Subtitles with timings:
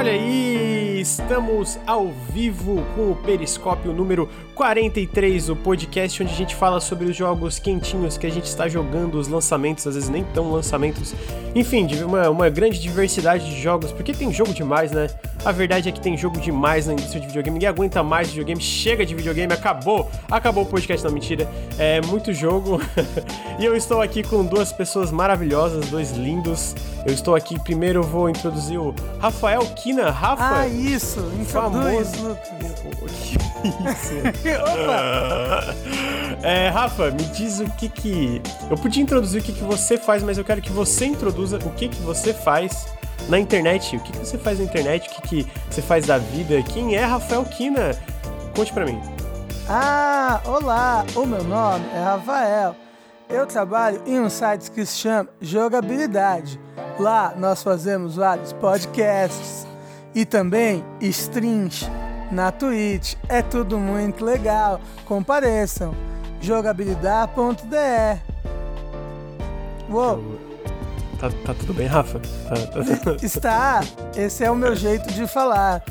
[0.00, 6.56] Olha aí, estamos ao vivo com o Periscópio número 43, o podcast onde a gente
[6.56, 10.24] fala sobre os jogos quentinhos que a gente está jogando, os lançamentos, às vezes nem
[10.32, 11.14] tão lançamentos.
[11.54, 15.06] Enfim, uma, uma grande diversidade de jogos, porque tem jogo demais, né?
[15.44, 18.60] A verdade é que tem jogo demais na indústria de videogame, ninguém aguenta mais videogame,
[18.60, 21.48] chega de videogame, acabou, acabou o podcast, não, mentira.
[21.78, 22.80] É muito jogo.
[23.58, 26.74] e eu estou aqui com duas pessoas maravilhosas, dois lindos.
[27.06, 30.10] Eu estou aqui, primeiro eu vou introduzir o Rafael Kina.
[30.10, 30.60] Rafa!
[30.60, 31.20] Ah, isso!
[33.60, 34.14] Que isso?
[34.62, 35.74] Opa!
[36.42, 38.42] É, Rafa, me diz o que que...
[38.70, 41.70] Eu podia introduzir o que que você faz, mas eu quero que você introduza o
[41.70, 42.86] que que você faz
[43.28, 43.96] na internet.
[43.96, 45.08] O que, que você faz na internet?
[45.08, 46.62] O que, que você faz da vida?
[46.62, 47.92] Quem é Rafael Kina?
[48.54, 49.00] Conte pra mim.
[49.68, 51.04] Ah, olá!
[51.14, 52.74] O meu nome é Rafael.
[53.28, 56.60] Eu trabalho em um site que se chama Jogabilidade.
[56.98, 59.66] Lá nós fazemos vários podcasts
[60.12, 61.88] e também streams
[62.32, 63.14] na Twitch.
[63.28, 64.80] É tudo muito legal.
[65.04, 65.94] Compareçam.
[66.40, 68.20] Jogabilidade.de.
[69.88, 70.49] Uou!
[71.20, 72.18] Tá, tá tudo bem, Rafa?
[72.48, 73.16] Tá, tá...
[73.22, 73.80] Está.
[74.16, 75.82] Esse é o meu jeito de falar.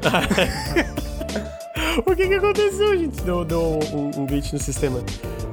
[2.06, 3.22] o que que aconteceu, gente?
[3.22, 5.00] Deu, deu um, um glitch no sistema.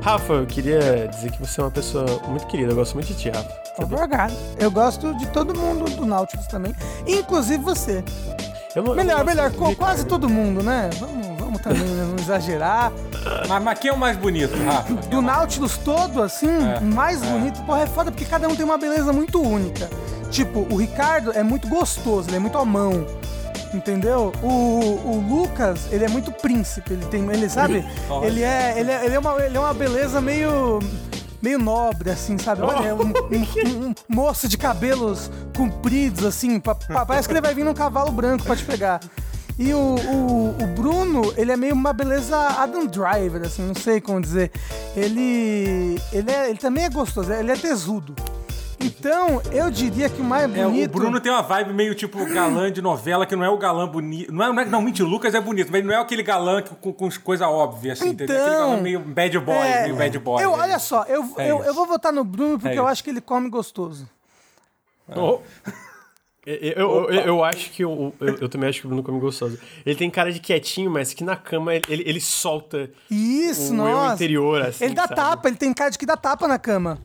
[0.02, 2.72] Rafa, eu queria dizer que você é uma pessoa muito querida.
[2.72, 3.52] Eu gosto muito de ti, Rafa.
[3.78, 4.34] Obrigado.
[4.58, 6.74] Eu gosto de todo mundo do Nautilus também,
[7.06, 8.06] inclusive você.
[8.74, 10.90] Não, melhor, melhor, quase todo mundo, né?
[10.98, 12.92] Vamos, vamos também não exagerar.
[13.48, 14.94] Mas, mas quem é o mais bonito, Rafa?
[14.94, 17.26] Do Nautilus todo, assim, é, mais é.
[17.26, 17.62] bonito.
[17.64, 19.90] Porra, é foda porque cada um tem uma beleza muito única.
[20.30, 23.06] Tipo, o Ricardo é muito gostoso, ele é muito à mão.
[23.74, 24.32] Entendeu?
[24.42, 27.86] O, o Lucas, ele é muito príncipe, ele tem, ele sabe?
[28.24, 30.80] ele é, ele é, ele é uma, ele é uma beleza meio
[31.42, 32.64] meio nobre, assim, sabe?
[32.64, 37.42] Olha, é um, um, um, moço de cabelos compridos, assim, pa, pa, parece que ele
[37.42, 39.00] vai vir num cavalo branco pra te pegar.
[39.58, 44.02] E o, o, o, Bruno, ele é meio uma beleza Adam Driver, assim, não sei
[44.02, 44.52] como dizer.
[44.96, 48.14] Ele, ele, é, ele também é gostoso, ele é tesudo.
[48.80, 50.82] Então, eu diria que o mais bonito.
[50.82, 53.58] É, o Bruno tem uma vibe meio tipo galã de novela, que não é o
[53.58, 54.32] galã bonito.
[54.32, 56.62] Não, é, não, é, não mentira, o Lucas é bonito, mas não é aquele galã
[56.62, 58.10] com, com coisas óbvias, assim.
[58.10, 60.44] Então, aquele galã meio bad boy, é, meio bad boy.
[60.44, 63.04] Eu, olha só, eu, é eu, eu, vou votar no Bruno porque é eu acho
[63.04, 64.08] que ele come gostoso.
[65.16, 65.40] Oh.
[66.46, 69.58] Eu, eu, eu, acho que eu, eu, eu, também acho que o Bruno come gostoso.
[69.84, 74.14] Ele tem cara de quietinho, mas que na cama ele, ele solta Isso, o nossa.
[74.14, 74.86] interior, assim.
[74.86, 75.16] Ele dá sabe?
[75.16, 77.00] tapa, ele tem cara de que dá tapa na cama.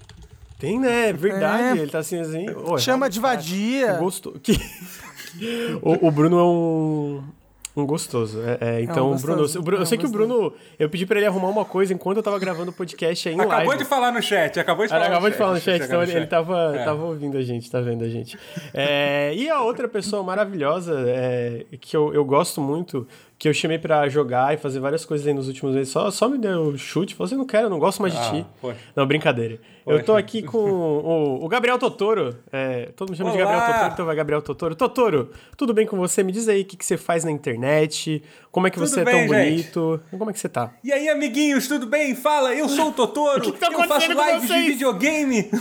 [0.59, 1.09] Tem, né?
[1.09, 1.79] É verdade.
[1.79, 1.83] É.
[1.83, 2.47] Ele tá assim, assim.
[2.51, 3.95] Oh, Chama de vadia.
[3.95, 4.39] Gosto.
[4.43, 4.59] Que...
[5.81, 7.23] o, o Bruno é um
[7.77, 8.41] um gostoso.
[8.43, 9.37] É, é, então, é um gostoso.
[9.37, 10.53] Bruno, o Bruno, eu sei que o Bruno.
[10.79, 13.39] Eu pedi pra ele arrumar uma coisa enquanto eu tava gravando o podcast aí em
[13.39, 13.69] acabou live.
[13.69, 16.03] Acabou de falar no chat, acabou de falar acabou no de falar no chat, então
[16.03, 16.85] ele, ele tava, é.
[16.85, 18.39] tava ouvindo a gente, tá vendo a gente.
[18.75, 23.07] É, e a outra pessoa maravilhosa é, que eu, eu gosto muito,
[23.41, 26.29] que eu chamei para jogar e fazer várias coisas aí nos últimos meses, só, só
[26.29, 28.47] me deu chute, falou assim, não quero, não gosto mais de ah, ti.
[28.61, 28.79] Poxa.
[28.95, 29.59] Não, brincadeira.
[29.83, 29.99] Poxa.
[29.99, 33.39] Eu tô aqui com o, o Gabriel Totoro, é, todo mundo chama Olá.
[33.39, 34.75] de Gabriel Totoro, então vai Gabriel Totoro.
[34.75, 36.23] Totoro, tudo bem com você?
[36.23, 39.03] Me diz aí o que, que você faz na internet, como é que tudo você
[39.03, 39.51] bem, é tão gente?
[39.51, 40.75] bonito, como é que você tá?
[40.85, 42.15] E aí, amiguinhos, tudo bem?
[42.15, 45.51] Fala, eu sou o Totoro, o que que tá eu faço lives de videogame.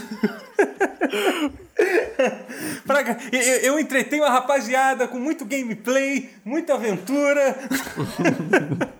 [2.86, 3.02] pra,
[3.32, 7.58] eu, eu entretenho a rapaziada com muito gameplay, muita aventura.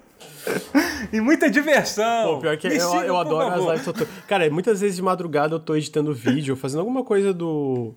[1.12, 2.36] e muita diversão.
[2.36, 3.86] Pô, pior que eu, eu adoro as lives.
[3.86, 3.94] Tô...
[4.28, 7.94] Cara, muitas vezes de madrugada eu tô editando vídeo, fazendo alguma coisa do,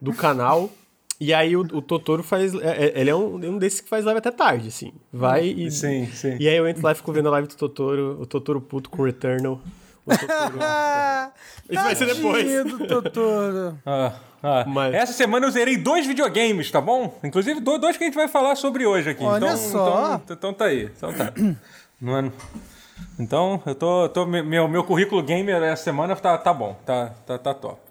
[0.00, 0.70] do canal.
[1.18, 2.54] E aí o, o Totoro faz.
[2.54, 4.92] É, é ele é um, um desses que faz live até tarde, assim.
[5.12, 5.70] Vai e.
[5.70, 6.36] Sim, sim.
[6.38, 8.90] E aí eu entro lá e fico vendo a live do Totoro, o Totoro puto
[8.90, 9.60] com o Returnal.
[11.68, 12.64] Isso vai ser depois.
[12.64, 13.78] do Totoro.
[13.84, 14.14] Ah,
[14.46, 14.64] ah.
[14.66, 14.94] Mas...
[14.94, 17.18] Essa semana eu zerei dois videogames, tá bom?
[17.24, 19.24] Inclusive dois que a gente vai falar sobre hoje aqui.
[19.24, 20.20] Olha então, só.
[20.24, 20.84] Então, então tá aí.
[20.84, 21.32] Então tá.
[22.00, 22.30] Não é...
[23.18, 24.08] Então, eu tô.
[24.08, 27.85] tô meu, meu currículo gamer essa semana tá, tá bom, tá, tá, tá top.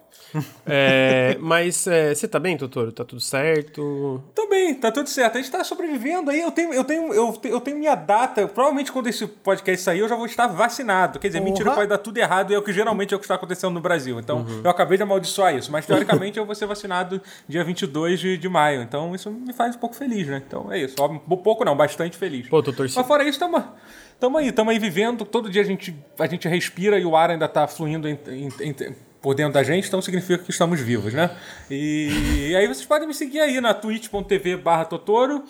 [0.66, 2.92] É, mas é, você tá bem, doutor?
[2.92, 4.22] Tá tudo certo?
[4.34, 5.38] Tô bem, tá tudo certo.
[5.38, 6.40] A gente tá sobrevivendo aí.
[6.40, 8.46] Eu tenho, eu tenho, eu, eu tenho minha data.
[8.48, 11.18] Provavelmente quando esse podcast sair, eu já vou estar vacinado.
[11.18, 11.44] Quer dizer, uhum.
[11.44, 13.72] mentira, pode dar tudo errado e é o que geralmente é o que está acontecendo
[13.72, 14.18] no Brasil.
[14.18, 14.60] Então, uhum.
[14.64, 15.70] eu acabei de amaldiçoar isso.
[15.70, 18.82] Mas, teoricamente, eu vou ser vacinado dia 22 de, de maio.
[18.82, 20.42] Então, isso me faz um pouco feliz, né?
[20.46, 20.96] Então, é isso.
[21.02, 22.48] Um pouco não, bastante feliz.
[22.48, 23.62] Pô, doutor, Mas fora isso, tamo,
[24.18, 24.52] tamo aí.
[24.52, 25.24] Tamo aí vivendo.
[25.24, 28.48] Todo dia a gente, a gente respira e o ar ainda tá fluindo em, em,
[28.60, 28.74] em
[29.20, 31.30] por dentro da gente, então significa que estamos vivos, né?
[31.70, 35.44] E, e aí vocês podem me seguir aí na twitch.tv barra Totoro.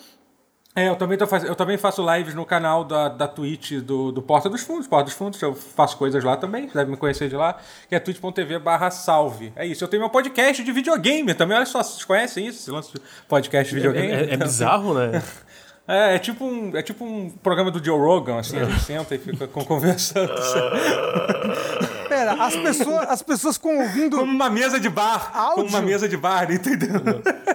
[0.77, 1.43] É, eu também, faz...
[1.43, 4.85] eu também faço lives no canal da, da Twitch do, do Porta dos Fundos.
[4.85, 7.57] Porta dos Fundos, eu faço coisas lá também, deve me conhecer de lá,
[7.89, 9.51] que é twitch.tv barra salve.
[9.55, 12.59] É isso, eu tenho meu podcast de videogame também, olha só, vocês conhecem isso?
[12.59, 14.07] Esse lance de podcast de videogame?
[14.07, 15.23] É, é, é bizarro, né?
[15.87, 19.15] É, é tipo um, é tipo um programa do Joe Rogan, assim, a gente senta
[19.15, 20.33] e fica conversando.
[22.09, 24.17] Pera, as pessoas, as pessoas ficam ouvindo.
[24.17, 25.31] Como uma mesa de bar.
[25.33, 25.55] Áudio?
[25.63, 27.01] Como uma mesa de bar, entendeu?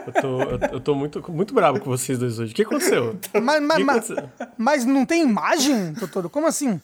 [0.07, 2.53] Eu tô, eu, eu tô muito, muito bravo com vocês dois hoje.
[2.53, 3.19] O que aconteceu?
[3.35, 4.11] Mas, mas, que mas,
[4.57, 6.29] mas não tem imagem, doutor?
[6.31, 6.81] Como assim?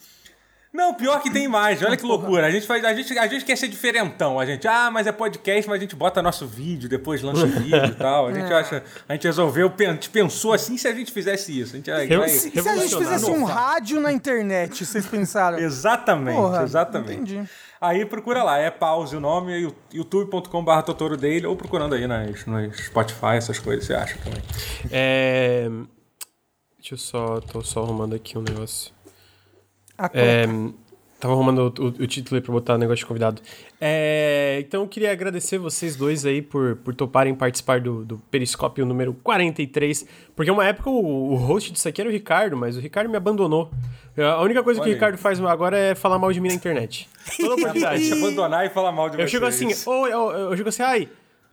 [0.72, 2.46] Não, pior que tem imagem, olha que loucura.
[2.46, 4.38] A gente, faz, a, gente, a gente quer ser diferentão.
[4.38, 7.48] A gente, ah, mas é podcast, mas a gente bota nosso vídeo, depois lança o
[7.48, 8.26] vídeo e tal.
[8.28, 8.54] A gente É.
[8.54, 8.84] acha.
[9.08, 11.72] A gente resolveu, a gente pensou assim se a gente fizesse isso.
[11.72, 15.06] A gente, vai- Eu- vai- E se a gente fizesse um rádio na internet, vocês
[15.06, 15.58] pensaram?
[15.58, 17.14] Exatamente, Porra, exatamente.
[17.34, 17.48] entendi.
[17.80, 22.76] Aí procura lá, é pause o nome, youtube.com.br Totoro dele, ou procurando aí nas, nos
[22.76, 24.42] Spotify, essas coisas, você acha também.
[24.90, 25.68] É...
[26.78, 27.40] Deixa eu só...
[27.40, 28.92] Tô só arrumando aqui um negócio.
[29.98, 30.46] A É,
[31.20, 33.42] tava arrumando o, o- o título aí pra botar o negócio de convidado.
[33.80, 38.86] É, então eu queria agradecer vocês dois aí por, por toparem participar do, do Periscópio
[38.86, 40.06] número 43.
[40.36, 43.16] Porque uma época o, o host disso aqui era o Ricardo, mas o Ricardo me
[43.16, 43.70] abandonou.
[44.16, 44.94] A única coisa que Olha o aí.
[44.94, 47.08] Ricardo faz agora é falar mal de mim na internet.
[47.36, 48.10] Toda oportunidade.
[48.14, 49.30] Abandonar e falar mal de Eu vocês.
[49.30, 51.08] chego assim, ô, eu, eu chego assim, ai,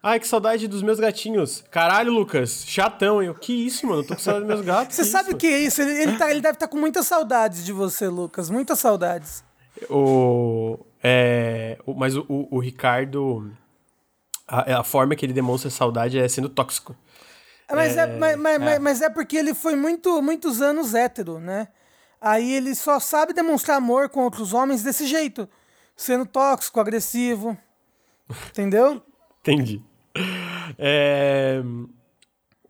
[0.06, 1.63] ai, que saudade dos meus gatinhos.
[1.72, 3.22] Caralho, Lucas, chatão.
[3.24, 4.02] Eu, que isso, mano?
[4.02, 4.96] Eu tô com saudade dos meus gatos.
[4.96, 5.81] Você sabe o que é isso?
[5.81, 8.50] Ele, ele, tá- ele deve estar com muitas saudades de você, Lucas.
[8.50, 9.44] Muitas saudades.
[9.90, 13.52] O, é, o- mas o, o- Ricardo,
[14.48, 16.96] a, a forma que ele demonstra saudade é sendo tóxico.
[17.72, 21.68] Mas é, mas, mas, mas- mas é porque ele foi muito, muitos anos hétero, né?
[22.22, 25.50] Aí ele só sabe demonstrar amor com outros homens desse jeito.
[25.98, 27.57] Sendo tóxico, agressivo.
[28.50, 29.02] Entendeu?
[29.42, 29.84] Entendi.
[30.78, 31.62] É,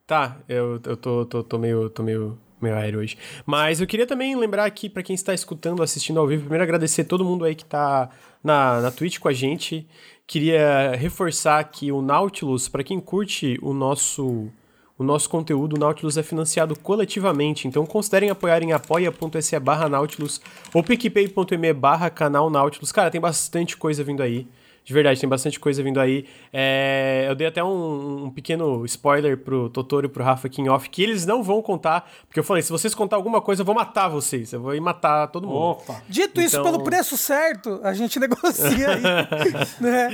[0.06, 3.18] tá, eu, eu tô, tô, tô meio, tô meio, meio aéreo hoje.
[3.46, 7.06] Mas eu queria também lembrar aqui, pra quem está escutando, assistindo ao vivo, primeiro agradecer
[7.06, 8.10] todo mundo aí que tá
[8.44, 9.88] na, na Twitch com a gente.
[10.28, 14.52] Queria reforçar que o Nautilus, pra quem curte o nosso
[14.98, 20.40] o nosso conteúdo, o Nautilus é financiado coletivamente, então considerem apoiar em apoia.se barra Nautilus
[20.74, 22.94] ou picpay.me barra canal Nautilus.
[22.94, 24.48] Cara, tem bastante coisa vindo aí.
[24.86, 26.26] De verdade, tem bastante coisa vindo aí.
[26.54, 30.70] É, eu dei até um, um pequeno spoiler pro Totoro e pro Rafa aqui em
[30.70, 33.66] off, que eles não vão contar, porque eu falei, se vocês contar alguma coisa, eu
[33.66, 34.54] vou matar vocês.
[34.54, 35.58] Eu vou ir matar todo mundo.
[35.58, 36.02] Opa!
[36.08, 39.02] Dito isso, Então- pelo preço certo, a gente negocia aí.
[39.82, 40.10] né?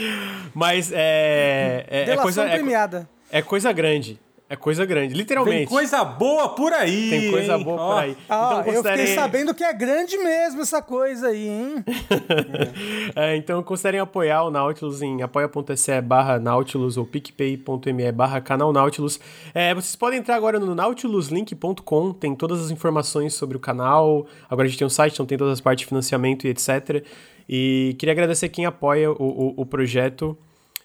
[0.53, 1.85] Mas é.
[1.89, 3.09] É, é Delação coisa, é, premiada.
[3.29, 4.19] é coisa grande.
[4.51, 5.59] É coisa grande, literalmente.
[5.59, 7.09] Tem coisa boa por aí!
[7.09, 7.63] Tem coisa hein?
[7.63, 8.17] boa Ó, por aí.
[8.27, 11.75] Ah, então eu fiquei considerem- sabendo que é grande mesmo essa coisa aí, hein?
[13.15, 19.21] É, então considerem apoiar o Nautilus em apoia.se barra Nautilus ou picpay.me barra canal Nautilus.
[19.53, 24.25] É, vocês podem entrar agora no nautiluslink.com, tem todas as informações sobre o canal.
[24.49, 27.05] Agora a gente tem um site, então tem todas as partes de financiamento e etc.
[27.47, 30.37] E queria agradecer quem apoia o, o, o projeto.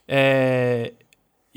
[0.07, 0.93] É,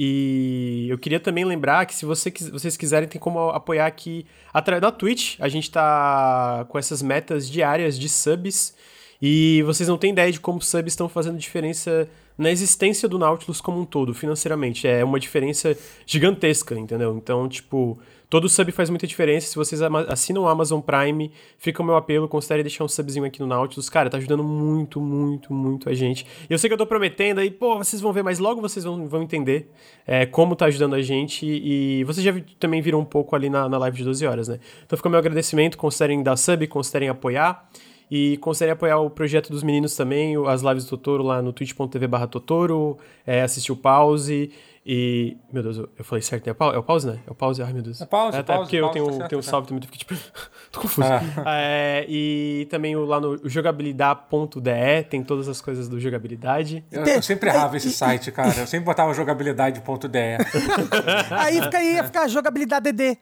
[0.02, 4.82] e eu queria também lembrar que se você, vocês quiserem, tem como apoiar aqui através
[4.82, 5.36] da Twitch.
[5.42, 8.74] A gente tá com essas metas diárias de subs.
[9.22, 12.08] E vocês não têm ideia de como subs estão fazendo diferença
[12.38, 14.88] na existência do Nautilus como um todo, financeiramente.
[14.88, 17.18] É uma diferença gigantesca, entendeu?
[17.18, 18.00] Então, tipo,
[18.30, 19.48] todo sub faz muita diferença.
[19.48, 23.40] Se vocês assinam o Amazon Prime, fica o meu apelo, considere deixar um subzinho aqui
[23.40, 23.90] no Nautilus.
[23.90, 26.26] Cara, tá ajudando muito, muito, muito a gente.
[26.50, 28.86] E eu sei que eu tô prometendo aí, pô, vocês vão ver, mas logo vocês
[28.86, 29.72] vão, vão entender
[30.06, 31.46] é, como tá ajudando a gente.
[31.46, 34.60] E vocês já também viram um pouco ali na, na live de 12 horas, né?
[34.86, 37.68] Então fica o meu agradecimento, considerem dar sub, considerem apoiar.
[38.12, 42.08] E considerem apoiar o projeto dos meninos também, as lives do Totoro lá no twitch.tv
[42.08, 44.52] barra Totoro, é, assistir o pause.
[44.92, 45.38] E.
[45.54, 46.50] Meu Deus, eu, eu falei certo, né?
[46.50, 47.20] É o pause, é o pause, né?
[47.28, 48.02] É o pause, ai meu Deus.
[48.02, 49.84] É pause, tá, pause, porque eu pause, tenho, tá certo, tenho um tá salve também,
[49.84, 50.16] eu fiquei tipo.
[50.72, 51.08] tô confuso.
[51.46, 56.84] É, e também o, lá no jogabilidade.de, tem todas as coisas do jogabilidade.
[56.92, 58.50] Eu, eu sempre errava esse site, cara.
[58.58, 60.18] Eu sempre botava jogabilidade.de.
[61.38, 63.20] Aí fica, ia ficar jogabilidade DD.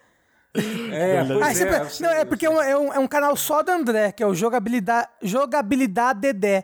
[0.55, 1.25] É, Aí é, eu
[1.99, 4.23] não, é eu porque é um, é, um, é um canal só do André, que
[4.23, 6.63] é o Jogabilidade, jogabilidade DD.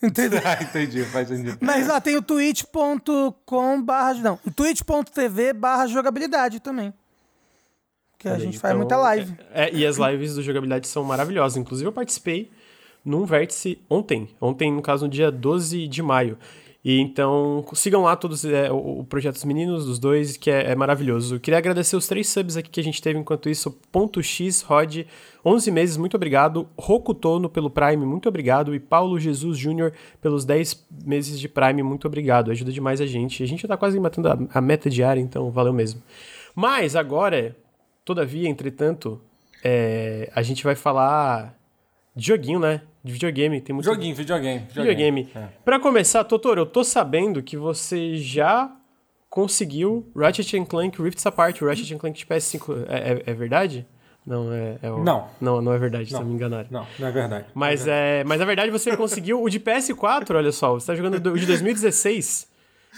[0.02, 0.40] Entendeu?
[0.44, 1.58] Ah, entendi, faz sentido.
[1.60, 4.14] Mas ó, tem o twitch.com barra.
[4.14, 6.92] Não, twitch.tv barra jogabilidade também.
[8.18, 9.34] Que a gente faz Então, muita live.
[9.52, 11.56] É, é, e as lives do jogabilidade são maravilhosas.
[11.56, 12.50] Inclusive, eu participei
[13.04, 14.28] num vértice ontem.
[14.40, 16.38] Ontem, no caso, no dia 12 de maio.
[16.82, 20.74] E então, sigam lá todos é, o, projeto dos meninos, dos dois, que é, é
[20.74, 21.38] maravilhoso.
[21.38, 23.70] Queria agradecer os três subs aqui que a gente teve enquanto isso.
[23.92, 25.00] Ponto X, Rod,
[25.44, 26.66] 11 meses, muito obrigado.
[26.78, 28.74] Rokutono pelo Prime, muito obrigado.
[28.74, 32.50] E Paulo Jesus Júnior pelos 10 meses de Prime, muito obrigado.
[32.50, 33.42] Ajuda demais a gente.
[33.42, 36.02] A gente já tá quase matando a, a meta diária, então valeu mesmo.
[36.54, 37.54] Mas agora,
[38.06, 39.20] todavia, entretanto,
[39.62, 41.59] é, a gente vai falar
[42.20, 42.82] de joguinho, né?
[43.02, 43.60] De videogame.
[43.62, 43.86] Tem muito...
[43.86, 44.58] Joguinho, videogame.
[44.68, 45.22] Videogame.
[45.22, 45.28] videogame.
[45.34, 45.48] É.
[45.64, 48.70] Pra começar, Totoro, eu tô sabendo que você já
[49.30, 52.84] conseguiu Ratchet Clank Rift Apart, o Ratchet Clank de PS5.
[52.88, 53.86] É, é, é verdade?
[54.26, 55.02] Não, é, é o...
[55.02, 55.28] Não.
[55.40, 56.22] Não, não é verdade, não.
[56.22, 56.68] me enganaram.
[56.70, 57.46] Não, não é verdade.
[57.54, 60.94] Mas, é, é, mas na verdade você conseguiu o de PS4, olha só, você tá
[60.94, 62.46] jogando o de 2016.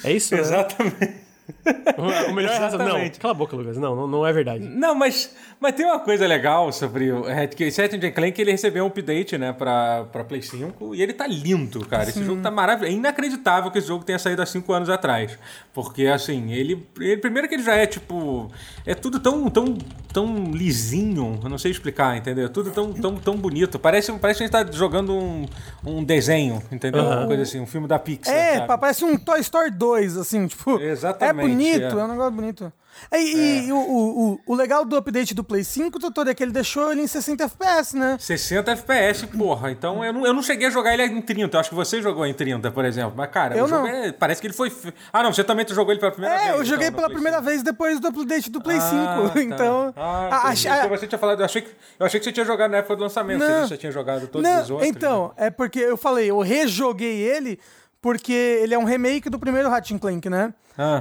[0.03, 0.35] É isso?
[0.35, 1.01] Exatamente.
[1.01, 1.22] Né?
[2.29, 3.77] O melhor é Não, cala a boca, Lucas.
[3.77, 4.65] Não, não, não é verdade.
[4.65, 9.39] Não, mas, mas tem uma coisa legal sobre o Ratchet Clank, ele recebeu um update,
[9.39, 12.05] né, pra, pra Play 5 e ele tá lindo, cara.
[12.05, 12.11] Sim.
[12.11, 12.93] Esse jogo tá maravilhoso.
[12.93, 15.39] É inacreditável que esse jogo tenha saído há 5 anos atrás.
[15.73, 17.17] Porque, assim, ele, ele...
[17.19, 18.51] Primeiro que ele já é, tipo...
[18.85, 19.77] É tudo tão, tão,
[20.13, 21.39] tão lisinho.
[21.43, 22.49] Eu não sei explicar, entendeu?
[22.49, 23.79] Tudo tão, tão, tão bonito.
[23.79, 25.47] Parece, parece que a gente tá jogando um,
[25.85, 27.05] um desenho, entendeu?
[27.05, 28.81] Uma coisa assim, um filme da Pixar, É, sabe?
[28.81, 30.79] parece um Toy Story 2, assim, tipo...
[30.81, 31.42] Exatamente.
[31.42, 32.73] É bonito, é, é um negócio bonito.
[33.11, 33.65] E, é.
[33.65, 36.93] e o, o, o, legal do update do Play 5, doutor, é que ele deixou
[36.93, 38.17] ele em 60 FPS, né?
[38.19, 39.71] 60 FPS, porra.
[39.71, 41.57] Então eu não, eu não cheguei a jogar ele em 30.
[41.57, 43.15] Eu acho que você jogou em 30, por exemplo.
[43.17, 43.87] Mas, cara, eu não.
[43.87, 44.73] É, parece que ele foi.
[45.13, 46.51] Ah, não, você também jogou ele pela primeira é, vez.
[46.51, 47.49] É, eu joguei então, pela primeira 5.
[47.49, 49.35] vez depois do update do Play ah, 5.
[49.35, 49.43] Tá.
[49.53, 49.93] Então.
[49.97, 51.41] Ah, a, então você tinha falado.
[51.41, 53.41] Eu achei, que, eu achei que você tinha jogado na época do lançamento.
[53.41, 54.89] Não, você já tinha jogado todos não, os outros.
[54.89, 55.47] Então, né?
[55.47, 57.59] é porque eu falei, eu rejoguei ele
[58.03, 60.53] porque ele é um remake do primeiro Ratchet Clank, né?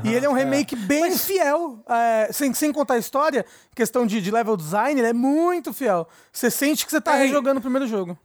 [0.03, 0.43] e ele é um é.
[0.43, 0.77] remake é.
[0.77, 1.25] bem Mas...
[1.25, 5.74] fiel, é, sem, sem contar a história, questão de, de level design, ele é muito
[5.74, 6.08] fiel.
[6.31, 8.17] Você sente que você tá é, rejogando o primeiro jogo.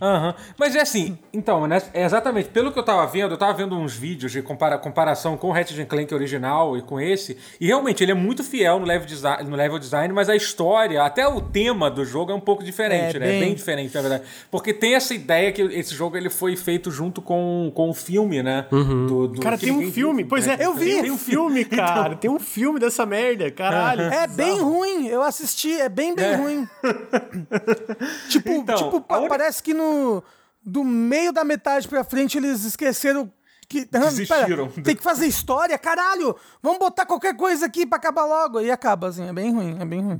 [0.00, 0.34] Uhum.
[0.56, 3.76] Mas é assim, então, né, é exatamente, pelo que eu tava vendo, eu tava vendo
[3.76, 8.02] uns vídeos de compara comparação com o Ratchet Clank original e com esse, e realmente
[8.02, 11.40] ele é muito fiel no level, design, no level design, mas a história, até o
[11.40, 13.26] tema do jogo é um pouco diferente, é, né?
[13.26, 13.36] Bem...
[13.36, 14.22] É bem diferente, na verdade.
[14.50, 18.42] Porque tem essa ideia que esse jogo ele foi feito junto com, com o filme,
[18.42, 18.66] né?
[18.70, 19.06] Uhum.
[19.06, 20.56] Do, do, cara, tem um filme, viu, pois né?
[20.60, 21.02] é, eu vi.
[21.02, 22.18] Tem um filme, cara, então...
[22.18, 24.02] tem um filme dessa merda, caralho.
[24.02, 26.36] É bem ruim, eu assisti, é bem, bem é.
[26.36, 26.68] ruim.
[28.28, 30.24] tipo, então, tipo parece que no
[30.62, 33.32] do meio da metade pra frente eles esqueceram
[33.68, 33.84] que.
[33.84, 34.68] Desistiram.
[34.68, 36.34] Pera, tem que fazer história, caralho!
[36.62, 38.60] Vamos botar qualquer coisa aqui pra acabar logo.
[38.60, 40.18] E acaba, assim, é bem ruim, é bem ruim.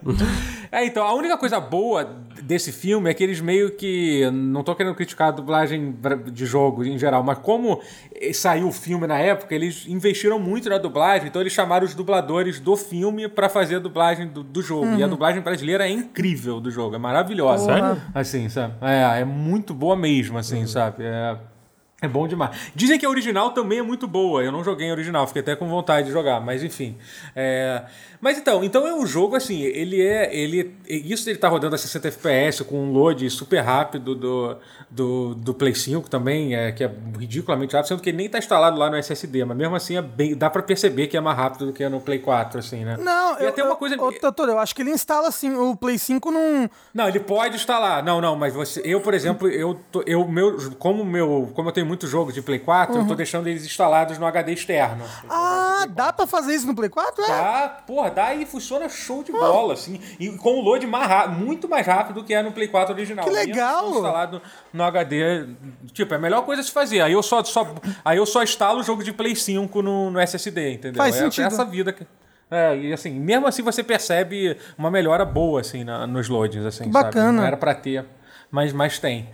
[0.70, 2.04] é, então, a única coisa boa
[2.50, 4.28] desse filme é que eles meio que.
[4.32, 5.96] Não tô querendo criticar a dublagem
[6.32, 7.80] de jogo em geral, mas como
[8.32, 12.58] saiu o filme na época, eles investiram muito na dublagem, então eles chamaram os dubladores
[12.58, 14.86] do filme para fazer a dublagem do, do jogo.
[14.86, 14.98] Uhum.
[14.98, 15.10] E a uhum.
[15.10, 17.66] dublagem brasileira é incrível do jogo, é maravilhosa.
[17.66, 18.02] Sério?
[18.12, 18.74] Assim, sabe?
[18.82, 20.66] É, é muito boa mesmo, assim, uhum.
[20.66, 21.04] sabe?
[21.04, 21.36] É,
[22.02, 22.70] é bom demais.
[22.74, 24.42] Dizem que a original também é muito boa.
[24.42, 26.96] Eu não joguei em original, fiquei até com vontade de jogar, mas enfim.
[27.34, 27.84] É...
[28.20, 30.34] Mas então, então é um jogo assim, ele é.
[30.34, 34.56] Ele, isso ele tá rodando a 60 FPS com um load super rápido do,
[34.90, 38.36] do, do Play 5 também, é, que é ridiculamente rápido, sendo que ele nem tá
[38.36, 41.36] instalado lá no SSD, mas mesmo assim é bem, dá para perceber que é mais
[41.36, 42.98] rápido do que no Play 4, assim, né?
[42.98, 43.96] Não, e eu, até uma coisa.
[43.98, 46.70] Ô, doutor, eu acho que ele instala assim, o Play 5 não.
[46.92, 48.02] Não, ele pode instalar.
[48.04, 48.82] Não, não, mas você.
[48.84, 51.50] Eu, por exemplo, eu, eu meu, como meu.
[51.54, 53.02] Como eu tenho muito jogo de Play 4, uhum.
[53.02, 55.04] eu tô deixando eles instalados no HD externo.
[55.28, 57.24] Ah, dá pra fazer isso no Play 4?
[57.24, 57.26] É?
[57.26, 60.00] Dá, porra, dá e funciona show de bola, assim.
[60.20, 63.24] E com o load mais muito mais rápido do que é no Play 4 original.
[63.24, 63.90] Que legal!
[63.90, 64.40] Instalado
[64.72, 65.46] no HD.
[65.92, 67.00] Tipo, é a melhor coisa a se fazer.
[67.00, 70.20] Aí eu só, só, aí eu só instalo o jogo de Play 5 no, no
[70.20, 71.02] SSD, entendeu?
[71.02, 71.46] Faz é, sentido.
[71.46, 72.06] essa vida que.
[72.48, 76.84] É, e assim, mesmo assim você percebe uma melhora boa, assim, na, nos loads, assim,
[76.84, 77.26] que bacana.
[77.26, 77.36] Sabe?
[77.36, 78.04] Não era pra ter,
[78.50, 79.28] mas, mas tem.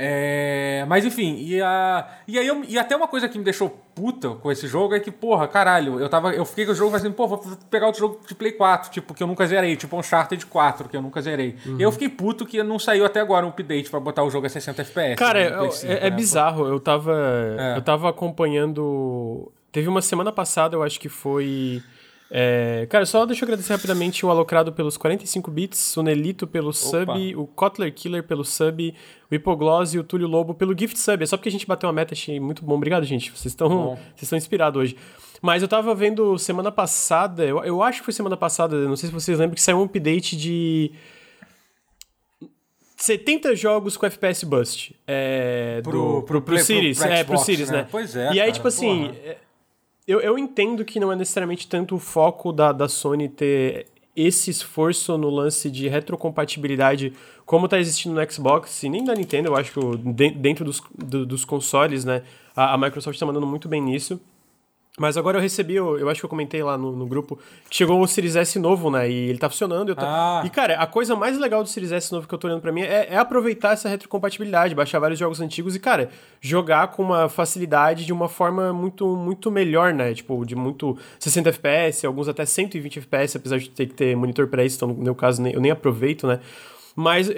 [0.00, 3.68] É, mas enfim, e, a, e aí eu, e até uma coisa que me deixou
[3.94, 6.32] puta com esse jogo é que, porra, caralho, eu tava.
[6.32, 7.38] Eu fiquei com o jogo assim, pô, vou
[7.68, 10.96] pegar outro jogo de Play 4, tipo, que eu nunca zerei, tipo Uncharted 4, que
[10.96, 11.56] eu nunca zerei.
[11.66, 11.80] Uhum.
[11.80, 14.48] Eu fiquei puto que não saiu até agora um update pra botar o jogo a
[14.48, 15.16] 60 FPS.
[15.16, 16.10] Cara, né, 5, é, é né?
[16.10, 17.12] bizarro, eu tava.
[17.58, 17.76] É.
[17.76, 19.50] Eu tava acompanhando.
[19.72, 21.82] Teve uma semana passada, eu acho que foi.
[22.30, 26.68] É, cara, só deixa eu agradecer rapidamente o Alocrado pelos 45 bits, o Nelito pelo
[26.68, 26.76] Opa.
[26.76, 28.94] sub, o Kotler Killer pelo sub,
[29.30, 31.22] o Hipogloss e o Túlio Lobo pelo gift sub.
[31.22, 32.74] É só porque a gente bateu uma meta, achei muito bom.
[32.74, 33.30] Obrigado, gente.
[33.30, 34.96] Vocês estão vocês estão inspirados hoje.
[35.40, 39.08] Mas eu tava vendo semana passada, eu, eu acho que foi semana passada, não sei
[39.08, 40.90] se vocês lembram, que saiu um update de
[42.96, 44.94] 70 jogos com FPS Bust.
[45.06, 46.98] É, pro, do, pro, pro, pro, pro Series.
[46.98, 47.78] Pro, é, pro Series, né?
[47.78, 47.88] né?
[47.88, 48.26] Pois é.
[48.26, 49.06] E aí, cara, tipo assim.
[49.06, 49.47] Porra
[50.08, 53.86] eu, eu entendo que não é necessariamente tanto o foco da, da Sony ter
[54.16, 57.12] esse esforço no lance de retrocompatibilidade
[57.44, 61.26] como está existindo no Xbox e nem da Nintendo, eu acho que dentro dos, do,
[61.26, 62.22] dos consoles, né,
[62.56, 64.18] a, a Microsoft está mandando muito bem nisso.
[64.98, 67.38] Mas agora eu recebi, eu, eu acho que eu comentei lá no, no, grupo,
[67.70, 69.08] que chegou o Series S novo, né?
[69.08, 69.94] E ele tá funcionando.
[69.94, 70.02] Tá...
[70.04, 70.42] Ah.
[70.44, 72.72] E, cara, a coisa mais legal do Series S novo que eu tô olhando pra
[72.72, 77.28] mim é, é, aproveitar essa retrocompatibilidade, baixar vários jogos antigos e, cara, jogar com uma
[77.28, 80.12] facilidade de uma forma muito, muito melhor, né?
[80.12, 84.48] Tipo, de muito 60 FPS, alguns até 120 FPS, apesar de ter que ter monitor
[84.48, 86.40] pra isso, então no meu caso eu nem aproveito, né?
[86.94, 87.30] Mas,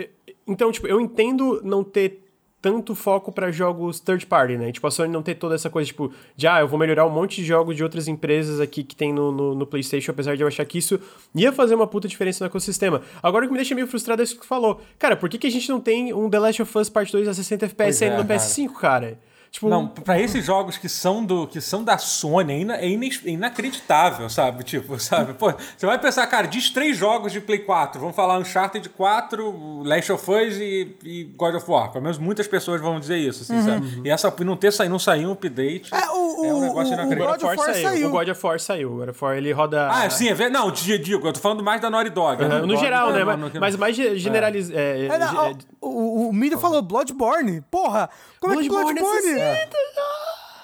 [0.47, 2.30] então, tipo, eu entendo não ter
[2.61, 4.71] tanto foco para jogos third party, né?
[4.71, 7.11] Tipo, a Sony não ter toda essa coisa, tipo, de, ah, eu vou melhorar um
[7.11, 10.43] monte de jogos de outras empresas aqui que tem no, no, no, PlayStation, apesar de
[10.43, 11.01] eu achar que isso
[11.35, 13.03] ia fazer uma puta diferença no ecossistema.
[13.23, 14.81] Agora o que me deixa meio frustrado é isso que tu falou.
[14.99, 17.29] Cara, por que, que a gente não tem um The Last of Us Part 2
[17.29, 19.19] a 60 FPS ainda é, no PS5, cara?
[19.51, 22.89] Tipo, não, para esses jogos que são do que são da Sony, é, ina, é,
[23.25, 24.63] inacreditável, sabe?
[24.71, 25.35] Tipo, sabe?
[25.35, 28.01] Pô, você vai pensar, cara, diz três jogos de Play 4.
[28.01, 31.91] Vamos falar Uncharted 4, Last of Us e, e God of War.
[31.91, 33.65] Pelo menos muitas pessoas vão dizer isso, assim, uhum.
[33.65, 34.03] sabe?
[34.05, 35.93] E essa não ter saído, não sair um update.
[35.93, 37.25] É, o, é um negócio inacreditável.
[37.25, 37.89] O God of War saiu.
[37.89, 38.09] saiu.
[38.09, 38.93] O God of War saiu.
[38.93, 39.89] O God of War ele roda.
[39.91, 40.65] Ah, sim, é verdade.
[40.65, 42.41] Não, digo, eu tô falando mais da Naughty Dog.
[42.41, 42.49] Uhum.
[42.49, 42.61] Né?
[42.61, 43.25] No geral, né?
[43.25, 44.79] Mas, mas mais generalizado.
[44.79, 45.07] É.
[45.07, 47.63] É, é, o, o Mídia falou Bloodborne.
[47.69, 48.09] Porra!
[48.41, 49.41] Como Bloodborne é que Bloodborne.
[49.41, 49.69] É.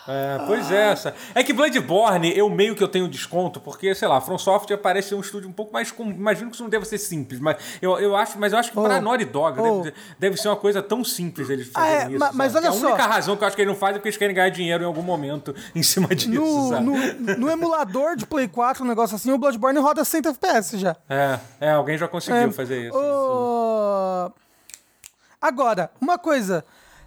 [0.09, 1.14] É, pois é, essa.
[1.35, 5.14] É que Bloodborne, eu meio que eu tenho desconto, porque, sei lá, From Software parece
[5.14, 5.90] um estúdio um pouco mais.
[5.90, 6.04] Com...
[6.04, 8.78] Imagino que isso não deve ser simples, mas eu, eu acho, mas eu acho que
[8.78, 9.83] oh, pra Naughty Dog oh.
[9.83, 12.18] deve, deve, ser uma coisa tão simples eles fazerem ah, é, isso.
[12.18, 12.87] Mas, mas olha a só.
[12.87, 14.49] A única razão que eu acho que eles não fazem é porque eles querem ganhar
[14.49, 16.30] dinheiro em algum momento em cima disso.
[16.30, 20.78] No, no, no, emulador de Play 4, um negócio assim, o Bloodborne roda 100 FPS
[20.78, 20.97] já.
[21.11, 22.97] É, é alguém já conseguiu é, fazer isso.
[22.97, 24.30] Oh...
[25.40, 26.64] Agora, uma coisa.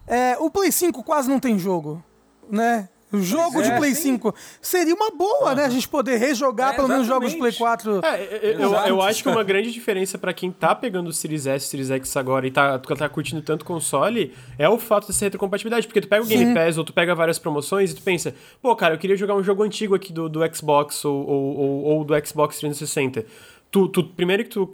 [0.09, 2.03] É, o Play 5 quase não tem jogo,
[2.49, 2.89] né?
[3.11, 4.13] O jogo de é, Play sim.
[4.13, 5.55] 5 seria uma boa, uhum.
[5.55, 5.65] né?
[5.65, 8.01] A gente poder rejogar é, pelo menos jogos de Play 4.
[8.05, 11.65] É, eu, eu, acho que uma grande diferença para quem tá pegando o Series S,
[11.67, 15.87] Series X agora e tá, tá curtindo tanto console é o fato dessa retrocompatibilidade.
[15.87, 16.53] Porque tu pega o Game sim.
[16.53, 19.43] Pass ou tu pega várias promoções e tu pensa, pô, cara, eu queria jogar um
[19.43, 23.25] jogo antigo aqui do, do Xbox ou, ou, ou, ou do Xbox 360.
[23.71, 24.67] Tu, tu, primeiro que tu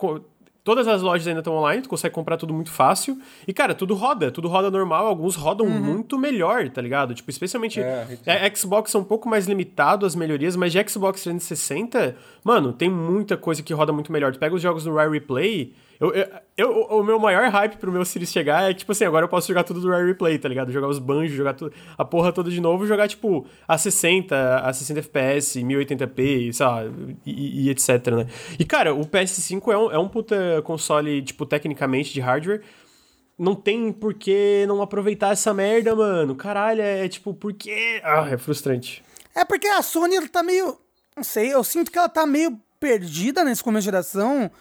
[0.66, 3.20] Todas as lojas ainda estão online, tu consegue comprar tudo muito fácil.
[3.48, 5.06] E, cara, tudo roda, tudo roda normal.
[5.06, 5.80] Alguns rodam uhum.
[5.80, 7.14] muito melhor, tá ligado?
[7.14, 7.80] Tipo, especialmente.
[7.80, 12.74] É, é, Xbox é um pouco mais limitado as melhorias, mas de Xbox 360, mano,
[12.74, 14.34] tem muita coisa que roda muito melhor.
[14.34, 17.92] Tu pega os jogos do Rare Replay eu, eu, eu, o meu maior hype pro
[17.92, 20.50] meu Series chegar é tipo assim, agora eu posso jogar tudo do Rare Replay, tá
[20.50, 20.72] ligado?
[20.72, 24.74] Jogar os banjos, jogar tudo, a porra toda de novo, jogar tipo a 60, a
[24.74, 26.84] 60 FPS, 1080p, sei lá,
[27.26, 28.28] e, e, etc, né?
[28.60, 32.62] E cara, o PS5 é um, é um puta console, tipo, tecnicamente de hardware.
[33.38, 36.36] Não tem por que não aproveitar essa merda, mano.
[36.36, 38.00] Caralho, é tipo, por quê?
[38.02, 39.04] Ah, é frustrante.
[39.36, 40.78] É porque a Sony tá meio.
[41.16, 44.52] Não sei, eu sinto que ela tá meio perdida nesse começo de geração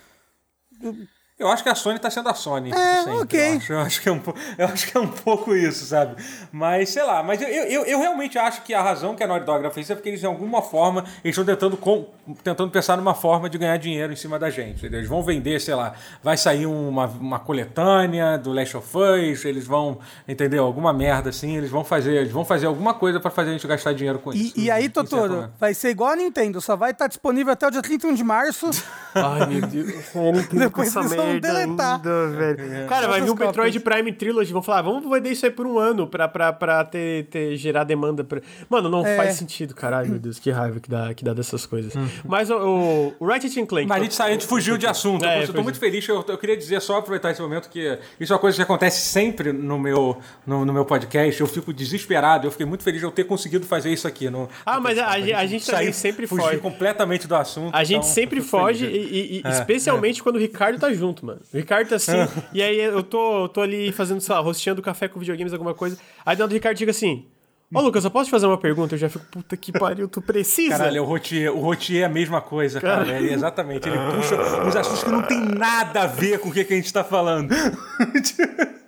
[1.36, 2.70] eu acho que a Sony tá sendo a Sony.
[2.70, 3.40] É, sempre, ok.
[3.40, 3.72] Eu acho.
[3.72, 4.22] Eu, acho que é um,
[4.56, 6.14] eu acho que é um pouco isso, sabe?
[6.52, 9.44] Mas, sei lá, mas eu, eu, eu realmente acho que a razão que a Naughty
[9.44, 12.06] Dog fez é porque eles, de alguma forma, eles estão tentando, com,
[12.44, 14.78] tentando pensar numa forma de ganhar dinheiro em cima da gente.
[14.78, 15.00] Entendeu?
[15.00, 19.66] Eles vão vender, sei lá, vai sair uma, uma coletânea do Last of Us, eles
[19.66, 20.64] vão, entendeu?
[20.64, 23.66] Alguma merda assim, eles vão fazer, eles vão fazer alguma coisa para fazer a gente
[23.66, 24.52] gastar dinheiro com e, isso.
[24.56, 27.82] E aí, Totoro, vai ser igual a Nintendo, só vai estar disponível até o dia
[27.82, 28.70] 31 de março.
[29.14, 29.94] Ai, meu Deus.
[30.14, 32.00] Eu não Depois eles vão deletar.
[32.02, 32.74] Velho.
[32.74, 32.86] É.
[32.86, 34.52] Cara, vai vir o Metroid Prime Trilogy.
[34.52, 37.84] Vão falar, vamos vender isso aí por um ano pra, pra, pra ter, ter, gerar
[37.84, 38.24] demanda.
[38.24, 38.40] Pra...
[38.68, 39.16] Mano, não é.
[39.16, 40.38] faz sentido, caralho, meu Deus.
[40.38, 41.94] Que raiva que dá, que dá dessas coisas.
[41.94, 42.08] Hum.
[42.24, 43.86] Mas o, o, Ratchet Clank...
[43.88, 45.24] Mas a gente, a gente fugiu de assunto.
[45.24, 46.06] É, eu tô muito feliz.
[46.08, 49.00] Eu, eu queria dizer, só aproveitar esse momento, que isso é uma coisa que acontece
[49.00, 51.40] sempre no meu, no, no meu podcast.
[51.40, 52.46] Eu fico desesperado.
[52.46, 54.28] Eu fiquei muito feliz de eu ter conseguido fazer isso aqui.
[54.30, 56.58] No, ah, no mas a, a, a, gente também sempre foge.
[56.58, 57.74] completamente do assunto.
[57.74, 60.22] A gente então, sempre foge, e, e, é, especialmente é.
[60.22, 61.40] quando o Ricardo tá junto, mano.
[61.52, 62.12] O Ricardo tá assim,
[62.54, 65.98] e aí eu tô, tô ali fazendo, sei lá, rosteando café com videogames, alguma coisa.
[66.24, 67.26] Aí do Ricardo diga assim:
[67.74, 68.94] Ô, Lucas, eu posso te fazer uma pergunta?
[68.94, 70.78] Eu já fico, puta que pariu, tu precisa?
[70.78, 73.10] Caralho, o Rotier, o Rotier é a mesma coisa, cara.
[73.10, 73.88] É, exatamente.
[73.88, 76.76] Ele puxa uns assuntos que não tem nada a ver com o que, que a
[76.76, 77.52] gente tá falando.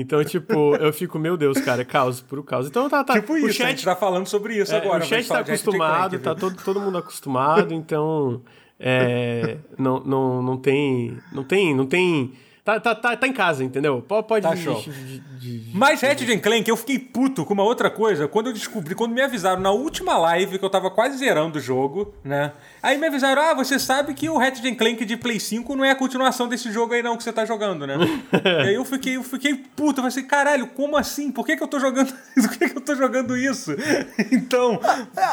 [0.00, 2.68] Então, tipo, eu fico, meu Deus, cara, é caos, puro caos.
[2.68, 3.14] Então tá, tá.
[3.14, 5.02] Tipo o isso, chat, a gente tá falando sobre isso é, agora.
[5.02, 8.40] O chat tá acostumado, tá todo, todo mundo acostumado, então.
[8.78, 11.18] É, não, não, não tem.
[11.32, 11.74] Não tem.
[11.74, 12.32] Não tem
[12.68, 14.02] Tá, tá, tá, tá em casa, entendeu?
[14.02, 14.42] Pode.
[14.42, 14.78] Tá show.
[14.82, 18.28] De, de, de, Mas Ratchet Clank, eu fiquei puto com uma outra coisa.
[18.28, 21.62] Quando eu descobri, quando me avisaram na última live que eu tava quase zerando o
[21.62, 22.52] jogo, né?
[22.82, 25.90] Aí me avisaram: ah, você sabe que o Ratchet Clank de Play 5 não é
[25.90, 27.96] a continuação desse jogo aí, não, que você tá jogando, né?
[28.64, 30.00] e aí eu fiquei, eu fiquei puto.
[30.00, 31.30] Eu falei assim: caralho, como assim?
[31.30, 32.48] Por que, que eu tô jogando isso?
[32.48, 33.72] Por que, que eu tô jogando isso?
[34.32, 34.80] então,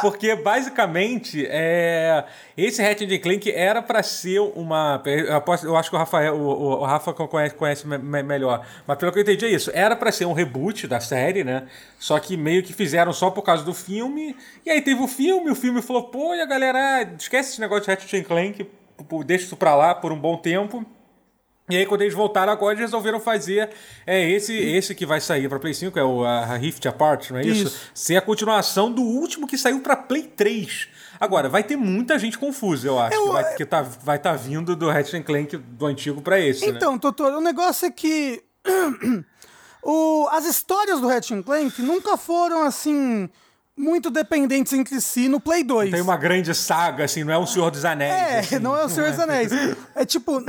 [0.02, 2.26] porque basicamente, é,
[2.58, 5.02] esse Ratchet Clank era para ser uma.
[5.64, 8.66] Eu, acho que o Rafael, o, o Rafa conhece, conhece me melhor.
[8.88, 9.72] Mas pelo que eu entendi é isso.
[9.74, 11.68] Era para ser um reboot da série, né?
[12.06, 14.36] Só que meio que fizeram só por causa do filme.
[14.64, 17.60] E aí teve o filme, o filme falou, pô, e a galera, ah, esquece esse
[17.60, 18.70] negócio de Ratchet Clank,
[19.26, 20.86] deixa isso pra lá por um bom tempo.
[21.68, 23.72] E aí, quando eles voltaram agora, eles resolveram fazer
[24.06, 27.40] é esse esse que vai sair para Play 5, é o a Rift Apart, não
[27.40, 27.64] é isso?
[27.70, 27.92] isso?
[27.92, 30.88] Ser a continuação do último que saiu para Play 3.
[31.20, 34.34] Agora, vai ter muita gente confusa, eu acho, eu, que, vai, que tá, vai tá
[34.34, 37.00] vindo do Ratchet Clank do antigo para esse, Então, né?
[37.02, 38.44] Doutor, o negócio é que
[39.86, 43.30] o, as histórias do Ratchet Clank nunca foram assim
[43.78, 45.92] muito dependentes entre si no Play 2.
[45.92, 48.12] Tem uma grande saga, assim, não é o Senhor dos Anéis.
[48.14, 48.60] É, assim.
[48.60, 49.52] não é o Senhor dos Anéis.
[49.94, 50.42] É tipo,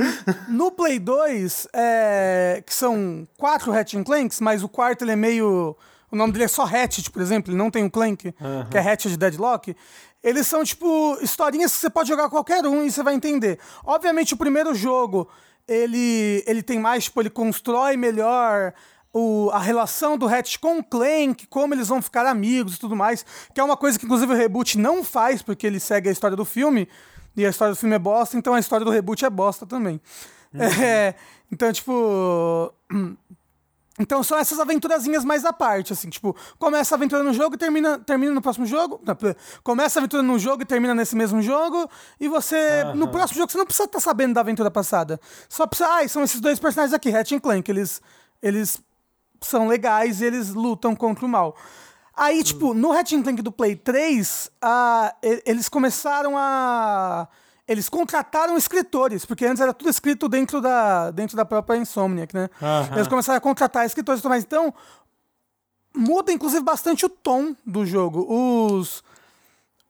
[0.47, 5.77] no Play 2, é, que são quatro Ratchet Clanks, mas o quarto ele é meio.
[6.09, 8.33] O nome dele é só Hatchet, por exemplo, ele não tem o Clank,
[8.71, 9.75] que é Hatchet de Deadlock.
[10.23, 13.59] Eles são, tipo, historinhas que você pode jogar qualquer um e você vai entender.
[13.85, 15.29] Obviamente, o primeiro jogo,
[15.67, 18.73] ele, ele tem mais, tipo, ele constrói melhor
[19.17, 22.95] o, a relação do Hatch com o Clank, como eles vão ficar amigos e tudo
[22.95, 26.11] mais, que é uma coisa que inclusive o reboot não faz, porque ele segue a
[26.11, 26.87] história do filme,
[27.35, 29.99] e a história do filme é bosta, então a história do reboot é bosta também.
[30.53, 30.61] Uhum.
[30.81, 31.15] É,
[31.51, 32.73] então, tipo.
[33.99, 37.57] Então são essas aventurazinhas mais à parte, assim, tipo, começa a aventura no jogo e
[37.57, 39.01] termina, termina no próximo jogo.
[39.63, 41.89] Começa a aventura no jogo e termina nesse mesmo jogo.
[42.19, 42.83] E você.
[42.85, 42.95] Uhum.
[42.95, 45.19] No próximo jogo você não precisa estar tá sabendo da aventura passada.
[45.49, 45.89] Só precisa.
[45.89, 47.71] Ah, são esses dois personagens aqui, Hatch e Clank.
[47.71, 47.99] Eles.
[48.39, 48.79] Eles
[49.41, 51.55] são legais e eles lutam contra o mal.
[52.15, 57.27] Aí, tipo, no Ratchet Clank do Play 3, uh, eles começaram a...
[57.67, 62.49] Eles contrataram escritores, porque antes era tudo escrito dentro da, dentro da própria Insomniac, né?
[62.95, 64.43] Eles começaram a contratar escritores e tudo mais.
[64.43, 64.73] Então,
[65.93, 68.25] muda, inclusive, bastante o tom do jogo.
[68.29, 69.03] Os,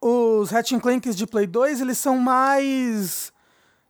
[0.02, 3.32] os Ratchet Clanks de Play 2, eles são mais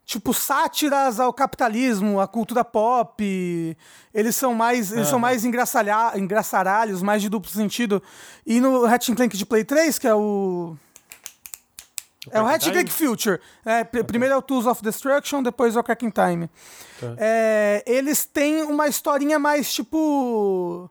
[0.07, 3.77] tipo sátiras ao capitalismo, à cultura pop.
[4.13, 8.01] Eles são mais, eles são mais engraçaralhos, mais de duplo sentido.
[8.45, 10.77] E no Ratchet Clank de Play 3, que é o
[12.31, 13.39] é o Ratchet Clank Future.
[13.65, 14.03] É, pr okay.
[14.05, 16.49] Primeiro é o Tools of Destruction, depois é o Cracking Time.
[16.99, 17.15] Tá.
[17.17, 20.89] É, eles têm uma historinha mais tipo.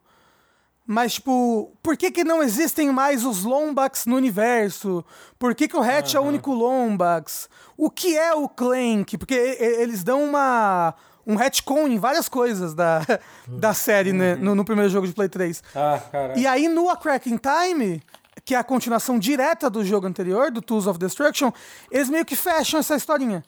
[0.89, 5.03] Mas, tipo, por que, que não existem mais os Lombax no universo?
[5.37, 6.19] Por que, que o Hatch uhum.
[6.19, 7.49] é o único Lombax?
[7.75, 9.17] O que é o Clank?
[9.17, 10.95] Porque eles dão uma
[11.27, 13.01] um retcon em várias coisas da,
[13.45, 14.35] da série, né?
[14.35, 15.61] No, no, primeiro jogo de Play 3.
[15.75, 16.39] Ah, caralho.
[16.39, 18.01] E aí no A Cracking Time,
[18.45, 21.51] que é a continuação direta do jogo anterior, do Tools of Destruction,
[21.91, 23.43] eles meio que fecham essa historinha.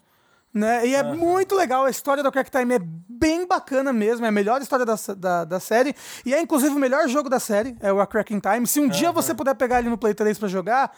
[0.51, 0.87] Né?
[0.87, 1.15] E é uhum.
[1.15, 4.83] muito legal, a história do Crack Time é bem bacana mesmo, é a melhor história
[4.83, 8.07] da, da, da, série, e é inclusive o melhor jogo da série, é o A
[8.07, 8.65] Cracking Time.
[8.65, 8.89] Se um uhum.
[8.89, 10.91] dia você puder pegar ele no Play 3 pra jogar,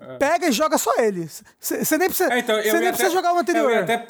[0.00, 0.16] é.
[0.16, 1.28] Pega e joga só ele.
[1.58, 3.70] Você nem precisa, é, então, nem precisa até, jogar o anterior.
[3.70, 4.06] Eu ia, até,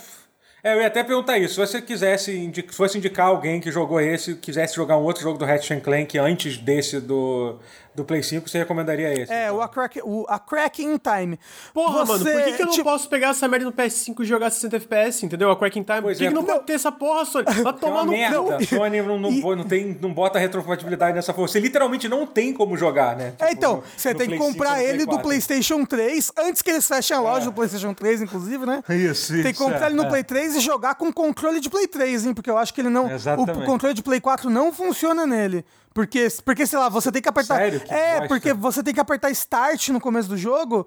[0.62, 1.54] é, eu ia até perguntar isso.
[1.54, 5.38] Se você quisesse, se fosse indicar alguém que jogou esse, quisesse jogar um outro jogo
[5.38, 7.58] do Ratchet Clank antes desse do,
[7.94, 9.32] do Play 5, você recomendaria esse?
[9.32, 11.38] É, o, a crack, o A Crack in Time.
[11.72, 12.84] Porra, você, mano, por que, que eu não tipo...
[12.84, 15.50] posso pegar essa merda no PS5 e jogar 60 FPS, entendeu?
[15.50, 16.02] A Crack in Time.
[16.02, 17.44] Pois por que, é, que não pode ter essa porra, Sony?
[17.62, 18.36] Vai tomar no merda.
[18.36, 18.60] Não.
[18.66, 19.40] Sony não, não, e...
[19.40, 21.46] não, tem, não bota retrocompatibilidade nessa porra.
[21.46, 23.30] Você literalmente não tem como jogar, né?
[23.30, 27.16] Tipo, é, então, você tem que comprar ele do PlayStation 3, antes que eles fechem
[27.16, 27.44] a loja é.
[27.44, 28.82] do PlayStation 3, inclusive, né?
[28.88, 29.42] Isso, isso.
[29.42, 30.08] Tem que comprar é, ele no é.
[30.08, 32.34] Play 3 jogar com controle de Play 3, hein?
[32.34, 33.10] Porque eu acho que ele não.
[33.10, 33.62] Exatamente.
[33.62, 35.64] O controle de Play 4 não funciona nele.
[35.94, 37.56] Porque, porque, sei lá, você tem que apertar.
[37.56, 37.80] Sério?
[37.80, 38.28] Que é, bosta.
[38.28, 40.86] porque você tem que apertar Start no começo do jogo.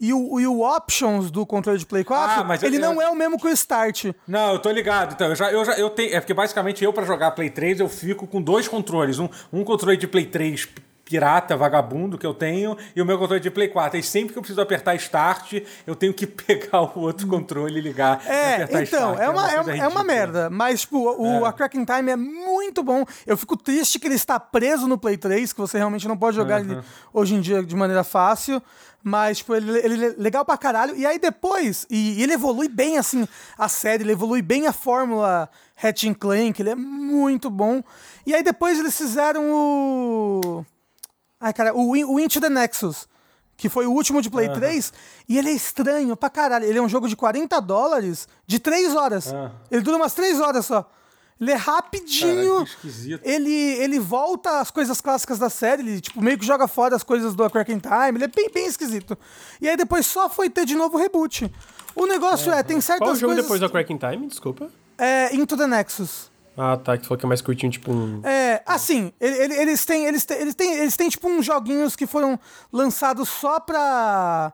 [0.00, 2.94] E o, e o Options do controle de Play 4, ah, mas ele eu, não
[2.94, 3.02] eu...
[3.02, 4.06] é o mesmo que o Start.
[4.26, 5.12] Não, eu tô ligado.
[5.12, 6.14] Então, eu já, eu já eu tenho.
[6.14, 9.18] É porque basicamente eu, para jogar Play 3, eu fico com dois controles.
[9.18, 10.66] Um, um controle de Play 3
[11.10, 13.98] pirata, vagabundo que eu tenho, e o meu controle de Play 4.
[13.98, 17.82] E sempre que eu preciso apertar Start, eu tenho que pegar o outro controle e
[17.82, 18.24] ligar.
[18.24, 19.20] É, e apertar então, start.
[19.20, 20.48] É, uma, é, uma, é uma merda.
[20.48, 21.48] Mas, tipo, o, é.
[21.48, 23.04] a Cracking Time é muito bom.
[23.26, 26.36] Eu fico triste que ele está preso no Play 3, que você realmente não pode
[26.36, 26.72] jogar uhum.
[26.72, 28.62] ele hoje em dia de maneira fácil.
[29.02, 30.94] Mas, tipo, ele, ele é legal pra caralho.
[30.94, 33.26] E aí depois, e, e ele evolui bem, assim,
[33.58, 35.50] a série, ele evolui bem a fórmula
[35.82, 37.82] Hatch Clank, ele é muito bom.
[38.24, 40.64] E aí depois eles fizeram o.
[41.40, 43.08] Ai, cara, o, o Into the Nexus,
[43.56, 44.54] que foi o último de Play uhum.
[44.54, 44.92] 3,
[45.28, 46.64] e ele é estranho pra caralho.
[46.64, 49.26] Ele é um jogo de 40 dólares de 3 horas.
[49.32, 49.50] Uhum.
[49.70, 50.90] Ele dura umas 3 horas só.
[51.40, 52.66] Ele é rapidinho.
[52.66, 55.82] Cara, ele, ele volta às coisas clássicas da série.
[55.82, 58.18] Ele, tipo, meio que joga fora as coisas do A Crack in Time.
[58.18, 59.16] Ele é bem, bem esquisito.
[59.58, 61.50] E aí depois só foi ter de novo o reboot.
[61.94, 63.44] O negócio é, tem certas Qual o jogo coisas...
[63.44, 64.26] depois do A Crack in Time?
[64.26, 64.70] Desculpa.
[64.98, 66.29] É Into the Nexus.
[66.56, 66.96] Ah, tá.
[66.96, 68.20] Que tu falou que é mais curtinho, tipo um.
[68.24, 72.38] É, assim, eles têm, eles têm, eles têm, eles têm, tipo, uns joguinhos que foram
[72.72, 74.52] lançados só pra.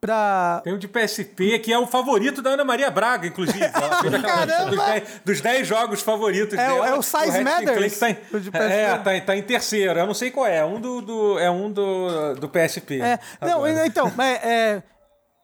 [0.00, 0.60] pra.
[0.64, 3.62] Tem um de PSP que é o favorito da Ana Maria Braga, inclusive.
[3.64, 6.88] Aquela dos 10 jogos favoritos é, dela.
[6.88, 7.98] É o Size Matters.
[7.98, 8.16] Tá em,
[8.54, 9.98] é, tá, tá, em terceiro.
[9.98, 10.64] Eu não sei qual é.
[10.64, 13.00] Um do, do é um do, do PSP.
[13.00, 13.18] É.
[13.40, 14.82] Não, então, é, é,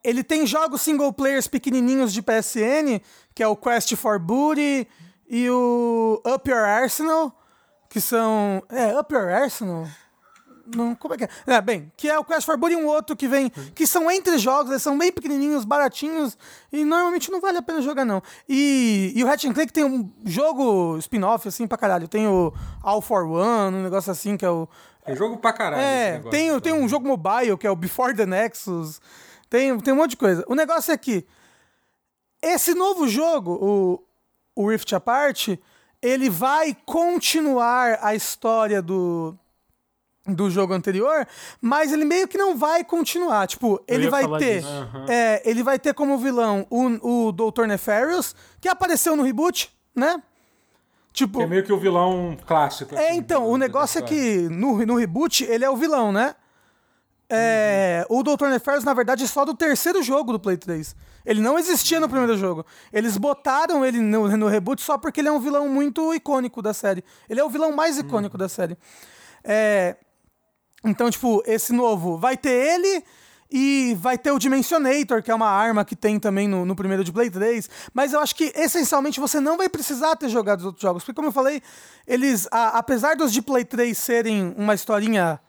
[0.02, 3.00] ele tem jogos single players pequenininhos de PSN,
[3.34, 4.88] que é o Quest for Booty
[5.36, 7.36] e o Up Your Arsenal,
[7.88, 8.62] que são.
[8.68, 9.84] É, Up Your Arsenal?
[10.64, 11.28] Não, como é que é?
[11.48, 11.60] é?
[11.60, 13.50] Bem, que é o Quest for e um outro que vem.
[13.74, 16.38] Que são entre jogos, eles são bem pequenininhos, baratinhos.
[16.72, 18.22] E normalmente não vale a pena jogar, não.
[18.48, 22.06] E, e o Hatch Clank tem um jogo spin-off, assim, pra caralho.
[22.06, 24.68] Tem o All for One, um negócio assim, que é o.
[25.04, 25.82] Tem jogo pra caralho.
[25.82, 26.60] É, tem, então.
[26.60, 29.00] tem um jogo mobile, que é o Before the Nexus.
[29.50, 30.44] Tem, tem um monte de coisa.
[30.46, 31.26] O negócio é que.
[32.40, 34.13] Esse novo jogo, o,
[34.54, 35.56] o Rift Apart,
[36.00, 39.36] ele vai continuar a história do
[40.26, 41.26] do jogo anterior,
[41.60, 43.46] mas ele meio que não vai continuar.
[43.46, 44.64] Tipo, ele vai ter.
[44.64, 45.04] Uhum.
[45.06, 47.66] É, ele vai ter como vilão o, o Dr.
[47.66, 50.22] Nefarious, que apareceu no reboot, né?
[51.12, 52.94] Tipo, que é meio que o vilão clássico.
[52.94, 56.34] É, assim, então, o negócio é que no, no reboot ele é o vilão, né?
[57.34, 58.06] É.
[58.08, 58.46] O Dr.
[58.46, 60.94] Nefarious, na verdade, é só do terceiro jogo do Play 3.
[61.24, 62.64] Ele não existia no primeiro jogo.
[62.92, 66.74] Eles botaram ele no, no reboot só porque ele é um vilão muito icônico da
[66.74, 67.02] série.
[67.28, 68.38] Ele é o vilão mais icônico uhum.
[68.38, 68.76] da série.
[69.42, 69.96] É,
[70.84, 73.04] então, tipo, esse novo vai ter ele
[73.50, 77.04] e vai ter o Dimensionator, que é uma arma que tem também no, no primeiro
[77.04, 77.70] de Play 3.
[77.92, 81.02] Mas eu acho que, essencialmente, você não vai precisar ter jogado os outros jogos.
[81.04, 81.62] Porque, como eu falei,
[82.06, 85.40] eles, a, apesar dos de Play 3 serem uma historinha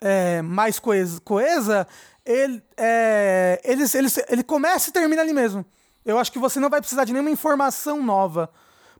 [0.00, 1.86] é, mais coesa, coesa
[2.24, 5.64] ele, é, eles, eles, ele começa e termina ali mesmo.
[6.04, 8.50] Eu acho que você não vai precisar de nenhuma informação nova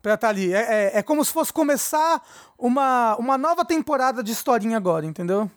[0.03, 0.53] pra estar tá ali.
[0.53, 2.23] É, é, é como se fosse começar
[2.59, 5.51] uma, uma nova temporada de historinha agora, entendeu?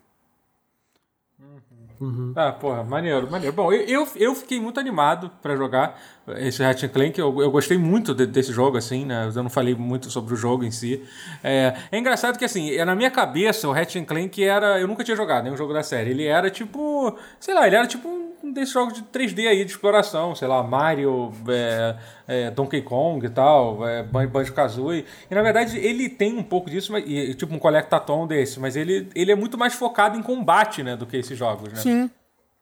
[2.00, 2.34] Uhum.
[2.36, 3.56] Ah, porra, maneiro, maneiro.
[3.56, 6.00] Bom, eu, eu fiquei muito animado para jogar
[6.38, 7.20] esse Ratchet Clank.
[7.20, 9.30] Eu, eu gostei muito de, desse jogo, assim, né?
[9.34, 11.04] Eu não falei muito sobre o jogo em si.
[11.44, 14.80] É, é engraçado que, assim, na minha cabeça, o Ratchet Clank era...
[14.80, 16.12] Eu nunca tinha jogado nenhum jogo da série.
[16.12, 17.18] Ele era tipo...
[17.40, 18.08] Sei lá, ele era tipo
[18.44, 20.36] um desses jogos de 3D aí, de exploração.
[20.36, 21.96] Sei lá, Mario, é,
[22.28, 25.06] é, Donkey Kong e tal, é, Banjo-Kazooie.
[25.30, 28.60] E, na verdade, ele tem um pouco disso, mas, e, tipo um Collectathon desse.
[28.60, 30.96] Mas ele, ele é muito mais focado em combate, né?
[30.96, 31.80] Do que esses jogos, né?
[31.80, 32.10] Sim.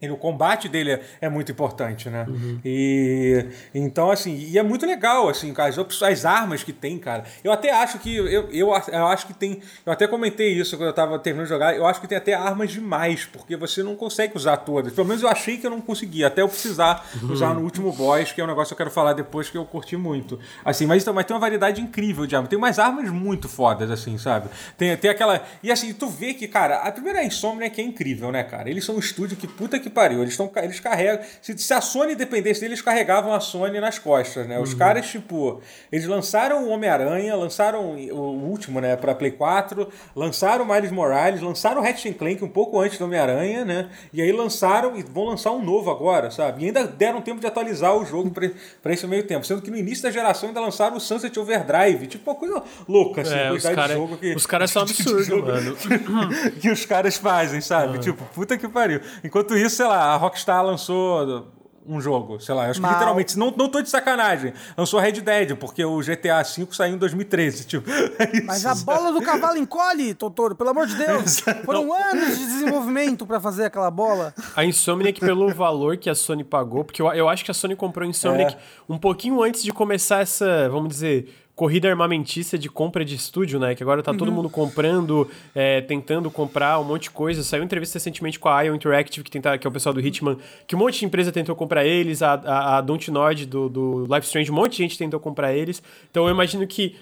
[0.10, 2.26] O combate dele é, é, muito importante, né?
[2.28, 2.60] Uhum.
[2.66, 7.24] E então, assim, e é muito legal, assim, cara, as, as armas que tem, cara.
[7.44, 8.16] Eu até acho que.
[8.16, 9.62] Eu, eu, eu acho que tem.
[9.86, 11.76] Eu até comentei isso quando eu tava terminando de jogar.
[11.76, 14.94] Eu acho que tem até armas demais, porque você não consegue usar todas.
[14.94, 17.32] Pelo menos eu achei que eu não conseguia, até eu precisar uhum.
[17.32, 19.66] usar no último boss, que é um negócio que eu quero falar depois que eu
[19.66, 20.40] curti muito.
[20.64, 22.50] Assim, mas, então, mas tem uma variedade incrível de armas.
[22.50, 24.50] Tem umas armas muito fodas, assim, sabe?
[24.78, 25.44] Tem, tem aquela.
[25.62, 28.70] E assim, tu vê que, cara, a primeira Insomnia que é incrível, né, cara?
[28.70, 30.22] Eles são um estúdio que puta que pariu.
[30.22, 31.20] Eles, tão, eles carregam.
[31.42, 34.60] Se, se a Sony dependesse deles, eles carregavam a Sony nas costas, né?
[34.60, 34.80] Os uhum.
[34.80, 40.68] caras, tipo, eles lançaram o Homem-Aranha, lançaram o último, né, pra Play 4, lançaram o
[40.68, 43.90] Miles Morales, lançaram o Ratchet Clank um pouco antes do Homem-Aranha, né?
[44.14, 46.64] E aí lançaram e vão lançar um novo agora, sabe?
[46.64, 48.50] E ainda deram tempo de atualizar o jogo pra,
[48.82, 49.46] pra esse meio tempo.
[49.46, 52.08] Sendo que no início da geração ainda lançaram o Sunset Overdrive.
[52.08, 54.34] Tipo, uma coisa louca, assim, é, os cara, jogo que.
[54.34, 55.76] Os caras são absurdos, mano.
[56.60, 57.96] que os caras fazem, sabe?
[57.96, 58.00] Uhum.
[58.00, 59.02] Tipo, puta que pariu.
[59.24, 61.50] Enquanto isso, sei lá, Rockstar lançou
[61.88, 62.92] um jogo, sei lá, acho que Mal.
[62.92, 66.98] literalmente, não, não tô de sacanagem, lançou Red Dead, porque o GTA V saiu em
[67.00, 67.90] 2013, tipo.
[68.20, 71.40] É Mas a bola do cavalo encolhe, Totoro, pelo amor de Deus.
[71.66, 74.36] Foram anos de desenvolvimento para fazer aquela bola.
[74.56, 77.76] A Insomniac, pelo valor que a Sony pagou, porque eu, eu acho que a Sony
[77.76, 78.58] comprou a Insomniac é.
[78.88, 83.76] um pouquinho antes de começar essa, vamos dizer, corrida armamentista de compra de estúdio, né?
[83.76, 84.18] Que agora tá uhum.
[84.18, 87.44] todo mundo comprando, é, tentando comprar um monte de coisa.
[87.44, 90.02] Saiu uma entrevista recentemente com a IO Interactive, que, tenta, que é o pessoal do
[90.02, 94.08] Hitman, que um monte de empresa tentou comprar eles, a, a, a Dontnod do, do
[94.12, 95.84] Life Strange, um monte de gente tentou comprar eles.
[96.10, 96.96] Então eu imagino que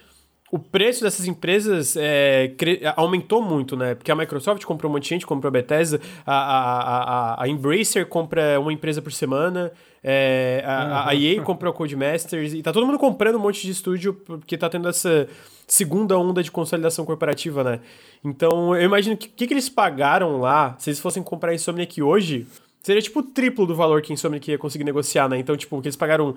[0.51, 2.51] o preço dessas empresas é,
[2.97, 3.95] aumentou muito, né?
[3.95, 7.03] Porque a Microsoft comprou um monte de gente, comprou a Bethesda, a, a,
[7.35, 9.71] a, a Embracer compra uma empresa por semana,
[10.03, 13.71] é, a, a EA comprou a Codemasters, e tá todo mundo comprando um monte de
[13.71, 15.27] estúdio porque tá tendo essa
[15.67, 17.79] segunda onda de consolidação corporativa, né?
[18.23, 21.55] Então, eu imagino que o que, que, eles pagaram lá, se eles fossem comprar a
[21.55, 22.47] Insomniac hoje,
[22.81, 25.37] seria tipo o triplo do valor que a Insomniac ia conseguir negociar, né?
[25.37, 26.35] Então, tipo, o que eles pagaram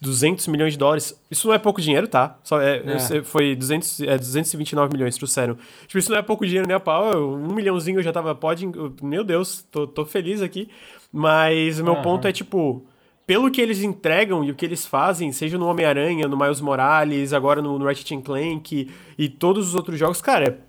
[0.00, 1.18] 200 milhões de dólares.
[1.30, 2.38] Isso não é pouco dinheiro, tá?
[2.44, 3.22] Só é, é.
[3.22, 5.56] Foi 200, é, 229 milhões, trouxeram.
[5.86, 7.34] Tipo, isso não é pouco dinheiro nem a pau.
[7.34, 8.68] Um milhãozinho eu já tava, pode.
[9.02, 10.68] Meu Deus, tô, tô feliz aqui.
[11.12, 12.02] Mas o meu uhum.
[12.02, 12.84] ponto é, tipo,
[13.28, 17.34] pelo que eles entregam e o que eles fazem, seja no Homem-Aranha, no Miles Morales,
[17.34, 20.66] agora no, no Ratchet Clank e todos os outros jogos, cara,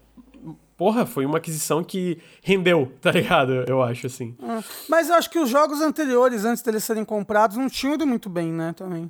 [0.76, 3.64] porra, foi uma aquisição que rendeu, tá ligado?
[3.66, 4.36] Eu acho, assim.
[4.44, 8.06] Ah, mas eu acho que os jogos anteriores, antes deles serem comprados, não tinham ido
[8.06, 9.10] muito bem, né, também.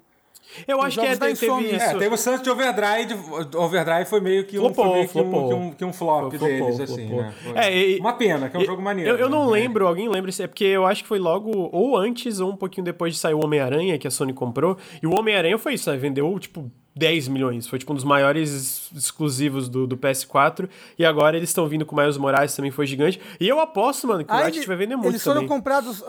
[0.67, 1.85] Eu acho que é, teve, teve isso.
[1.85, 3.13] É, teve o Sunset Overdrive.
[3.55, 6.47] Overdrive foi meio que um, flopou, meio que um, que um, que um flop flopou,
[6.47, 7.33] deles, flopou, assim, né?
[7.55, 9.11] É, e, Uma pena, que é um e, jogo maneiro.
[9.11, 9.51] Eu, eu não né?
[9.51, 12.85] lembro, alguém lembra, é porque eu acho que foi logo ou antes ou um pouquinho
[12.85, 14.77] depois de sair o Homem-Aranha, que a Sony comprou.
[15.01, 15.97] E o Homem-Aranha foi isso, né?
[15.97, 17.67] Vendeu, tipo, 10 milhões.
[17.67, 20.69] Foi tipo um dos maiores exclusivos do, do PS4.
[20.97, 23.19] E agora eles estão vindo com o Miles Morales, também foi gigante.
[23.39, 25.49] E eu aposto, mano, que o Ratchet vai vender muito Eles foram também.
[25.49, 26.03] comprados...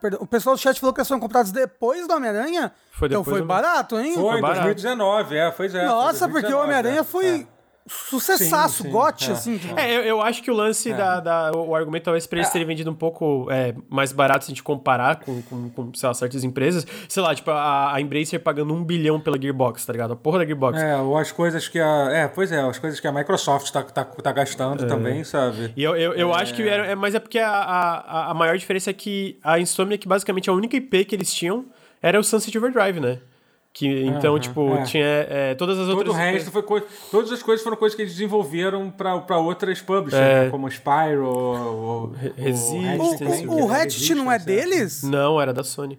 [0.00, 2.72] Perdão, o pessoal do chat falou que eles foram comprados depois do Homem-Aranha?
[2.96, 4.14] Foi então foi barato, hein?
[4.14, 5.84] Foi, foi em 2019, é, foi é.
[5.84, 7.26] Nossa, porque o Homem-Aranha é, foi...
[7.42, 7.56] É
[7.86, 8.90] sucessaço, sim, sim.
[8.90, 9.32] gote, é.
[9.32, 9.58] assim.
[9.58, 9.78] Tipo.
[9.78, 10.96] É, eu, eu, acho que o lance é.
[10.96, 12.52] da, da, O argumento talvez pra eles é.
[12.52, 16.08] terem vendido um pouco é, mais barato se a gente comparar com, com, com sei
[16.08, 16.86] lá, certas empresas.
[17.08, 20.14] Sei lá, tipo, a, a Embracer pagando um bilhão pela Gearbox, tá ligado?
[20.14, 20.80] A porra da Gearbox.
[20.80, 22.08] É, ou as coisas que a.
[22.10, 24.88] É, pois é, as coisas que a Microsoft tá, tá, tá gastando é.
[24.88, 25.72] também, sabe?
[25.76, 26.68] E eu, eu, eu acho que.
[26.68, 30.52] Era, mas é porque a, a, a maior diferença é que a Insomniac, basicamente, a
[30.52, 31.64] única IP que eles tinham
[32.02, 33.20] era o Sunset Overdrive, né?
[33.72, 34.84] Que, então, uhum, tipo, é.
[34.84, 36.16] tinha é, todas as Todo outras...
[36.16, 36.86] o resto foi coisa...
[37.10, 40.44] Todas as coisas foram coisas que eles desenvolveram para outras publishers, é.
[40.44, 40.50] né?
[40.50, 43.46] como Spyro, ou, Resistance.
[43.46, 45.02] O, o, o Ratchet não é deles?
[45.02, 45.98] Não, era da Sony.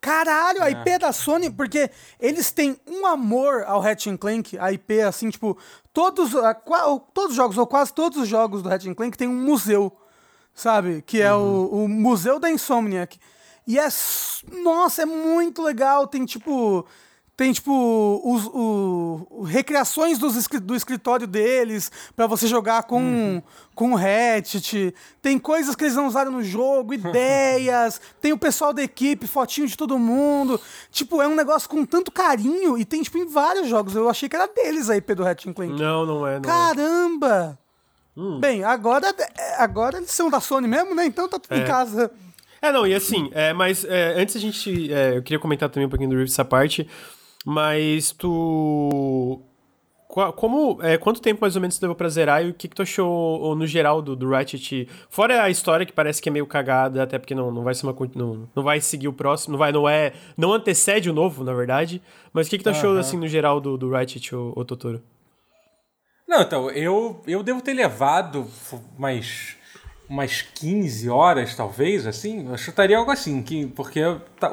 [0.00, 4.70] Caralho, a IP é da Sony, porque eles têm um amor ao Ratchet Clank, a
[4.70, 5.58] IP, assim, tipo,
[5.92, 6.30] todos,
[7.12, 9.90] todos os jogos, ou quase todos os jogos do Ratchet Clank tem um museu,
[10.54, 11.02] sabe?
[11.02, 11.64] Que é uhum.
[11.72, 13.18] o, o Museu da Insomniac.
[13.66, 13.88] E é.
[14.62, 16.06] Nossa, é muito legal.
[16.06, 16.86] Tem tipo
[17.36, 17.70] tem, tipo,
[18.24, 23.42] os, o, recriações dos, do escritório deles para você jogar com, uhum.
[23.74, 24.94] com o Hatchet.
[25.20, 28.00] Tem coisas que eles não usaram no jogo, ideias.
[28.22, 30.58] tem o pessoal da equipe, fotinho de todo mundo.
[30.90, 33.94] Tipo, é um negócio com tanto carinho e tem, tipo, em vários jogos.
[33.94, 35.78] Eu achei que era deles a IP do Hatchet Clank.
[35.78, 36.36] Não, não é.
[36.36, 37.58] Não Caramba!
[37.62, 37.66] É.
[38.18, 38.40] Hum.
[38.40, 39.14] Bem, agora,
[39.58, 41.04] agora eles são da Sony mesmo, né?
[41.04, 41.58] Então tá tudo é.
[41.58, 42.10] em casa.
[42.66, 44.92] É, não, e assim, é, mas é, antes a gente.
[44.92, 46.88] É, eu queria comentar também um pouquinho do Rift essa parte.
[47.44, 49.40] Mas tu.
[50.34, 52.74] Como, é, quanto tempo mais ou menos tu levou pra zerar e o que, que
[52.74, 54.88] tu achou no geral do, do Ratchet?
[55.10, 57.86] Fora a história que parece que é meio cagada, até porque não, não vai ser
[57.86, 57.94] uma.
[58.14, 60.12] Não, não vai seguir o próximo, não vai, não é.
[60.36, 62.02] Não antecede o novo, na verdade.
[62.32, 62.98] Mas o que, que tu achou, uhum.
[62.98, 65.02] assim, no geral do, do Ratchet, o, o Totoro?
[66.26, 68.50] Não, então, eu, eu devo ter levado
[68.98, 69.56] mais
[70.08, 72.48] umas 15 horas, talvez, assim.
[72.48, 74.00] Eu chutaria algo assim, que, porque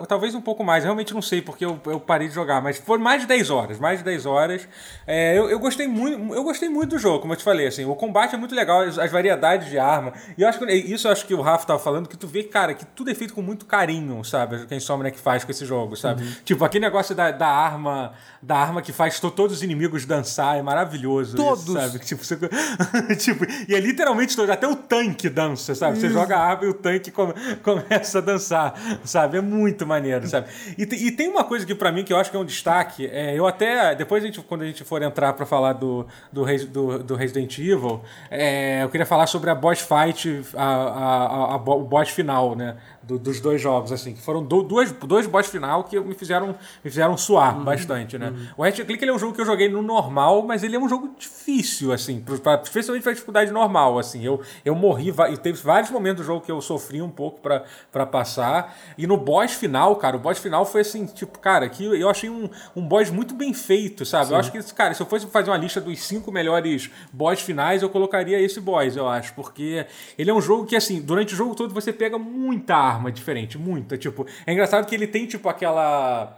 [0.07, 2.97] talvez um pouco mais, realmente não sei porque eu, eu parei de jogar, mas foi
[2.97, 4.67] mais de 10 horas, mais de 10 horas.
[5.05, 7.85] É, eu, eu, gostei muito, eu gostei muito do jogo, como eu te falei, assim,
[7.85, 10.13] o combate é muito legal, as, as variedades de arma.
[10.37, 12.43] E eu acho que isso eu acho que o Rafa tava falando, que tu vê,
[12.43, 14.55] cara, que tudo é feito com muito carinho, sabe?
[14.55, 16.23] O que a Insomniac faz com esse jogo, sabe?
[16.23, 16.31] Uhum.
[16.45, 20.57] Tipo, aquele negócio da, da arma, da arma que faz to, todos os inimigos dançar,
[20.57, 21.35] é maravilhoso.
[21.35, 21.63] Todos!
[21.63, 21.99] Isso, sabe?
[21.99, 22.37] Tipo, você,
[23.19, 25.99] tipo, e é literalmente todo, até o tanque dança, sabe?
[25.99, 29.37] Você joga a arma e o tanque come, começa a dançar, sabe?
[29.37, 30.47] É muito maneiro, sabe?
[30.77, 33.07] E, e tem uma coisa que para mim que eu acho que é um destaque,
[33.07, 36.45] é, eu até, depois a gente, quando a gente for entrar para falar do, do,
[36.67, 41.53] do, do Resident Evil, é, eu queria falar sobre a boss fight, a, a, a,
[41.53, 42.75] a o boss final, né?
[43.03, 46.55] Do, dos dois jogos, assim, que foram do, dois, dois boss final que me fizeram,
[46.83, 48.29] me fizeram suar uhum, bastante, né?
[48.29, 48.47] Uhum.
[48.57, 50.79] O Ratchet Clank ele é um jogo que eu joguei no normal, mas ele é
[50.79, 54.23] um jogo difícil, assim, pra, especialmente pra dificuldade normal, assim.
[54.23, 57.63] Eu, eu morri, e teve vários momentos do jogo que eu sofri um pouco pra,
[57.91, 58.75] pra passar.
[58.97, 62.29] E no boss final, cara, o boss final foi assim, tipo, cara, que eu achei
[62.29, 64.27] um, um boss muito bem feito, sabe?
[64.27, 64.33] Sim.
[64.33, 67.81] Eu acho que, cara, se eu fosse fazer uma lista dos cinco melhores boss finais,
[67.81, 69.85] eu colocaria esse boss, eu acho, porque
[70.17, 73.57] ele é um jogo que, assim, durante o jogo todo você pega muita arma diferente,
[73.57, 73.97] muita.
[73.97, 76.37] Tipo, é engraçado que ele tem, tipo, aquela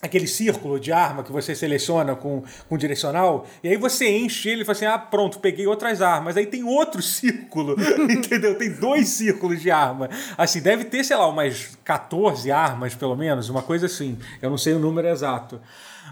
[0.00, 4.62] aquele círculo de arma que você seleciona com, com direcional, e aí você enche ele
[4.62, 6.36] e fala assim: ah, pronto, peguei outras armas.
[6.36, 7.76] Aí tem outro círculo,
[8.08, 8.56] entendeu?
[8.56, 10.08] Tem dois círculos de arma.
[10.36, 14.18] Assim, deve ter, sei lá, umas 14 armas, pelo menos, uma coisa assim.
[14.40, 15.60] Eu não sei o número exato.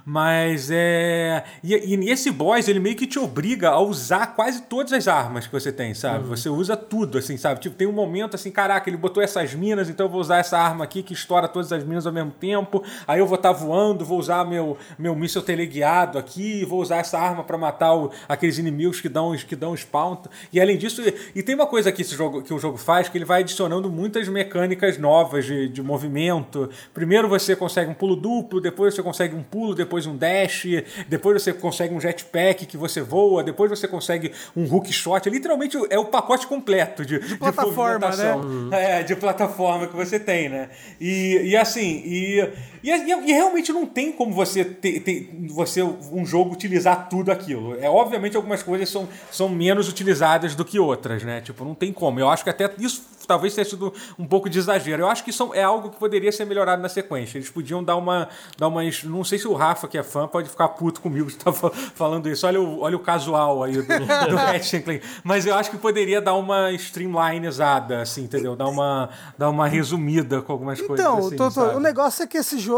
[0.04, 1.44] Mas é.
[1.62, 5.46] E, e nesse boss, ele meio que te obriga a usar quase todas as armas
[5.46, 6.24] que você tem, sabe?
[6.24, 6.30] Uhum.
[6.30, 7.60] Você usa tudo, assim, sabe?
[7.60, 10.58] Tipo, tem um momento assim, caraca, ele botou essas minas, então eu vou usar essa
[10.58, 12.82] arma aqui que estoura todas as minas ao mesmo tempo.
[13.06, 16.98] Aí eu vou estar tá voando, vou usar meu, meu míssil teleguiado aqui, vou usar
[16.98, 20.16] essa arma para matar o, aqueles inimigos que dão, que dão spawn.
[20.52, 21.02] E além disso,
[21.34, 23.90] e tem uma coisa que, esse jogo, que o jogo faz, que ele vai adicionando
[23.90, 26.70] muitas mecânicas novas de, de movimento.
[26.94, 30.66] Primeiro você consegue um pulo duplo, depois você consegue um pulo, depois depois um dash,
[31.08, 35.30] depois você consegue um jetpack que você voa, depois você consegue um hook shot.
[35.30, 39.00] Literalmente é o pacote completo de, de plataforma, de né?
[39.00, 40.68] É, de plataforma que você tem, né?
[41.00, 42.52] E, e assim, e,
[42.90, 47.76] e, e, realmente não tem como você ter, ter, você um jogo utilizar tudo aquilo.
[47.80, 51.40] É obviamente algumas coisas são, são menos utilizadas do que outras, né?
[51.40, 52.20] Tipo, não tem como.
[52.20, 55.02] Eu acho que até isso talvez tenha sido um pouco de exagero.
[55.02, 57.38] Eu acho que isso é algo que poderia ser melhorado na sequência.
[57.38, 58.28] Eles podiam dar uma.
[58.56, 61.36] Dar uma não sei se o Rafa, que é fã, pode ficar puto comigo de
[61.36, 61.52] estar
[61.94, 62.46] falando isso.
[62.46, 64.84] Olha o, olha o casual aí do, do Ratchet
[65.24, 68.54] Mas eu acho que poderia dar uma streamlinezada, assim, entendeu?
[68.54, 71.32] Dar uma, dar uma resumida com algumas então, coisas.
[71.32, 72.75] Então, assim, o negócio é que esse jogo,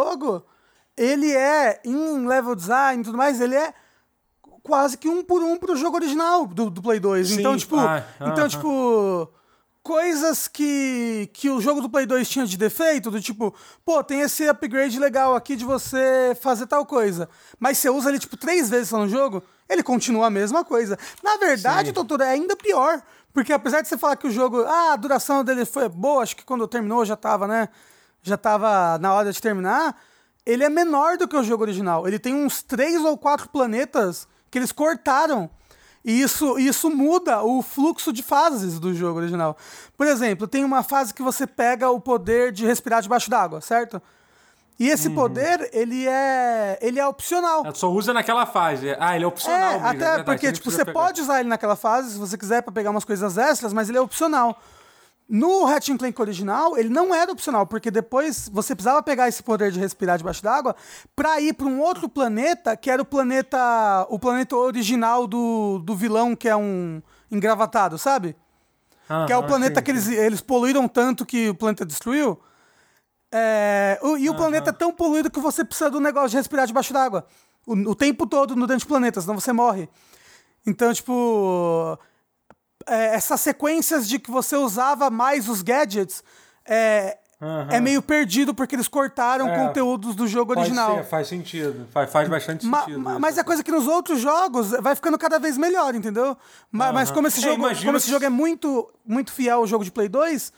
[0.97, 3.73] ele é, em level design e tudo mais, ele é
[4.63, 7.29] quase que um por um pro jogo original do, do Play 2.
[7.29, 7.77] Sim, então, tipo.
[7.77, 9.33] Ah, então, tipo
[9.89, 13.55] coisas que, que o jogo do Play 2 tinha de defeito, do tipo,
[13.87, 17.27] pô, tem esse upgrade legal aqui de você fazer tal coisa,
[17.59, 20.99] mas você usa ele tipo três vezes só no jogo, ele continua a mesma coisa.
[21.25, 23.01] Na verdade, doutor, é ainda pior,
[23.33, 26.37] porque apesar de você falar que o jogo, ah, a duração dele foi boa, acho
[26.37, 27.71] que quando terminou já tava, né,
[28.23, 29.97] já tava na hora de terminar,
[30.45, 32.07] ele é menor do que o jogo original.
[32.07, 35.51] Ele tem uns três ou quatro planetas que eles cortaram
[36.05, 39.57] e isso, isso muda o fluxo de fases do jogo original.
[39.97, 44.01] Por exemplo, tem uma fase que você pega o poder de respirar debaixo d'água, certo?
[44.79, 45.15] E esse uhum.
[45.17, 47.65] poder, ele é ele é opcional.
[47.75, 48.97] Só usa naquela fase.
[48.99, 49.73] Ah, ele é opcional.
[49.73, 50.93] É, até é porque, tipo, você pegar.
[50.99, 53.99] pode usar ele naquela fase, se você quiser, para pegar umas coisas extras, mas ele
[53.99, 54.59] é opcional.
[55.29, 59.71] No Ratchet Clank original, ele não era opcional, porque depois você precisava pegar esse poder
[59.71, 60.75] de respirar debaixo d'água
[61.15, 65.95] para ir para um outro planeta, que era o planeta o planeta original do, do
[65.95, 68.35] vilão, que é um engravatado, sabe?
[69.07, 72.41] Ah, que é o planeta que eles, eles poluíram tanto que o planeta destruiu.
[73.31, 76.67] É, o, e o planeta é tão poluído que você precisa do negócio de respirar
[76.67, 77.27] debaixo d'água.
[77.67, 79.91] O, o tempo todo no dentro do planeta, senão você morre.
[80.67, 81.99] Então, tipo
[82.89, 86.23] é, essas sequências de que você usava mais os gadgets
[86.65, 87.67] é, uhum.
[87.71, 90.97] é meio perdido porque eles cortaram é, conteúdos do jogo original.
[90.97, 93.01] Ser, faz sentido, faz, faz bastante sentido.
[93.01, 96.37] Ma, mas é coisa que nos outros jogos vai ficando cada vez melhor, entendeu?
[96.71, 96.95] Mas, uhum.
[96.95, 99.91] mas como esse é, jogo, como esse jogo é muito, muito fiel ao jogo de
[99.91, 100.53] Play 2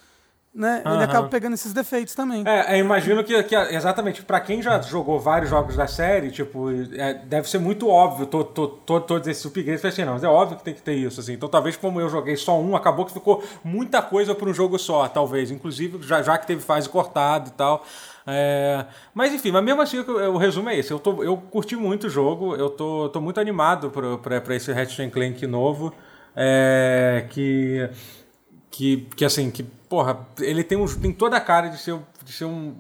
[0.53, 0.83] né?
[0.85, 0.95] Uhum.
[0.95, 2.43] Ele acaba pegando esses defeitos também.
[2.47, 6.69] É, eu imagino que, que exatamente, para quem já jogou vários jogos da série, tipo,
[6.95, 9.85] é, deve ser muito óbvio to, to, to, todos esses upgrades.
[9.85, 11.35] Assim, não, mas é óbvio que tem que ter isso, assim.
[11.35, 14.77] Então talvez como eu joguei só um, acabou que ficou muita coisa para um jogo
[14.79, 15.53] só, talvez.
[15.53, 17.85] Inclusive, já, já que teve fase cortada e tal.
[18.27, 18.85] É,
[19.15, 20.91] mas enfim, mas mesmo assim o, o resumo é esse.
[20.91, 23.91] Eu, tô, eu curti muito o jogo, eu tô, tô muito animado
[24.21, 25.95] para esse Ratchet Clank novo.
[26.35, 27.89] É, que,
[28.71, 32.33] que, que assim, que porra, ele tem, um, tem toda a cara de ser, de
[32.33, 32.75] ser um,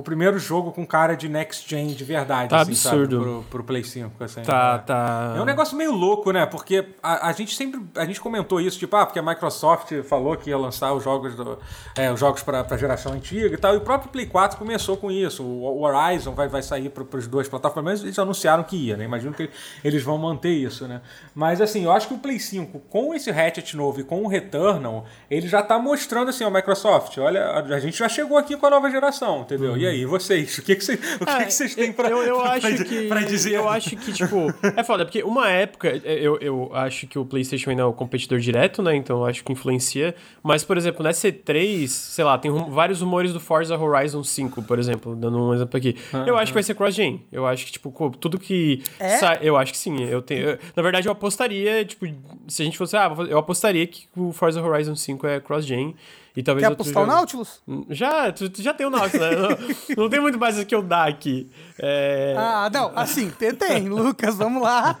[0.00, 3.16] o primeiro jogo com cara de next gen de verdade, tá assim, absurdo.
[3.18, 4.24] Sabe, pro, pro Play 5.
[4.24, 4.82] Assim, tá, né?
[4.86, 5.34] tá.
[5.36, 6.46] É um negócio meio louco, né?
[6.46, 7.80] Porque a, a, gente sempre.
[7.94, 11.34] A gente comentou isso, tipo, ah, porque a Microsoft falou que ia lançar os jogos
[11.34, 11.58] do,
[11.96, 13.74] é, os jogos pra, pra geração antiga e tal.
[13.74, 15.44] E o próprio Play 4 começou com isso.
[15.44, 19.04] O, Horizon vai, vai sair para as duas plataformas, eles anunciaram que ia, né?
[19.04, 19.50] Imagino que
[19.84, 21.02] eles vão manter isso, né?
[21.34, 24.28] Mas assim, eu acho que o Play 5, com esse Hatchet novo e com o
[24.28, 28.66] Returnal, ele já tá mostrando assim, ó, Microsoft, olha, a gente já chegou aqui com
[28.66, 29.72] a nova geração, entendeu?
[29.72, 29.76] Uhum.
[29.76, 30.58] E aí, vocês?
[30.58, 32.84] O que, que, vocês, o que, é, que vocês têm pra, eu, eu pra, acho
[32.84, 33.54] que, pra dizer?
[33.54, 37.24] Eu acho que, tipo, é foda, porque uma época, é, eu, eu acho que o
[37.24, 38.94] PlayStation ainda é o competidor direto, né?
[38.94, 40.14] Então eu acho que influencia.
[40.42, 44.78] Mas, por exemplo, na C3, sei lá, tem vários rumores do Forza Horizon 5, por
[44.78, 45.96] exemplo, dando um exemplo aqui.
[46.26, 47.24] Eu acho que vai ser cross-gen.
[47.30, 48.82] Eu acho que, tipo, tudo que.
[48.98, 49.18] É?
[49.18, 49.38] Sa...
[49.40, 50.02] Eu acho que sim.
[50.04, 50.50] Eu tenho.
[50.50, 52.06] Eu, na verdade, eu apostaria, tipo,
[52.48, 52.96] se a gente fosse.
[52.96, 55.94] Ah, eu apostaria que o Forza Horizon 5 é cross-gen.
[56.36, 57.60] E talvez Quer apostar o Nautilus?
[57.90, 59.36] Já, tu, tu, já tem o Nautilus, né?
[59.36, 61.50] não, não, tem muito mais o que eu dar aqui.
[61.78, 62.34] É...
[62.38, 63.88] Ah, não, assim, tem, tem.
[63.88, 64.96] Lucas, vamos lá.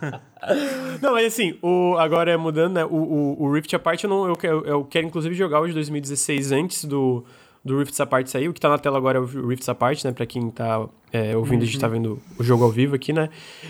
[1.00, 2.84] Não, mas assim, o, agora mudando, né?
[2.84, 5.74] O, o, o Rift Apart, eu, não, eu, eu, eu quero inclusive jogar o de
[5.74, 7.24] 2016 antes do,
[7.64, 8.48] do Rift Apart sair.
[8.48, 10.12] O que tá na tela agora é o Rift Apart, né?
[10.12, 11.62] Pra quem tá é, ouvindo, uhum.
[11.62, 11.92] a gente tá uhum.
[11.92, 13.28] vendo o jogo ao vivo aqui, né?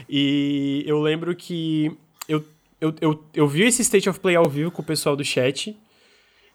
[0.09, 1.95] E eu lembro que
[2.29, 2.43] eu,
[2.81, 5.77] eu, eu, eu vi esse State of Play ao vivo com o pessoal do chat.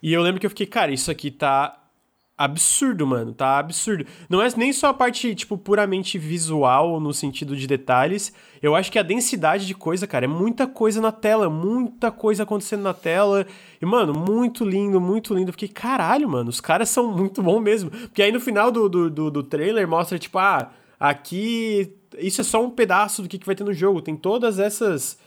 [0.06, 1.82] E eu lembro que eu fiquei, cara, isso aqui tá
[2.38, 3.34] absurdo, mano.
[3.34, 4.06] Tá absurdo.
[4.30, 8.32] Não é nem só a parte, tipo, puramente visual, no sentido de detalhes.
[8.62, 12.44] Eu acho que a densidade de coisa, cara, é muita coisa na tela, muita coisa
[12.44, 13.48] acontecendo na tela.
[13.82, 15.50] E, mano, muito lindo, muito lindo.
[15.50, 17.90] Eu fiquei, caralho, mano, os caras são muito bons mesmo.
[17.90, 21.98] Porque aí no final do, do, do, do trailer mostra, tipo, ah, aqui.
[22.20, 24.04] Isso é só um pedaço do que, que vai ter no jogo.
[24.04, 25.18] Tem todas essas.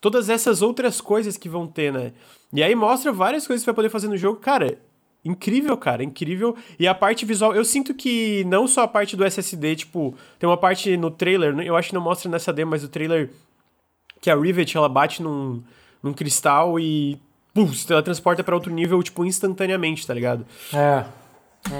[0.00, 2.12] Todas essas outras coisas que vão ter, né?
[2.54, 4.38] E aí mostra várias coisas que você vai poder fazer no jogo.
[4.38, 4.78] Cara,
[5.24, 6.56] incrível, cara, incrível.
[6.78, 10.48] E a parte visual, eu sinto que não só a parte do SSD, tipo, tem
[10.48, 13.30] uma parte no trailer, eu acho que não mostra nessa demo, mas o trailer
[14.20, 15.62] que a Rivet ela bate num,
[16.02, 17.20] num cristal e
[17.52, 20.46] pum, se teletransporta para outro nível, tipo, instantaneamente, tá ligado?
[20.72, 21.04] É.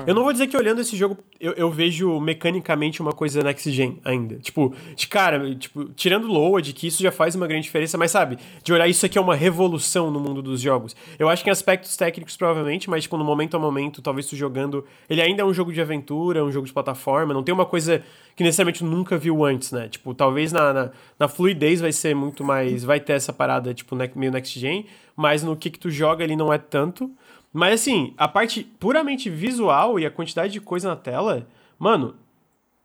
[0.07, 3.71] Eu não vou dizer que olhando esse jogo eu, eu, vejo mecanicamente uma coisa next
[3.71, 4.37] gen ainda.
[4.37, 8.39] Tipo, de cara, tipo, tirando load, que isso já faz uma grande diferença, mas sabe,
[8.63, 10.97] de olhar isso aqui é uma revolução no mundo dos jogos.
[11.19, 14.37] Eu acho que em aspectos técnicos provavelmente, mas tipo, no momento a momento, talvez tu
[14.37, 17.67] jogando, ele ainda é um jogo de aventura, um jogo de plataforma, não tem uma
[17.67, 18.03] coisa
[18.35, 19.89] que necessariamente nunca viu antes, né?
[19.89, 23.95] Tipo, talvez na, na, na fluidez vai ser muito mais, vai ter essa parada, tipo,
[24.15, 27.11] meio next gen, mas no que que tu joga ele não é tanto.
[27.55, 31.47] Mas assim, a parte puramente visual e a quantidade de coisa na tela,
[31.79, 32.17] mano,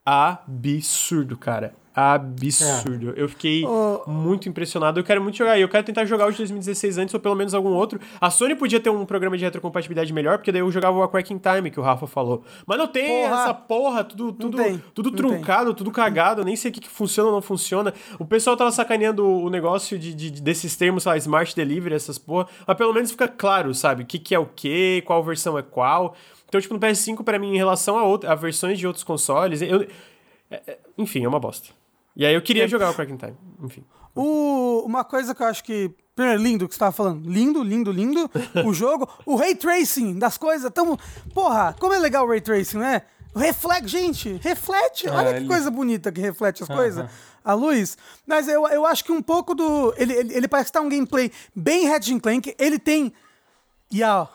[0.05, 3.13] absurdo, cara absurdo.
[3.15, 3.21] É.
[3.21, 4.01] Eu fiquei oh.
[4.07, 4.99] muito impressionado.
[4.99, 5.57] Eu quero muito jogar.
[5.57, 7.99] E eu quero tentar jogar o de 2016 antes, ou pelo menos algum outro.
[8.19, 11.07] A Sony podia ter um programa de retrocompatibilidade melhor, porque daí eu jogava o A
[11.07, 12.43] Cracking Time, que o Rafa falou.
[12.65, 13.41] Mas não tem porra.
[13.41, 14.57] essa porra, tudo, tudo,
[14.93, 16.41] tudo truncado, tudo cagado.
[16.41, 17.93] Eu nem sei o que, que funciona ou não funciona.
[18.17, 22.47] O pessoal tava sacaneando o negócio de, de, desses termos, lá, Smart Delivery, essas porra.
[22.65, 24.03] Mas pelo menos fica claro, sabe?
[24.03, 26.15] O que, que é o que, qual versão é qual.
[26.47, 29.61] Então, tipo, no PS5, para mim, em relação a, outra, a versões de outros consoles,
[29.61, 29.87] eu,
[30.49, 31.78] é, é, enfim, é uma bosta.
[32.19, 33.85] E aí eu queria jogar o Cracking Time, enfim.
[34.13, 35.89] O, uma coisa que eu acho que.
[36.13, 37.25] Primeiro, lindo que você tava falando.
[37.29, 38.29] Lindo, lindo, lindo.
[38.67, 39.07] o jogo.
[39.25, 40.69] O ray tracing das coisas.
[40.71, 40.99] Tão.
[41.33, 43.03] Porra, como é legal o ray tracing, né?
[43.33, 45.07] Reflete, gente, reflete.
[45.07, 45.47] É, Olha que ele...
[45.47, 47.09] coisa bonita que reflete as coisas.
[47.41, 47.97] A luz.
[48.27, 49.93] Mas eu, eu acho que um pouco do.
[49.95, 52.53] Ele, ele, ele parece que tá um gameplay bem Ratchet Clank.
[52.59, 53.13] Ele tem.
[53.89, 54.27] E ó.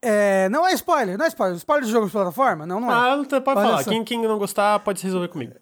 [0.00, 1.56] É, não é spoiler, não é spoiler.
[1.56, 2.64] Spoiler de jogo de plataforma?
[2.64, 2.94] Não, não é.
[2.94, 3.82] Ah, pode falar.
[3.82, 5.52] Quem, quem não gostar pode se resolver comigo.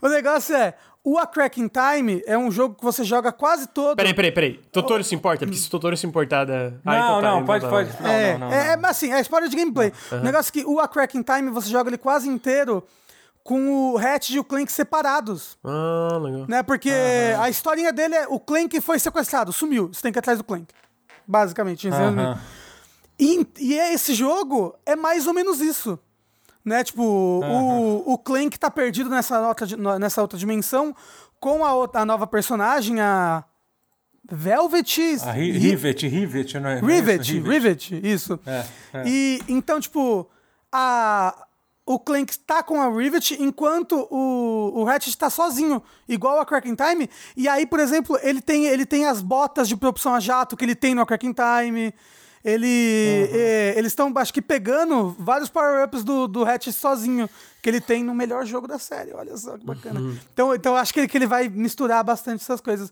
[0.00, 3.96] O negócio é, o A Cracking Time é um jogo que você joga quase todo.
[3.96, 4.60] Peraí, peraí, peraí.
[4.70, 5.46] Totoro se importa?
[5.46, 6.70] Porque se Totoro se importar da.
[6.84, 8.02] Não, então tá, não, pode, pode.
[8.02, 9.92] Não, é, não, não, é, mas assim, é spoiler de gameplay.
[10.12, 12.84] O negócio é que o A Cracking Time você joga ele quase inteiro
[13.42, 15.56] com o Hatch e o Clank separados.
[15.64, 16.44] Ah, legal.
[16.46, 16.62] Né?
[16.62, 16.92] Porque
[17.38, 19.88] a historinha dele é o Clank foi sequestrado, sumiu.
[19.88, 20.66] Você tem que ir atrás do Clank.
[21.26, 21.88] Basicamente.
[23.18, 25.98] E, e esse jogo é mais ou menos isso
[26.70, 26.82] né?
[26.82, 27.98] Tipo, uhum.
[28.06, 30.96] o, o Clank tá perdido nessa outra, nessa outra dimensão
[31.38, 33.44] com a, outra, a nova personagem, a
[34.30, 35.18] Velvet...
[35.22, 36.80] A Rivet, Rivet, não é?
[36.80, 38.38] Rivet, Rivet, Rivet isso.
[38.46, 38.64] É,
[38.94, 39.02] é.
[39.06, 40.30] E, então, tipo,
[40.72, 41.46] a...
[41.86, 46.76] O Clank tá com a Rivet enquanto o, o Ratchet tá sozinho, igual a Cracking
[46.76, 47.10] Time.
[47.36, 50.64] E aí, por exemplo, ele tem, ele tem as botas de propulsão a jato que
[50.64, 51.92] ele tem no Cracking Time.
[52.44, 53.38] Ele, uhum.
[53.38, 57.28] é, eles estão, acho que, pegando vários power-ups do, do Hatch sozinho,
[57.60, 59.12] que ele tem no melhor jogo da série.
[59.12, 60.00] Olha só que bacana.
[60.00, 60.16] Uhum.
[60.32, 62.90] Então, então acho que ele, que ele vai misturar bastante essas coisas.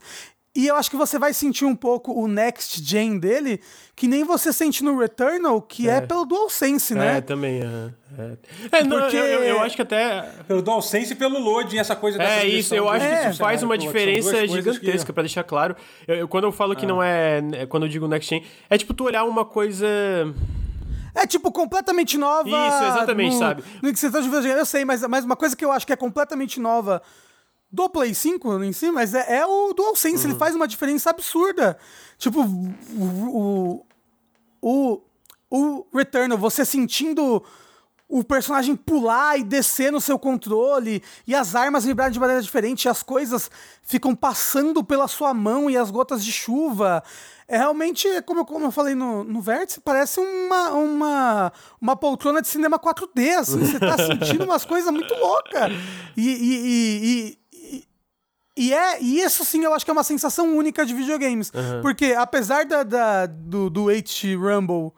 [0.59, 3.61] E eu acho que você vai sentir um pouco o next gen dele,
[3.94, 7.18] que nem você sente no Returnal, que é, é pelo DualSense, né?
[7.18, 7.61] É, também.
[7.61, 8.78] É, é.
[8.80, 9.16] é não, Porque...
[9.16, 10.22] eu, eu, acho que até.
[10.48, 13.78] Pelo DualSense e pelo loading, essa coisa É isso, eu acho que isso faz uma
[13.78, 15.12] diferença gigantesca, que...
[15.12, 15.76] para deixar claro.
[16.09, 17.40] Eu, eu, quando eu falo que não é.
[17.68, 19.86] Quando eu digo next gen, é tipo tu olhar uma coisa.
[21.14, 22.48] É, tipo, completamente nova.
[22.48, 23.62] Isso, exatamente, no, sabe?
[23.80, 25.96] No que você tá eu sei, mas, mas uma coisa que eu acho que é
[25.96, 27.00] completamente nova
[27.70, 30.30] do Play 5 em si, mas é, é o DualSense, uhum.
[30.30, 31.78] ele faz uma diferença absurda.
[32.16, 33.84] Tipo, o,
[34.60, 35.02] o,
[35.50, 37.42] o Returnal, você sentindo
[38.08, 42.86] o personagem pular e descer no seu controle, e as armas vibrarem de maneira diferente,
[42.86, 43.50] e as coisas
[43.82, 47.02] ficam passando pela sua mão e as gotas de chuva.
[47.46, 52.40] É realmente, como eu, como eu falei no, no Vértice, parece uma, uma, uma poltrona
[52.40, 55.70] de cinema 4D, assim, você tá sentindo umas coisas muito loucas.
[56.16, 56.58] E, e,
[57.04, 57.38] e,
[58.59, 61.52] e, é, e isso sim eu acho que é uma sensação única de videogames.
[61.54, 61.80] Uhum.
[61.80, 64.92] Porque apesar da, da, do, do H Rumble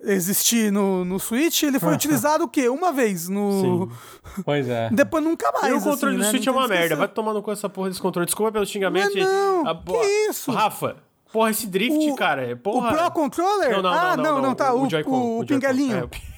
[0.00, 2.68] existir no, no Switch, ele foi utilizado o quê?
[2.68, 3.88] Uma vez no.
[3.90, 4.42] Sim.
[4.44, 4.90] Pois é.
[4.92, 5.72] Depois nunca mais.
[5.72, 6.30] E o controle assim, do né?
[6.30, 6.96] Switch é uma merda.
[6.96, 8.26] Vai tomando com essa porra desse controle.
[8.26, 9.16] Desculpa pelo xingamento.
[9.16, 9.70] Não, não.
[9.70, 10.50] A, que isso?
[10.50, 10.96] Rafa.
[11.32, 12.54] Porra, esse drift, o, cara.
[12.56, 12.92] Porra.
[12.92, 13.70] O Pro Controller?
[13.72, 14.74] Não, não, ah, não, não, não, não tá.
[14.74, 16.10] O, o, o, o pingalinho.
[16.12, 16.31] É,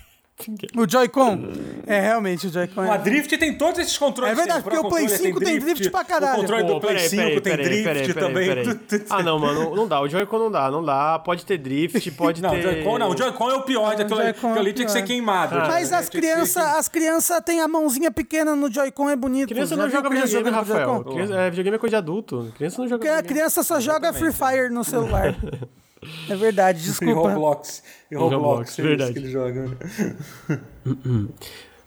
[0.76, 0.82] o...
[0.82, 1.39] O Joy-Con.
[1.87, 2.85] É, realmente, o Joy-Con.
[2.85, 2.91] É...
[2.91, 4.32] A Drift tem todos esses controles.
[4.32, 6.39] É verdade, porque o Play 5 tem drift, tem drift pra caralho.
[6.39, 8.49] O controle do Play 5 tem drift também.
[9.11, 10.01] ah, não, mano, não dá.
[10.01, 11.18] O Joy-Con não dá, não dá.
[11.20, 12.59] Pode ter drift, pode não, ter...
[12.59, 13.95] O Joy-Con não, o Joy-Con é o pior.
[13.95, 14.20] Aquilo
[14.59, 15.57] ali é tinha que ser queimado.
[15.57, 19.49] Ah, Mas as crianças as criança têm a mãozinha pequena no Joy-Con, é bonito.
[19.49, 21.05] Criança não joga videogame, Rafael.
[21.32, 22.53] É, videogame é coisa de adulto.
[22.57, 25.35] Criança não joga A criança só joga Free Fire no celular.
[26.29, 27.13] É verdade, desculpa.
[27.13, 27.83] E Roblox.
[28.11, 29.13] E Roblox, Roblox é verdade.
[29.13, 29.79] que ele joga.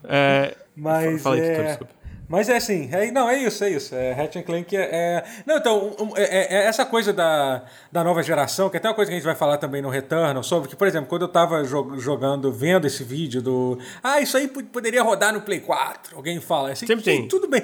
[0.04, 1.50] é, Mas fala aí, é...
[1.52, 1.97] Tutor, desculpa.
[2.30, 3.96] Mas é assim, é, não, é isso, é isso.
[3.96, 5.24] É, Ratchet Clank é, é.
[5.46, 8.90] Não, então, um, é, é, é, essa coisa da, da nova geração, que é até
[8.90, 11.22] uma coisa que a gente vai falar também no Returnal, sobre que, por exemplo, quando
[11.22, 13.80] eu tava jogando, vendo esse vídeo do.
[14.04, 16.18] Ah, isso aí poderia rodar no Play 4.
[16.18, 16.86] Alguém fala assim.
[16.86, 17.28] Sempre tem.
[17.30, 17.64] Tudo bem.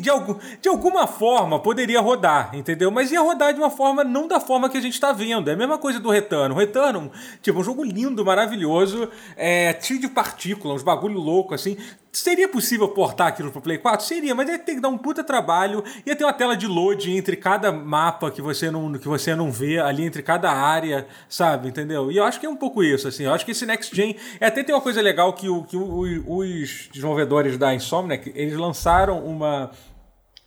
[0.00, 2.90] De, algum, de alguma forma poderia rodar, entendeu?
[2.90, 5.50] Mas ia rodar de uma forma, não da forma que a gente tá vendo.
[5.50, 6.56] É a mesma coisa do Returnal.
[6.56, 7.10] O Returnal,
[7.42, 11.76] tipo, um jogo lindo, maravilhoso, é, cheio de partículas, uns bagulho louco, assim.
[12.12, 14.04] Seria possível portar aquilo pro Play 4?
[14.04, 15.84] Seria, mas ia ter que dar um puta trabalho.
[16.04, 19.52] Ia ter uma tela de load entre cada mapa que você não, que você não
[19.52, 21.68] vê, ali entre cada área, sabe?
[21.68, 22.10] Entendeu?
[22.10, 23.24] E eu acho que é um pouco isso, assim.
[23.24, 24.16] Eu acho que esse Next Gen.
[24.40, 29.24] É, até tem uma coisa legal que, o, que os desenvolvedores da Insomniac eles lançaram
[29.24, 29.70] uma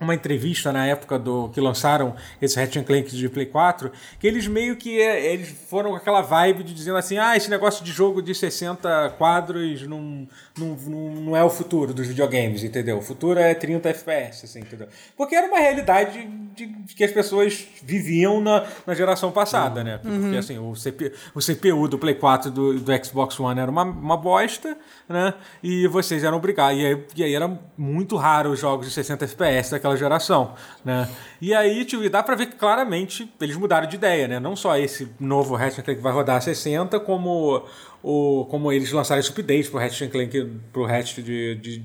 [0.04, 4.48] uma entrevista na época do que lançaram esse Ratchet Clank de Play 4, que eles
[4.48, 7.92] meio que é, eles foram com aquela vibe de dizendo assim, ah, esse negócio de
[7.92, 10.28] jogo de 60 quadros não,
[10.58, 12.98] não, não, é o futuro dos videogames, entendeu?
[12.98, 14.88] O futuro é 30 FPS, assim, entendeu?
[15.16, 19.86] Porque era uma realidade de, de que as pessoas viviam na, na geração passada, uhum.
[19.86, 19.98] né?
[19.98, 20.38] Porque uhum.
[20.38, 24.18] assim, o, CPU, o CPU do Play 4 do, do Xbox One era uma, uma
[24.18, 24.78] bosta,
[25.08, 25.34] né?
[25.62, 26.80] E vocês eram obrigados.
[26.80, 31.10] E aí, e aí era muito raro os jogos de 60 FPS daquela geração, né?
[31.42, 34.40] E aí, tipo, dá pra ver que claramente eles mudaram de ideia, né?
[34.40, 37.64] Não só esse novo Ratchet que vai rodar a 60, como,
[38.02, 41.84] o, como eles lançaram esse update pro Ratchet Clank, pro Ratchet de, de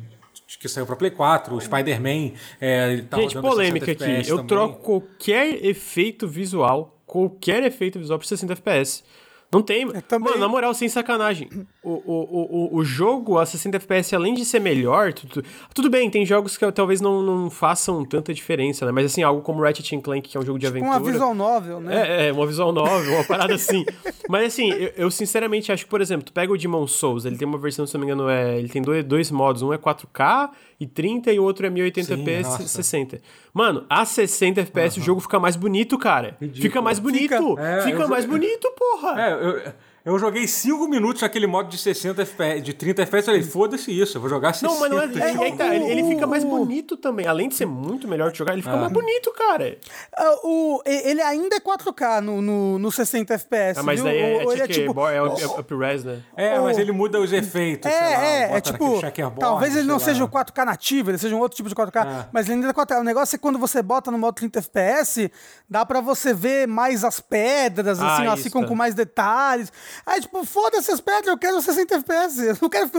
[0.59, 2.33] que saiu para Play 4, o Spider-Man.
[2.61, 4.05] É, tá Gente, polêmica aqui.
[4.29, 4.47] Eu também.
[4.47, 9.05] troco qualquer efeito visual, qualquer efeito visual por 60 FPS.
[9.51, 9.89] Não tem.
[10.03, 10.29] Também...
[10.31, 11.49] Mano, na moral, sem sacanagem.
[11.83, 15.43] O, o, o, o jogo a 60 FPS, além de ser melhor, tudo,
[15.75, 18.93] tudo bem, tem jogos que talvez não, não façam tanta diferença, né?
[18.93, 20.99] Mas assim, algo como Ratchet Clank, que é um jogo de tipo aventura.
[20.99, 22.27] Uma visual novel, né?
[22.27, 23.87] É, é uma visual novel, uma parada assim.
[24.29, 27.39] Mas assim, eu, eu, sinceramente acho que, por exemplo, tu pega o Demon Souls, ele
[27.39, 29.63] tem uma versão, se não me engano, é, ele tem dois, dois modos.
[29.63, 33.20] Um é 4K e 30 e o outro é 1080p Sim, 60.
[33.53, 35.03] Mano, a 60 FPS uhum.
[35.03, 36.37] o jogo fica mais bonito, cara.
[36.41, 36.62] Ridículo.
[36.62, 37.49] Fica mais bonito.
[37.49, 38.31] Fica, é, fica mais eu...
[38.31, 39.20] bonito, porra.
[39.20, 39.72] É, eu,
[40.09, 44.17] eu joguei 5 minutos naquele modo de 60 FPS, de 30 FPS, falei, foda-se isso,
[44.17, 44.73] eu vou jogar 60.
[44.73, 47.27] Não, mas não é, é, é tá, ele, ele, fica mais bonito também.
[47.27, 48.79] Além de ser muito melhor de jogar, ele fica ah.
[48.81, 49.77] mais bonito, cara.
[50.19, 53.81] Uh, o, ele ainda é 4K no, no, no 60 FPS.
[53.81, 56.23] Ah, mas daí é, é, é, tipo, é, o upres, né?
[56.35, 57.91] É, mas ele muda os efeitos.
[57.91, 59.01] É, lá, é, é tipo.
[59.39, 62.29] Talvez ele não seja o 4K nativo, ele seja um outro tipo de 4K, ah.
[62.33, 63.01] mas ele ainda é 4K.
[63.01, 65.31] O negócio é que quando você bota no modo 30 FPS,
[65.69, 69.71] dá pra você ver mais as pedras, assim, ah, assim, com, com mais detalhes.
[70.07, 72.41] Aí, tipo, foda-se as pedras, eu quero 60 FPS.
[72.41, 72.91] Eu não, quero,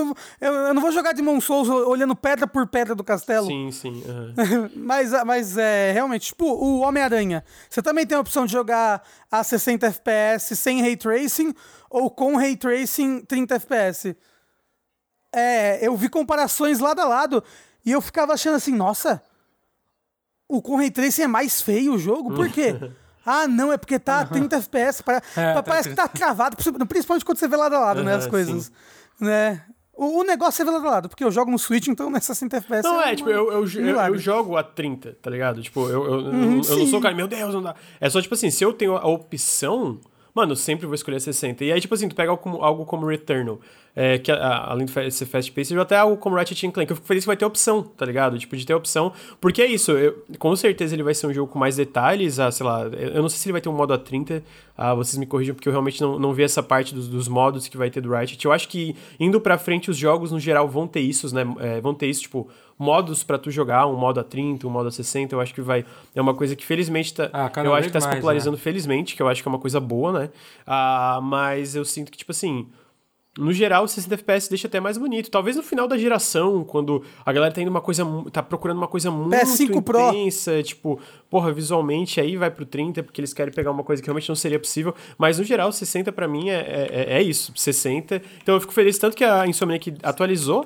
[0.42, 3.48] eu, eu não vou jogar de Souls olhando pedra por pedra do castelo.
[3.48, 4.04] Sim, sim.
[4.06, 4.70] Uhum.
[4.76, 7.44] mas, mas é, realmente, tipo, o Homem-Aranha.
[7.70, 11.54] Você também tem a opção de jogar a 60 FPS sem Ray Tracing
[11.90, 14.16] ou com Ray Tracing 30 FPS.
[15.34, 17.44] É, eu vi comparações lado a lado
[17.86, 19.22] e eu ficava achando assim, nossa,
[20.48, 22.76] o com Ray Tracing é mais feio o jogo, por quê?
[23.30, 25.04] Ah, não, é porque tá 30 FPS.
[25.04, 28.06] Para, é, tá parece que tá travado, principalmente quando você vê lado a lado, uhum,
[28.06, 28.16] né?
[28.16, 28.72] As coisas.
[29.20, 29.62] Né?
[29.94, 32.34] O, o negócio é ver lado a lado, porque eu jogo no Switch, então nessa
[32.34, 32.84] 60 FPS.
[32.88, 35.62] Não, é, é tipo, eu, eu, eu, eu, jogo a 30, tá ligado?
[35.62, 37.76] Tipo, eu, eu, uhum, eu, eu não sou cara, meu Deus, não dá.
[38.02, 40.00] É só, tipo assim, se eu tenho a opção,
[40.34, 41.66] mano, eu sempre vou escolher 60.
[41.66, 43.60] E aí, tipo assim, tu pega algo como, algo como Returnal
[44.02, 46.90] é, que a, além de ser fast pace, seja até algo como Ratchet Clank.
[46.90, 48.40] Eu fico feliz que vai ter opção, tá ligado?
[48.40, 49.12] Tipo, de ter opção.
[49.42, 52.50] Porque é isso, eu, com certeza ele vai ser um jogo com mais detalhes, ah,
[52.50, 54.42] sei lá, eu não sei se ele vai ter um modo A30,
[54.78, 57.68] ah, vocês me corrijam porque eu realmente não, não vi essa parte dos, dos modos
[57.68, 58.46] que vai ter do Ratchet.
[58.46, 61.44] Eu acho que indo pra frente os jogos no geral vão ter isso, né?
[61.60, 62.48] É, vão ter isso, tipo,
[62.78, 65.60] modos para tu jogar, um modo a 30, um modo a 60, eu acho que
[65.60, 65.84] vai.
[66.16, 67.30] É uma coisa que felizmente tá.
[67.34, 68.64] Ah, eu acho que tá se popularizando né?
[68.64, 70.30] felizmente, que eu acho que é uma coisa boa, né?
[70.66, 72.66] Ah, mas eu sinto que, tipo assim
[73.40, 75.32] no geral, 60 FPS deixa até mais bonito.
[75.32, 78.06] Talvez no final da geração, quando a galera tá indo uma coisa.
[78.32, 80.64] tá procurando uma coisa muito PS5 intensa, Pro.
[80.64, 84.28] tipo, porra, visualmente aí vai pro 30, porque eles querem pegar uma coisa que realmente
[84.28, 84.94] não seria possível.
[85.18, 88.22] Mas no geral, 60 para mim é, é, é, isso, 60.
[88.44, 90.66] Então eu fico feliz tanto que a Insomniac atualizou.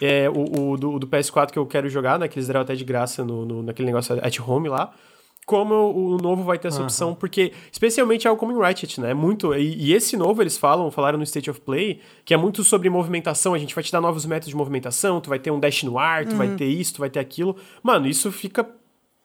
[0.00, 2.26] É, o, o do, do, PS4 que eu quero jogar, né?
[2.26, 4.92] Que eles deram até de graça no, no, naquele negócio at home lá
[5.44, 6.84] como o novo vai ter essa uhum.
[6.84, 9.12] opção, porque especialmente algo como em Ratchet, né?
[9.12, 9.54] Muito.
[9.54, 12.88] E, e, esse novo eles falam, falaram no State of Play, que é muito sobre
[12.88, 13.52] movimentação.
[13.52, 15.98] A gente vai te dar novos métodos de movimentação, tu vai ter um dash no
[15.98, 16.38] ar, tu uhum.
[16.38, 17.56] vai ter isso, tu vai ter aquilo.
[17.82, 18.68] Mano, isso fica.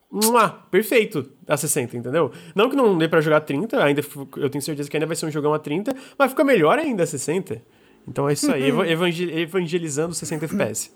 [0.09, 2.31] Mua, perfeito a 60, entendeu?
[2.55, 4.01] Não que não dê para jogar 30, ainda
[4.37, 7.03] eu tenho certeza que ainda vai ser um jogão a 30, mas fica melhor ainda
[7.03, 7.61] a 60.
[8.07, 8.85] Então é isso aí, uhum.
[8.85, 10.91] evangelizando 60 FPS.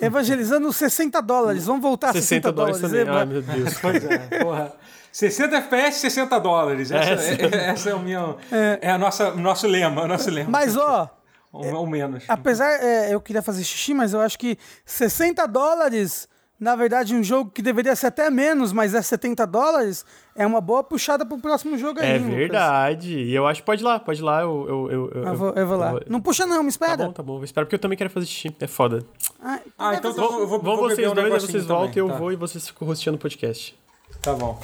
[0.00, 1.66] Evangelizando 60 dólares.
[1.66, 2.80] Vamos voltar a 60, 60 dólares.
[2.80, 3.74] dólares Ai, meu Deus.
[3.82, 4.72] pois é, porra.
[5.10, 6.90] 60 FPS, 60 dólares.
[6.90, 8.38] Essa é, é, essa é o meu.
[8.52, 10.50] É, é a nossa, nosso lema, nosso lema.
[10.50, 11.10] Mas, ó,
[11.52, 12.24] Ou, ou menos.
[12.28, 16.28] Apesar, é, eu queria fazer xixi, mas eu acho que 60 dólares,
[16.60, 20.04] na verdade, um jogo que deveria ser até menos, mas é 70 dólares,
[20.34, 22.16] é uma boa puxada pro próximo jogo aí.
[22.16, 23.16] É verdade.
[23.16, 24.42] E eu acho que pode ir lá, pode ir lá.
[24.42, 25.86] Eu, eu, eu, eu, vou, eu vou lá.
[25.86, 26.02] Eu vou...
[26.08, 26.96] Não puxa, não, me espera.
[26.96, 27.34] Tá bom, tá bom.
[27.36, 28.56] Vou esperar porque eu também quero fazer xixi.
[28.58, 29.04] É foda.
[29.40, 32.16] Ah, ah então eu vou, vou, vocês dois, aí vocês voltam, eu tá.
[32.16, 33.78] vou e vocês ficam rosteando o podcast.
[34.20, 34.60] Tá bom.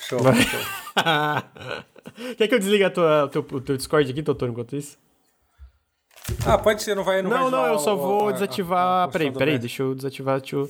[0.00, 0.20] Show.
[2.38, 4.96] Quer que eu desligue a tua, o, teu, o teu Discord aqui, doutor, enquanto isso?
[6.46, 7.20] Ah, pode ser, não vai.
[7.20, 8.78] Não, não, não eu só vou desativar.
[8.78, 10.40] A, a peraí, peraí, deixa eu desativar.
[10.40, 10.68] Deixa eu...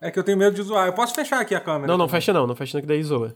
[0.00, 0.86] É que eu tenho medo de zoar.
[0.86, 1.86] Eu posso fechar aqui a câmera.
[1.86, 3.34] Não, não, fecha não, não fecha não, que daí zoa.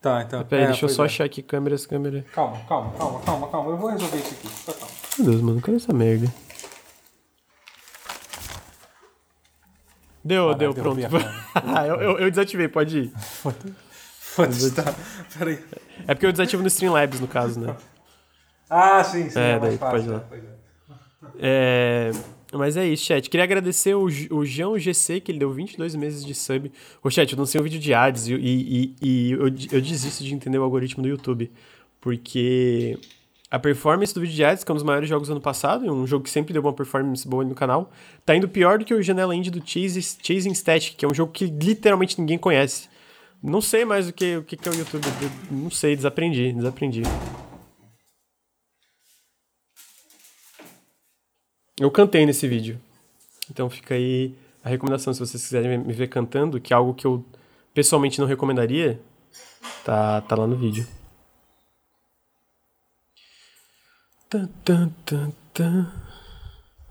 [0.00, 0.44] Tá, então.
[0.44, 1.06] Peraí, é, deixa eu só é.
[1.06, 2.24] achar aqui câmeras, câmera.
[2.32, 3.70] Calma, calma, calma, calma, calma.
[3.70, 4.48] Eu vou resolver isso aqui.
[4.66, 4.92] Calma.
[5.18, 6.32] Meu Deus, mano, cadê essa merda?
[10.22, 11.00] Deu, ah, deu, pronto.
[11.00, 13.12] eu, eu, eu, desativei, pode ir.
[14.20, 14.94] Foda-se, tá.
[15.38, 15.58] Peraí.
[16.06, 17.74] É porque eu desativo no Streamlabs, no caso, né?
[18.68, 19.38] Ah, sim, sim.
[19.38, 20.54] É, é daí, fácil, pode ir lá.
[21.38, 22.10] É,
[22.58, 23.28] mas é isso, chat.
[23.28, 26.70] Queria agradecer o, o João GC, que ele deu 22 meses de sub.
[27.02, 30.24] Ô, chat, eu não sei um vídeo de ads e, e, e eu, eu desisto
[30.24, 31.50] de entender o algoritmo do YouTube.
[32.00, 32.98] Porque
[33.50, 35.84] a performance do vídeo de ads, que é um dos maiores jogos do ano passado,
[35.84, 37.90] um jogo que sempre deu uma performance boa no canal,
[38.24, 41.32] tá indo pior do que o Janela Indie do Chasing Static, que é um jogo
[41.32, 42.88] que literalmente ninguém conhece.
[43.42, 45.06] Não sei mais o que, o que, que é o YouTube.
[45.50, 47.02] Não sei, desaprendi, desaprendi.
[51.78, 52.80] Eu cantei nesse vídeo.
[53.50, 57.06] Então fica aí a recomendação, se vocês quiserem me ver cantando, que é algo que
[57.06, 57.24] eu
[57.74, 59.00] pessoalmente não recomendaria,
[59.84, 60.86] tá, tá lá no vídeo.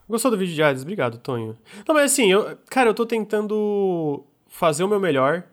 [0.08, 0.84] Gostou do vídeo de Hades?
[0.84, 1.58] Obrigado, Tonho.
[1.88, 5.44] Não, mas assim, eu, cara, eu tô tentando fazer o meu melhor.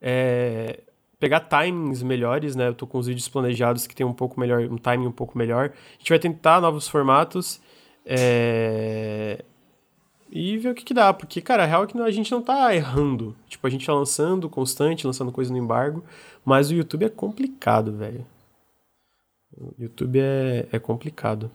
[0.00, 0.80] É,
[1.20, 2.68] pegar timings melhores, né?
[2.68, 5.38] Eu tô com os vídeos planejados que tem um pouco melhor, um timing um pouco
[5.38, 5.70] melhor.
[5.70, 7.60] A gente vai tentar novos formatos.
[8.04, 9.44] É...
[10.30, 12.42] E ver o que, que dá, porque, cara, a real é que a gente não
[12.42, 13.36] tá errando.
[13.48, 16.04] Tipo, a gente tá lançando constante, lançando coisa no embargo,
[16.44, 18.26] mas o YouTube é complicado, velho.
[19.56, 21.50] O YouTube é, é complicado.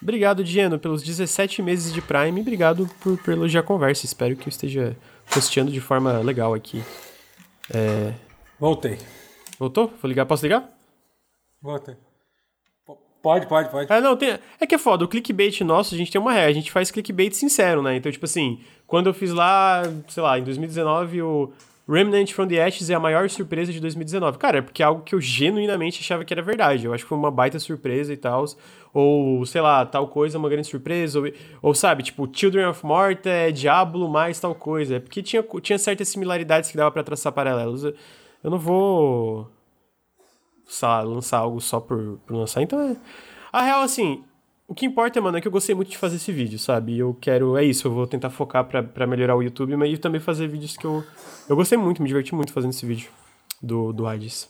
[0.00, 2.40] Obrigado, Diano, pelos 17 meses de Prime.
[2.40, 4.06] Obrigado por, por elogiar a conversa.
[4.06, 4.96] Espero que eu esteja
[5.36, 6.82] hosteando de forma legal aqui.
[7.72, 8.12] É...
[8.58, 8.98] Voltei.
[9.58, 9.92] Voltou?
[10.00, 10.26] Vou ligar?
[10.26, 10.68] Posso ligar?
[11.60, 11.96] Voltei.
[13.20, 13.92] Pode, pode, pode.
[13.92, 14.38] É, não, tem...
[14.60, 15.04] é que é foda.
[15.04, 16.50] O clickbait nosso, a gente tem uma regra.
[16.50, 17.96] A gente faz clickbait sincero, né?
[17.96, 21.52] Então, tipo assim, quando eu fiz lá, sei lá, em 2019, o
[21.88, 24.36] Remnant from the Ashes é a maior surpresa de 2019.
[24.36, 26.84] Cara, é porque é algo que eu genuinamente achava que era verdade.
[26.84, 28.44] Eu acho que foi uma baita surpresa e tal.
[28.92, 31.18] Ou, sei lá, tal coisa uma grande surpresa.
[31.18, 31.32] Ou,
[31.62, 34.96] ou sabe, tipo, Children of Morta é Diablo mais tal coisa.
[34.96, 37.84] É porque tinha, tinha certas similaridades que dava para traçar paralelos.
[37.84, 37.94] Eu,
[38.44, 39.50] não vou
[41.06, 42.60] lançar algo só por, por lançar.
[42.60, 42.96] Então, é...
[43.50, 44.22] a real, assim,
[44.68, 46.92] o que importa, mano, é que eu gostei muito de fazer esse vídeo, sabe?
[46.92, 50.20] E eu quero, é isso, eu vou tentar focar para melhorar o YouTube, mas também
[50.20, 51.02] fazer vídeos que eu.
[51.48, 53.10] Eu gostei muito, me diverti muito fazendo esse vídeo
[53.62, 54.46] do, do Hades.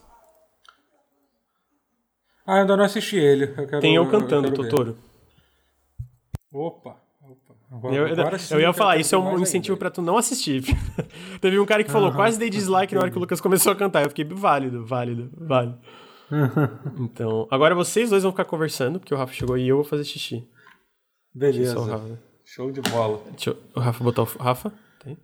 [2.45, 3.45] Ah, ainda não assisti ele.
[3.45, 4.99] Eu quero, Tem eu cantando, eu Totoro.
[6.53, 6.97] Opa.
[7.71, 10.65] Agora, eu, agora eu ia falar, isso é um incentivo para tu não assistir.
[11.41, 12.17] Teve um cara que falou, uhum.
[12.17, 14.03] quase dei dislike na hora que o Lucas começou a cantar.
[14.03, 15.79] Eu fiquei, válido, válido, válido.
[16.99, 20.05] então, agora vocês dois vão ficar conversando, porque o Rafa chegou e eu vou fazer
[20.05, 20.47] xixi.
[21.35, 21.79] Beleza.
[21.81, 22.19] Rafa, né?
[22.45, 23.23] Show de bola.
[23.31, 24.25] Deixa eu, o Rafa botar o.
[24.25, 24.73] Rafa?
[25.03, 25.19] Tem?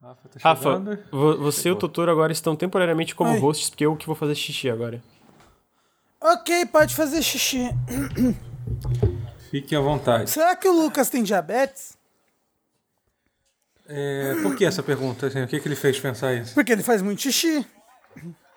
[0.00, 0.80] Rafa, tá Rafa
[1.40, 3.38] você e o Totoro agora estão temporariamente como Ai.
[3.38, 5.02] hosts, porque eu que vou fazer xixi agora.
[6.20, 7.68] Ok, pode fazer xixi.
[9.50, 10.30] Fique à vontade.
[10.30, 11.96] Será que o Lucas tem diabetes?
[13.88, 15.28] É, por que essa pergunta?
[15.28, 16.54] Assim, o que, que ele fez pensar isso?
[16.54, 17.64] Porque ele faz muito xixi.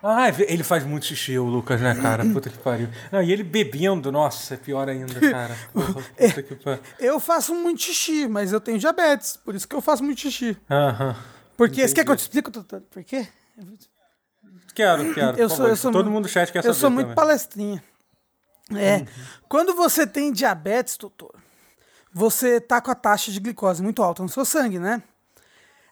[0.02, 2.24] Ah, ele faz muito xixi, o Lucas, né, cara?
[2.26, 2.88] Puta que pariu.
[3.12, 5.56] Não, e ele bebendo, nossa, é pior ainda, cara.
[5.74, 6.82] puta que pariu.
[6.98, 10.58] Eu faço muito xixi, mas eu tenho diabetes, por isso que eu faço muito xixi.
[10.70, 11.16] Aham.
[11.58, 12.80] Porque, você quer que eu te explique, doutor?
[12.90, 13.28] Por quê?
[14.74, 15.38] Quero, quero.
[15.38, 17.16] Eu sou, eu sou Todo muito, mundo chat quer saber Eu sou muito também.
[17.16, 17.84] palestrinha.
[18.74, 18.98] É.
[18.98, 19.06] Uhum.
[19.50, 21.36] Quando você tem diabetes, doutor,
[22.14, 25.04] você tá com a taxa de glicose muito alta no seu sangue, né?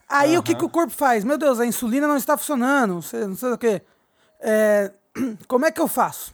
[0.07, 0.39] Aí uhum.
[0.39, 1.25] o que, que o corpo faz?
[1.25, 3.81] Meu Deus, a insulina não está funcionando, não sei, não sei o quê.
[4.39, 4.91] É,
[5.47, 6.33] como é que eu faço?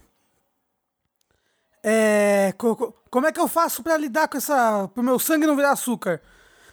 [1.84, 4.90] É, co como é que eu faço para lidar com essa.
[4.94, 6.22] pro meu sangue não virar açúcar?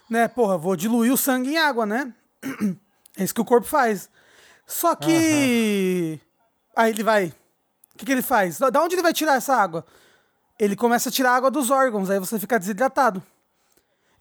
[0.09, 2.13] Né, porra, vou diluir o sangue em água, né?
[3.19, 4.09] É isso que o corpo faz.
[4.67, 6.19] Só que.
[6.19, 6.19] Uhum.
[6.77, 7.27] Aí ele vai.
[7.93, 8.59] O que, que ele faz?
[8.59, 9.85] Da onde ele vai tirar essa água?
[10.59, 13.23] Ele começa a tirar água dos órgãos, aí você fica desidratado.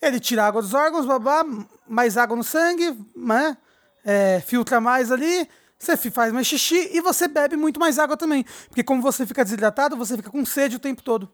[0.01, 1.45] Ele tira água dos órgãos, babá,
[1.87, 3.57] mais água no sangue, né?
[4.03, 5.47] É, filtra mais ali,
[5.79, 8.45] você faz mais xixi e você bebe muito mais água também.
[8.67, 11.31] Porque como você fica desidratado, você fica com sede o tempo todo.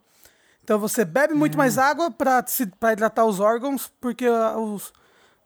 [0.64, 2.44] Então você bebe muito mais água para
[2.92, 4.94] hidratar os órgãos, porque a, os,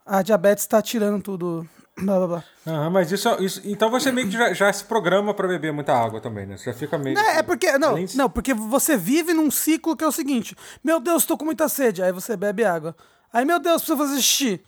[0.04, 1.68] a diabetes está tirando tudo.
[1.98, 2.44] Blá, blá, blá.
[2.66, 5.92] Ah, mas isso, isso, Então você meio que já, já se programa para beber muita
[5.92, 6.56] água também, né?
[6.56, 7.14] Você já fica meio.
[7.14, 7.76] Não, é porque.
[7.78, 11.44] Não, não, porque você vive num ciclo que é o seguinte: Meu Deus, estou com
[11.44, 12.02] muita sede.
[12.02, 12.96] Aí você bebe água.
[13.32, 14.64] Aí, meu Deus, preciso fazer xixi.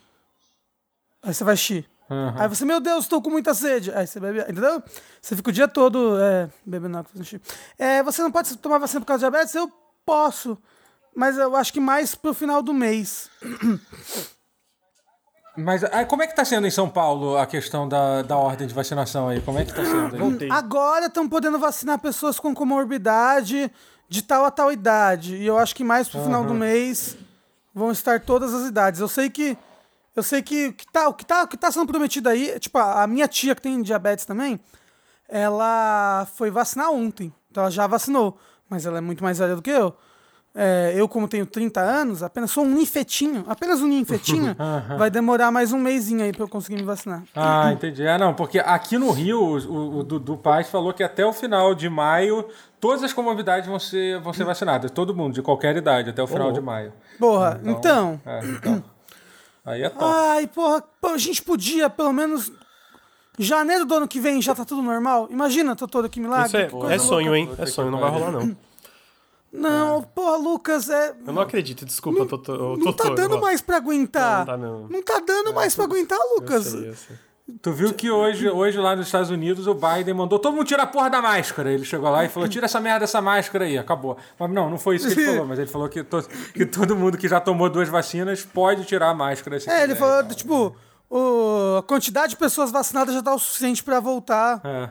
[1.23, 1.92] Aí você vai xixi.
[2.09, 2.33] Uhum.
[2.37, 3.91] Aí você, meu Deus, estou com muita sede.
[3.91, 4.83] Aí você bebe, entendeu?
[5.21, 7.41] Você fica o dia todo é, bebendo água, fazendo xixi.
[7.77, 9.55] É, você não pode tomar vacina por causa de diabetes?
[9.55, 9.71] Eu
[10.05, 10.57] Posso.
[11.15, 13.29] Mas eu acho que mais pro final do mês.
[15.55, 18.67] Mas aí, como é que tá sendo em São Paulo a questão da, da ordem
[18.67, 19.39] de vacinação aí?
[19.39, 20.41] Como é que tá sendo?
[20.41, 20.49] Aí?
[20.49, 23.71] Agora estão podendo vacinar pessoas com comorbidade
[24.09, 25.35] de tal a tal idade.
[25.35, 26.25] E eu acho que mais pro uhum.
[26.25, 27.15] final do mês
[27.71, 28.99] vão estar todas as idades.
[28.99, 29.55] Eu sei que.
[30.15, 32.59] Eu sei que o que tá, o que tá, o que tá sendo prometido aí,
[32.59, 34.59] tipo, a, minha tia que tem diabetes também,
[35.27, 37.33] ela foi vacinar ontem.
[37.49, 38.37] Então ela já vacinou
[38.73, 39.93] mas ela é muito mais velha do que eu.
[40.55, 44.55] É, eu, como tenho 30 anos, apenas sou um ninfetinho, apenas um ninfetinho,
[44.99, 47.23] vai demorar mais um mêsinho aí pra eu conseguir me vacinar.
[47.35, 48.03] Ah, entendi.
[48.03, 51.73] É, não, porque aqui no Rio, o, o Dudu Paz falou que até o final
[51.73, 52.47] de maio,
[52.79, 54.91] todas as comorbidades vão ser, vão ser vacinadas.
[54.91, 56.51] Todo mundo, de qualquer idade, até o final oh.
[56.51, 56.93] de maio.
[57.17, 58.19] Porra, então.
[58.19, 58.21] então...
[58.23, 58.83] É, então
[59.65, 60.03] aí é top.
[60.03, 62.51] Ai, porra, a gente podia pelo menos
[63.37, 65.27] Janeiro do ano que vem já tá tudo normal?
[65.31, 66.47] Imagina, Totoro, que milagre.
[66.47, 67.49] Isso é, que é sonho, hein?
[67.57, 68.55] É sonho, não vai rolar, não.
[69.55, 70.01] Não, é.
[70.15, 71.15] porra, Lucas, é.
[71.27, 72.75] Eu não acredito, desculpa, não, Totoro.
[72.75, 74.47] Não tá dando mais pra aguentar.
[74.47, 74.87] Não, não tá, não.
[74.87, 76.73] Não tá dando é, mais pra aguentar, Lucas.
[76.73, 77.15] Eu sei, eu sei.
[77.61, 80.83] Tu viu que hoje, hoje lá nos Estados Unidos o Biden mandou todo mundo tirar
[80.83, 81.71] a porra da máscara.
[81.71, 84.17] Ele chegou lá e falou: tira essa merda dessa máscara aí, acabou.
[84.39, 86.95] Mas não, não foi isso que ele falou, mas ele falou que, to, que todo
[86.95, 89.57] mundo que já tomou duas vacinas pode tirar a máscara.
[89.57, 90.73] é, quiser, ele falou, tipo
[91.09, 94.59] o, a quantidade de pessoas vacinadas já está o suficiente para voltar.
[94.63, 94.89] É.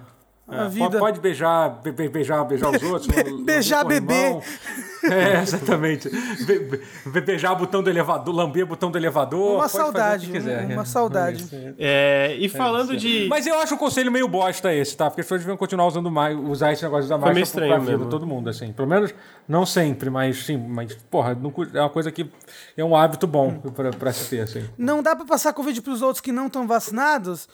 [0.53, 0.99] É, vida.
[0.99, 3.07] Pode beijar, be beijar, beijar os outros.
[3.07, 4.39] Be beijar bebê.
[5.05, 6.09] É, exatamente.
[6.47, 9.57] Be be beijar o botão do elevador, lamber o botão do elevador.
[9.57, 10.31] Uma saudade.
[10.31, 11.45] Quiser, uma, uma saudade.
[11.77, 13.27] É, e falando é, de.
[13.29, 15.11] Mas eu acho o conselho meio bosta esse, tá?
[15.11, 18.11] Porque as pessoas deviam continuar usando mais, usar esse negócio da máscara pra vida mesmo.
[18.11, 18.73] todo mundo, assim.
[18.73, 19.13] Pelo menos,
[19.49, 20.57] não sempre, mas sim.
[20.57, 22.31] Mas, porra, não, é uma coisa que
[22.77, 24.65] é um hábito bom pra, pra se ter, assim.
[24.79, 27.49] Não dá pra passar Covid pros outros que não estão vacinados?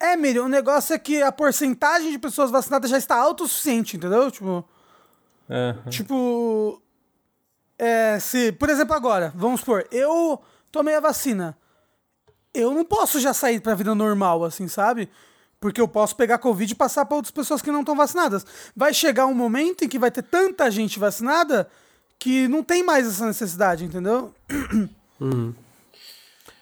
[0.00, 4.30] É, Miriam, o negócio é que a porcentagem de pessoas vacinadas já está autossuficiente, entendeu?
[4.30, 4.64] Tipo.
[5.46, 5.74] É.
[5.90, 6.80] Tipo.
[7.78, 10.40] É, se, por exemplo, agora, vamos supor, eu
[10.72, 11.56] tomei a vacina.
[12.52, 15.08] Eu não posso já sair pra vida normal, assim, sabe?
[15.60, 18.44] Porque eu posso pegar Covid e passar para outras pessoas que não estão vacinadas.
[18.74, 21.70] Vai chegar um momento em que vai ter tanta gente vacinada
[22.18, 24.34] que não tem mais essa necessidade, entendeu?
[25.20, 25.54] Uhum.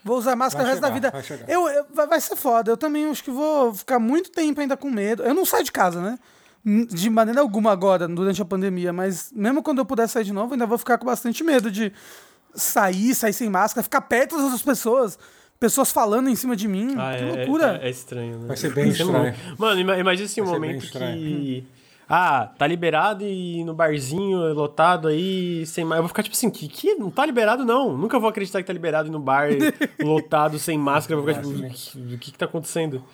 [0.09, 1.11] Vou usar máscara o resto da vida.
[1.11, 2.71] Vai, eu, eu, vai ser foda.
[2.71, 5.23] Eu também acho que vou ficar muito tempo ainda com medo.
[5.23, 6.19] Eu não saio de casa, né?
[6.65, 10.55] De maneira alguma agora, durante a pandemia, mas mesmo quando eu puder sair de novo,
[10.55, 11.93] ainda vou ficar com bastante medo de
[12.55, 15.19] sair, sair sem máscara, ficar perto das outras pessoas
[15.61, 16.95] pessoas falando em cima de mim.
[16.97, 17.81] Ah, que é, loucura.
[17.83, 18.47] É, é, estranho, né?
[18.47, 19.35] Vai ser bem estranho.
[19.59, 21.65] Mano, imagina assim, um momento que
[22.09, 25.99] ah, tá liberado e no barzinho lotado aí, sem mais.
[25.99, 27.97] Eu vou ficar tipo assim, que, que não tá liberado não.
[27.97, 29.51] Nunca vou acreditar que tá liberado e no bar
[30.01, 31.21] lotado, sem máscara.
[31.21, 33.05] Eu vou ficar tipo, o que que tá acontecendo?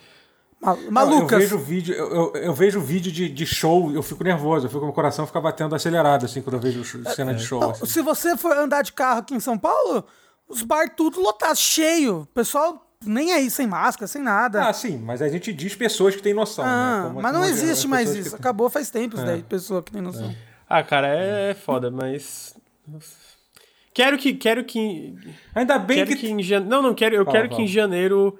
[0.89, 1.33] Malucas.
[1.33, 4.69] Eu vejo vídeo, eu, eu, eu, vejo vídeo de, de show, eu fico nervoso, eu
[4.69, 6.83] fico, meu coração fica batendo acelerado, assim, quando eu vejo
[7.13, 7.69] cena de show.
[7.69, 7.85] Assim.
[7.85, 10.05] Se você for andar de carro aqui em São Paulo,
[10.47, 12.21] os bar tudo lotados, cheio.
[12.21, 14.67] O pessoal nem aí, sem máscara, sem nada.
[14.67, 16.71] Ah, sim, mas a gente diz pessoas que têm noção, né?
[16.71, 17.21] ah, né?
[17.21, 18.31] mas não existe mais isso.
[18.31, 18.35] Que...
[18.35, 19.27] Acabou faz tempo isso é.
[19.27, 20.29] daí, pessoa que tem noção.
[20.29, 20.35] É.
[20.67, 22.55] Ah, cara, é foda, mas.
[23.93, 24.33] Quero que.
[24.33, 25.15] Quero que.
[25.53, 26.15] Ainda bem quero que.
[26.15, 26.67] que em jane...
[26.67, 27.15] Não, não, quero.
[27.15, 27.57] Eu fala, quero fala.
[27.57, 28.37] que em janeiro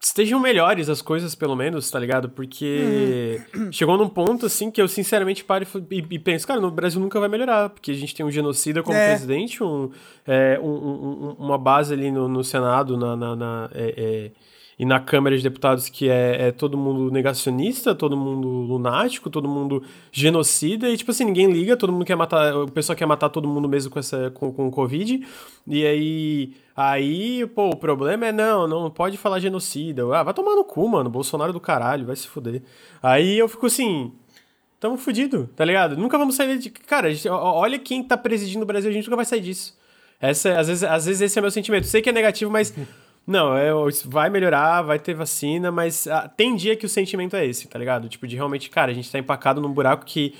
[0.00, 2.30] estejam melhores as coisas, pelo menos, tá ligado?
[2.30, 3.70] Porque uhum.
[3.70, 7.20] chegou num ponto, assim, que eu sinceramente paro e, e, penso, cara, no Brasil nunca
[7.20, 9.10] vai melhorar, porque a gente tem um genocida como é.
[9.10, 9.90] presidente, um,
[10.26, 14.30] é, um, um, uma base ali no, no Senado, na, na, na é, é
[14.80, 19.46] e na Câmara de Deputados que é, é, todo mundo negacionista, todo mundo lunático, todo
[19.46, 23.28] mundo genocida, e tipo assim, ninguém liga, todo mundo quer matar, o pessoal quer matar
[23.28, 25.22] todo mundo mesmo com essa com, com o Covid.
[25.66, 26.54] E aí,
[26.88, 30.02] aí, pô, o problema é não, não pode falar genocida.
[30.14, 32.62] Ah, vai tomar no cu, mano, Bolsonaro do caralho, vai se fuder.
[33.02, 34.12] Aí eu fico assim,
[34.78, 35.96] tamo fudido, tá ligado?
[35.96, 36.70] Nunca vamos sair de.
[36.70, 39.78] Cara, gente, olha quem tá presidindo o Brasil, a gente nunca vai sair disso.
[40.20, 41.86] Essa, às, vezes, às vezes esse é meu sentimento.
[41.86, 42.74] Sei que é negativo, mas
[43.26, 43.70] Não, é,
[44.06, 47.78] vai melhorar, vai ter vacina, mas ah, tem dia que o sentimento é esse, tá
[47.78, 48.08] ligado?
[48.08, 50.34] Tipo, de realmente, cara, a gente tá empacado num buraco que.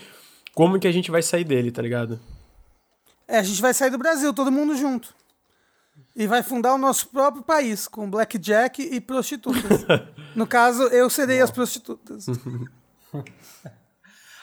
[0.55, 2.18] Como que a gente vai sair dele, tá ligado?
[3.28, 5.14] É, a gente vai sair do Brasil, todo mundo junto.
[6.21, 9.87] E vai fundar o nosso próprio país, com blackjack e prostitutas.
[10.37, 12.27] no caso, eu serei as prostitutas.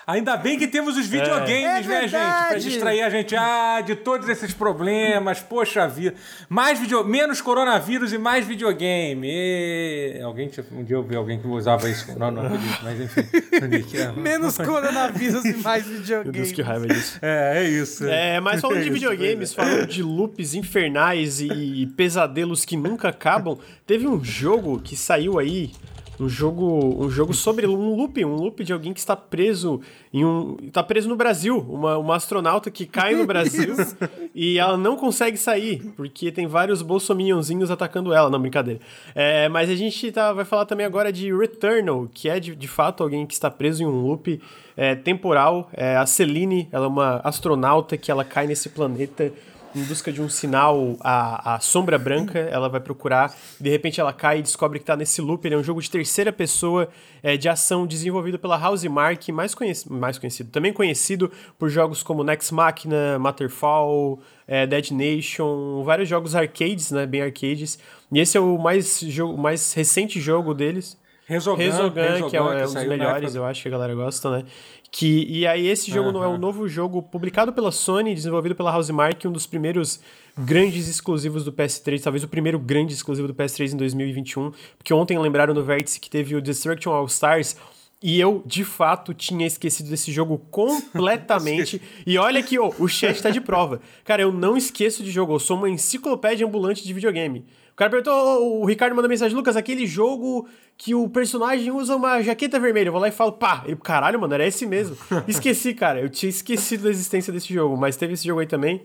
[0.08, 1.90] Ainda bem que temos os videogames, é.
[1.90, 2.48] né, gente?
[2.48, 5.42] Pra distrair a gente ah, de todos esses problemas.
[5.42, 6.16] Poxa vida.
[6.48, 7.04] Mais video...
[7.04, 9.28] Menos coronavírus e mais videogame.
[9.30, 10.22] E...
[10.24, 12.18] Alguém Um dia eu vi alguém que usava isso.
[12.18, 14.16] Não, não acredito, mas enfim.
[14.16, 16.24] Menos coronavírus e mais videogame.
[16.24, 17.20] Meu Deus, que raiva disso.
[17.22, 18.08] É, é isso.
[18.08, 24.08] É, mas falando de videogames, falando de loops infernais e pesadelos que nunca acabam, teve
[24.08, 25.74] um jogo que saiu aí
[26.20, 30.26] um jogo, um jogo sobre um loop, um loop de alguém que está preso em
[30.26, 33.76] um, está preso no Brasil, uma, uma astronauta que cai no Brasil
[34.34, 38.80] e ela não consegue sair porque tem vários bolsominhonzinhos atacando ela, não brincadeira.
[39.14, 42.68] É, mas a gente tá, vai falar também agora de Returnal, que é de, de
[42.68, 44.42] fato alguém que está preso em um loop
[44.76, 45.70] é, temporal.
[45.74, 49.32] É, a Celine, ela é uma astronauta que ela cai nesse planeta
[49.78, 54.12] em busca de um sinal, a, a sombra branca, ela vai procurar, de repente ela
[54.12, 55.46] cai e descobre que está nesse loop.
[55.46, 56.90] Ele é um jogo de terceira pessoa
[57.22, 62.24] é, de ação desenvolvido pela Housemarque, mais, conheci mais conhecido, também conhecido por jogos como
[62.24, 67.78] Next Machina, Matterfall, é, Dead Nation, vários jogos arcades, né, bem arcades.
[68.12, 70.98] E esse é o mais, jogo, mais recente jogo deles.
[71.28, 74.46] Resogun, Resogun, que é, é um dos melhores, eu acho que a galera gosta, né?
[74.90, 78.74] Que, e aí esse jogo não é um novo jogo publicado pela Sony, desenvolvido pela
[78.74, 80.00] Housemarque, um dos primeiros
[80.38, 85.20] grandes exclusivos do PS3, talvez o primeiro grande exclusivo do PS3 em 2021, porque ontem
[85.20, 87.58] lembraram no Vértice que teve o Destruction All Stars,
[88.02, 91.82] e eu, de fato, tinha esquecido desse jogo completamente.
[92.06, 93.82] e olha que oh, o chat tá de prova.
[94.06, 97.46] Cara, eu não esqueço de jogo, eu sou uma enciclopédia ambulante de videogame.
[97.78, 102.24] O cara perguntou, o Ricardo mandou mensagem, Lucas, aquele jogo que o personagem usa uma
[102.24, 102.88] jaqueta vermelha.
[102.88, 104.98] Eu vou lá e falo, pá, ele, caralho, mano, era esse mesmo.
[105.28, 108.82] Esqueci, cara, eu tinha esquecido da existência desse jogo, mas teve esse jogo aí também.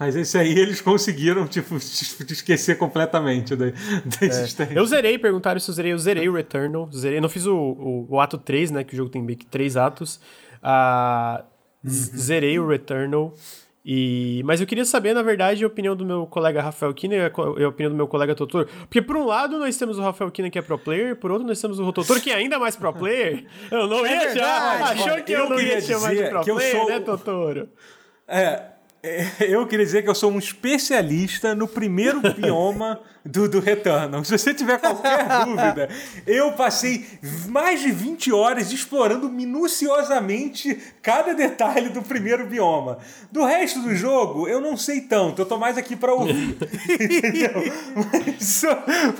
[0.00, 3.72] Mas esse aí eles conseguiram, tipo, esquecer completamente da, da
[4.20, 4.24] é.
[4.24, 4.74] existência.
[4.74, 5.92] Eu zerei, perguntaram se eu zerei.
[5.92, 6.90] Eu zerei o Returnal.
[6.90, 7.20] Zerei.
[7.20, 8.82] Não fiz o, o, o ato 3, né?
[8.82, 10.16] Que o jogo tem meio que três atos.
[10.60, 11.40] Uh,
[11.84, 11.90] uhum.
[11.92, 13.32] Zerei o Returnal.
[13.84, 17.20] E, mas eu queria saber, na verdade, a opinião do meu colega Rafael Kina e
[17.20, 18.66] a, opinião do meu colega Totoro.
[18.80, 21.46] Porque, por um lado, nós temos o Rafael Kina, que é pro player, por outro,
[21.46, 23.44] nós temos o Totoro, que é ainda mais pro player.
[23.70, 24.82] Eu não é ia chamar.
[24.84, 26.88] Achou que eu, eu não ia chamar de pro player, sou...
[26.88, 27.68] né, Totoro?
[28.26, 28.62] É,
[29.46, 34.22] eu queria dizer que eu sou um especialista no primeiro bioma do, do Returnal.
[34.22, 35.88] Se você tiver qualquer dúvida,
[36.26, 37.06] eu passei
[37.48, 42.98] mais de 20 horas explorando minuciosamente cada detalhe do primeiro bioma.
[43.32, 46.56] Do resto do jogo, eu não sei tanto, eu tô mais aqui para ouvir.
[47.00, 47.50] entendeu?
[48.12, 48.66] Mas, so,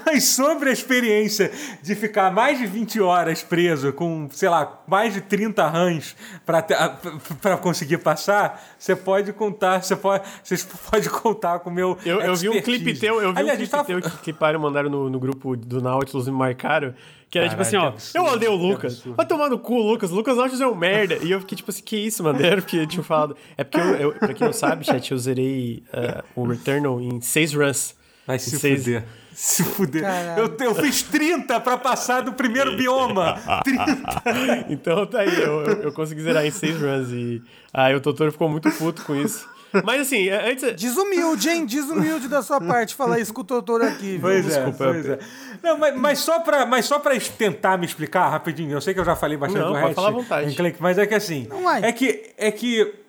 [0.04, 1.50] mas, sobre a experiência
[1.82, 7.56] de ficar mais de 20 horas preso com, sei lá, mais de 30 runs para
[7.56, 10.56] conseguir passar, você pode contar, você pode, você
[10.90, 11.96] pode contar com o meu.
[12.04, 13.93] Eu, eu vi um clipe teu, eu vi Aliás, um clipe tava...
[14.00, 16.94] teu que, pariu, mandaram no, no grupo do Nautilus, me marcaram.
[17.30, 19.02] Que era Caralho, tipo assim, ó, eu odeio o Lucas.
[19.04, 20.10] Vai tomar no cu, Lucas.
[20.10, 21.18] Lucas Nautilus é um merda.
[21.22, 22.40] E eu fiquei tipo assim, que isso, mano?
[22.40, 23.36] Era porque tinha falado.
[23.56, 27.20] É porque eu, eu, pra quem não sabe, chat, eu zerei uh, o Returnal em
[27.20, 27.96] seis runs.
[28.26, 28.84] Vai se seis...
[28.84, 29.04] fuder.
[29.34, 30.04] Se fuder.
[30.38, 33.36] Eu, eu fiz 30 pra passar do primeiro bioma.
[33.64, 34.22] 30.
[34.70, 37.10] então tá aí, eu, eu, consegui zerar em seis runs.
[37.10, 37.42] E
[37.72, 39.48] aí o Totoro ficou muito puto com isso.
[39.82, 40.74] Mas assim, é, antes.
[40.74, 41.66] Desumilde, hein?
[41.66, 44.12] Desumilde da sua parte falar isso com o doutor aqui.
[44.12, 44.20] Viu?
[44.20, 44.84] Pois é, Desculpa.
[44.92, 45.18] Pois é.
[45.62, 49.00] Não, mas, mas, só pra, mas só pra tentar me explicar rapidinho, eu sei que
[49.00, 50.56] eu já falei bastante Não, do pode falar à vontade.
[50.78, 51.46] Mas é que assim.
[51.48, 52.32] Não é que.
[52.36, 53.04] É que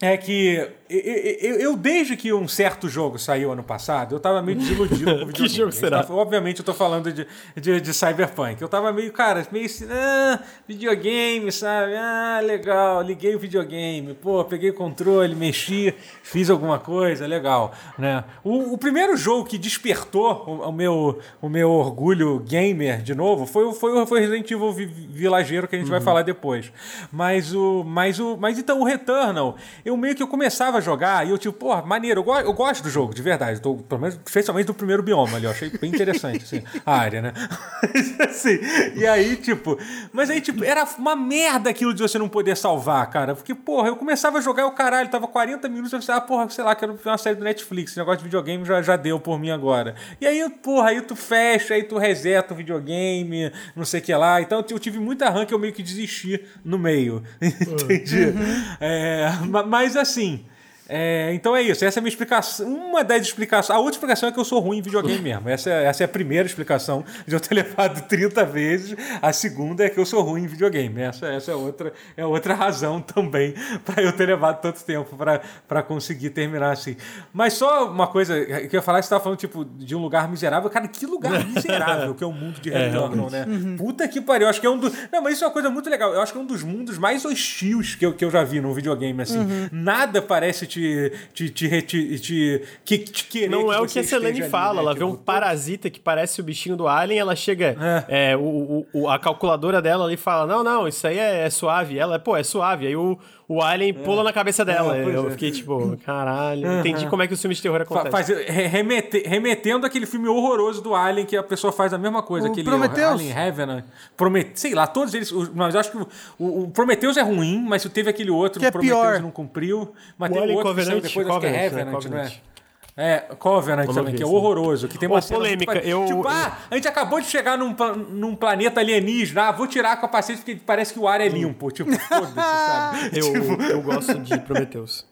[0.00, 0.68] é que
[0.98, 5.10] eu, eu, desde que um certo jogo saiu ano passado, eu tava meio desiludido com
[5.24, 5.32] o videogame.
[5.32, 6.06] que jogo será?
[6.08, 7.26] Obviamente eu tô falando de,
[7.56, 8.60] de, de, Cyberpunk.
[8.60, 11.94] Eu tava meio, cara, meio assim, ah, videogame, sabe?
[11.96, 18.24] Ah, legal, liguei o videogame, pô, peguei o controle, mexi, fiz alguma coisa, legal, né?
[18.42, 23.46] O, o primeiro jogo que despertou o, o, meu, o meu orgulho gamer de novo
[23.46, 25.92] foi, foi, foi Resident Evil Vilageiro, que a gente uhum.
[25.92, 26.72] vai falar depois.
[27.10, 31.30] Mas o, mas o, mas então o Returnal, eu meio que eu começava jogar e
[31.30, 33.60] eu tipo, pô, maneiro, eu, go eu gosto do jogo, de verdade.
[33.60, 37.22] Tô, pelo menos, especialmente do primeiro bioma ali, eu achei bem interessante, assim, a área,
[37.22, 37.32] né?
[38.28, 38.58] assim,
[38.94, 39.78] e aí, tipo,
[40.12, 43.34] mas aí, tipo, era uma merda aquilo de você não poder salvar, cara.
[43.34, 46.22] Porque, porra, eu começava a jogar e o caralho, tava 40 minutos, eu pensava, ah,
[46.22, 48.96] porra, sei lá, quero ver uma série do Netflix, esse negócio de videogame já, já
[48.96, 49.94] deu por mim agora.
[50.20, 54.14] E aí, porra, aí tu fecha, aí tu reseta o videogame, não sei o que
[54.14, 54.40] lá.
[54.40, 57.22] Então eu tive muita rã que eu meio que desisti no meio.
[57.40, 58.26] Entendi?
[58.26, 58.76] Uhum.
[58.80, 59.30] É,
[59.66, 60.44] mas assim.
[60.88, 62.66] É, então é isso, essa é a minha explicação.
[62.66, 63.76] Uma das explicações.
[63.76, 65.48] A outra explicação é que eu sou ruim em videogame mesmo.
[65.48, 68.96] Essa é, essa é a primeira explicação de eu ter levado 30 vezes.
[69.22, 71.00] A segunda é que eu sou ruim em videogame.
[71.00, 73.54] Essa, essa é, outra, é outra razão também
[73.84, 76.96] para eu ter levado tanto tempo para conseguir terminar assim.
[77.32, 80.28] Mas só uma coisa que eu ia falar, você estava falando tipo, de um lugar
[80.28, 80.68] miserável.
[80.68, 83.46] Cara, que lugar miserável que é o mundo de é, Returnal, né?
[83.48, 83.76] Uhum.
[83.76, 84.44] Puta que pariu.
[84.44, 84.92] Eu acho que é um dos.
[85.10, 86.12] Não, mas isso é uma coisa muito legal.
[86.12, 88.60] Eu acho que é um dos mundos mais hostis que eu, que eu já vi
[88.60, 89.22] num videogame.
[89.22, 89.38] assim.
[89.38, 89.68] Uhum.
[89.72, 93.48] Nada parece te, te, te, te, te, que, te querer.
[93.48, 94.74] Não é o que a Selene fala.
[94.74, 94.80] né?
[94.80, 97.76] Ela tipo, vê um parasita que parece o bichinho do Alien, ela chega.
[98.08, 98.32] É.
[98.32, 101.98] É, o, o, a calculadora dela ali fala: Não, não, isso aí é, é suave.
[101.98, 102.86] Ela, pô, é suave.
[102.86, 103.92] Aí o, o Alien é.
[103.92, 104.96] pula na cabeça dela.
[104.96, 106.80] É, eu fiquei tipo, caralho, uhum.
[106.80, 108.10] entendi como é que o filme de terror acontece.
[108.10, 112.48] Faz, remete, remetendo aquele filme horroroso do Alien, que a pessoa faz a mesma coisa.
[112.48, 113.20] O aquele Prometheus?
[113.20, 113.84] Alien Heaven.
[114.16, 115.30] Promet, sei lá, todos eles.
[115.54, 115.98] Mas eu acho que
[116.38, 119.20] o, o, Prometheus é ruim, mas teve aquele outro, que o Prometheus pior.
[119.20, 119.92] não cumpriu.
[120.18, 122.10] Mas o tem Alien outro Covenant, que depois, Covenant, acho que é Heaven, Covenant.
[122.10, 122.53] não é?
[122.96, 124.86] É, Covenant Vamos também, que é horroroso.
[124.86, 125.74] Que tem uma polêmica.
[125.74, 126.28] Tipo, eu, tipo, eu...
[126.28, 127.74] ah, a gente acabou de chegar num,
[128.10, 131.72] num planeta alienígena, ah, vou tirar a capacete porque parece que o ar é limpo.
[131.72, 133.10] Tipo, foda-se, sabe?
[133.18, 133.62] Eu, tipo...
[133.62, 135.04] eu gosto de Prometheus.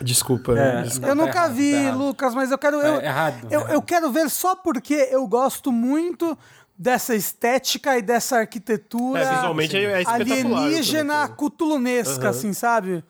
[0.00, 1.08] Desculpa, é, desculpa.
[1.08, 2.80] Eu nunca tá vi, tá Lucas, mas eu quero.
[2.80, 3.72] Eu, é errado, eu, errado.
[3.72, 6.36] eu quero ver só porque eu gosto muito
[6.76, 12.30] dessa estética e dessa arquitetura é, visualmente é, é alienígena, cutulunesca, uhum.
[12.30, 13.04] assim, sabe?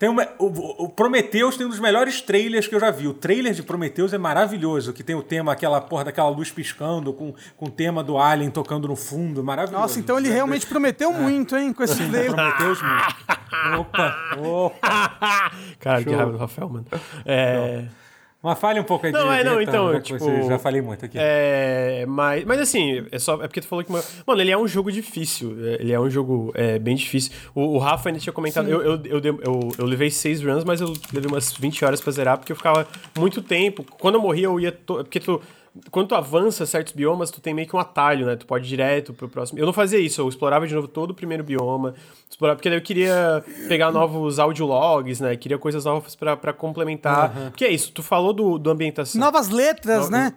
[0.00, 3.06] Tem uma, o, o Prometheus tem um dos melhores trailers que eu já vi.
[3.06, 7.12] O trailer de Prometheus é maravilhoso, que tem o tema, aquela porra daquela luz piscando,
[7.12, 9.82] com, com o tema do Alien tocando no fundo, maravilhoso.
[9.82, 11.18] Nossa, então ele realmente prometeu é.
[11.18, 12.32] muito, hein, com esse trailer.
[12.32, 13.40] Prometheus muito.
[13.78, 15.52] Opa, opa.
[15.78, 16.86] Cara, que raiva do Rafael, mano.
[17.26, 17.84] É...
[18.42, 20.80] Mas fale um pouco aí não, de é, não, então, né, tipo, você já falei
[20.80, 21.18] muito aqui.
[21.20, 24.66] É, mas, mas assim, é só é porque tu falou que mano, ele é um
[24.66, 27.32] jogo difícil, é, ele é um jogo é, bem difícil.
[27.54, 30.80] O, o Rafa ainda tinha comentado, eu, eu, eu, eu, eu, levei seis runs, mas
[30.80, 32.86] eu levei umas 20 horas pra zerar porque eu ficava
[33.18, 33.84] muito tempo.
[33.98, 34.94] Quando eu morria, eu ia to...
[34.94, 35.40] porque tu
[35.90, 38.36] quando tu avança certos biomas, tu tem meio que um atalho, né?
[38.36, 39.58] Tu pode ir direto pro próximo.
[39.58, 41.94] Eu não fazia isso, eu explorava de novo todo o primeiro bioma,
[42.28, 45.36] explorava, porque daí eu queria pegar novos audiologs, né?
[45.36, 47.36] Queria coisas novas para complementar.
[47.36, 47.50] Uhum.
[47.50, 49.20] Porque é isso, tu falou do, do ambientação.
[49.20, 50.34] Novas letras, né?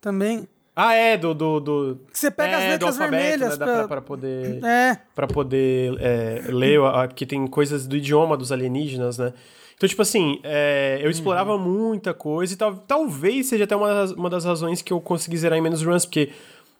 [0.00, 0.48] Também.
[0.74, 1.34] Ah, é, do.
[1.34, 3.74] do, do você pega é, as letras alfabeto, vermelhas né, pra...
[3.74, 4.00] Pra, pra...
[4.00, 4.64] poder.
[4.64, 4.98] É.
[5.14, 9.34] Pra poder é, ler, porque tem coisas do idioma dos alienígenas, né?
[9.80, 11.88] Então, tipo assim, é, eu explorava uhum.
[11.88, 15.38] muita coisa e tal, talvez seja até uma das, uma das razões que eu consegui
[15.38, 16.28] zerar em menos runs, porque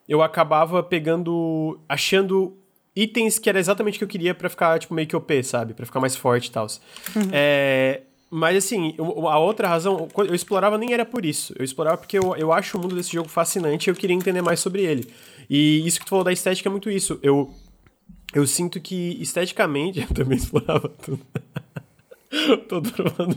[0.06, 1.80] eu acabava pegando.
[1.88, 2.54] achando
[2.94, 5.72] itens que era exatamente o que eu queria para ficar, tipo, meio que OP, sabe?
[5.72, 6.66] para ficar mais forte e tal.
[7.16, 7.30] Uhum.
[7.32, 11.54] É, mas assim, a outra razão, eu explorava nem era por isso.
[11.58, 14.42] Eu explorava porque eu, eu acho o mundo desse jogo fascinante e eu queria entender
[14.42, 15.10] mais sobre ele.
[15.48, 17.18] E isso que tu falou da estética é muito isso.
[17.22, 17.50] Eu,
[18.34, 21.24] eu sinto que esteticamente eu também explorava tudo.
[22.68, 23.36] Tô durando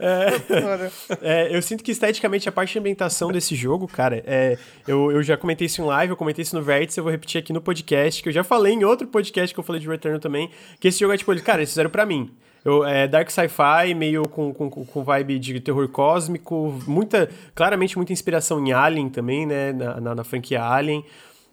[0.00, 4.58] é, é, Eu sinto que esteticamente a parte de ambientação desse jogo, cara, é,
[4.88, 7.40] eu, eu já comentei isso em live, eu comentei isso no Vértice, eu vou repetir
[7.40, 10.18] aqui no podcast, que eu já falei em outro podcast que eu falei de Return
[10.18, 10.50] também,
[10.80, 12.30] que esse jogo é tipo, cara, eles fizeram pra mim.
[12.64, 18.12] Eu, é Dark Sci-Fi, meio com, com, com vibe de terror cósmico, muita, claramente muita
[18.12, 21.04] inspiração em Alien também, né, na, na, na franquia Alien.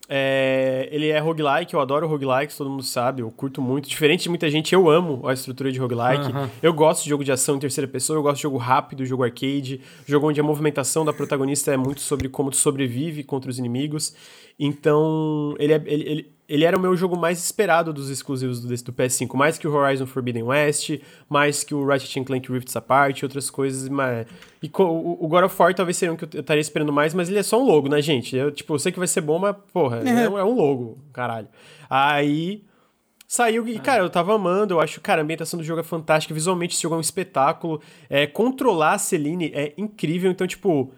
[0.09, 3.89] É, ele é roguelike, eu adoro roguelikes, todo mundo sabe, eu curto muito.
[3.89, 6.31] Diferente de muita gente, eu amo a estrutura de roguelike.
[6.31, 6.49] Uhum.
[6.61, 9.23] Eu gosto de jogo de ação em terceira pessoa, eu gosto de jogo rápido, jogo
[9.23, 13.59] arcade, jogo onde a movimentação da protagonista é muito sobre como tu sobrevive contra os
[13.59, 14.15] inimigos.
[14.59, 18.67] Então, ele, é, ele, ele ele era o meu jogo mais esperado dos exclusivos do,
[18.69, 20.91] do, PS5, mais que o Horizon Forbidden West,
[21.27, 23.89] mais que o Ratchet Clank Rifts Apart outras coisas.
[23.89, 24.25] Mas...
[24.63, 27.27] E o, o God of War talvez seria um que eu estaria esperando mais, mas
[27.27, 28.35] ele é só um logo, né, gente?
[28.35, 31.49] Eu, tipo, eu sei que vai ser bom, mas, porra, é, é um logo, caralho.
[31.89, 32.63] Aí
[33.27, 36.33] saiu e, cara, eu tava amando, eu acho, cara, a ambientação do jogo é fantástica,
[36.33, 40.93] visualmente esse jogo é um espetáculo, é, controlar a Celine é incrível, então, tipo,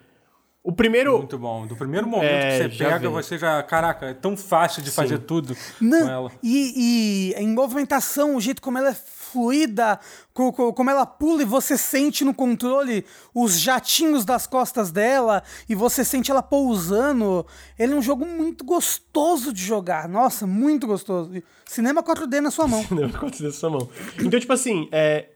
[0.64, 1.18] o primeiro.
[1.18, 1.66] Muito bom.
[1.66, 3.10] Do primeiro momento é, que você pega, vem.
[3.10, 3.64] você já.
[3.64, 4.96] Caraca, é tão fácil de Sim.
[4.96, 6.32] fazer tudo Não, com ela.
[6.44, 10.00] E, e em movimentação, o jeito como ela é fluida,
[10.34, 16.04] como ela pula e você sente no controle os jatinhos das costas dela e você
[16.04, 17.46] sente ela pousando.
[17.78, 20.10] Ele é um jogo muito gostoso de jogar.
[20.10, 21.32] Nossa, muito gostoso.
[21.66, 22.84] Cinema 4D na sua mão.
[22.86, 23.90] Cinema 4D na sua mão.
[24.20, 25.30] Então, tipo assim, é,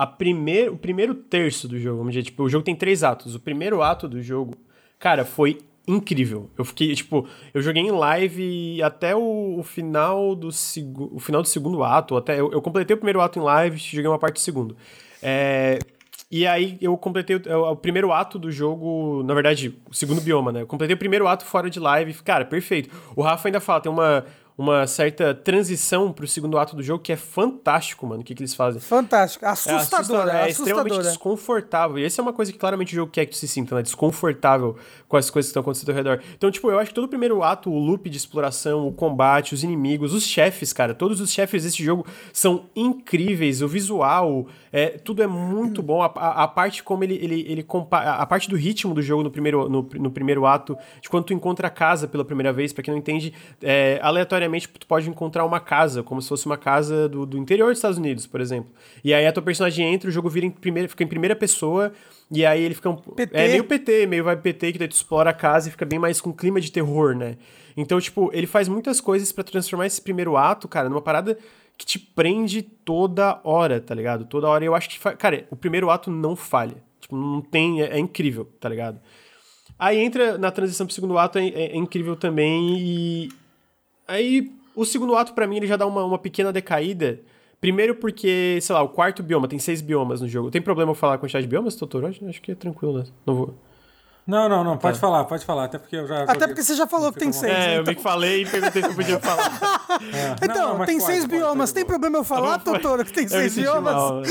[0.00, 3.34] a primeir, o primeiro terço do jogo, vamos dizer, tipo, o jogo tem três atos.
[3.34, 4.54] O primeiro ato do jogo,
[4.98, 6.48] cara, foi incrível.
[6.56, 11.48] Eu fiquei, tipo, eu joguei em live até o, o final do o final do
[11.48, 14.40] segundo ato, até eu, eu, completei o primeiro ato em live, joguei uma parte do
[14.40, 14.74] segundo.
[15.22, 15.78] É,
[16.30, 20.50] e aí eu completei o, o, primeiro ato do jogo, na verdade, o segundo bioma,
[20.50, 20.62] né?
[20.62, 22.88] Eu completei o primeiro ato fora de live, cara, perfeito.
[23.14, 24.24] O Rafa ainda fala, tem uma
[24.60, 28.20] uma certa transição pro segundo ato do jogo que é fantástico, mano.
[28.20, 28.78] O que, que eles fazem?
[28.78, 29.46] Fantástico.
[29.46, 29.78] Assustador.
[29.78, 31.98] É, assustador, é, é extremamente desconfortável.
[31.98, 33.80] E essa é uma coisa que claramente o jogo quer que tu se sinta, né?
[33.80, 34.76] Desconfortável
[35.08, 36.20] com as coisas que estão acontecendo ao redor.
[36.36, 39.54] Então, tipo, eu acho que todo o primeiro ato, o loop de exploração, o combate,
[39.54, 43.62] os inimigos, os chefes, cara, todos os chefes desse jogo são incríveis.
[43.62, 46.00] O visual, é, tudo é muito bom.
[46.00, 48.12] A, a, a parte como ele, ele, ele compara.
[48.12, 51.34] A parte do ritmo do jogo no primeiro, no, no primeiro ato, de quando tu
[51.34, 55.44] encontra a casa pela primeira vez, para quem não entende, é, aleatoriamente tu pode encontrar
[55.44, 58.70] uma casa, como se fosse uma casa do, do interior dos Estados Unidos, por exemplo.
[59.02, 61.92] E aí a tua personagem entra, o jogo vira em primeira, fica em primeira pessoa.
[62.30, 62.96] E aí ele fica um.
[62.96, 63.36] PT.
[63.36, 65.98] É meio PT, meio vai PT, que daí tu explora a casa e fica bem
[65.98, 67.36] mais com clima de terror, né?
[67.76, 71.36] Então, tipo, ele faz muitas coisas para transformar esse primeiro ato, cara, numa parada
[71.80, 74.26] que te prende toda hora, tá ligado?
[74.26, 74.62] Toda hora.
[74.62, 74.98] Eu acho que.
[75.16, 76.76] Cara, o primeiro ato não falha.
[77.00, 77.80] Tipo, não tem.
[77.80, 79.00] É, é incrível, tá ligado?
[79.78, 82.76] Aí entra na transição pro segundo ato, é, é, é incrível também.
[82.78, 83.28] E.
[84.06, 87.18] Aí o segundo ato, para mim, ele já dá uma, uma pequena decaída.
[87.62, 90.50] Primeiro porque, sei lá, o quarto bioma, tem seis biomas no jogo.
[90.50, 92.06] Tem problema eu falar a quantidade de biomas, Totoro?
[92.06, 93.04] Acho que é tranquilo, né?
[93.24, 93.54] Não vou.
[94.30, 95.00] Não, não, não, pode tá.
[95.00, 96.22] falar, pode falar, até porque eu já.
[96.22, 97.52] Até porque você já falou que tem seis.
[97.52, 97.94] É, eu então...
[97.96, 99.80] que falei e perguntei se eu podia falar.
[99.90, 100.36] É.
[100.44, 103.26] Então, não, tem pode, seis pode, biomas, pode, tem problema eu falar, Totoro, que tem
[103.28, 103.92] seis biomas?
[103.92, 104.28] Mal, né?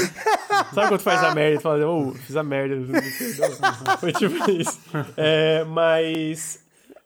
[0.74, 2.76] Sabe quando faz a merda e fala, oh, fiz a merda.
[4.00, 4.80] Foi tipo isso.
[5.18, 6.60] É, mas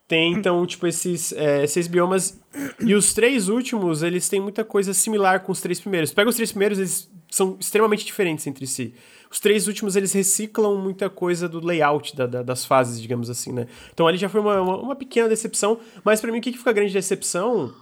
[0.06, 2.38] tem, então, tipo, esses é, seis biomas.
[2.80, 6.12] E os três últimos, eles têm muita coisa similar com os três primeiros.
[6.12, 8.94] Pega os três primeiros, eles são extremamente diferentes entre si.
[9.34, 13.52] Os três últimos, eles reciclam muita coisa do layout da, da, das fases, digamos assim,
[13.52, 13.66] né?
[13.92, 15.76] Então ali já foi uma, uma, uma pequena decepção.
[16.04, 17.74] Mas para mim, o que, que fica grande decepção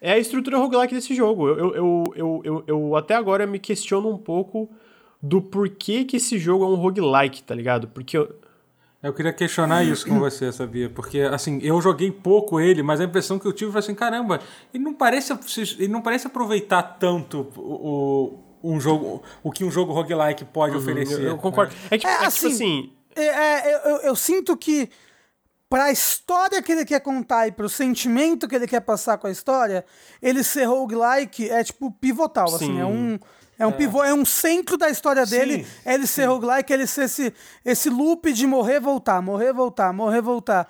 [0.00, 1.46] é a estrutura roguelike desse jogo.
[1.46, 4.68] Eu, eu, eu, eu, eu até agora me questiono um pouco
[5.22, 7.86] do porquê que esse jogo é um roguelike, tá ligado?
[7.86, 8.34] Porque eu,
[9.00, 10.90] eu queria questionar isso com você, sabia?
[10.90, 14.40] Porque, assim, eu joguei pouco ele, mas a impressão que eu tive foi assim, caramba,
[14.74, 15.32] ele não parece,
[15.78, 20.80] ele não parece aproveitar tanto o, um jogo, o que um jogo roguelike pode uhum,
[20.80, 21.20] oferecer.
[21.20, 21.72] Eu, eu concordo.
[21.74, 21.80] Né?
[21.90, 22.92] É, tipo, é, é assim, tipo assim...
[23.16, 24.88] É, é, eu, eu, sinto que
[25.68, 29.30] pra história que ele quer contar e pro sentimento que ele quer passar com a
[29.30, 29.84] história,
[30.22, 32.72] ele ser roguelike é, tipo, pivotal, assim, Sim.
[32.72, 33.18] assim, é um
[33.58, 33.72] é um é.
[33.72, 35.64] pivô, é um centro da história dele.
[35.64, 36.28] Sim, é ele ser sim.
[36.28, 40.68] roguelike, ele ser esse, esse loop de morrer, voltar, morrer, voltar, morrer, voltar.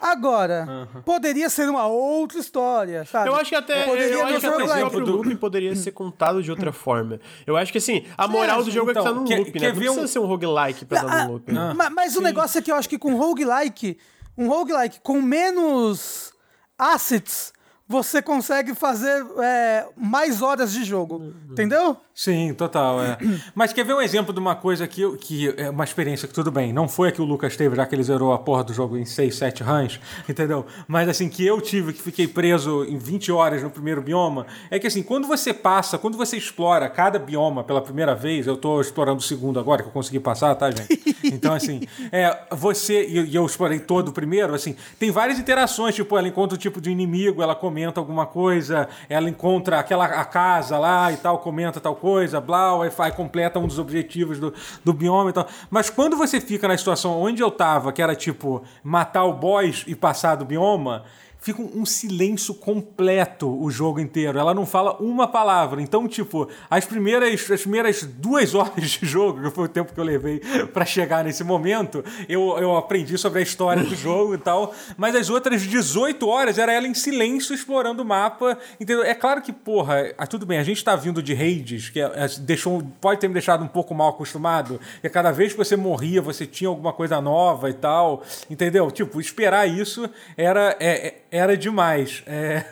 [0.00, 1.02] Agora, uhum.
[1.02, 3.28] poderia ser uma outra história, sabe?
[3.28, 6.42] Eu acho que até, poderia eu acho que até o próprio loop poderia ser contado
[6.42, 7.20] de outra forma.
[7.46, 9.60] Eu acho que assim, a moral do jogo então, é que tá no então, loop,
[9.60, 9.68] né?
[9.68, 10.06] Não precisa um...
[10.06, 11.52] ser um roguelike pra dar no loop.
[11.52, 11.74] Né?
[11.76, 13.98] Mas, mas o negócio é que eu acho que com roguelike,
[14.38, 16.32] um roguelike com menos
[16.78, 17.52] assets,
[17.90, 21.34] você consegue fazer é, mais horas de jogo.
[21.50, 21.96] Entendeu?
[22.14, 23.02] Sim, total.
[23.02, 23.18] É.
[23.52, 26.52] Mas quer ver um exemplo de uma coisa que, que é uma experiência que tudo
[26.52, 28.72] bem, não foi a que o Lucas teve, já que ele zerou a porra do
[28.72, 30.64] jogo em 6, 7 runs, entendeu?
[30.86, 34.78] Mas assim, que eu tive, que fiquei preso em 20 horas no primeiro bioma, é
[34.78, 38.80] que assim, quando você passa, quando você explora cada bioma pela primeira vez, eu tô
[38.80, 41.16] explorando o segundo agora, que eu consegui passar, tá, gente?
[41.24, 41.80] Então, assim,
[42.12, 46.54] é, você, e eu explorei todo o primeiro, assim, tem várias interações, tipo, ela encontra
[46.54, 51.16] o tipo de inimigo, ela comenta alguma coisa, ela encontra aquela a casa lá e
[51.16, 54.52] tal, comenta tal coisa, blá, Wi-Fi completa um dos objetivos do,
[54.84, 55.46] do bioma e tal.
[55.70, 59.84] Mas quando você fica na situação onde eu tava, que era tipo matar o boss
[59.86, 61.04] e passar do bioma,
[61.40, 64.38] fica um, silêncio completo o jogo inteiro.
[64.38, 65.80] Ela não fala uma palavra.
[65.80, 70.00] Então, tipo, as primeiras, as primeiras duas horas de jogo, que foi o tempo que
[70.00, 70.40] eu levei
[70.72, 74.74] para chegar nesse momento, eu, eu aprendi sobre a história do jogo e tal.
[74.96, 78.58] Mas as outras 18 horas era ela em silêncio explorando o mapa.
[78.78, 79.02] Entendeu?
[79.02, 82.04] É claro que, porra, ah, tudo bem, a gente tá vindo de raids, que é,
[82.04, 84.80] é, deixou, pode ter me deixado um pouco mal acostumado.
[85.02, 88.22] E cada vez que você morria, você tinha alguma coisa nova e tal.
[88.50, 88.90] Entendeu?
[88.90, 90.76] Tipo, esperar isso era.
[90.78, 92.22] É, é era demais.
[92.26, 92.64] É...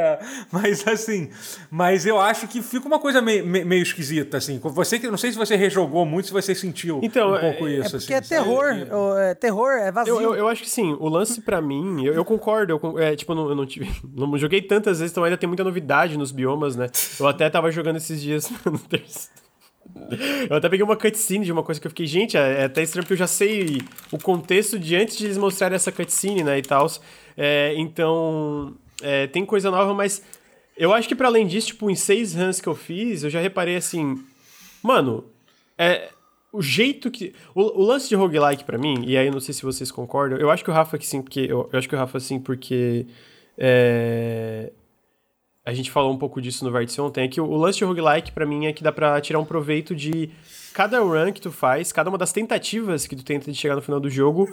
[0.50, 1.30] mas assim,
[1.70, 4.58] mas eu acho que fica uma coisa meio, meio esquisita, assim.
[4.62, 7.72] Você que não sei se você rejogou muito, se você sentiu então, um pouco é,
[7.72, 7.96] isso.
[7.96, 8.64] É porque é assim, é terror,
[9.18, 10.14] é, terror, é vazio.
[10.14, 13.14] Eu, eu, eu, acho que sim, o lance para mim, eu, eu concordo, eu, é,
[13.14, 16.16] tipo, eu não, eu não, tive, não joguei tantas vezes, então ainda tem muita novidade
[16.16, 16.88] nos biomas, né?
[17.18, 19.45] Eu até tava jogando esses dias no terceiro.
[20.48, 22.82] Eu até peguei uma cutscene de uma coisa que eu fiquei, gente, é, é até
[22.82, 23.80] estranho porque eu já sei
[24.12, 26.86] o contexto de antes de eles mostrarem essa cutscene, né, e tal.
[27.36, 30.22] É, então, é, tem coisa nova, mas
[30.76, 33.40] eu acho que para além disso, tipo, em seis runs que eu fiz, eu já
[33.40, 34.22] reparei assim,
[34.82, 35.24] mano,
[35.78, 36.10] é
[36.52, 37.34] o jeito que.
[37.54, 40.38] O, o lance de roguelike para mim, e aí eu não sei se vocês concordam,
[40.38, 41.40] eu acho que o Rafa que sim, porque.
[41.40, 43.06] Eu, eu acho que o Rafa sim, porque.
[43.58, 44.72] É,
[45.66, 48.30] a gente falou um pouco disso no Vértice ontem, é que o, lance de roguelike
[48.30, 50.30] para mim é que dá pra tirar um proveito de
[50.76, 53.80] cada run que tu faz, cada uma das tentativas que tu tenta de chegar no
[53.80, 54.46] final do jogo,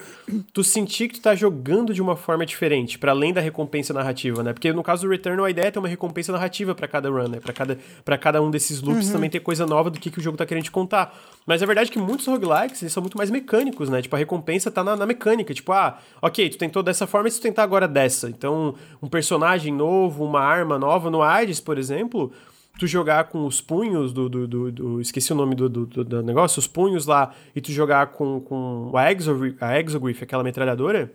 [0.53, 4.41] tu sentir que tu tá jogando de uma forma diferente, para além da recompensa narrativa,
[4.41, 4.53] né?
[4.53, 7.27] Porque no caso do Returnal, a ideia é ter uma recompensa narrativa para cada run,
[7.27, 7.41] né?
[7.41, 9.11] Pra cada, pra cada um desses loops uhum.
[9.11, 11.13] também ter coisa nova do que, que o jogo tá querendo te contar.
[11.45, 14.01] Mas é verdade que muitos roguelikes, eles são muito mais mecânicos, né?
[14.01, 15.53] Tipo, a recompensa tá na, na mecânica.
[15.53, 18.29] Tipo, ah, ok, tu tentou dessa forma e se tu tentar agora dessa.
[18.29, 22.31] Então, um personagem novo, uma arma nova, no Hades, por exemplo
[22.79, 24.27] tu jogar com os punhos do.
[24.27, 27.71] do, do, do esqueci o nome do, do, do, negócio, os punhos lá, e tu
[27.71, 31.11] jogar com, com a, Exogriff, a Exogriff, aquela metralhadora.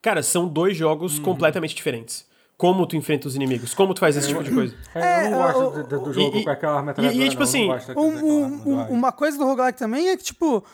[0.00, 1.24] Cara, são dois jogos uhum.
[1.24, 2.26] completamente diferentes.
[2.56, 4.76] Como tu enfrenta os inimigos, como tu faz esse tipo de coisa.
[4.94, 7.24] É, eu não gosto do, do jogo e, com aquela metralhadora.
[7.24, 10.22] E, e tipo não, assim, não um, um, uma coisa do roguelike também é que,
[10.22, 10.64] tipo,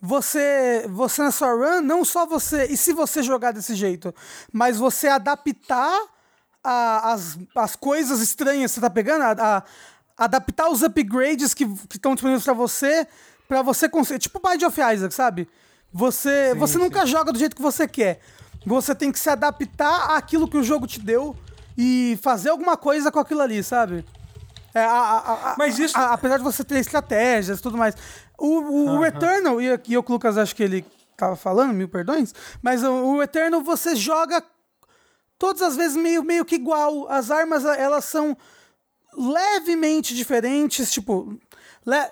[0.00, 4.12] você, você na sua run, não só você, e se você jogar desse jeito,
[4.52, 6.08] mas você adaptar
[6.62, 9.64] a, as, as coisas estranhas que você tá pegando, a, a
[10.24, 13.06] adaptar os upgrades que estão disponíveis para você,
[13.46, 14.18] para você conseguir.
[14.18, 15.48] Tipo Bind of Isaac, sabe?
[15.92, 16.78] Você, sim, você sim.
[16.80, 18.20] nunca joga do jeito que você quer.
[18.66, 21.36] Você tem que se adaptar àquilo que o jogo te deu
[21.76, 24.04] e fazer alguma coisa com aquilo ali, sabe?
[24.74, 25.96] É, a, a, a, Mas isso.
[25.96, 27.94] apesar de você ter estratégias e tudo mais.
[28.36, 28.98] O, o, uh -huh.
[28.98, 30.84] o Eternal, e, e o Lucas acho que ele
[31.16, 32.32] tava falando, mil perdões,
[32.62, 34.42] mas o, o Eternal você joga
[35.38, 37.08] todas as vezes meio, meio que igual.
[37.08, 38.36] As armas, elas são
[39.16, 41.38] levemente diferentes, tipo,
[41.86, 42.10] le,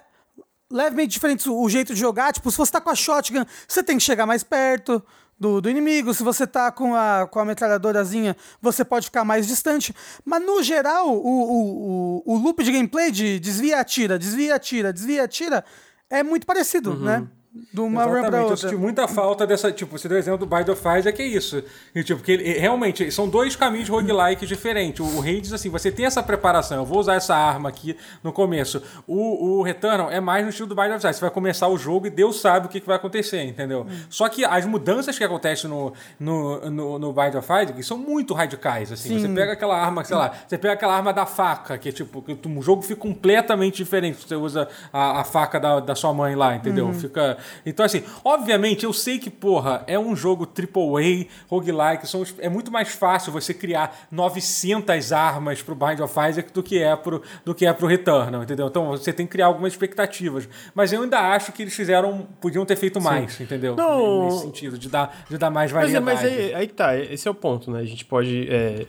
[0.70, 2.32] levemente diferentes o jeito de jogar.
[2.32, 5.03] Tipo, se você tá com a shotgun, você tem que chegar mais perto
[5.39, 6.15] do, do inimigo.
[6.15, 9.94] Se você tá com a, com a metralhadorazinha, você pode ficar mais distante.
[10.24, 14.93] Mas no geral, o, o, o, o loop de gameplay de desvia, atira, desvia, atira,
[14.93, 15.65] desvia, atira,
[16.09, 17.01] é muito parecido, uhum.
[17.01, 17.28] né?
[17.73, 18.24] De uma Exatamente.
[18.24, 18.53] run pra outra.
[18.53, 21.27] Eu senti muita falta dessa, tipo, você deu o exemplo do Bind of Isaac, é
[21.27, 21.62] isso.
[21.95, 25.01] E, tipo, que ele, realmente, são dois caminhos roguelike diferentes.
[25.01, 27.97] O, o rei diz assim, você tem essa preparação, eu vou usar essa arma aqui
[28.23, 28.83] no começo.
[29.07, 31.78] O, o Returnal é mais no estilo do Bind of Isaac, você vai começar o
[31.78, 33.87] jogo e Deus sabe o que, que vai acontecer, entendeu?
[33.89, 33.97] Hum.
[34.09, 38.35] Só que as mudanças que acontecem no, no, no, no Bind of Isaac são muito
[38.35, 39.09] radicais, assim.
[39.09, 39.20] Sim.
[39.20, 42.23] Você pega aquela arma, sei lá, você pega aquela arma da faca, que é tipo,
[42.23, 44.27] que o jogo fica completamente diferente.
[44.27, 46.87] Você usa a, a faca da, da sua mãe lá, entendeu?
[46.87, 46.95] Uhum.
[46.95, 52.48] Fica então, assim, obviamente eu sei que, porra, é um jogo AAA, roguelike, são, é
[52.48, 57.23] muito mais fácil você criar 900 armas pro Bind of Isaac do que é pro,
[57.44, 58.66] do que é pro Returnal, entendeu?
[58.66, 60.48] Então você tem que criar algumas expectativas.
[60.74, 63.44] Mas eu ainda acho que eles fizeram, podiam ter feito mais, Sim.
[63.44, 63.77] entendeu?
[63.77, 64.27] Não...
[64.27, 66.05] Nesse sentido, de dar, de dar mais variedade.
[66.05, 67.81] Mas, mas aí, aí tá, esse é o ponto, né?
[67.81, 68.48] A gente pode...
[68.51, 68.86] É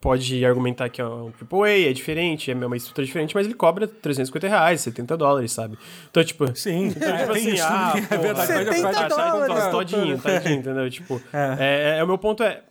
[0.00, 3.86] pode argumentar que é um AAA, é diferente, é uma estrutura diferente, mas ele cobra
[3.86, 5.76] 350 reais, 70 dólares, sabe?
[6.10, 6.56] Então, tipo...
[6.56, 8.46] Sim, então, tipo assim, isso, ah, é verdade.
[8.46, 9.56] 70 dólares.
[9.56, 10.90] É, todinho, todinho, entendeu?
[10.90, 11.56] Tipo, é.
[11.58, 12.62] É, é, o meu ponto é,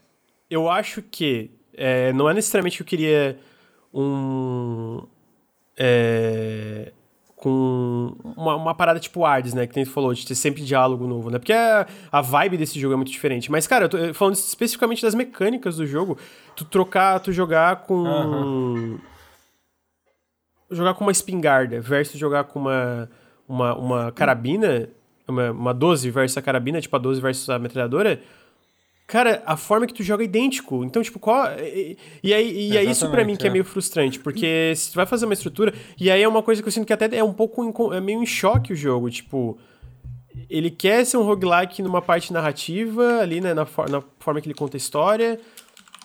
[0.50, 3.38] eu acho que é, não é necessariamente que eu queria
[3.92, 5.06] um...
[5.76, 6.92] É,
[7.38, 9.66] com uma, uma parada tipo Hades, né?
[9.66, 11.38] Que tem falou, de ter sempre diálogo novo, né?
[11.38, 13.50] Porque a, a vibe desse jogo é muito diferente.
[13.50, 16.18] Mas, cara, eu tô falando especificamente das mecânicas do jogo.
[16.56, 17.94] Tu trocar, tu jogar com.
[17.94, 18.98] Uhum.
[20.70, 23.08] Jogar com uma espingarda versus jogar com uma,
[23.48, 24.88] uma, uma carabina,
[25.26, 28.20] uma, uma 12 versus a carabina, tipo a 12 versus a metralhadora
[29.08, 30.84] Cara, a forma que tu joga é idêntico.
[30.84, 31.48] Então, tipo, qual.
[31.58, 33.48] E, e aí, e é isso para mim que é.
[33.48, 35.72] é meio frustrante, porque se tu vai fazer uma estrutura.
[35.98, 37.94] E aí é uma coisa que eu sinto que até é um pouco.
[37.94, 39.10] É meio em choque o jogo.
[39.10, 39.58] Tipo,
[40.50, 44.46] ele quer ser um roguelike numa parte narrativa, ali, né, na, for, na forma que
[44.46, 45.40] ele conta a história,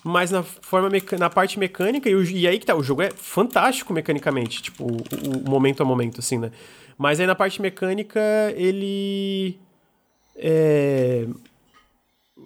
[0.02, 0.90] mas na, forma
[1.20, 4.86] na parte mecânica, e, o, e, aí que tá, o jogo é fantástico mecanicamente, tipo,
[4.86, 4.98] o,
[5.46, 6.52] o, momento a momento, assim, né?
[6.98, 8.22] Mas aí na parte mecânica,
[8.56, 9.60] ele.
[10.38, 11.28] É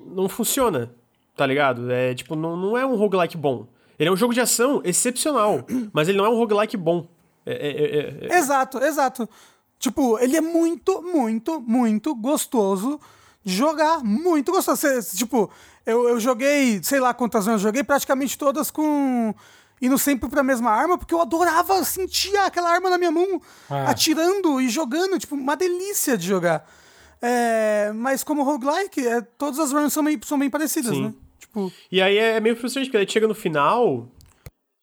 [0.06, 0.94] não funciona,
[1.36, 1.92] tá ligado?
[1.92, 3.68] É tipo, não, não é um roguelike bom.
[4.00, 7.08] Ele é um jogo de ação excepcional, mas ele não é um roguelike bom.
[7.46, 9.30] É, é, é, é, exato, exato.
[9.80, 13.00] Tipo, ele é muito, muito, muito gostoso
[13.44, 14.04] de jogar.
[14.04, 15.16] Muito gostoso.
[15.16, 15.50] tipo,
[15.86, 19.34] eu, eu joguei, sei lá quantas vezes eu joguei, praticamente todas com.
[19.80, 23.92] Indo sempre pra mesma arma, porque eu adorava sentir aquela arma na minha mão, ah.
[23.92, 25.20] atirando e jogando.
[25.20, 26.68] Tipo, uma delícia de jogar.
[27.22, 31.04] É, mas como roguelike, é, todas as runs são, meio, são bem parecidas, Sim.
[31.06, 31.14] né?
[31.40, 31.72] Tipo...
[31.92, 34.08] E aí é meio frustrante, porque aí chega no final,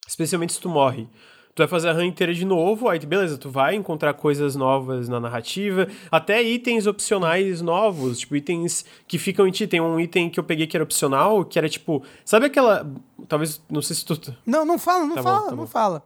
[0.07, 1.09] especialmente se tu morre.
[1.55, 5.09] Tu vai fazer a run inteira de novo, aí beleza, tu vai encontrar coisas novas
[5.09, 9.69] na narrativa, até itens opcionais novos, tipo itens que ficam em ti.
[9.69, 12.03] Tem um item que eu peguei que era opcional, que era tipo.
[12.25, 12.85] Sabe aquela.
[13.29, 13.63] Talvez.
[13.71, 14.35] Não sei se tu.
[14.45, 15.67] Não, não fala, não tá fala, bom, tá não bom.
[15.67, 16.03] fala.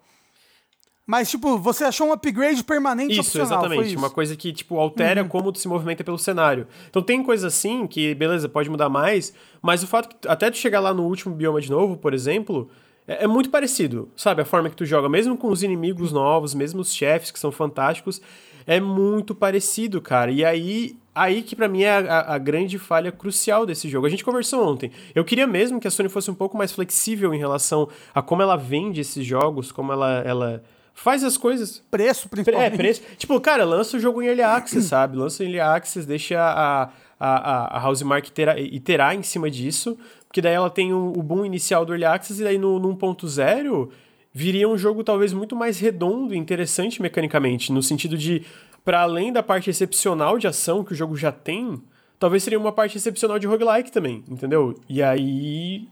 [1.09, 3.87] Mas, tipo, você achou um upgrade permanente Isso, exatamente.
[3.87, 3.97] Isso.
[3.97, 5.29] Uma coisa que, tipo, altera uhum.
[5.29, 6.67] como tu se movimenta pelo cenário.
[6.91, 9.33] Então tem coisa assim que, beleza, pode mudar mais,
[9.63, 12.69] mas o fato que até tu chegar lá no último bioma de novo, por exemplo,
[13.07, 14.43] é, é muito parecido, sabe?
[14.43, 17.51] A forma que tu joga, mesmo com os inimigos novos, mesmo os chefes que são
[17.51, 18.21] fantásticos,
[18.67, 20.31] é muito parecido, cara.
[20.31, 24.07] E aí, aí que para mim é a, a, grande falha crucial desse jogo.
[24.07, 24.91] A gente conversou ontem.
[25.15, 28.43] Eu queria mesmo que a Sony fosse um pouco mais flexível em relação a como
[28.43, 30.63] ela vende esses jogos, como ela, ela
[30.99, 31.83] faz as coisas.
[31.91, 32.75] Preço, principalmente.
[32.75, 33.03] É, preço.
[33.17, 35.17] Tipo, cara, lança o jogo em Early Access, sabe?
[35.17, 39.97] Lança em Early Access, deixa a, a, a Housemark iterar, iterar em cima disso,
[40.27, 42.97] porque daí ela tem o, o boom inicial do Early Access e daí no, no
[42.97, 43.89] 1.0
[44.33, 48.45] viria um jogo talvez muito mais redondo e interessante mecanicamente, no sentido de,
[48.85, 51.81] para além da parte excepcional de ação que o jogo já tem,
[52.19, 54.79] talvez seria uma parte excepcional de roguelike também, entendeu?
[54.89, 55.89] E aí...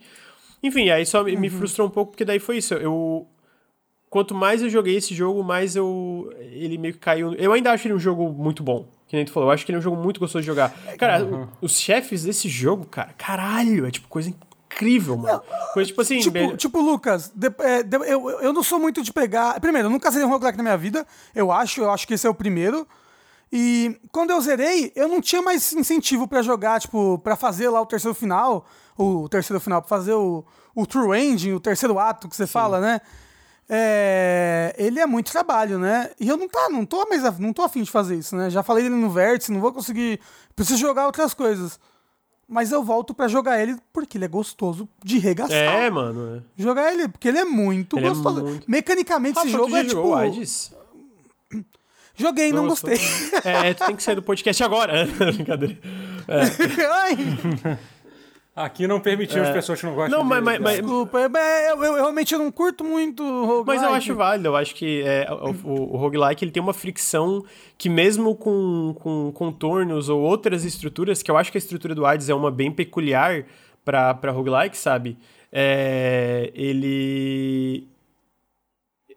[0.63, 1.39] Enfim, aí só uhum.
[1.39, 2.75] me frustrou um pouco, porque daí foi isso.
[2.75, 3.27] Eu,
[4.11, 7.35] quanto mais eu joguei esse jogo, mais eu ele meio que caiu.
[7.35, 8.89] Eu ainda acho ele um jogo muito bom.
[9.09, 10.71] Que nem tu falou, eu acho que ele é um jogo muito gostoso de jogar.
[10.99, 11.47] Cara, uhum.
[11.61, 15.43] os chefes desse jogo, cara, caralho, é tipo coisa incrível, mano.
[15.73, 16.19] Coisa tipo assim.
[16.19, 19.61] Tipo, tipo Lucas, de, é, de, eu, eu não sou muito de pegar.
[19.61, 22.27] Primeiro, eu nunca zerei um roguelike na minha vida, eu acho, eu acho que esse
[22.27, 22.87] é o primeiro.
[23.53, 27.81] E quando eu zerei, eu não tinha mais incentivo para jogar, tipo, para fazer lá
[27.81, 28.67] o terceiro final,
[28.99, 32.53] o terceiro final, pra fazer o, o true ending, o terceiro ato que você Sim.
[32.53, 33.01] fala, né?
[33.69, 36.11] É, ele é muito trabalho, né?
[36.21, 38.49] E eu não, tá, não tô mais não tô afim de fazer isso, né?
[38.49, 40.21] Já falei dele no vértice, não vou conseguir.
[40.55, 41.79] Preciso jogar outras coisas.
[42.49, 45.57] Mas eu volto para jogar ele porque ele é gostoso de regaçar.
[45.57, 46.37] É, mano.
[46.37, 46.63] É.
[46.63, 48.39] Jogar ele, porque ele é muito ele é gostoso.
[48.39, 48.71] É muito...
[48.71, 50.15] Mecanicamente, esse jogo é tipo.
[52.19, 52.99] Joguei, não, não gostei.
[53.45, 55.05] É, tu tem que sair do podcast agora.
[55.35, 55.77] Brincadeira.
[56.29, 57.79] É.
[58.57, 59.53] Aqui não permitimos é.
[59.53, 62.83] pessoas que não gostam não, mas, mas, mas, Desculpa, eu, eu, eu, realmente não curto
[62.83, 63.67] muito roguelike.
[63.67, 66.73] Mas eu acho válido, eu acho que é, o, o, o roguelike ele tem uma
[66.73, 67.45] fricção
[67.77, 72.07] que mesmo com, com contornos ou outras estruturas, que eu acho que a estrutura do
[72.07, 73.45] Hades é uma bem peculiar
[73.85, 75.19] para roguelike, sabe?
[75.53, 77.87] É, ele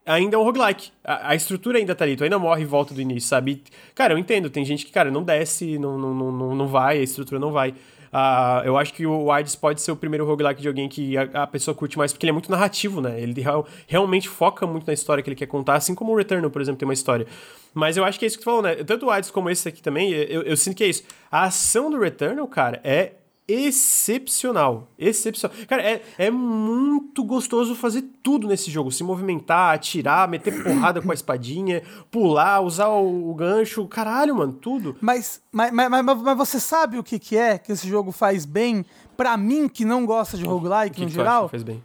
[0.06, 0.91] ainda é um roguelike.
[1.02, 3.64] A, a, estrutura ainda tá ali, tu ainda morre em volta do início, sabe?
[3.95, 7.03] Cara, eu entendo, tem gente que, cara, não desce, não, não, não, não vai, a
[7.03, 7.74] estrutura não vai.
[8.11, 11.44] Uh, eu acho que o Hades pode ser o primeiro roguelike de alguém que a,
[11.44, 13.22] a, pessoa curte mais, porque ele é muito narrativo, né?
[13.22, 16.49] Ele real, realmente foca muito na história que ele quer contar, assim como o Returnal,
[16.49, 17.27] por exemplo, tem uma história.
[17.73, 18.76] Mas eu acho que é isso que tu falou, né?
[18.84, 21.03] Tanto o Hades como esse aqui também, eu, eu sinto que é isso.
[21.31, 23.14] A ação do Returnal, cara, é
[23.49, 24.88] excepcional.
[24.97, 25.57] Excepcional.
[25.67, 28.91] Cara, é, é muito gostoso fazer tudo nesse jogo.
[28.91, 31.81] Se movimentar, atirar, meter porrada com a espadinha,
[32.11, 33.88] pular, usar o, o gancho.
[33.88, 34.95] Caralho, mano, tudo.
[35.01, 38.45] Mas, mas, mas, mas, mas você sabe o que, que é que esse jogo faz
[38.45, 38.85] bem
[39.17, 41.45] pra mim que não gosta de roguelike que no que geral?
[41.45, 41.84] Que faz bem?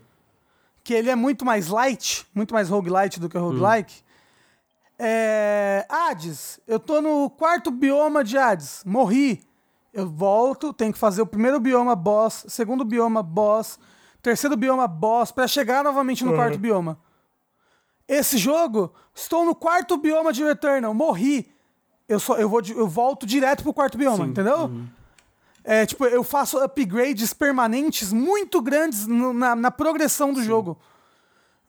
[0.84, 3.94] Que ele é muito mais light, muito mais roguelite do que roguelike.
[3.94, 4.04] Hum.
[4.98, 5.86] É...
[5.88, 8.82] Hades, eu tô no quarto bioma de Hades.
[8.84, 9.42] Morri
[9.94, 13.78] eu volto, tenho que fazer o primeiro bioma boss, segundo bioma boss,
[14.20, 16.36] terceiro bioma boss, para chegar novamente no uhum.
[16.36, 16.98] quarto bioma.
[18.08, 21.48] Esse jogo, estou no quarto bioma de Returnal, morri.
[22.08, 24.30] Eu, só, eu, vou, eu volto direto pro quarto bioma, Sim.
[24.30, 24.64] entendeu?
[24.64, 24.86] Uhum.
[25.62, 30.46] É, tipo, eu faço upgrades permanentes muito grandes no, na, na, progressão do Sim.
[30.46, 30.78] jogo.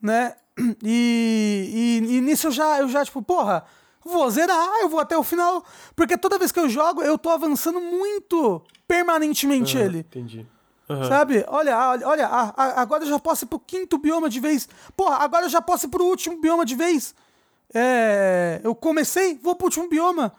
[0.02, 0.35] Né?
[0.84, 3.65] E, e, e, nisso eu já, eu já, tipo, porra,
[4.06, 5.65] vou zerar, eu vou até o final.
[5.95, 9.99] Porque toda vez que eu jogo, eu tô avançando muito permanentemente uhum, ele.
[9.99, 10.48] Entendi.
[10.88, 11.03] Uhum.
[11.06, 11.44] Sabe?
[11.48, 14.69] Olha, olha, olha agora eu já posso ir pro quinto bioma de vez.
[14.95, 17.15] Porra, agora eu já posso ir pro último bioma de vez.
[17.73, 20.32] É, eu comecei, vou pro último bioma.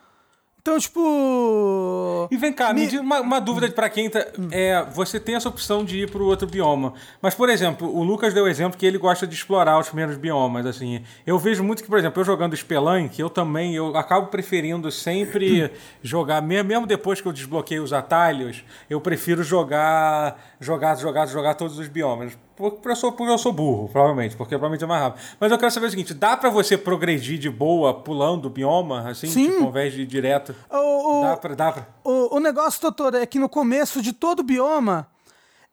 [0.67, 2.27] Então, tipo.
[2.29, 2.89] E vem cá, me...
[2.89, 4.27] me uma, uma, dúvida para quem tá.
[4.51, 6.93] É, você tem essa opção de ir para o outro bioma.
[7.23, 10.17] Mas, por exemplo, o Lucas deu o exemplo que ele gosta de explorar os primeiros
[10.17, 10.67] biomas.
[10.67, 14.91] Assim, eu vejo muito que, por exemplo, eu jogando Spelunk, eu também eu acabo preferindo
[14.91, 15.71] sempre
[16.03, 21.79] jogar, mesmo depois que eu desbloqueio os atalhos, eu prefiro jogar, jogar, jogar, jogar todos
[21.79, 22.37] os biomas.
[22.57, 25.23] Porque eu, sou, porque eu sou burro, provavelmente, porque provavelmente é mais rápido.
[25.39, 29.11] Mas eu quero saber o seguinte: dá para você progredir de boa pulando o bioma,
[29.11, 29.51] assim, Sim.
[29.51, 30.56] Tipo, ao invés de ir direto?
[30.71, 31.87] O, o, dá pra, dá pra...
[32.05, 35.09] O, o negócio, doutor, é que no começo de todo bioma,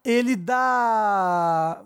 [0.04, 1.82] ele dá.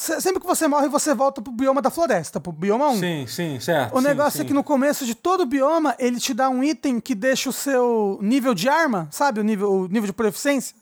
[0.00, 2.98] Sempre que você morre, você volta pro bioma da floresta, pro bioma 1.
[2.98, 3.96] Sim, sim, certo.
[3.96, 4.42] O negócio sim.
[4.42, 7.52] é que no começo de todo bioma, ele te dá um item que deixa o
[7.52, 9.40] seu nível de arma, sabe?
[9.40, 10.74] O nível, o nível de proficiência.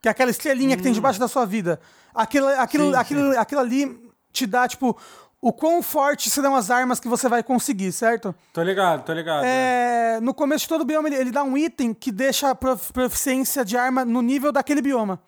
[0.00, 0.76] Que é aquela estrelinha hum.
[0.76, 0.94] que tem hum.
[0.94, 1.80] debaixo da sua vida.
[2.14, 4.96] Aquilo, aquilo, sim, aquilo, aquilo ali te dá, tipo,
[5.40, 8.34] o quão forte serão as armas que você vai conseguir, certo?
[8.52, 9.44] Tô ligado, tô ligado.
[9.44, 10.20] É, é.
[10.20, 13.76] No começo de todo bioma, ele, ele dá um item que deixa a proficiência de
[13.76, 15.20] arma no nível daquele bioma.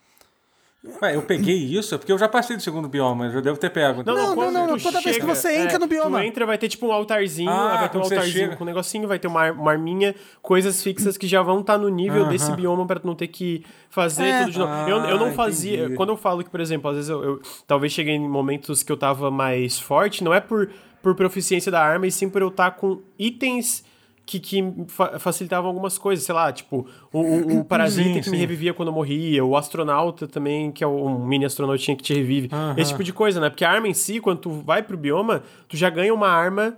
[1.03, 4.05] Ué, eu peguei isso porque eu já passei do segundo bioma, eu devo ter pego.
[4.07, 6.21] Não, não, não, não, não toda chega, vez que você entra é, no bioma.
[6.21, 9.09] Tu entra, vai ter tipo um altarzinho, ah, vai ter um altarzinho com um negocinho,
[9.09, 12.27] vai ter uma, uma arminha, coisas fixas que já vão estar tá no nível uh
[12.27, 12.31] -huh.
[12.31, 14.39] desse bioma para tu não ter que fazer é.
[14.41, 14.73] tudo de novo.
[14.73, 15.81] Ah, eu, eu não fazia.
[15.81, 15.97] Entendi.
[15.97, 18.93] Quando eu falo que, por exemplo, às vezes eu, eu talvez cheguei em momentos que
[18.93, 20.71] eu tava mais forte, não é por,
[21.03, 23.85] por proficiência da arma, e sim por eu estar tá com itens
[24.29, 28.25] que, que fa facilitavam algumas coisas, sei lá, tipo, o, o, o parasita sim, que
[28.25, 28.31] sim.
[28.33, 32.13] me revivia quando eu morria, o astronauta também, que é um mini astronautinha que te
[32.13, 32.51] revive.
[32.77, 33.49] Esse tipo de coisa, né?
[33.49, 36.77] Porque a arma em si, quando tu vai pro bioma, tu já ganha uma arma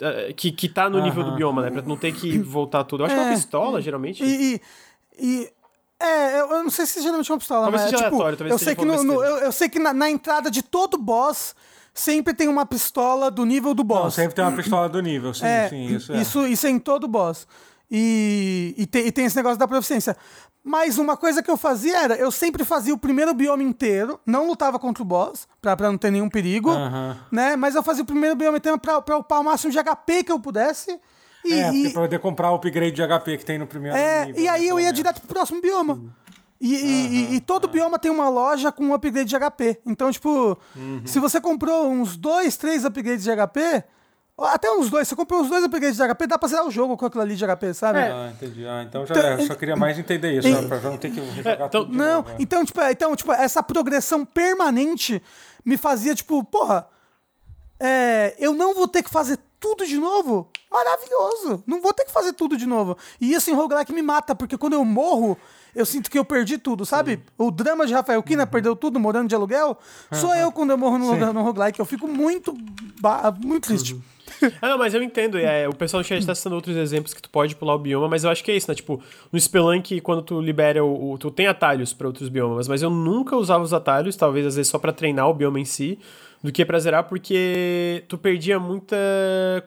[0.00, 1.70] é, que, que tá no nível do bioma, né?
[1.70, 3.02] Pra não ter que voltar tudo.
[3.02, 4.24] Eu acho é, que é uma pistola, geralmente.
[4.24, 4.60] E, e,
[5.18, 5.50] e
[6.00, 8.52] é, eu, não sei se geralmente é uma pistola, talvez mas seja tipo, aleatório, talvez
[8.52, 11.54] eu, sei que no, no, eu, eu, sei que na, na, entrada de todo boss
[11.96, 14.02] sempre tem uma pistola do nível do boss.
[14.02, 16.20] Não, sempre tem uma pistola do nível, sim, é, sim, isso é.
[16.20, 17.46] Isso, isso é em todo boss.
[17.90, 20.16] E, e, te, e, tem esse negócio da proficiência.
[20.62, 24.48] Mas uma coisa que eu fazia era, eu sempre fazia o primeiro bioma inteiro, não
[24.48, 26.72] lutava contra o boss, pra, pra não ter nenhum perigo,
[27.30, 27.54] né?
[27.54, 30.32] Mas eu fazia o primeiro bioma inteiro pra, pra upar o máximo de HP que
[30.32, 30.98] eu pudesse.
[31.44, 34.26] E, é, e, pra poder comprar o upgrade de HP que tem no primeiro é,
[34.26, 34.42] nível.
[34.42, 36.00] E aí né, eu ia direto pro próximo bioma.
[36.60, 39.80] E, e, e, todo bioma tem uma loja com um upgrade de HP.
[39.84, 41.02] Então, tipo, uhum.
[41.04, 43.84] se você comprou uns dois, três upgrades de HP,
[44.38, 46.96] até uns dois, você comprou uns dois upgrades de HP, dá pra zerar o jogo
[46.96, 47.98] com aquilo ali de HP, sabe?
[48.00, 48.10] É.
[48.10, 48.66] Ah, entendi.
[48.66, 51.10] Ah, então já então, é, só queria mais entender isso, e, pra já não ter
[51.10, 52.36] que jogar é, então, Não, novo, né?
[52.38, 55.22] então, tipo, é, então, tipo, essa progressão permanente
[55.64, 56.86] me fazia, tipo, porra,
[57.80, 60.50] é, eu não vou ter que fazer tudo de novo?
[60.70, 61.62] Maravilhoso!
[61.66, 62.96] Não vou ter que fazer tudo de novo.
[63.18, 65.38] E isso em roguelike me mata, porque quando eu morro,
[65.76, 67.20] eu sinto que eu perdi tudo, sabe?
[67.36, 68.48] O drama de Rafael Kina uhum.
[68.48, 69.78] perdeu tudo morando de aluguel.
[70.10, 71.78] Sou eu quando eu morro no, no roguelike.
[71.78, 72.56] Eu fico muito,
[73.44, 73.94] muito triste.
[73.94, 74.00] Uhum.
[74.60, 75.38] ah, não, mas eu entendo.
[75.38, 78.08] É, o pessoal no chat está citando outros exemplos que tu pode pular o bioma,
[78.08, 78.74] mas eu acho que é isso, né?
[78.74, 81.12] Tipo, no Spelunk, quando tu libera o.
[81.12, 84.56] o tu tem atalhos para outros biomas, mas eu nunca usava os atalhos, talvez às
[84.56, 85.98] vezes só para treinar o bioma em si,
[86.42, 88.96] do que pra zerar, porque tu perdia muita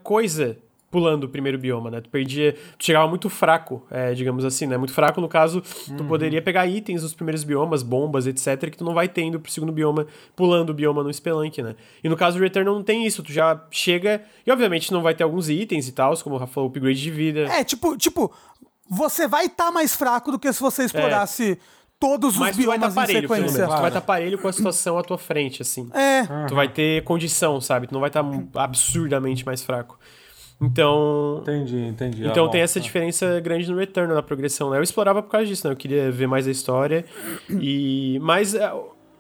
[0.03, 0.57] coisa
[0.90, 2.02] pulando o primeiro bioma, né?
[2.02, 2.53] Tu perdia.
[2.78, 4.78] Tu chegava muito fraco, é, digamos assim, né?
[4.78, 5.98] Muito fraco, no caso, uhum.
[5.98, 9.52] tu poderia pegar itens dos primeiros biomas, bombas, etc., que tu não vai tendo pro
[9.52, 11.76] segundo bioma, pulando o bioma no Spelunk, né?
[12.03, 14.22] E no caso do Return não tem isso, tu já chega.
[14.45, 17.11] E obviamente não vai ter alguns itens e tal, como o Rafa falou, upgrade de
[17.11, 17.41] vida.
[17.41, 18.32] É, tipo, tipo,
[18.90, 21.52] você vai estar tá mais fraco do que se você explorasse.
[21.53, 23.66] É todos os Mas biomas tá parelho, em sequência.
[23.66, 23.76] Claro.
[23.76, 25.90] Tu vai estar tá parelho com a situação à tua frente, assim.
[25.94, 26.45] É.
[26.48, 27.88] Tu vai ter condição, sabe?
[27.88, 29.99] Tu não vai estar tá absurdamente mais fraco.
[30.61, 31.40] Então.
[31.41, 32.27] Entendi, entendi.
[32.27, 34.77] Então ah, tem essa diferença grande no Return na progressão, né?
[34.77, 35.73] Eu explorava por causa disso, né?
[35.73, 37.06] Eu queria ver mais a história.
[37.49, 38.19] E.
[38.22, 38.53] Mas.
[38.53, 38.72] É,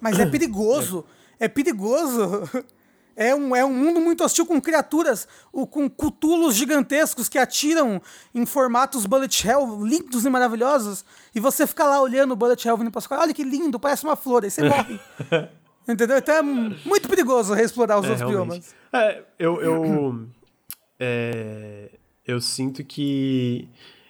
[0.01, 1.05] Mas é perigoso.
[1.39, 2.43] É, é perigoso.
[3.21, 8.01] É um, é um mundo muito hostil com criaturas, com cutulos gigantescos que atiram
[8.33, 11.03] em formatos bullet hell lindos e maravilhosos.
[11.35, 14.05] E você fica lá olhando o bullet hell vindo pra sua Olha que lindo, parece
[14.05, 14.45] uma flor.
[14.45, 14.97] Aí você morre.
[15.85, 16.17] Entendeu?
[16.17, 18.61] Então é muito perigoso reexplorar os é, outros realmente.
[18.61, 18.75] biomas.
[18.93, 20.29] É, eu, eu
[20.99, 21.89] é,
[22.27, 23.67] eu sinto que.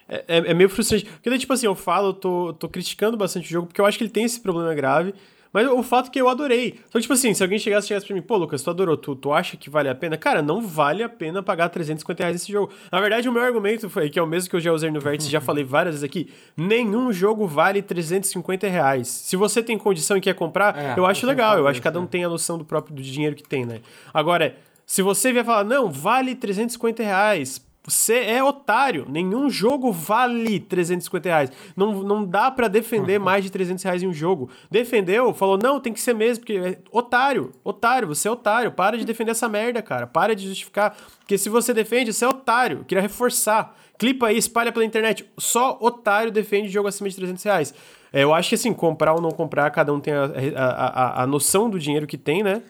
[0.08, 1.04] É, é, é, meio frustrante.
[1.04, 3.96] Porque, tipo assim, eu falo, eu tô, tô criticando bastante o jogo, porque eu acho
[3.96, 5.14] que ele tem esse problema grave.
[5.52, 6.78] Mas o fato é que eu adorei.
[6.86, 8.96] Só que, tipo assim, se alguém chegasse e chegasse pra mim, pô, Lucas, tu adorou,
[8.96, 10.16] tu, tu acha que vale a pena?
[10.16, 12.72] Cara, não vale a pena pagar 350 reais nesse jogo.
[12.90, 15.00] Na verdade, o meu argumento foi, que é o mesmo que eu já usei no
[15.00, 19.08] Vértice, já falei várias vezes aqui, nenhum jogo vale 350 reais.
[19.08, 21.58] Se você tem condição e quer comprar, é, eu acho legal.
[21.58, 23.80] Eu acho que cada um tem a noção do próprio do dinheiro que tem, né?
[24.14, 24.56] Agora,
[24.90, 29.06] se você vier falar, não, vale 350 reais, você é otário.
[29.08, 31.52] Nenhum jogo vale 350 reais.
[31.76, 34.50] Não, não dá para defender mais de 300 reais em um jogo.
[34.68, 37.52] Defendeu, falou, não, tem que ser mesmo, porque é otário.
[37.62, 38.72] Otário, você é otário.
[38.72, 40.08] Para de defender essa merda, cara.
[40.08, 40.96] Para de justificar.
[41.20, 42.84] Porque se você defende, você é otário.
[42.84, 43.76] queria reforçar.
[43.96, 45.24] Clipa aí, espalha pela internet.
[45.38, 47.74] Só otário defende jogo acima de 300 reais.
[48.12, 50.24] É, eu acho que assim, comprar ou não comprar, cada um tem a,
[50.56, 52.60] a, a, a noção do dinheiro que tem, né?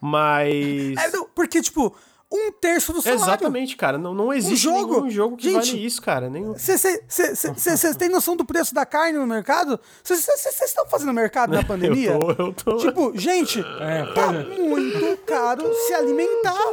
[0.00, 0.96] Mas.
[0.96, 1.94] É, não, porque, tipo,
[2.32, 3.24] um terço do salário.
[3.24, 3.98] Exatamente, cara.
[3.98, 6.30] Não, não existe um jogo, nenhum jogo que gente, vale isso, cara.
[6.56, 9.80] Vocês têm noção do preço da carne no mercado?
[10.02, 10.26] Vocês
[10.62, 12.12] estão fazendo mercado na pandemia?
[12.12, 12.76] eu tô, eu tô.
[12.76, 16.70] Tipo, gente, é, tá muito caro se alimentar.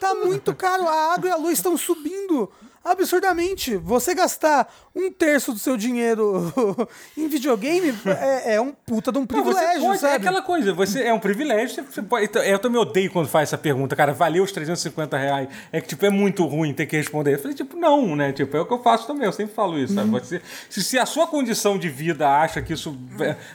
[0.00, 0.88] Tá muito caro.
[0.88, 2.50] A água e a luz estão subindo
[2.84, 3.76] absurdamente.
[3.76, 6.52] Você gastar um terço do seu dinheiro
[7.16, 10.12] em videogame é, é um puta de um privilégio, pode, é sabe?
[10.12, 11.84] É aquela coisa, você é um privilégio.
[11.84, 15.48] Você pode, então, eu também odeio quando faz essa pergunta, cara, valeu os 350 reais.
[15.70, 17.34] É que, tipo, é muito ruim ter que responder.
[17.34, 18.32] Eu falei, tipo, não, né?
[18.32, 20.10] Tipo, é o que eu faço também, eu sempre falo isso, sabe?
[20.10, 20.18] Uhum.
[20.18, 22.98] Você, se, se, a sua condição de vida acha que isso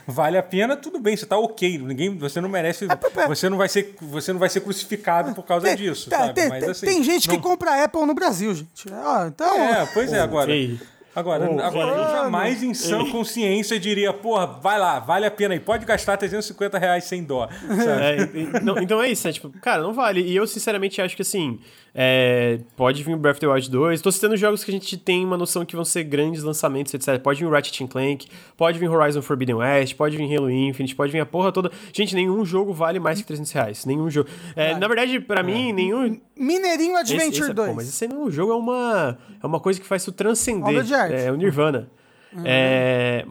[0.06, 1.78] vale a pena, tudo bem, você tá ok.
[1.78, 2.86] Ninguém, você não merece.
[2.86, 6.18] É, você não vai ser, você não vai ser crucificado por causa tem, disso, tem,
[6.18, 6.48] sabe?
[6.48, 7.36] Mas, assim, tem gente não...
[7.36, 8.86] que compra Apple no Brasil, gente.
[9.26, 9.56] Então.
[9.56, 10.50] É, pois é, agora.
[10.50, 10.78] Okay.
[11.16, 15.54] Agora, oh, agora eu jamais em sã consciência diria, porra, vai lá, vale a pena
[15.54, 17.48] aí, pode gastar 350 reais sem dó.
[17.48, 20.20] É, não, então é isso, é tipo, cara, não vale.
[20.20, 21.58] E eu sinceramente acho que assim,
[21.98, 24.02] É, pode vir o Breath of the Wild 2.
[24.02, 27.18] Tô citando jogos que a gente tem uma noção que vão ser grandes lançamentos, etc.
[27.18, 31.10] Pode vir o Ratchet Clank, pode vir Horizon Forbidden West, pode vir Halo Infinite, pode
[31.10, 31.72] vir a porra toda.
[31.94, 33.86] Gente, nenhum jogo vale mais que 300 reais.
[33.86, 34.28] Nenhum jogo.
[34.54, 36.20] É, na verdade, para mim, nenhum.
[36.36, 37.66] Mineirinho Adventure esse, esse 2.
[37.66, 40.12] É, pô, mas esse não, o jogo é uma, é uma coisa que faz tu
[40.12, 40.74] transcender.
[41.14, 41.88] É o Nirvana.
[42.30, 42.42] Uhum.
[42.44, 43.24] É,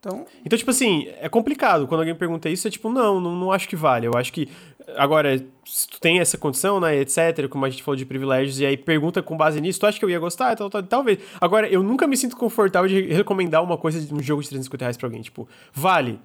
[0.00, 0.26] então...
[0.44, 1.86] então, tipo assim, é complicado.
[1.86, 4.06] Quando alguém pergunta isso, é tipo, não, não, não acho que vale.
[4.06, 4.48] Eu acho que.
[4.96, 8.66] Agora, se tu tem essa condição, né, etc., como a gente falou de privilégios, e
[8.66, 10.56] aí pergunta com base nisso, tu acha que eu ia gostar?
[10.56, 11.18] Tal, tal, talvez.
[11.40, 14.84] Agora, eu nunca me sinto confortável de recomendar uma coisa de um jogo de 350
[14.84, 15.20] reais pra alguém.
[15.20, 16.18] Tipo, vale.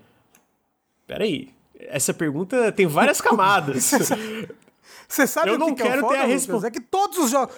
[1.05, 1.49] Peraí.
[1.77, 3.91] Essa pergunta tem várias camadas.
[5.07, 6.67] Você sabe eu o que não que quero é ter a resposta.
[6.67, 7.55] É que todos os jogos.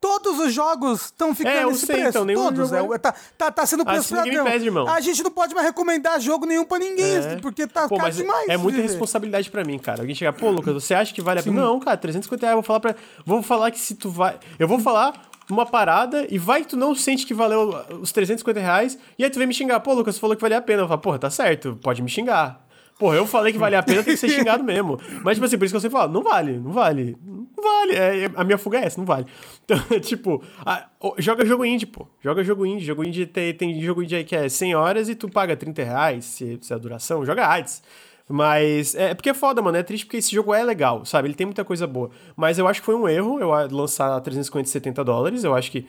[0.00, 2.08] Todos os jogos estão ficando é, eu sei, preço.
[2.08, 2.70] Então, nenhum todos.
[2.70, 2.94] Jogo...
[2.94, 4.88] É, tá, tá, tá sendo preço assim, pede, irmão.
[4.88, 7.36] A gente não pode mais recomendar jogo nenhum pra ninguém, é.
[7.36, 8.48] porque tá Pô, caro demais.
[8.48, 10.00] É muita responsabilidade pra mim, cara.
[10.00, 11.60] Alguém chegar, pô, Lucas, você acha que vale a pena?
[11.60, 12.94] Não, cara, 350 reais, eu vou falar pra.
[13.26, 14.38] Vou falar que se tu vai.
[14.58, 18.58] Eu vou falar uma parada e vai que tu não sente que valeu os 350
[18.58, 20.82] reais, e aí tu vem me xingar, pô, Lucas, você falou que valia a pena.
[20.82, 22.66] Eu falo, porra, tá certo, pode me xingar.
[23.00, 25.00] Porra, eu falei que valia a pena, tem que ser xingado mesmo.
[25.24, 27.16] Mas, tipo assim, por isso que eu sempre falo, não vale, não vale.
[27.24, 27.94] Não vale.
[27.94, 29.24] É, a minha fuga é essa, não vale.
[29.64, 30.86] Então, tipo, a,
[31.16, 32.06] joga jogo indie, pô.
[32.20, 32.84] Joga jogo indie.
[32.84, 35.82] Jogo indie tem, tem jogo indie aí que é 100 horas e tu paga 30
[35.82, 37.24] reais se, se é a duração.
[37.24, 37.82] Joga AIDS.
[38.28, 39.78] Mas é, é porque é foda, mano.
[39.78, 41.28] É triste porque esse jogo é legal, sabe?
[41.28, 42.10] Ele tem muita coisa boa.
[42.36, 45.44] Mas eu acho que foi um erro eu lançar a 350 70 dólares.
[45.44, 45.86] Eu acho que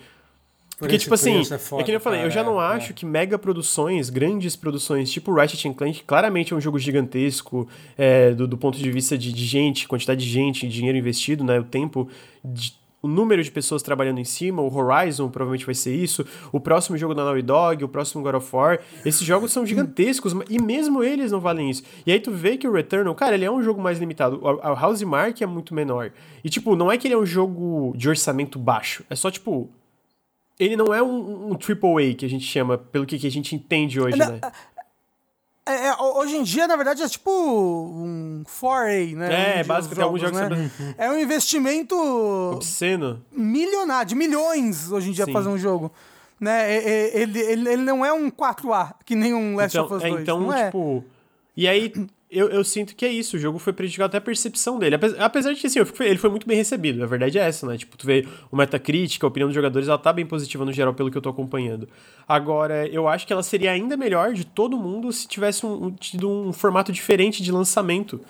[0.82, 2.90] porque, tipo assim, é, foda, é que eu falei, cara, eu já não é, acho
[2.90, 2.94] é.
[2.94, 8.48] que mega produções, grandes produções, tipo Ratchet Clank, claramente é um jogo gigantesco é, do,
[8.48, 11.60] do, ponto de vista de, de, gente, quantidade de gente, dinheiro investido, né?
[11.60, 12.10] O tempo,
[12.44, 16.60] de, o número de pessoas trabalhando em cima, o Horizon provavelmente vai ser isso, o
[16.60, 20.60] próximo jogo da Naughty Dog, o próximo God of War, esses jogos são gigantescos, e
[20.60, 21.84] mesmo eles não valem isso.
[22.08, 24.74] E aí tu vê que o Returnal, cara, ele é um jogo mais limitado, o
[24.74, 26.12] House Mark é muito menor.
[26.44, 29.70] E tipo, não é que ele é um jogo de orçamento baixo, é só tipo
[30.62, 33.56] ele não é um, um AAA que a gente chama, pelo que, que a gente
[33.56, 34.40] entende hoje, né?
[35.66, 39.60] É, é, hoje em dia, na verdade, é tipo um 4A, né?
[39.60, 40.72] É, basicamente, alguns jogos né?
[41.00, 41.96] É um investimento...
[42.54, 43.24] Obsceno.
[43.32, 45.34] Milionário, de milhões hoje em dia Sim.
[45.34, 45.92] fazer um jogo.
[46.40, 46.76] Né?
[47.16, 50.14] Ele, ele, ele não é um 4A, que nem um Last então, of Us 2.
[50.14, 51.04] É, então, não tipo...
[51.08, 51.12] É.
[51.58, 51.94] E aí,
[52.32, 53.36] eu, eu sinto que é isso.
[53.36, 54.96] O jogo foi prejudicado até a percepção dele.
[55.20, 57.04] Apesar de que, assim, ele foi muito bem recebido.
[57.04, 57.78] A verdade é essa, né?
[57.78, 60.94] Tipo, tu vê o Metacritic, a opinião dos jogadores, ela tá bem positiva no geral,
[60.94, 61.90] pelo que eu tô acompanhando.
[62.26, 65.92] Agora, eu acho que ela seria ainda melhor de todo mundo se tivesse um, um
[65.92, 68.22] tido um formato diferente de lançamento.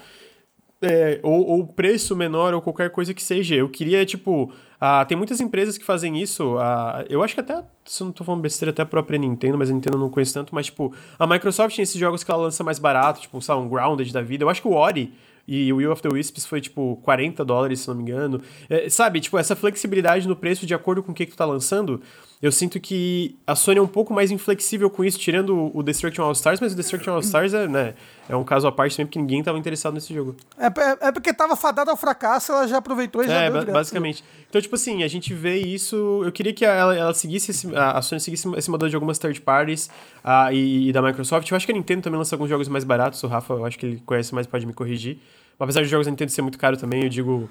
[0.81, 3.53] É, ou, ou preço menor, ou qualquer coisa que seja.
[3.53, 4.51] Eu queria, tipo
[4.83, 6.57] ah, tem muitas empresas que fazem isso.
[6.57, 9.55] Ah, eu acho que até, se eu não tô falando besteira, até a própria Nintendo,
[9.55, 10.55] mas a Nintendo não conheço tanto.
[10.55, 13.61] Mas, tipo, a Microsoft tem esses jogos que ela lança mais barato, tipo, sei lá,
[13.61, 14.43] um Grounded da vida.
[14.43, 15.13] Eu acho que o Ori
[15.47, 18.41] e o Will of the Wisps foi, tipo, 40 dólares, se não me engano.
[18.67, 21.45] É, sabe, tipo, essa flexibilidade no preço de acordo com o que, que tu tá
[21.45, 22.01] lançando
[22.41, 26.23] eu sinto que a Sony é um pouco mais inflexível com isso, tirando o Destruction
[26.23, 27.93] All Stars, mas o Destruction All Stars é, né,
[28.27, 30.35] é um caso à parte também, porque ninguém estava interessado nesse jogo.
[30.57, 33.63] É, é, é, porque tava fadado ao fracasso, ela já aproveitou e já É, ba
[33.65, 34.23] basicamente.
[34.49, 36.21] Então, tipo assim, a gente vê isso.
[36.25, 39.39] Eu queria que ela, ela seguisse esse, a Sony seguisse esse modelo de algumas third
[39.41, 39.87] parties
[40.25, 41.49] uh, e, e, da Microsoft.
[41.49, 43.21] Eu acho que a Nintendo também lança alguns jogos mais baratos.
[43.21, 45.19] O Rafa, eu acho que ele conhece mais, pode me corrigir.
[45.59, 47.47] Apesar de jogos da Nintendo ser muito caro também, eu digo.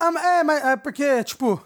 [0.00, 1.62] Ah, é, mas é porque, tipo.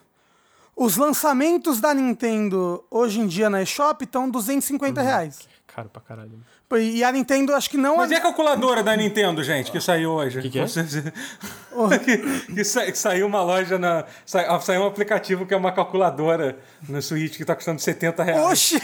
[0.77, 5.07] Os lançamentos da Nintendo hoje em dia na eShop estão 250 uhum.
[5.07, 5.49] reais.
[5.67, 6.39] Caro pra caralho.
[6.75, 7.97] E a Nintendo, acho que não.
[7.97, 10.41] Mas e a calculadora da Nintendo, gente, que saiu hoje?
[10.41, 10.65] O que, que, é?
[12.05, 12.85] que, que, sa...
[12.87, 14.05] que, saiu uma loja na.
[14.25, 14.59] Sa...
[14.59, 18.47] Saiu um aplicativo que é uma calculadora no Switch que tá custando 70 reais.
[18.47, 18.81] Oxi!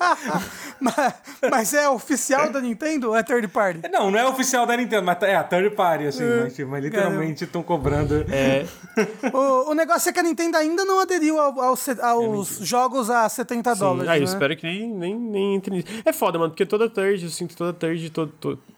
[0.80, 1.14] mas,
[1.50, 3.80] mas, é oficial da Nintendo ou é third party?
[3.90, 6.24] Não, não é oficial da Nintendo, mas é a third party, assim.
[6.24, 6.44] É.
[6.44, 8.24] Mas, mas, literalmente estão cobrando.
[8.32, 8.64] É.
[9.34, 13.10] o, o negócio é que a Nintendo ainda não aderiu ao, ao, aos é jogos
[13.10, 13.80] a 70 Sim.
[13.80, 14.08] dólares.
[14.08, 14.24] Ah, eu né?
[14.24, 15.88] espero que nem, nem, nem entre nisso.
[16.06, 18.12] É foda, mano, porque toda third, eu sinto toda third,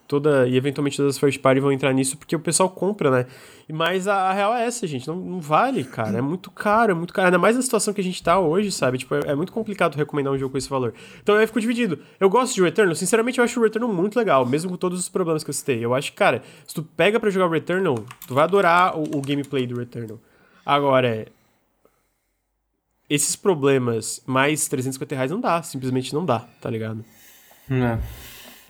[0.06, 3.26] toda, e eventualmente todas as first party vão entrar nisso porque o pessoal compra, né?
[3.72, 6.94] Mas a, a real é essa, gente, não, não, vale, cara, é muito caro, é
[6.94, 8.98] muito caro, ainda mais na situação que a gente tá hoje, sabe?
[8.98, 10.94] Tipo, é, é muito complicado recomendar um jogo com esse valor.
[11.22, 11.98] Então eu fico dividido.
[12.20, 15.09] Eu gosto de Returnal, sinceramente eu acho o Returnal muito legal, mesmo com todos os
[15.09, 15.84] problemas que eu citei.
[15.84, 17.96] Eu acho que, cara, se tu pega para jogar o Returnal,
[18.26, 20.18] tu vai adorar o, o gameplay do Returnal.
[20.64, 21.26] Agora,
[23.09, 27.05] esses problemas mais 350 reais não dá, simplesmente não dá, tá ligado?
[27.70, 27.99] É.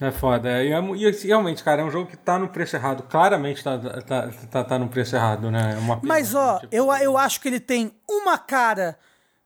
[0.00, 0.62] É foda.
[0.62, 3.04] E, é, e, realmente, cara, é um jogo que tá no preço errado.
[3.04, 5.74] Claramente tá, tá, tá, tá no preço errado, né?
[5.76, 6.74] É uma pena, Mas, ó, tipo...
[6.74, 8.98] eu, eu acho que ele tem uma cara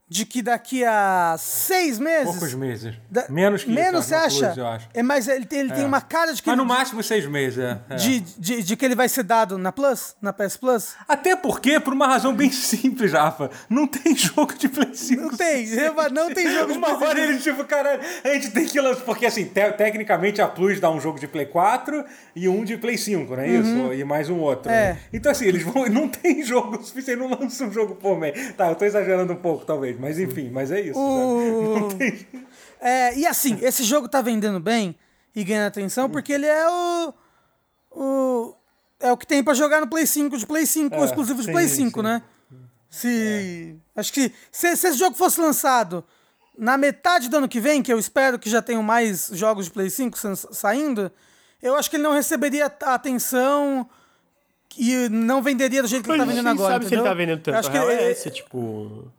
[0.09, 2.31] de que daqui a seis meses.
[2.31, 2.95] Poucos meses.
[3.11, 4.47] Da, menos que Menos isso, você acha?
[4.47, 4.89] Plus, eu acho.
[4.95, 5.75] É, mas ele, tem, ele é.
[5.75, 6.49] tem uma cara de que.
[6.49, 7.79] Mas ele, no máximo seis meses, é.
[7.91, 7.97] é.
[7.97, 10.17] De, de, de, que ele vai ser dado na Plus?
[10.23, 10.95] Na PS Plus?
[11.07, 15.23] Até porque, por uma razão bem simples, Rafa, não tem jogo de Play 5.
[15.23, 15.67] Não tem,
[16.13, 16.97] não tem jogo de Play 5.
[16.97, 19.05] Uma hora ele, tipo, cara, a gente tem que lançar.
[19.05, 22.05] Porque assim, te, tecnicamente a Plus dá um jogo de Play 4
[22.35, 23.71] e um de Play 5, não é isso?
[23.71, 23.93] Uhum.
[23.93, 24.71] E mais um outro.
[24.71, 24.95] É.
[24.95, 24.99] Né?
[25.13, 25.87] Então, assim, eles vão.
[25.99, 28.53] Não tem jogo suficiente, não lança um jogo por mês.
[28.57, 30.99] Tá, eu tô exagerando um pouco, talvez, mas enfim, mas é isso.
[30.99, 31.89] O...
[32.81, 34.95] É, e assim, esse jogo tá vendendo bem
[35.35, 37.15] e ganhando atenção porque ele é o.
[37.91, 38.55] o
[39.01, 41.47] é o que tem para jogar no Play 5 de Play 5, é, exclusivo de
[41.47, 42.05] sim, Play 5, sim.
[42.05, 42.23] né?
[42.89, 43.77] Se.
[43.97, 44.01] É.
[44.01, 46.05] Acho que se, se, esse jogo fosse lançado
[46.57, 49.71] na metade do ano que vem, que eu espero que já tenham mais jogos de
[49.71, 50.19] Play 5
[50.53, 51.11] saindo,
[51.63, 53.89] eu acho que ele não receberia a atenção
[54.77, 56.75] e não venderia do jeito que ele tá vendendo agora.
[56.75, 57.05] sabe entendeu?
[57.05, 57.59] se ele tá vendendo tanto.
[57.59, 57.93] acho que ele...
[57.93, 59.13] é esse, tipo.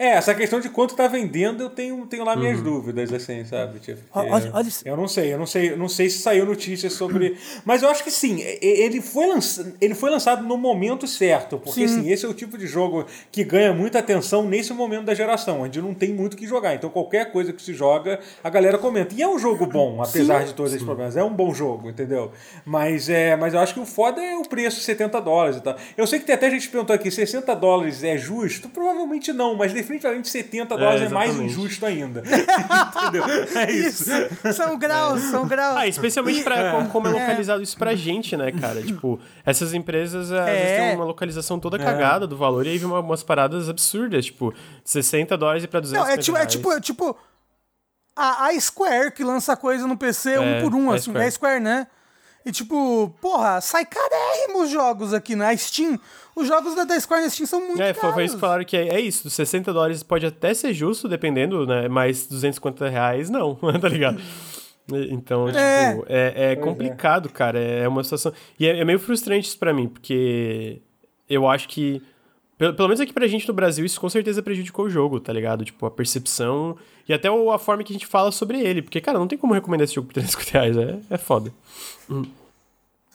[0.00, 2.64] É, essa questão de quanto tá vendendo, eu tenho, tenho lá minhas uhum.
[2.64, 3.80] dúvidas, assim, sabe?
[3.80, 4.82] Tipo, olha, olha isso.
[4.88, 7.36] Eu não sei, eu não sei, eu não sei se saiu notícias sobre.
[7.66, 9.74] Mas eu acho que sim, ele foi, lança...
[9.78, 11.58] ele foi lançado no momento certo.
[11.58, 11.98] Porque sim.
[11.98, 15.60] assim, esse é o tipo de jogo que ganha muita atenção nesse momento da geração,
[15.60, 16.74] onde não tem muito o que jogar.
[16.74, 19.14] Então qualquer coisa que se joga, a galera comenta.
[19.14, 20.46] E é um jogo bom, apesar sim.
[20.46, 21.14] de todos esses problemas.
[21.14, 22.32] É um bom jogo, entendeu?
[22.64, 25.76] Mas, é, mas eu acho que o foda é o preço, 70 dólares e tal.
[25.94, 28.70] Eu sei que tem até gente perguntou aqui, 60 dólares é justo?
[28.70, 32.22] Provavelmente não, mas definitivamente 70 dólares é, é mais injusto ainda.
[32.96, 33.24] Entendeu?
[33.56, 34.10] É isso.
[34.10, 34.52] isso.
[34.54, 35.76] São graus, são graus.
[35.76, 36.84] Ah, especialmente pra é.
[36.86, 38.82] como, é localizado isso pra gente, né, cara?
[38.82, 40.94] Tipo, essas empresas às vezes têm é.
[40.94, 41.84] uma localização toda é.
[41.84, 44.54] cagada do valor e aí vem umas paradas absurdas, tipo,
[44.84, 47.16] 60 dólares e pra 200 Não, é tipo, é tipo, é tipo
[48.14, 51.10] a, a Square que lança coisa no PC um por um, assim.
[51.10, 51.24] Square.
[51.24, 51.86] É a Square, né?
[52.44, 55.98] E tipo, porra, sai carérrimo os jogos aqui na Steam.
[56.40, 58.14] Os jogos da, da Square na Steam são muito é, caros.
[58.14, 59.28] Foi isso que falaram que é, é isso.
[59.28, 61.88] 60 dólares pode até ser justo, dependendo, né?
[61.88, 64.20] Mas 250 reais não, tá ligado?
[65.10, 65.92] Então, é.
[65.92, 67.58] tipo, é, é complicado, cara.
[67.58, 68.32] É uma situação.
[68.58, 70.80] E é, é meio frustrante isso pra mim, porque
[71.28, 72.02] eu acho que.
[72.58, 75.32] Pelo, pelo menos aqui pra gente no Brasil, isso com certeza prejudicou o jogo, tá
[75.32, 75.64] ligado?
[75.64, 76.76] Tipo, a percepção
[77.08, 78.82] e até a forma que a gente fala sobre ele.
[78.82, 80.76] Porque, cara, não tem como recomendar esse jogo por 350 reais.
[80.76, 81.52] É, é foda.
[82.08, 82.24] Hum.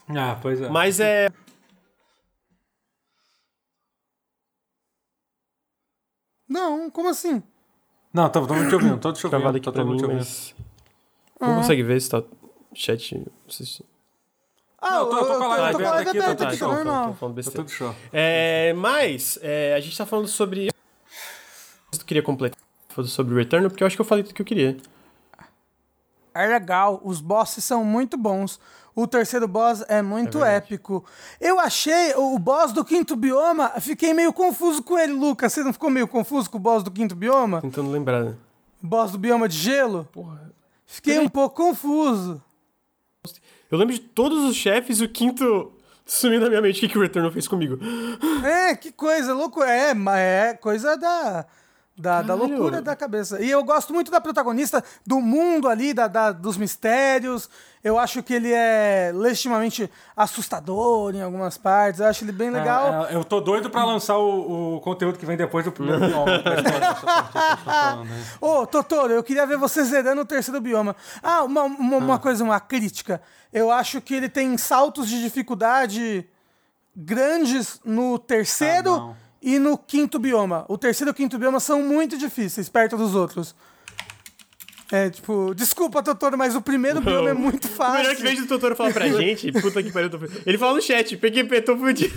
[0.09, 0.69] Ah, pois é.
[0.69, 1.29] Mas é.
[6.47, 7.41] Não, como assim?
[8.13, 9.29] Não, tô, tô me te ouvindo, tô te ouvindo.
[9.29, 10.55] Travado aqui pra mim, mas...
[11.39, 12.23] Não consegue ver se tá
[12.73, 13.15] chat...
[13.15, 13.85] Não sei se...
[14.81, 17.07] Ah, eu tô, eu tô com a live aberta aqui, tá, aqui, tá normal.
[17.07, 17.63] Tô, falando besteira.
[17.63, 17.95] tudo show.
[18.13, 20.67] É, mas, é, a gente tá falando sobre...
[20.67, 22.59] Eu queria completar
[23.05, 24.77] sobre o Returnal, porque eu acho que eu falei tudo que eu queria.
[26.33, 28.59] É legal, os bosses são muito bons.
[28.95, 31.03] O terceiro boss é muito é épico.
[31.41, 35.51] Eu achei o boss do quinto bioma, fiquei meio confuso com ele, Lucas.
[35.51, 37.61] Você não ficou meio confuso com o boss do quinto bioma?
[37.61, 38.23] Tentando lembrar.
[38.23, 38.35] Né?
[38.81, 40.07] Boss do bioma de gelo?
[40.13, 40.49] Porra.
[40.85, 42.41] Fiquei um pouco confuso.
[43.69, 45.73] Eu lembro de todos os chefes, o quinto
[46.05, 46.77] sumiu da minha mente.
[46.77, 47.77] O que, que o Returnal fez comigo?
[48.45, 49.61] É, que coisa louco.
[49.61, 51.45] É, mas é coisa da
[51.97, 53.41] da, da loucura da cabeça.
[53.41, 57.49] E eu gosto muito da protagonista, do mundo ali, da, da, dos mistérios.
[57.81, 62.01] Eu acho que ele é legitimamente assustador em algumas partes.
[62.01, 63.05] Eu acho ele bem legal.
[63.05, 66.01] É, é, eu tô doido pra lançar o, o, conteúdo que vem depois do primeiro
[66.05, 66.43] bioma.
[68.41, 70.95] Ô, oh, Totoro, eu queria ver você zerando o terceiro bioma.
[71.23, 72.19] Ah, uma, uma, uma ah.
[72.19, 73.21] coisa, uma crítica.
[73.53, 76.27] Eu acho que ele tem saltos de dificuldade
[76.93, 78.95] grandes no terceiro.
[78.95, 80.65] Ah, e no quinto bioma.
[80.67, 83.55] O terceiro e o quinto bioma são muito difíceis perto dos outros.
[84.91, 87.05] É, tipo, desculpa, Totoro, mas o primeiro não.
[87.05, 87.93] bioma é muito fácil.
[87.95, 90.09] O melhor que vez do Totoro falar pra gente, puta que pariu,
[90.45, 92.13] ele fala no chat, peguei, tô fudido.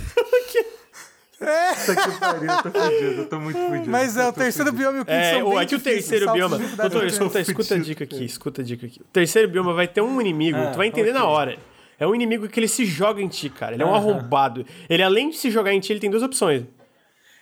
[1.41, 1.71] É.
[1.85, 3.89] Puta que pariu, eu tô fudido, eu tô muito fudido.
[3.89, 4.91] Mas é, o terceiro fudido.
[4.91, 6.57] bioma e o quinto é, são bem Aqui o terceiro bioma...
[6.57, 8.99] Doutor, escuta, escuta a dica aqui, escuta a dica aqui.
[9.01, 11.21] O terceiro bioma vai ter um inimigo, ah, tu vai entender okay.
[11.21, 11.57] na hora.
[11.97, 13.73] É um inimigo que ele se joga em ti, cara.
[13.73, 13.97] Ele é um uh -huh.
[13.97, 14.65] arrombado.
[14.89, 16.63] Ele, além de se jogar em ti, ele tem duas opções.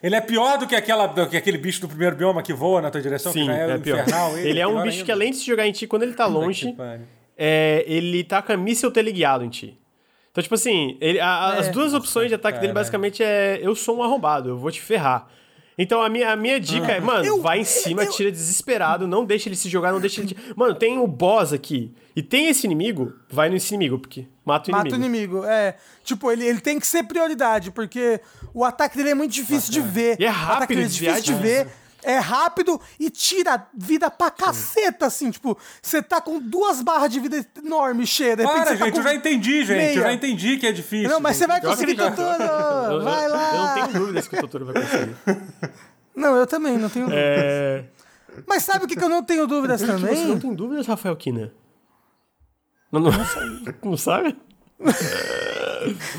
[0.02, 2.82] Ele é pior do que, aquela, do que aquele bicho do primeiro bioma que voa
[2.82, 4.38] na tua direção, Sim, que já é, é infernal.
[4.38, 5.06] Ele, ele é um bicho ainda.
[5.06, 6.76] que além de se jogar em ti, quando ele tá longe,
[7.36, 9.78] é, ele taca míssel teleguiado em ti.
[10.32, 12.62] Então, tipo assim, ele, a, é, as duas nossa, opções de ataque cara.
[12.62, 15.28] dele basicamente é eu sou um arrombado, eu vou te ferrar.
[15.78, 19.08] Então a minha, a minha dica é, mano, eu, vai em cima, eu, tira desesperado,
[19.08, 20.36] não deixa ele se jogar, não deixa ele.
[20.56, 24.74] Mano, tem o boss aqui e tem esse inimigo, vai nesse inimigo, porque mata o
[24.74, 24.84] inimigo.
[24.84, 25.76] Mata o inimigo, é.
[26.04, 28.20] Tipo, ele, ele tem que ser prioridade, porque
[28.54, 30.18] o ataque dele é muito difícil de ver.
[30.20, 31.68] E é rápido, o ataque dele é difícil de ver
[32.04, 35.30] é rápido e tira vida pra caceta, assim.
[35.30, 38.36] Tipo, você tá com duas barras de vida enorme cheia.
[38.36, 39.78] De Para, tá gente, eu já entendi, gente.
[39.78, 39.96] Meia.
[39.96, 41.10] Eu já entendi que é difícil.
[41.10, 43.04] Não, mas você vai conseguir, Totoro!
[43.04, 43.52] Vai lá!
[43.52, 45.16] Eu não tenho dúvidas que o Totoro vai conseguir.
[46.16, 47.24] Não, eu também, não tenho dúvidas.
[47.24, 47.84] É...
[48.48, 50.16] Mas sabe o que, que eu não tenho dúvidas também?
[50.16, 51.54] Você não tem dúvidas, Rafael Kina?
[52.92, 53.12] Não, não,
[53.84, 54.38] não sabe?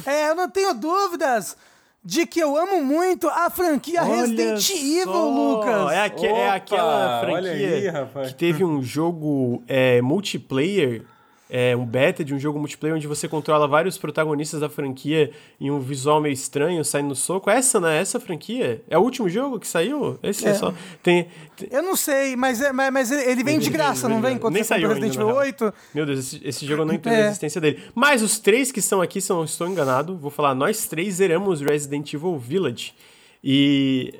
[0.06, 1.56] é, eu não tenho dúvidas
[2.04, 5.92] de que eu amo muito a franquia olha Resident Evil, Lucas.
[5.92, 11.04] É, aqu é Opa, é aquela franquia aí, que teve um jogo é, multiplayer
[11.50, 15.30] é, um beta de um jogo multiplayer onde você controla vários protagonistas da franquia
[15.60, 17.48] em um visual meio estranho, saindo no soco.
[17.48, 17.98] Essa, né?
[17.98, 18.82] Essa franquia?
[18.88, 20.18] É o último jogo que saiu?
[20.22, 20.74] Esse é, é só.
[21.02, 24.38] Tem, tem, Eu não sei, mas, é, mas ele vem de graça, não vem?
[24.38, 25.74] Quando Nem saiu Resident Evil 8.
[25.94, 27.24] Meu Deus, esse, esse jogo eu não entendo é.
[27.24, 27.82] a existência dele.
[27.94, 31.14] Mas os três que estão aqui, se eu não estou enganado, vou falar, nós três
[31.14, 32.94] zeramos Resident Evil Village.
[33.42, 34.14] E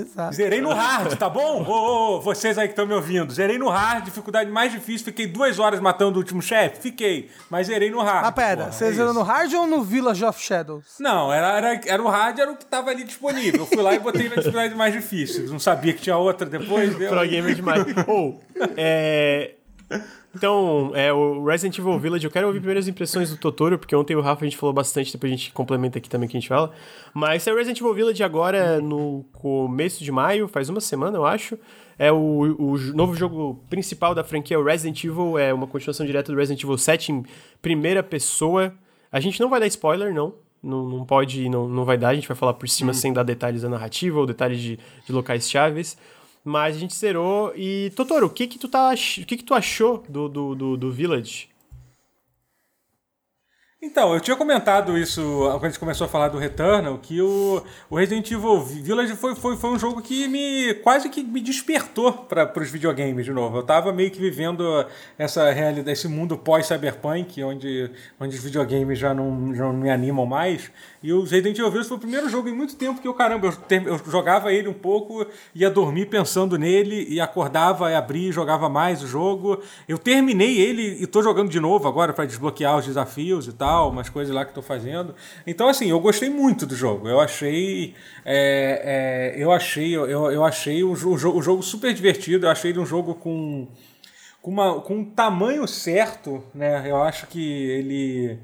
[0.00, 0.34] Exato.
[0.34, 1.64] Zerei no hard, tá bom?
[1.66, 3.32] Ô, ô, vocês aí que estão me ouvindo.
[3.32, 5.04] Zerei no hard, dificuldade mais difícil.
[5.04, 6.80] Fiquei duas horas matando o último chefe?
[6.80, 7.30] Fiquei.
[7.50, 8.26] Mas zerei no hard.
[8.26, 10.96] Ah, pera, porra, você é zerou no hard ou no Village of Shadows?
[10.98, 13.60] Não, era, era, era o hard, era o que tava ali disponível.
[13.60, 15.46] Eu fui lá e botei na dificuldade mais difícil.
[15.48, 16.94] Não sabia que tinha outra depois.
[16.96, 17.84] Pro gamer demais.
[18.06, 19.54] Ou, oh, é.
[20.36, 24.14] Então, é, o Resident Evil Village, eu quero ouvir primeiras impressões do Totoro, porque ontem
[24.14, 26.48] o Rafa a gente falou bastante, depois a gente complementa aqui também que a gente
[26.48, 26.72] fala.
[27.14, 31.24] Mas é o Resident Evil Village agora no começo de maio, faz uma semana, eu
[31.24, 31.58] acho.
[31.98, 36.30] É o, o novo jogo principal da franquia, o Resident Evil, é uma continuação direta
[36.30, 37.24] do Resident Evil 7 em
[37.62, 38.74] primeira pessoa.
[39.10, 40.34] A gente não vai dar spoiler, não.
[40.62, 42.94] Não, não pode, não, não vai dar, a gente vai falar por cima hum.
[42.94, 45.96] sem dar detalhes da narrativa ou detalhes de, de locais chaves.
[46.46, 47.52] Mas a gente zerou.
[47.56, 50.76] E, Totoro, o que que tu, tá, o que que tu achou do, do, do,
[50.76, 51.48] do Village?
[53.82, 57.62] Então, eu tinha comentado isso quando a gente começou a falar do Returnal, que o,
[57.90, 62.12] o Resident Evil Village foi, foi, foi um jogo que me quase que me despertou
[62.12, 63.58] para os videogames de novo.
[63.58, 64.86] Eu estava meio que vivendo
[65.18, 70.26] essa realidade, esse mundo pós-cyberpunk, onde, onde os videogames já não, já não me animam
[70.26, 70.70] mais.
[71.06, 73.46] E o Resident Evil Village foi o primeiro jogo em muito tempo que eu, caramba,
[73.46, 75.24] eu, ter, eu jogava ele um pouco,
[75.54, 79.62] ia dormir pensando nele, e acordava, e abria, jogava mais o jogo.
[79.86, 83.90] Eu terminei ele e tô jogando de novo agora para desbloquear os desafios e tal,
[83.90, 85.14] umas coisas lá que tô fazendo.
[85.46, 87.08] Então, assim, eu gostei muito do jogo.
[87.08, 87.94] Eu achei.
[88.24, 92.72] É, é, eu achei, eu, eu achei o, o, o jogo super divertido, eu achei
[92.72, 93.68] ele um jogo com.
[94.42, 96.82] Uma, com um tamanho certo, né?
[96.88, 98.38] Eu acho que ele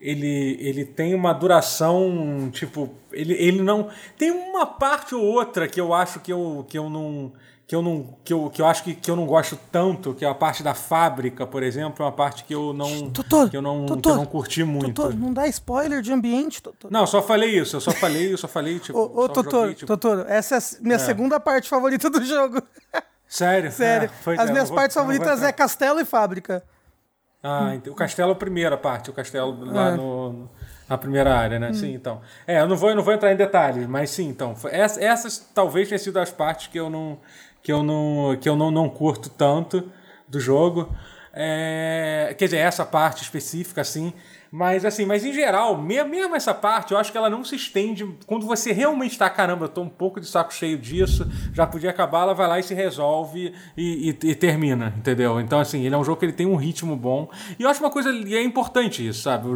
[0.00, 3.88] ele, ele tem uma duração, tipo, ele, ele não.
[4.18, 7.32] Tem uma parte ou outra que eu acho que eu, que eu não.
[7.66, 10.24] Que eu, não, que, eu, que eu acho que, que eu não gosto tanto, que
[10.24, 13.56] é a parte da fábrica, por exemplo, é uma parte que eu não, doutor, que
[13.56, 14.92] eu não, doutor, que eu não curti muito.
[14.92, 16.92] Doutor, não dá spoiler de ambiente, doutor.
[16.92, 18.96] Não, só falei isso, eu só falei, eu só falei, tipo.
[18.96, 19.86] Ô, ô doutor, tipo...
[19.86, 20.98] doutor, essa é a minha é.
[21.00, 22.62] segunda parte favorita do jogo.
[23.26, 23.72] Sério?
[23.72, 24.10] Sério.
[24.26, 26.62] É, As é, minhas vou, partes favoritas é castelo e fábrica.
[27.46, 29.96] Ah, o castelo é a primeira parte, o castelo lá é.
[29.96, 30.48] no,
[30.88, 31.70] na primeira área, né?
[31.70, 31.74] Hum.
[31.74, 32.20] Sim, então.
[32.46, 34.54] É, eu não vou, eu não vou entrar em detalhes, mas sim, então.
[34.70, 37.18] Essas, essas talvez tenham sido as partes que eu não,
[37.62, 39.90] que eu não, que eu não, não curto tanto
[40.26, 40.92] do jogo.
[41.32, 44.12] É, quer dizer, essa parte específica, assim.
[44.50, 48.06] Mas assim, mas em geral, mesmo essa parte, eu acho que ela não se estende.
[48.26, 51.90] Quando você realmente está, caramba, eu tô um pouco de saco cheio disso, já podia
[51.90, 55.40] acabar, ela vai lá e se resolve e, e, e termina, entendeu?
[55.40, 57.28] Então, assim, ele é um jogo que ele tem um ritmo bom.
[57.58, 59.48] E eu acho uma coisa, e é importante isso, sabe?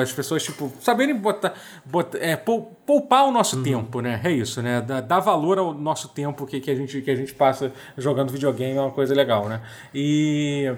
[0.00, 1.54] As pessoas, tipo, saberem botar,
[1.84, 3.62] botar é, poupar o nosso uhum.
[3.62, 4.20] tempo, né?
[4.22, 4.80] É isso, né?
[4.80, 8.76] Dar, valor ao nosso tempo que, que, a gente, que a gente passa jogando videogame
[8.76, 9.60] é uma coisa legal, né?
[9.94, 10.72] E.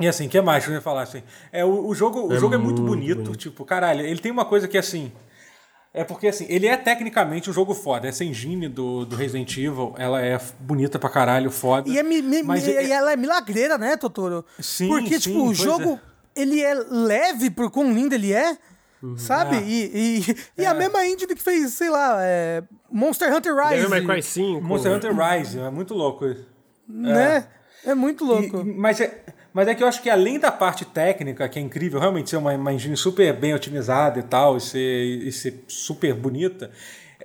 [0.00, 1.22] E assim, o que mais que eu ia falar assim?
[1.50, 4.30] É, o, o jogo, é, o jogo é muito bonito, bonito, tipo, caralho, ele tem
[4.30, 5.12] uma coisa que assim.
[5.92, 8.06] É porque assim, ele é tecnicamente um jogo foda.
[8.06, 11.88] Essa engine do, do Resident Evil, ela é bonita pra caralho, foda.
[11.88, 14.44] E, é, mi, mi, mas e, é, ela é milagreira, né, Totoro?
[14.60, 15.98] Sim, Porque, sim, tipo, o jogo,
[16.36, 16.42] é.
[16.42, 18.56] ele é leve por quão lindo ele é.
[19.02, 19.16] Uhum.
[19.16, 19.56] Sabe?
[19.56, 19.62] É.
[19.62, 20.74] E, e, e a é.
[20.74, 23.74] mesma engine que fez, sei lá, é, Monster Hunter Rise.
[23.74, 24.60] Devil May Cry 5.
[24.60, 26.46] Monster Hunter Rise, é muito louco isso.
[26.88, 27.46] Né?
[27.84, 28.60] É, muito louco.
[28.60, 29.22] E, mas é,
[29.58, 32.36] mas é que eu acho que além da parte técnica, que é incrível, realmente ser
[32.36, 36.70] uma, uma engine super bem otimizada e tal, e ser, e ser super bonita,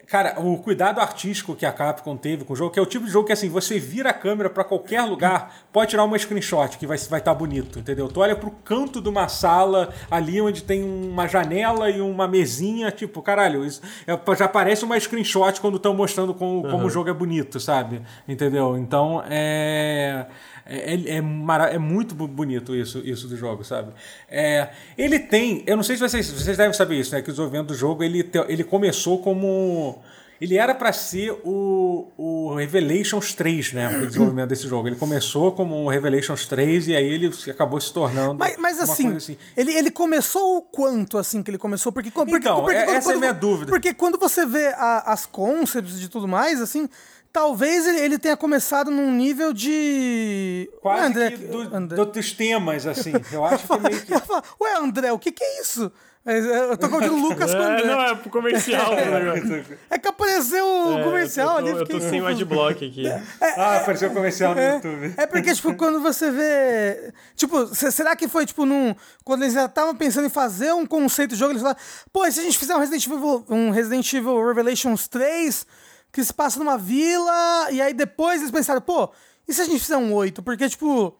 [0.08, 3.06] Cara, o cuidado artístico que a Capcom teve com o jogo, que é o tipo
[3.06, 6.78] de jogo que assim, você vira a câmera para qualquer lugar, pode tirar uma screenshot
[6.78, 8.08] que vai estar vai tá bonito, entendeu?
[8.08, 12.92] Tu olha pro canto de uma sala ali onde tem uma janela e uma mesinha,
[12.92, 16.72] tipo, caralho, isso é, já parece uma screenshot quando estão mostrando como, uhum.
[16.72, 18.02] como o jogo é bonito, sabe?
[18.28, 18.78] Entendeu?
[18.78, 20.26] Então, é
[20.66, 23.92] é, é, é, é, muito bonito isso, isso do jogo, sabe?
[24.30, 27.22] É, ele tem, eu não sei se vocês, vocês devem saber isso, né?
[27.22, 30.02] Que o desenvolvimento do jogo ele, ele começou como.
[30.42, 33.88] Ele era para ser o, o Revelations 3, né?
[33.88, 34.90] O desenvolvimento desse jogo.
[34.90, 38.36] Ele começou como o Revelations 3 e aí ele acabou se tornando.
[38.36, 41.94] Mas, mas assim, assim, Ele, ele começou o quanto assim que ele começou?
[41.94, 43.72] Porque, porque, então, porque, essa quando, é a minha dúvida.
[43.72, 46.90] Porque quando você vê a, as concepts de tudo mais, assim,
[47.34, 50.70] talvez ele, ele tenha começado num nível de.
[50.80, 52.06] Quase André, que do, André.
[52.06, 53.12] dos temas, assim.
[53.34, 54.14] Eu acho que meio que.
[54.14, 55.92] Ué, André, o que, que é isso?
[56.26, 57.84] Eu tô confundindo o Lucas com o André.
[57.84, 58.94] É, não, é pro comercial.
[58.96, 61.70] é, é que apareceu o é, comercial ali.
[61.70, 63.06] Eu tô sem o adblock aqui.
[63.06, 65.14] É, é, ah, apareceu o comercial no é, YouTube.
[65.18, 67.14] É porque, tipo, quando você vê...
[67.36, 68.96] Tipo, será que foi, tipo, num...
[69.26, 71.82] Quando eles já estavam pensando em fazer um conceito de jogo, eles falaram,
[72.14, 75.66] pô, e se a gente fizer um Resident Evil, um Resident Evil Revelations 3
[76.14, 79.10] que se passa numa vila, e aí depois eles pensaram, pô,
[79.48, 80.44] e se a gente fizer um 8?
[80.44, 81.18] Porque, tipo,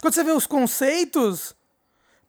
[0.00, 1.54] quando você vê os conceitos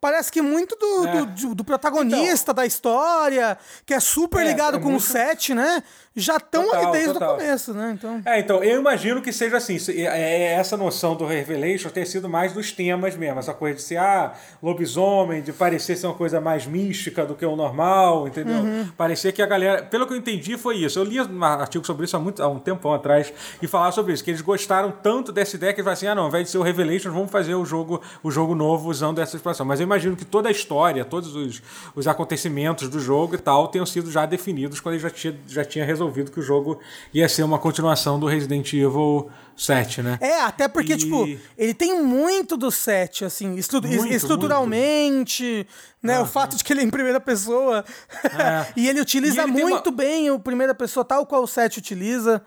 [0.01, 1.25] parece que muito do, é.
[1.27, 3.55] do, do, protagonista então, da história,
[3.85, 5.03] que é super é, ligado é com muito...
[5.03, 5.83] o set, né?
[6.13, 7.35] Já estão ali desde total.
[7.35, 7.95] o começo, né?
[7.97, 8.21] Então...
[8.25, 9.77] É, então, eu imagino que seja assim.
[9.95, 13.39] É, é essa noção do Revelation ter sido mais dos temas mesmo.
[13.39, 17.45] Essa coisa de ser, ah, lobisomem, de parecer ser uma coisa mais mística do que
[17.45, 18.57] o normal, entendeu?
[18.57, 18.89] Uhum.
[18.97, 19.83] Parecia que a galera.
[19.83, 20.99] Pelo que eu entendi, foi isso.
[20.99, 24.11] Eu li um artigo sobre isso há, muito, há um tempão atrás e falava sobre
[24.11, 26.43] isso, que eles gostaram tanto dessa ideia que eles falaram assim: ah, não, ao invés
[26.43, 29.65] de ser o Revelation, vamos fazer o jogo, o jogo novo usando essa expressão.
[29.65, 31.63] Mas eu imagino que toda a história, todos os,
[31.95, 35.63] os acontecimentos do jogo e tal, tenham sido já definidos quando ele já tinha, já
[35.63, 36.79] tinha resolvido resolvido que o jogo
[37.13, 40.17] ia ser uma continuação do Resident Evil 7, né?
[40.19, 40.97] É, até porque, e...
[40.97, 45.67] tipo, ele tem muito do 7, assim, estu muito, estruturalmente, muito.
[46.01, 46.15] né?
[46.17, 47.85] Ah, o fato de que ele é em primeira pessoa.
[48.23, 48.73] É.
[48.79, 49.95] e ele utiliza e ele muito uma...
[49.95, 52.41] bem o primeira pessoa, tal qual o 7 utiliza.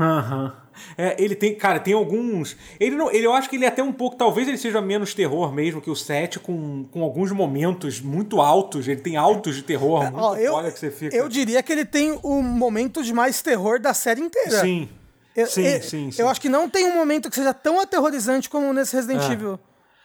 [0.00, 0.52] Aham.
[0.96, 2.56] É, ele tem, cara, tem alguns.
[2.78, 5.12] Ele não, ele, eu acho que ele é até um pouco, talvez ele seja menos
[5.12, 8.88] terror mesmo que o 7, com, com alguns momentos muito altos.
[8.88, 11.14] Ele tem altos de terror, é, muito ó, eu, que você fica.
[11.14, 14.60] Eu diria que ele tem o momento de mais terror da série inteira.
[14.60, 14.88] Sim.
[15.36, 17.80] Eu, sim, eu, sim, sim, Eu acho que não tem um momento que seja tão
[17.80, 19.32] aterrorizante como nesse Resident é.
[19.32, 19.60] Evil.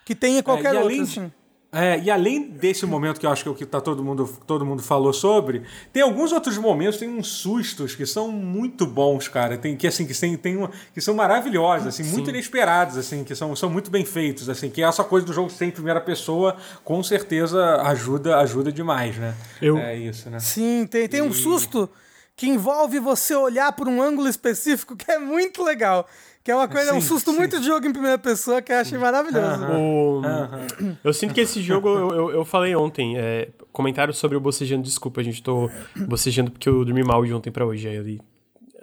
[0.06, 1.32] Que tem em qualquer é, outro, assim.
[1.76, 4.30] É, e além desse momento que eu acho que é o que tá todo mundo,
[4.48, 9.28] todo mundo falou sobre, tem alguns outros momentos, tem uns sustos que são muito bons,
[9.28, 9.58] cara.
[9.58, 13.36] Tem que assim que tem, tem uma, que são maravilhosos, assim, muito inesperados, assim, que
[13.36, 16.56] são, são muito bem feitos, assim, que essa coisa do jogo ser em primeira pessoa,
[16.82, 19.36] com certeza ajuda, ajuda demais, né?
[19.62, 19.78] Eu...
[19.78, 20.40] É isso, né?
[20.40, 21.24] Sim, tem, tem e...
[21.24, 21.90] um susto
[22.38, 26.08] que envolve você olhar por um ângulo específico que é muito legal.
[26.46, 27.38] Que é uma coisa, sim, um susto sim.
[27.38, 29.66] muito de jogo em primeira pessoa que eu achei maravilhoso.
[29.66, 30.22] O...
[31.04, 34.84] Eu sinto que esse jogo, eu, eu, eu falei ontem, é, comentário sobre o bocejando,
[34.84, 35.72] desculpa, a gente tô
[36.08, 38.22] bocejando porque eu dormi mal de ontem para hoje, aí ali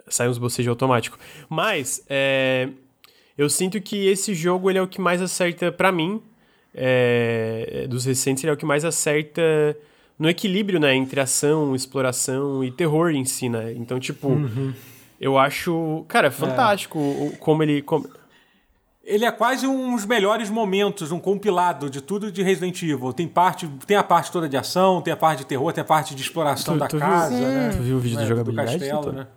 [0.09, 1.17] sai uns bocejos automático.
[1.47, 2.67] Mas, é,
[3.37, 6.21] eu sinto que esse jogo ele é o que mais acerta para mim,
[6.75, 9.41] é, dos recentes, ele é o que mais acerta
[10.19, 13.71] no equilíbrio, né, entre ação, exploração e terror em si, né?
[13.71, 14.73] Então, tipo, uhum.
[15.23, 17.37] Eu acho, cara, fantástico é.
[17.37, 17.81] como ele.
[17.81, 18.05] Como...
[19.05, 23.13] Ele é quase um dos melhores momentos, um compilado de tudo de Resident Evil.
[23.13, 25.85] Tem parte, tem a parte toda de ação, tem a parte de terror, tem a
[25.85, 27.69] parte de exploração tu, da tu casa, viu, né?
[27.69, 28.77] Tu viu o vídeo é, de jogabilidade?
[28.77, 29.27] Do castelo, né?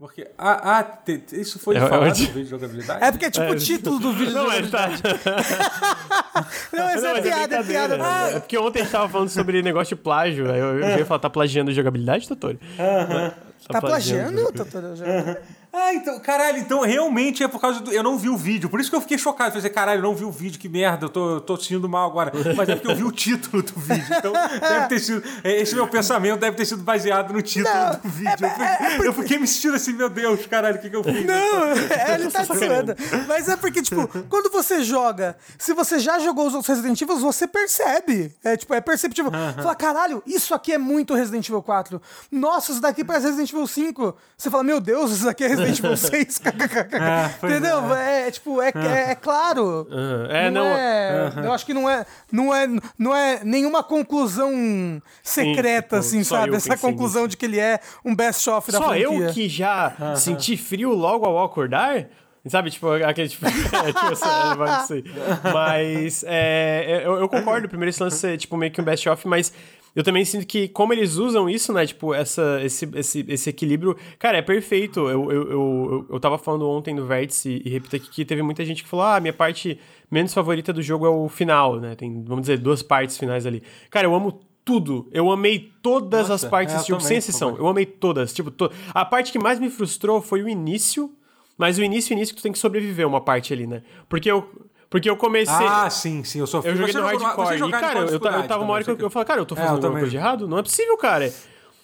[0.00, 0.26] Porque.
[0.38, 0.98] Ah, ah
[1.30, 3.04] isso foi é, falado é, no vídeo de jogabilidade?
[3.04, 4.88] É porque é tipo é, o título do vídeo não, de é, tá.
[6.72, 7.98] não, essa não, é, é piada, é piada.
[8.00, 8.30] Ah.
[8.30, 10.50] É porque ontem a gente tava falando sobre negócio de plágio.
[10.50, 12.58] Aí eu, eu ia falar, tá plagiando jogabilidade, Totori?
[12.78, 13.04] Aham.
[13.04, 13.34] Uh -huh.
[13.68, 14.86] Tá, tá plagiando, Totori?
[14.86, 15.36] Uh -huh.
[15.72, 17.92] Ah, então, caralho, então realmente é por causa do.
[17.92, 19.54] Eu não vi o vídeo, por isso que eu fiquei chocado.
[19.54, 22.10] Falei, caralho, eu não vi o vídeo, que merda, eu tô, eu tô sentindo mal
[22.10, 22.32] agora.
[22.56, 24.04] Mas é porque eu vi o título do vídeo.
[24.18, 25.22] Então, deve ter sido.
[25.44, 28.46] É, esse meu pensamento deve ter sido baseado no título não, do vídeo.
[28.46, 29.08] É, eu, fiquei, é porque...
[29.08, 31.24] eu, fiquei, me sentindo assim, meu Deus, caralho, o que, que eu fiz?
[31.24, 32.96] Não, é, ele tá zoando.
[33.28, 37.18] Mas é porque, tipo, quando você joga, se você já jogou os outros Resident Evil,
[37.18, 38.34] você percebe.
[38.42, 39.30] É, tipo, é perceptível.
[39.30, 39.62] Uh -huh.
[39.62, 42.02] Fala, caralho, isso aqui é muito Resident Evil 4.
[42.32, 44.16] Nossa, isso daqui parece Resident Evil 5.
[44.36, 46.42] Você fala, meu Deus, isso daqui é Resident Evil 6.
[46.44, 47.94] É, Entendeu?
[47.94, 48.28] É.
[48.28, 48.30] é.
[48.30, 49.86] tipo, é, é, é claro.
[49.90, 50.26] Uhum.
[50.30, 50.64] É, não.
[50.64, 51.44] não é, uhum.
[51.44, 52.66] Eu acho que não é, não, é,
[52.98, 56.56] não é nenhuma conclusão secreta, Sim, tipo, assim, sabe?
[56.56, 57.30] Essa conclusão nisso.
[57.30, 59.08] de que ele é um best-of da só franquia.
[59.08, 60.16] Só eu que já uhum.
[60.16, 62.06] senti frio logo ao acordar?
[62.46, 63.44] Sabe, tipo, aquele tipo.
[63.46, 65.04] é, tipo assim,
[65.52, 69.52] Mas é, eu, eu concordo, primeiro esse lance é tipo meio que um best-of, mas
[69.94, 71.86] eu também sinto que, como eles usam isso, né?
[71.86, 73.96] Tipo, essa, esse, esse, esse equilíbrio.
[74.18, 75.00] Cara, é perfeito.
[75.08, 78.64] Eu, eu, eu, eu tava falando ontem no Vértice e repito aqui que teve muita
[78.64, 79.78] gente que falou: ah, minha parte
[80.10, 81.94] menos favorita do jogo é o final, né?
[81.94, 83.62] Tem, vamos dizer, duas partes finais ali.
[83.90, 85.08] Cara, eu amo tudo.
[85.12, 87.56] Eu amei todas Nossa, as partes é, desse jogo, sem exceção.
[87.56, 88.32] Eu amei todas.
[88.32, 88.70] Tipo, to...
[88.94, 91.12] a parte que mais me frustrou foi o início.
[91.58, 93.82] Mas o início, o início que tu tem que sobreviver uma parte ali, né?
[94.08, 94.48] Porque eu,
[94.90, 95.66] porque eu comecei.
[95.66, 96.72] Ah, sim, sim, eu sofri.
[96.72, 97.56] Eu joguei no hardcore.
[97.56, 99.70] E, cara, eu, eu tava uma hora que eu, eu falei, cara, eu tô fazendo
[99.70, 100.48] é, alguma coisa de errado?
[100.48, 101.32] Não é possível, cara.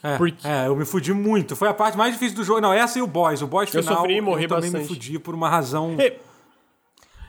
[0.03, 0.47] É, Porque...
[0.47, 1.55] é, eu me fudi muito.
[1.55, 2.61] Foi a parte mais difícil do jogo.
[2.61, 3.43] Não, essa e o boss.
[3.43, 3.85] O boss final.
[3.85, 4.83] Eu sofri e morri eu também bastante.
[4.83, 5.97] me fudi por uma razão.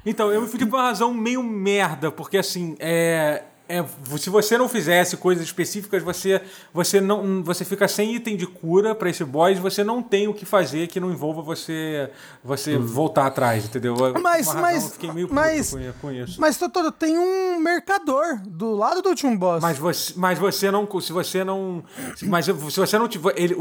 [0.04, 3.84] Então, eu me fudi por uma razão meio merda, porque assim, é é,
[4.18, 6.42] se você não fizesse coisas específicas, você,
[6.74, 10.34] você, não, você fica sem item de cura para esse boss, você não tem o
[10.34, 12.10] que fazer que não envolva você
[12.44, 12.86] você hum.
[12.86, 13.96] voltar atrás, entendeu?
[14.22, 16.40] Mas, razão, mas, fiquei meio mas, com isso.
[16.40, 19.62] Mas, Totoro, tem um mercador do lado do último boss.
[19.62, 20.88] Mas você, mas você não.
[21.02, 21.84] Se você não.
[22.24, 23.34] Mas se você não tiver.
[23.36, 23.56] Ele,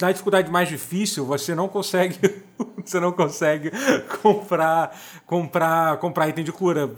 [0.00, 2.18] na dificuldade mais difícil, você não consegue.
[2.84, 3.70] você não consegue
[4.22, 6.90] comprar, comprar, comprar item de cura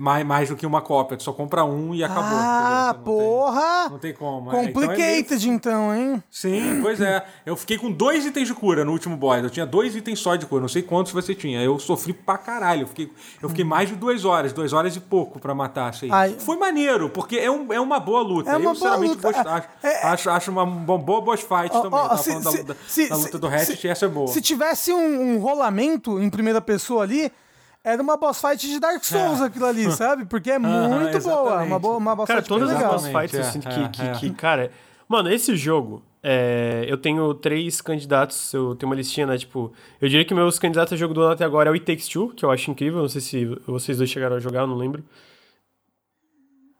[0.00, 1.16] mais, mais do que uma cópia.
[1.16, 2.24] Tu só compra um e acabou.
[2.24, 3.82] Ah, não porra!
[3.82, 4.50] Tem, não tem como.
[4.50, 6.24] Complicated, é, então, é então, hein?
[6.30, 7.24] Sim, pois é.
[7.44, 9.42] Eu fiquei com dois itens de cura no último boss.
[9.42, 10.62] Eu tinha dois itens só de cura.
[10.62, 11.62] Não sei quantos você tinha.
[11.62, 12.82] Eu sofri pra caralho.
[12.82, 13.12] Eu fiquei,
[13.42, 15.90] eu fiquei mais de duas horas, duas horas e pouco pra matar.
[15.90, 16.08] Assim.
[16.10, 16.34] Ai.
[16.38, 18.50] Foi maneiro, porque é, um, é uma boa luta.
[18.50, 19.42] É uma eu, sinceramente, boa luta.
[19.42, 22.00] Gosto, acho, é, acho, acho uma, uma boa boss fight oh, também.
[22.10, 24.28] Oh, se, se, da, se, da, luta do Hatchet, essa é boa.
[24.28, 27.30] Se tivesse um, um rolamento em primeira pessoa ali
[27.82, 29.44] era uma boss fight de Dark Souls é.
[29.44, 30.24] aquilo ali, sabe?
[30.26, 31.62] Porque é muito boa.
[31.62, 34.30] Uma, boa, uma boss cara, fight todas as boss fights eu sinto que, que, que,
[34.30, 34.70] cara.
[35.08, 36.02] Mano, esse jogo.
[36.22, 39.38] É, eu tenho três candidatos, eu tenho uma listinha, né?
[39.38, 41.86] Tipo, eu diria que meus candidatos a jogo do ano até agora é o It
[41.86, 43.00] Takes Two, que eu acho incrível.
[43.00, 45.02] Não sei se vocês dois chegaram a jogar, eu não lembro.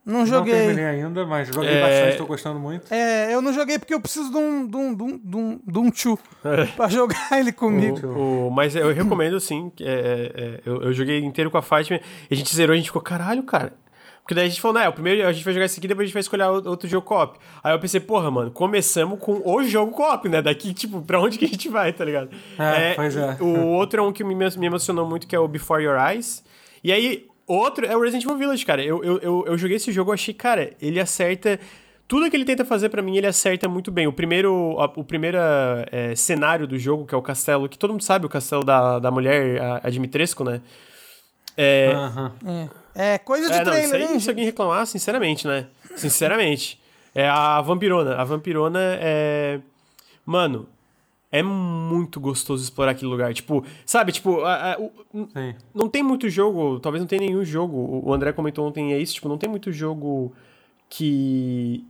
[0.05, 0.55] Não joguei.
[0.55, 1.81] Não terminei ainda, mas joguei é...
[1.81, 2.93] bastante, tô gostando muito.
[2.93, 5.61] É, eu não joguei porque eu preciso de um, de um, de um, de um,
[5.67, 6.65] de um tchu é.
[6.67, 8.07] pra jogar ele comigo.
[8.07, 9.71] O, o, mas eu recomendo, sim.
[9.81, 12.01] É, é, é, eu, eu, joguei inteiro com a Fátima
[12.31, 13.75] e a gente zerou, a gente ficou, caralho, cara.
[14.23, 16.05] Porque daí a gente falou, né, o primeiro a gente vai jogar esse aqui, depois
[16.05, 17.39] a gente vai escolher outro jogo co-op.
[17.63, 20.41] Aí eu pensei, porra, mano, começamos com o jogo co-op, né?
[20.41, 22.31] Daqui, tipo, pra onde que a gente vai, tá ligado?
[22.59, 23.37] É, pois é.
[23.41, 26.45] O outro é um que me, me emocionou muito, que é o Before Your Eyes.
[26.85, 28.81] E aí, Outro é o Resident Evil Village, cara.
[28.81, 31.59] Eu, eu, eu, eu joguei esse jogo, achei, cara, ele acerta.
[32.07, 34.07] Tudo que ele tenta fazer para mim, ele acerta muito bem.
[34.07, 35.37] O primeiro, o primeiro
[35.91, 39.01] é, cenário do jogo, que é o castelo, que todo mundo sabe, o castelo da,
[39.01, 40.61] da mulher, a, a Dimitrescu, né?
[41.57, 41.93] É,
[42.95, 44.21] é, é coisa de é, trailer, não, hein?
[44.21, 45.67] Se alguém reclamar, sinceramente, né?
[45.97, 46.81] Sinceramente.
[47.13, 48.15] É a vampirona.
[48.15, 49.59] A vampirona é.
[50.25, 50.69] Mano,
[51.33, 53.33] é muito gostoso explorar aquele lugar.
[53.33, 54.93] Tipo, sabe, tipo, a, a, o,
[55.75, 58.03] não tem muito jogo, talvez não tenha nenhum jogo.
[58.05, 60.33] O André comentou ontem é isso, tipo, não tem muito jogo
[60.89, 61.85] que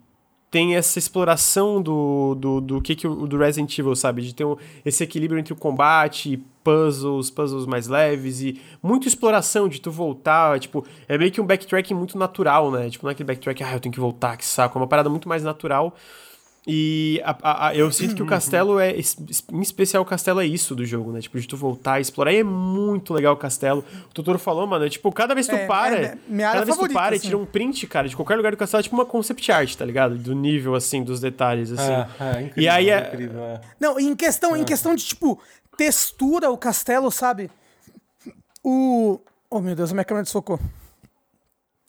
[0.50, 4.22] tem essa exploração do, do, do que, que o do Resident Evil, sabe?
[4.22, 9.68] De ter um, esse equilíbrio entre o combate, puzzles, puzzles mais leves e muita exploração
[9.68, 12.90] de tu voltar, tipo, é meio que um backtracking muito natural, né?
[12.90, 15.08] Tipo, não é aquele backtrack, ah, eu tenho que voltar, que saco, é uma parada
[15.08, 15.94] muito mais natural
[16.66, 18.92] e a, a, a, eu sinto que o castelo é.
[18.92, 21.20] Em especial, o castelo é isso do jogo, né?
[21.20, 22.32] Tipo, de tu voltar e explorar.
[22.32, 23.82] E é muito legal o castelo.
[24.10, 25.98] O Totoro falou, mano, é, tipo, cada vez que tu é, para.
[25.98, 27.24] É, cada vez que tu para assim.
[27.24, 29.74] e tira um print, cara, de qualquer lugar do castelo, é tipo uma concept art,
[29.74, 30.18] tá ligado?
[30.18, 31.92] Do nível, assim, dos detalhes, assim.
[31.92, 33.08] É, é incrível, e aí é.
[33.08, 33.60] Incrível, é.
[33.80, 34.64] Não, em questão, em é.
[34.64, 35.40] questão de, tipo,
[35.78, 37.50] textura, o castelo, sabe?
[38.62, 39.18] O.
[39.48, 40.60] Oh, meu Deus, a minha câmera desfocou.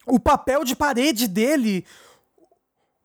[0.08, 1.86] O papel de parede dele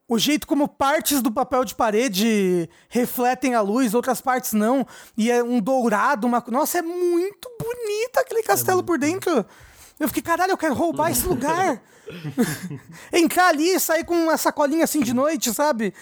[0.09, 5.31] o jeito como partes do papel de parede refletem a luz, outras partes não, e
[5.31, 6.43] é um dourado, uma.
[6.49, 9.45] Nossa, é muito bonito aquele castelo é por dentro.
[9.99, 11.83] Eu fiquei, caralho, eu quero roubar esse lugar.
[13.13, 15.93] Entrar ali e sair com uma sacolinha assim de noite, sabe?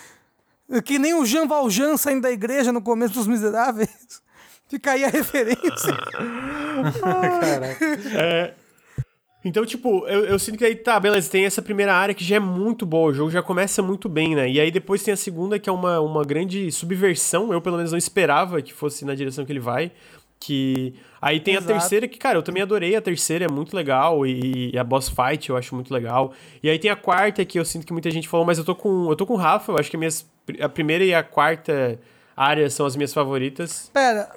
[0.85, 3.89] Que nem o Jean Valjean saindo da igreja no começo dos Miseráveis.
[4.68, 5.62] Fica aí a referência.
[7.01, 7.85] Caraca.
[8.18, 8.55] É,
[9.45, 12.37] então, tipo, eu, eu sinto que aí, tá, beleza, tem essa primeira área que já
[12.37, 14.49] é muito boa, o jogo já começa muito bem, né?
[14.49, 17.93] E aí depois tem a segunda, que é uma, uma grande subversão, eu pelo menos
[17.93, 19.93] não esperava que fosse na direção que ele vai.
[20.41, 20.95] Que.
[21.21, 21.73] Aí tem Exato.
[21.73, 24.27] a terceira, que, cara, eu também adorei a terceira, é muito legal.
[24.27, 26.33] E, e, a boss fight eu acho muito legal.
[26.62, 28.75] E aí tem a quarta, que eu sinto que muita gente falou, mas eu tô
[28.75, 29.09] com.
[29.09, 30.29] Eu tô com o Rafa, eu acho que a, minhas,
[30.61, 31.99] a primeira e a quarta
[32.37, 33.91] área são as minhas favoritas.
[33.93, 34.31] Pera.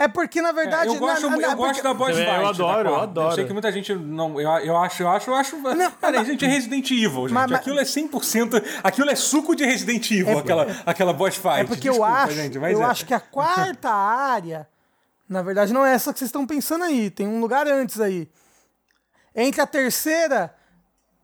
[0.00, 0.88] É porque, na verdade.
[0.88, 2.26] É, eu gosto, na, na, eu gosto da boss fight.
[2.26, 3.28] Eu adoro, eu adoro.
[3.32, 4.40] Eu sei que muita gente não.
[4.40, 5.56] Eu, eu acho, eu acho, eu acho.
[5.58, 7.34] Não, cara, a gente é Resident Evil, gente.
[7.34, 8.64] Mas, aquilo é 100%.
[8.82, 11.60] Aquilo é suco de Resident Evil, é, aquela, aquela boss fight.
[11.60, 12.32] É porque Desculpa, eu acho.
[12.32, 12.84] Gente, eu é.
[12.86, 14.66] acho que a quarta área.
[15.28, 17.10] Na verdade, não é essa que vocês estão pensando aí.
[17.10, 18.26] Tem um lugar antes aí.
[19.36, 20.54] Entre a terceira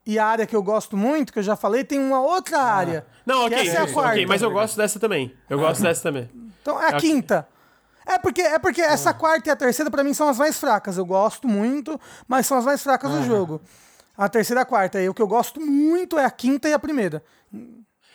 [0.05, 2.75] e a área que eu gosto muito, que eu já falei, tem uma outra ah.
[2.75, 3.07] área.
[3.25, 4.13] Não, ok, essa é a quarta.
[4.13, 5.35] Okay, mas eu gosto dessa também.
[5.49, 6.29] Eu gosto dessa também.
[6.61, 7.49] Então é a quinta.
[8.07, 10.97] É porque, é porque essa quarta e a terceira, para mim, são as mais fracas.
[10.97, 13.61] Eu gosto muito, mas são as mais fracas do jogo.
[14.17, 15.03] A terceira e a quarta.
[15.03, 17.23] E o que eu gosto muito é a quinta e a primeira.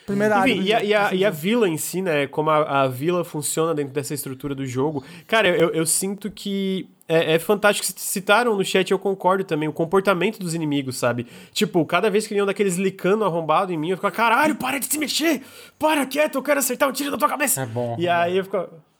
[0.05, 0.63] Primeira Enfim, área.
[0.63, 2.25] E a, e, a, e a vila em si, né?
[2.25, 5.03] Como a, a vila funciona dentro dessa estrutura do jogo.
[5.27, 7.85] Cara, eu, eu sinto que é, é, fantástico.
[7.99, 11.27] Citaram no chat, eu concordo também, o comportamento dos inimigos, sabe?
[11.51, 14.85] Tipo, cada vez que vinham daqueles licando arrombado em mim, eu ficava, caralho, para de
[14.85, 15.41] se mexer!
[15.77, 17.61] Para quieto, eu quero acertar um tiro na tua cabeça!
[17.61, 17.95] É bom.
[17.99, 18.90] E é aí eu ficava.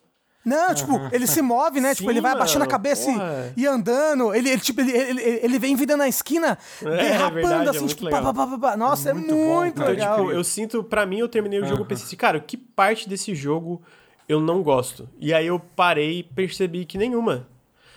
[0.44, 1.94] Não, tipo, ele se move, né?
[1.94, 3.12] tipo, ele vai abaixando a cabeça
[3.56, 4.34] e, e andando.
[4.34, 7.70] Ele, ele tipo, ele, ele, ele vem vindo na esquina, É, derrapando, é verdade, é
[7.70, 8.34] assim, muito tipo, legal.
[8.34, 8.78] pá, pá, pá.
[8.78, 9.94] Nossa, é Muito muito, bom, cara.
[9.94, 10.18] Então, legal.
[10.20, 13.08] tipo, eu sinto, pra mim, eu terminei o jogo e pensei assim, cara, que parte
[13.08, 13.82] desse jogo
[14.28, 15.08] eu não gosto?
[15.20, 17.48] E aí eu parei e percebi que nenhuma.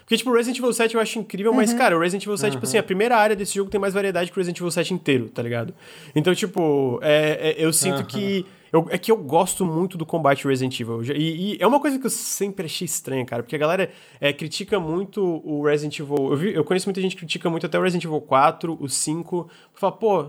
[0.00, 1.78] Porque, tipo, o Resident Evil 7 eu acho incrível, mas, Uhum.
[1.78, 4.30] cara, o Resident Evil 7, tipo assim, a primeira área desse jogo tem mais variedade
[4.30, 5.72] que o Resident Evil 7 inteiro, tá ligado?
[6.14, 8.44] Então, tipo, é, é- eu sinto que.
[8.74, 11.02] Eu- é que eu gosto muito do combate Resident Evil.
[11.05, 13.90] E, e é uma coisa que eu sempre achei estranha, cara, porque a galera
[14.20, 16.16] é, critica muito o Resident Evil.
[16.32, 18.88] Eu, vi- eu conheço muita gente que critica muito até o Resident Evil 4, o
[18.88, 19.48] 5.
[19.74, 20.26] Fala, pô,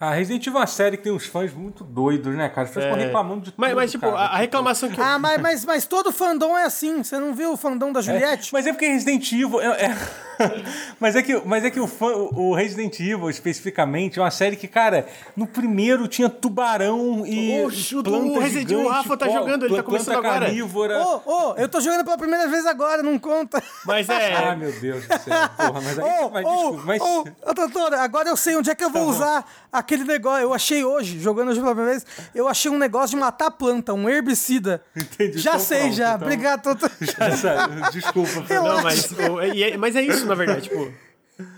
[0.00, 2.66] A Resident Evil é uma série que tem uns fãs muito doidos, né, cara?
[2.66, 3.04] Pessoas ficam É.
[3.04, 4.16] reclamando de tudo, Mas, mas, tipo, cara.
[4.18, 4.98] a, a reclamação que.
[5.00, 7.04] eu- Ah, mas, mas, mas todo fandom é assim.
[7.04, 8.52] Você não viu o fandom da Juliette?
[8.52, 9.60] Mas é porque Resident Evil.
[9.60, 9.96] É, é-
[11.00, 14.56] mas é que, mas é que o, fã, o Resident Evil, especificamente, é uma série
[14.56, 15.06] que, cara,
[15.36, 17.62] no primeiro tinha tubarão e.
[17.64, 20.46] Oxe, o- planta o Resident Evil, o Rafa tá jogando, ele tá começando agora.
[20.46, 20.98] carnívora.
[21.02, 23.62] Ô, ô, eu tô jogando pela primeira vez agora, não conta.
[23.86, 24.56] Mas Ah, é.
[24.56, 25.48] meu Deus do céu.
[25.56, 26.04] Porra, mas aí.
[26.24, 27.54] Ô, mas, ô, desculpa, mas.
[27.54, 30.42] doutora, agora eu sei onde é que eu vou usar aquele negócio.
[30.42, 33.92] Eu achei hoje, jogando hoje pela primeira vez, eu achei um negócio de matar planta,
[33.94, 34.82] um herbicida.
[34.96, 36.08] Entendi, Já então sei, pronto, já.
[36.14, 36.22] então.
[36.26, 36.92] Obrigado, doutora.
[37.00, 38.74] Já sabe, Desculpa, Fernando.
[38.76, 39.10] Não, mas,
[39.54, 40.92] e é- mas é isso, na verdade, tipo.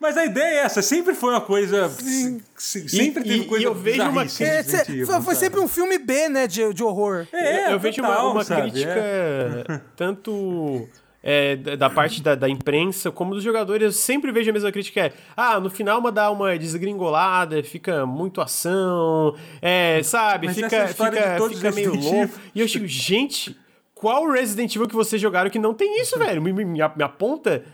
[0.00, 1.88] Mas a ideia é essa, sempre foi uma coisa.
[1.88, 4.44] se- Sempre E- teve e- coisa e eu vejo uma bizarrice
[4.92, 7.26] em É, foi, sempre um filme B, né, de, de horror.
[7.32, 8.70] É, eu, eu vejo uma, total, uma sabe?
[8.70, 9.80] crítica É.
[9.96, 10.88] tanto
[11.20, 13.82] é, da, parte da, da imprensa como dos jogadores.
[13.82, 18.06] Eu sempre vejo a mesma crítica: é, ah, no final uma dá uma desgringolada, fica
[18.06, 20.46] muito ação, é, sabe?
[20.46, 22.34] Mas fica é fica, de todos fica meio louco.
[22.54, 23.58] E eu digo, gente.
[24.00, 26.40] Qual Resident Evil que vocês jogaram que não tem isso, velho?
[26.40, 27.64] Me, me, me aponta.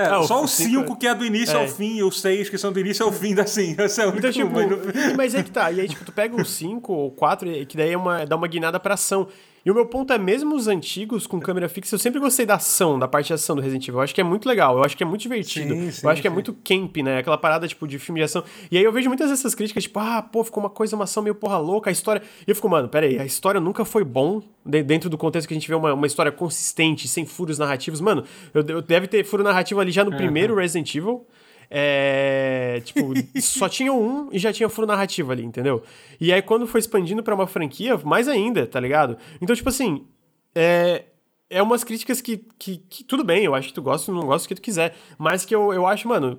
[0.00, 1.60] É, Ah, só o cinco 5 que é do início é.
[1.60, 3.74] ao fim e os 6 que são do início ao fim da sim.
[3.78, 4.78] É o Então, tipo, mas no-
[5.16, 5.72] mas é que tá.
[5.72, 8.46] E aí, tipo, tu pega o 5 ou 4, que daí é uma, dá uma
[8.46, 9.26] guinada pra ação.
[9.64, 12.54] E o meu ponto é, mesmo os antigos com câmera fixa, eu sempre gostei da
[12.54, 13.98] ação, da parte de ação do Resident Evil.
[14.00, 15.74] Eu acho que é muito legal, eu acho que é muito divertido.
[15.74, 17.18] Sim, sim, eu acho que é muito camp, né?
[17.18, 18.42] Aquela parada, tipo, de filme de ação.
[18.70, 21.22] E aí eu vejo muitas dessas críticas, tipo, ah, pô, ficou uma coisa, uma ação
[21.22, 22.22] meio porra louca, a história...
[22.46, 25.54] E eu fico, mano, peraí, a história nunca foi bom, de- dentro do contexto que
[25.54, 28.00] a gente vê uma, uma história consistente, sem furos narrativos.
[28.00, 28.24] Mano,
[28.54, 31.26] eu, eu deve ter furo narrativo ali já no primeiro Resident Evil.
[31.70, 32.80] É.
[32.84, 35.82] Tipo, só tinha um e já tinha furo narrativo ali, entendeu?
[36.20, 39.16] E aí, quando foi expandindo pra uma franquia, mais ainda, tá ligado?
[39.40, 40.06] Então, tipo assim.
[40.54, 41.04] É.
[41.50, 44.44] É umas críticas que, que, que tudo bem, eu acho que tu gosta, não gosta
[44.44, 44.94] do que tu quiser.
[45.16, 46.38] Mas que eu, eu acho, mano,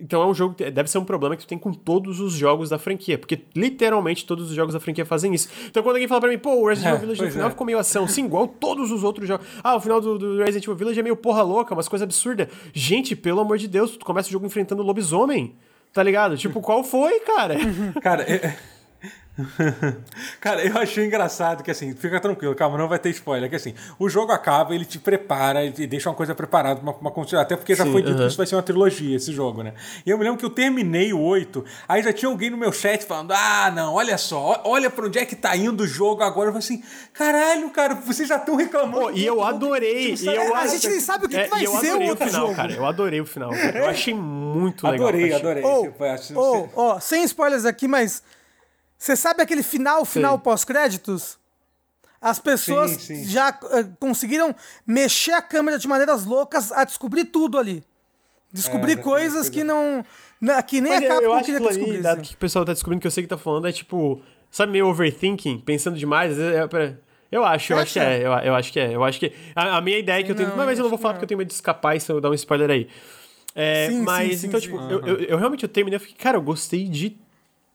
[0.00, 2.32] então é um jogo que deve ser um problema que tu tem com todos os
[2.34, 5.48] jogos da franquia, porque literalmente todos os jogos da franquia fazem isso.
[5.66, 7.50] Então quando alguém fala pra mim, pô, o Resident É, Evil Village no final é.
[7.50, 9.46] ficou meio ação, sim, igual todos os outros jogos.
[9.62, 12.48] Ah, o final do, do Resident Evil Village é meio porra louca, umas coisas absurdas.
[12.72, 15.54] Gente, pelo amor de Deus, tu começa o jogo enfrentando lobisomem,
[15.92, 16.36] tá ligado?
[16.36, 17.56] Tipo, qual foi, cara?
[18.02, 18.56] Cara, é-
[20.40, 23.50] Cara, eu achei engraçado que assim, fica tranquilo, calma, não vai ter spoiler.
[23.50, 27.10] Que assim, o jogo acaba, ele te prepara, ele deixa uma coisa preparada, uma, uma
[27.10, 27.40] continuação.
[27.44, 28.22] Até porque já Sim, foi dito aham.
[28.22, 29.74] que isso vai ser uma trilogia, esse jogo, né?
[30.06, 32.72] E eu me lembro que eu terminei o 8, aí já tinha alguém no meu
[32.72, 36.22] chat falando: ah, não, olha só, olha pra onde é que tá indo o jogo
[36.22, 36.48] agora.
[36.50, 36.82] Eu falei assim,
[37.12, 39.00] caralho, cara, vocês já estão reclamando.
[39.06, 41.66] Pô, e eu adorei, e eu A gente nem sabe o que, É, que vai
[41.66, 42.54] eu ser o outro final, jogo.
[42.56, 42.72] cara.
[42.72, 43.50] Eu adorei o final.
[43.50, 43.78] cara.
[43.78, 45.08] Eu achei muito legal.
[45.08, 45.64] Adorei, achei- adorei.
[45.64, 48.22] Ô, Tipo, ô, ó, sem spoilers aqui, mas
[49.04, 51.38] você sabe aquele final, final pós-créditos?
[52.20, 53.24] As pessoas Sim, sim.
[53.24, 54.54] já eh, conseguiram
[54.86, 57.84] mexer a câmera de maneiras loucas a descobrir tudo ali.
[58.50, 60.02] Descobrir É, coisas que não.
[60.40, 62.02] na- Que nem Mas a Capcom acho que queria que descobrisse.
[62.02, 64.72] dado que o pessoal tá descobrindo que eu sei que tá falando, é tipo, sabe,
[64.72, 66.30] meio overthinking, pensando demais.
[66.32, 66.96] às vezes é
[67.30, 68.94] Eu acho, eu acho que é, eu, eu acho que é.
[68.94, 69.32] Eu acho que.
[69.54, 70.48] A, a minha ideia é que eu tenho.
[70.50, 72.10] Não, mas eu não vou falar que porque eu tenho medo de escapar e se
[72.10, 72.88] eu dar um spoiler aí.
[73.54, 74.66] É, Sim, sim, mas, sim, então, sim.
[74.66, 77.16] tipo, eu, eu, eu realmente eu terminei, eu fiquei, cara, eu gostei de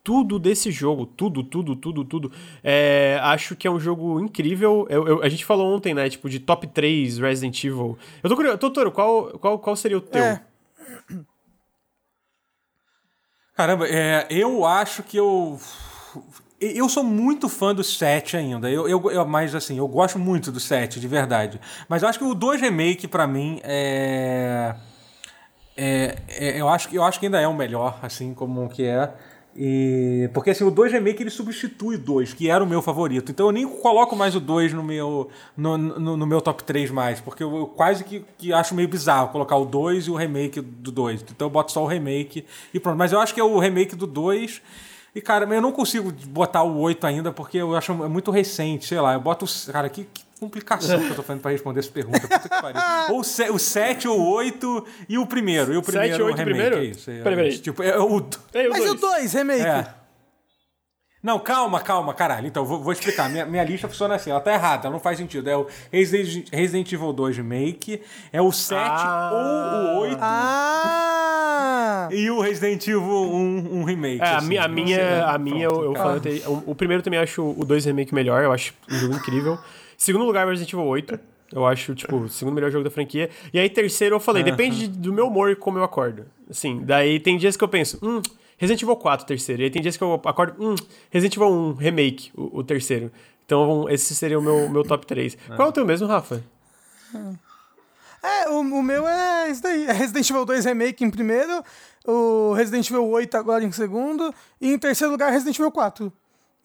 [0.04, 1.06] tudo desse jogo.
[1.06, 2.32] Tudo, tudo, tudo, tudo.
[2.64, 4.88] É, acho que é um jogo incrível.
[4.90, 6.10] Eu- eu- a gente falou ontem, né?
[6.10, 7.98] Tipo, de top 3 Resident Evil.
[8.24, 8.58] Eu tô curioso.
[8.58, 10.24] Totoro, qual, qual, qual seria o teu?
[10.24, 10.42] É.
[13.56, 15.60] Caramba, é, eu acho que eu.
[16.62, 18.70] Eu sou muito fã do 7 ainda.
[18.70, 21.60] Eu, eu, eu- mas assim, eu gosto muito do 7, de verdade.
[21.88, 24.76] Mas eu acho que o 2 Remake, pra mim, é.
[25.78, 28.84] é, é- eu, acho, que- eu acho que ainda é o melhor, assim como que
[28.86, 29.14] é.
[29.56, 33.32] E, porque assim, o 2 Remake ele substitui o 2, que era o meu favorito.
[33.32, 36.92] Então eu nem coloco mais o 2 no meu, no, no, no meu top 3
[36.92, 40.16] mais, porque eu, eu quase que, que acho meio bizarro colocar o 2 e o
[40.16, 41.24] remake do 2.
[41.24, 42.98] Então eu boto só o remake e pronto.
[42.98, 44.62] Mas eu acho que é o remake do 2.
[45.14, 49.02] E, cara, eu não consigo botar o 8 ainda, porque eu acho muito recente, sei
[49.02, 49.14] lá.
[49.14, 49.46] Eu boto.
[49.72, 52.22] Cara, que, que complicação que eu tô fazendo pra responder essa pergunta.
[52.22, 52.82] Puta que pariu.
[53.16, 55.74] Ou se- o 7 ou o 8 e o primeiro.
[55.74, 56.58] E o primeiro Sete, é o oito remake.
[56.58, 56.78] primeiro?
[56.78, 57.12] É isso.
[57.12, 57.58] É, Peraí, peraí.
[57.58, 58.26] Tipo, é o.
[58.54, 59.66] Ei, Mas e o 2, remake?
[59.66, 60.00] É.
[61.22, 62.48] Não, calma, calma, caralho.
[62.48, 63.30] Então, vou, vou explicar.
[63.30, 65.50] Minha, minha lista funciona assim, ela tá errada, ela não faz sentido.
[65.50, 68.02] É o Resident, Resident Evil 2 Remake,
[68.32, 69.32] é o 7 ah.
[69.34, 70.18] ou o 8.
[70.22, 72.08] Ah!
[72.12, 74.22] E o Resident Evil 1, um remake.
[74.22, 77.66] É, assim, a, minha, a minha, eu, eu falei, o, o, primeiro também acho o
[77.66, 79.60] 2 Remake melhor, eu acho um jogo incrível.
[80.00, 81.20] Segundo lugar, Resident Evil 8.
[81.52, 83.30] Eu acho, tipo, o segundo melhor jogo da franquia.
[83.52, 86.26] E aí, terceiro, eu falei, depende do meu humor e como eu acordo.
[86.50, 88.22] Assim, daí tem dias que eu penso, hum,
[88.58, 89.62] Resident Evil 4, terceiro.
[89.62, 90.76] E aí tem dias que eu acordo, hum,
[91.10, 93.12] Resident Evil 1, remake, o, o terceiro.
[93.46, 95.36] Então, esse seria o meu, meu top 3.
[95.50, 95.56] É.
[95.56, 96.42] Qual é o teu mesmo, Rafa?
[98.24, 99.86] É, o, o meu é isso daí.
[99.86, 101.62] É Resident Evil 2 Remake em primeiro,
[102.06, 106.14] o Resident Evil 8 agora em segundo, e em terceiro lugar Resident Evil 4.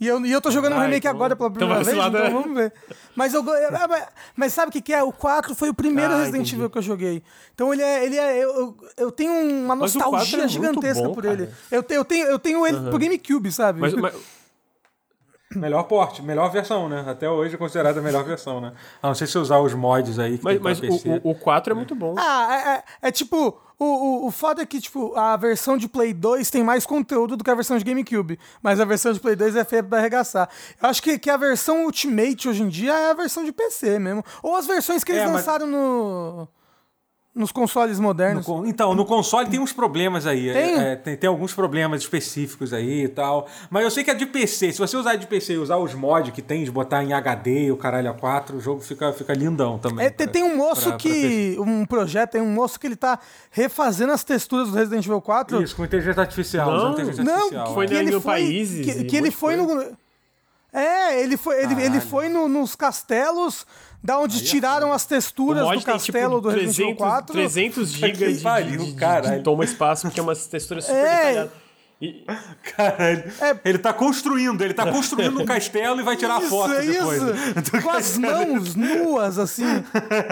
[0.00, 2.42] E eu, e eu tô jogando um remake então, agora pela primeira então vez, então
[2.42, 2.72] vamos ver.
[3.14, 5.02] Mas, eu, é, mas sabe o que, que é?
[5.02, 7.22] O 4 foi o primeiro ah, Resident Evil que eu joguei.
[7.54, 8.04] Então ele é.
[8.04, 11.48] Ele é eu, eu tenho uma nostalgia é gigantesca bom, por ele.
[11.70, 12.90] Eu, te, eu, tenho, eu tenho ele uhum.
[12.90, 13.80] pro GameCube, sabe?
[13.80, 14.14] Mas, mas...
[15.54, 17.04] Melhor porte, melhor versão, né?
[17.06, 18.72] Até hoje é considerada a melhor versão, né?
[19.00, 21.76] A não ser se usar os mods aí que Mas, mas o, o 4 é
[21.76, 22.16] muito bom.
[22.18, 25.88] Ah, é, é, é tipo o, o, o foda é que, tipo, a versão de
[25.88, 28.38] Play 2 tem mais conteúdo do que a versão de GameCube.
[28.62, 30.48] Mas a versão de Play 2 é feia pra arregaçar.
[30.80, 33.98] Eu acho que, que a versão Ultimate hoje em dia é a versão de PC
[33.98, 34.24] mesmo.
[34.42, 35.74] Ou as versões que eles é, lançaram mas...
[35.74, 36.48] no
[37.34, 38.46] nos consoles modernos.
[38.46, 40.52] No, então, no console tem uns problemas aí.
[40.52, 40.78] Tem?
[40.78, 41.16] É, tem?
[41.16, 41.28] tem?
[41.28, 43.48] alguns problemas específicos aí e tal.
[43.68, 45.94] Mas eu sei que a de PC, se você usar de PC e usar os
[45.94, 49.12] mods que tem de botar em HD e o caralho a 4, o jogo fica,
[49.12, 50.06] fica lindão também.
[50.06, 51.54] É, pra, tem um moço pra, que.
[51.56, 53.18] Pra um projeto, tem um moço que ele tá
[53.50, 55.60] refazendo as texturas do Resident Evil 4.
[55.60, 56.70] Isso, com inteligência artificial.
[56.70, 58.02] Não, inteligência não artificial, que foi é.
[58.02, 58.86] em países.
[58.86, 59.96] Que, que ele foi no.
[60.72, 63.64] É, ele foi, ele, ele foi no, nos castelos
[64.04, 66.96] da onde Aí é tiraram é as texturas do castelo tem, tipo, do Resident Evil
[66.96, 67.32] 4.
[67.32, 71.26] 300 GB de, pariu, de, de, de, toma espaço, porque é umas texturas super é.
[71.26, 71.64] detalhadas.
[72.02, 72.26] E...
[72.76, 73.32] Caralho.
[73.40, 73.60] É...
[73.64, 77.22] Ele tá construindo, ele tá construindo um castelo e vai tirar isso, foto depois.
[77.22, 77.72] Isso.
[77.82, 79.64] Com as mãos nuas, assim,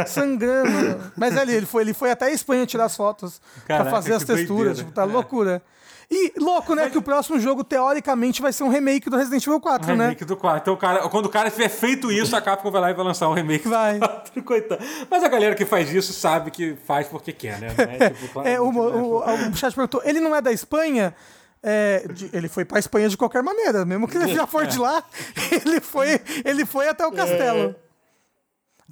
[0.06, 1.00] sangrando.
[1.16, 4.12] Mas ali, ele foi, ele foi até a Espanha tirar as fotos Caraca, pra fazer
[4.12, 4.78] as texturas.
[4.78, 5.06] Tipo, tá é.
[5.06, 5.62] loucura.
[6.12, 6.82] E louco, né?
[6.82, 6.92] Mas...
[6.92, 10.04] Que o próximo jogo, teoricamente, vai ser um remake do Resident Evil 4, um né?
[10.04, 10.60] Remake do 4.
[10.60, 13.30] Então, cara, quando o cara tiver feito isso, a Capcom vai lá e vai lançar
[13.30, 13.94] um remake vai.
[13.94, 14.42] do 4.
[14.44, 14.84] Coitado.
[15.10, 17.68] Mas a galera que faz isso sabe que faz porque quer, né?
[17.98, 21.14] É, tipo, claro, é, o, o, o, o chat perguntou, ele não é da Espanha?
[21.62, 24.78] É, de, ele foi pra Espanha de qualquer maneira, mesmo que ele já for de
[24.78, 25.02] lá,
[25.50, 27.74] ele foi, ele foi até o castelo.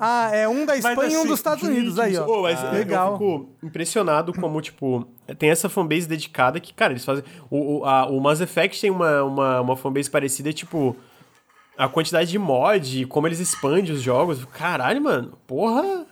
[0.02, 2.26] Ah, é um da Espanha mas, assim, e um assim, dos Estados Unidos aí, ó.
[2.26, 3.12] Oh, mas ah, legal.
[3.12, 5.06] Eu fico impressionado como, tipo,
[5.38, 7.22] tem essa fanbase dedicada que, cara, eles fazem.
[7.50, 10.96] O, o, a, o Mass Effect tem uma, uma, uma fanbase parecida, tipo.
[11.76, 14.44] A quantidade de mod, como eles expandem os jogos.
[14.46, 15.38] Caralho, mano.
[15.46, 16.06] Porra.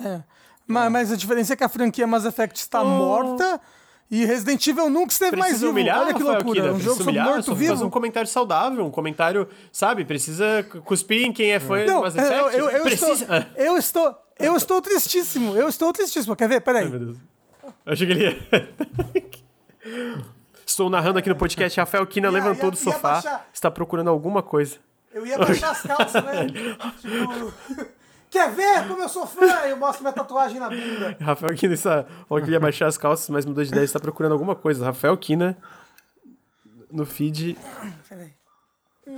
[0.00, 0.22] É.
[0.66, 2.86] Mas, mas a diferença é que a franquia Mass Effect está oh.
[2.86, 3.60] morta
[4.10, 5.72] e Resident Evil nunca esteve Precisa mais vivo.
[5.72, 6.60] Humilhar, Olha que loucura.
[6.60, 7.72] Kira, um jogo sobre morto-vivo.
[7.72, 10.04] Fazer um comentário saudável, um comentário, sabe?
[10.04, 12.34] Precisa cuspir em quem é fã Não, Mass Effect.
[12.34, 13.24] Eu, eu, eu Precisa...
[13.24, 14.14] estou, eu estou...
[14.38, 15.56] Eu estou tristíssimo.
[15.56, 16.36] Eu estou tristíssimo.
[16.36, 16.60] Quer ver?
[16.60, 16.84] Peraí.
[16.84, 17.16] Ai, meu Deus.
[17.84, 18.38] Eu achei que ele ia...
[20.64, 21.80] Estou narrando aqui no podcast.
[21.80, 23.14] Rafael Kina levantou do sofá.
[23.14, 23.48] Baixar...
[23.52, 24.76] Está procurando alguma coisa.
[25.12, 26.46] Eu ia baixar as calças, né?
[27.00, 27.88] tipo...
[28.30, 29.46] Quer ver como eu sou fã?
[29.66, 31.16] Eu mostro minha tatuagem na bunda.
[31.20, 32.04] Rafael Kina está.
[32.28, 34.84] Falou que ia baixar as calças, mas mudou de ideia está procurando alguma coisa.
[34.84, 35.56] Rafael Kina
[36.90, 37.56] no feed.
[38.08, 38.32] Peraí.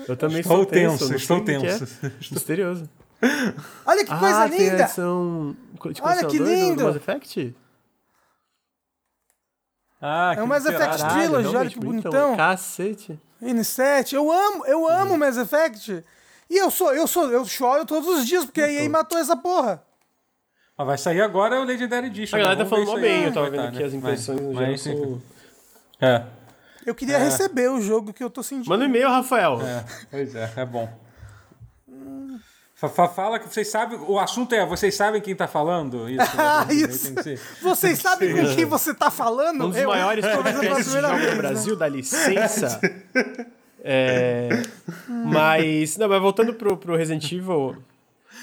[0.09, 1.09] Eu também estou tenso.
[1.09, 1.85] tenso estou tenso.
[2.05, 2.11] É.
[2.31, 2.89] Misterioso.
[3.85, 4.87] Olha que coisa ah, linda!
[4.89, 5.55] São...
[6.01, 6.77] Olha que lindo!
[6.77, 7.55] Do Mass Effect?
[10.01, 12.37] Ah, é o Mass Effect Trilogy, olha que bonitão.
[12.37, 13.21] Cacete.
[13.43, 16.03] N7, eu amo, eu amo Mass Effect.
[16.51, 19.37] E eu sou, eu sou, eu choro todos os dias, porque a EA matou essa
[19.37, 19.85] porra.
[20.77, 22.37] Ah, vai sair agora o Legendary Edition.
[22.37, 23.85] A galera tá falando mal bem, eu tava vendo aqui né?
[23.85, 24.79] as impressões no jogo.
[24.79, 25.23] São...
[26.01, 26.25] É.
[26.85, 27.23] Eu queria é.
[27.23, 28.69] receber o jogo que eu tô sentindo.
[28.69, 29.61] Manda um e-mail, Rafael.
[29.63, 30.89] É, pois é, é bom.
[33.15, 33.99] Fala que vocês sabem.
[34.09, 36.09] O assunto é, vocês sabem quem tá falando?
[36.11, 37.15] Isso.
[37.15, 37.33] Né?
[37.35, 37.45] Isso.
[37.63, 39.67] Vocês sabem com quem você tá falando?
[39.67, 42.81] Um dos eu, maiores podcasts de jogo do Brasil, dá licença.
[43.83, 44.49] É,
[45.09, 47.77] mas, não, mas voltando pro, pro Resident Evil.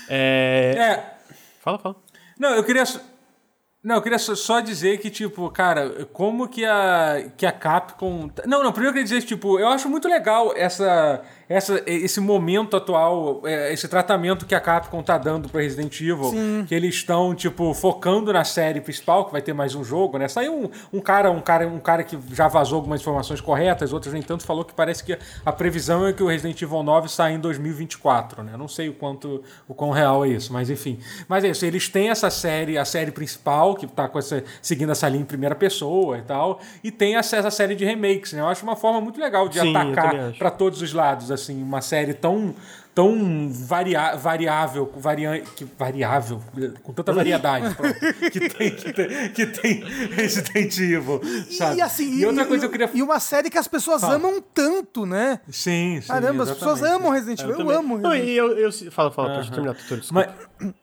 [0.09, 0.75] É...
[0.77, 1.17] é.
[1.61, 1.95] Fala, fala.
[2.39, 2.83] Não, eu queria.
[3.83, 8.29] Não, eu queria só dizer que, tipo, cara, como que a, que a Capcom.
[8.45, 12.75] Não, não, primeiro eu queria dizer, tipo, eu acho muito legal essa essa, esse momento
[12.75, 16.65] atual, é, esse tratamento que a Capcom tá dando para Resident Evil, Sim.
[16.67, 20.27] que eles estão tipo focando na série principal, que vai ter mais um jogo, né?
[20.27, 24.13] Saiu um, um, cara, um cara, um cara que já vazou algumas informações corretas, outras
[24.13, 27.33] nem tanto falou que parece que a previsão é que o Resident Evil 9 sai
[27.33, 28.57] em 2024, né?
[28.57, 30.99] Não sei o quanto o quão real é isso, mas enfim.
[31.29, 34.91] Mas é isso, eles têm essa série, a série principal que tá com essa, seguindo
[34.91, 36.59] essa linha em primeira pessoa e tal.
[36.83, 38.41] E tem essa, essa série de remakes, né?
[38.41, 41.81] Eu acho uma forma muito legal de Sim, atacar para todos os lados, assim, uma
[41.81, 42.53] série tão
[42.97, 46.41] tão varia variável, variante, variável,
[46.81, 47.93] com tanta variedade, pronto,
[48.31, 49.83] que, tem, que, tem, que tem
[50.15, 51.77] Resident Evil, sabe?
[51.77, 52.89] E, assim, e outra coisa eu queria...
[52.91, 54.13] E uma série que as pessoas ah.
[54.13, 55.39] amam tanto, né?
[55.47, 56.07] Sim, sim.
[56.07, 56.51] Caramba, exatamente.
[56.51, 57.97] as pessoas amam Resident Evil, eu, eu amo.
[57.99, 59.35] Não, e eu, eu, fala, fala, uh -huh.
[59.35, 60.35] pode terminar, tutor, desculpa.
[60.59, 60.73] Mas,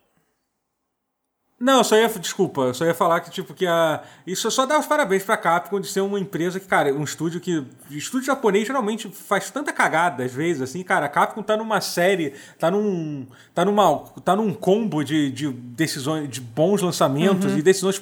[1.64, 4.02] não, eu só ia, desculpa, eu só ia falar que, tipo, que a.
[4.26, 7.02] Isso é só dar os parabéns pra Capcom de ser uma empresa que, cara, um
[7.02, 7.64] estúdio que.
[7.90, 12.34] Estúdio japonês geralmente faz tanta cagada, às vezes, assim, cara, a Capcom tá numa série,
[12.58, 13.26] tá num.
[13.54, 14.00] tá numa.
[14.22, 17.58] tá num combo de, de decisões, de bons lançamentos uhum.
[17.58, 17.98] e decisões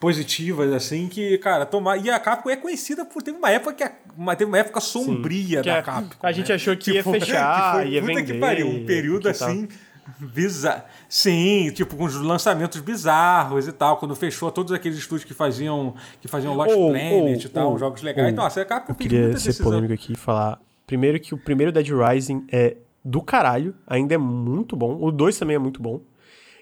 [0.00, 1.98] positivas, assim, que, cara, tomar.
[1.98, 3.22] E a Capcom é conhecida por.
[3.22, 3.84] Teve uma época que.
[3.84, 3.92] A,
[4.34, 6.26] teve uma época sombria Sim, da Capcom.
[6.26, 6.56] A gente né?
[6.56, 8.24] achou que tipo, ia fechar, que foi, ia vender.
[8.24, 9.66] que pariu, um período assim.
[9.66, 9.78] Tal
[10.18, 10.82] Bizarro.
[11.08, 15.94] Sim, tipo, com os lançamentos bizarros e tal, quando fechou todos aqueles estúdios que faziam,
[16.20, 18.34] que faziam Lost oh, Planet oh, e tal, oh, jogos legais.
[18.34, 19.64] Nossa, a Capcom eu queria ser decisão.
[19.64, 20.60] polêmico aqui e falar.
[20.86, 24.98] Primeiro que o primeiro Dead Rising é do caralho, ainda é muito bom.
[25.00, 26.00] O 2 também é muito bom.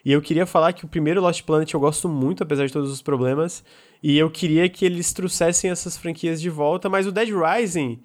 [0.04, 2.90] E eu queria falar que o primeiro Lost Planet eu gosto muito, apesar de todos
[2.90, 3.64] os problemas.
[4.02, 8.00] E eu queria que eles trouxessem essas franquias de volta, mas o Dead Rising.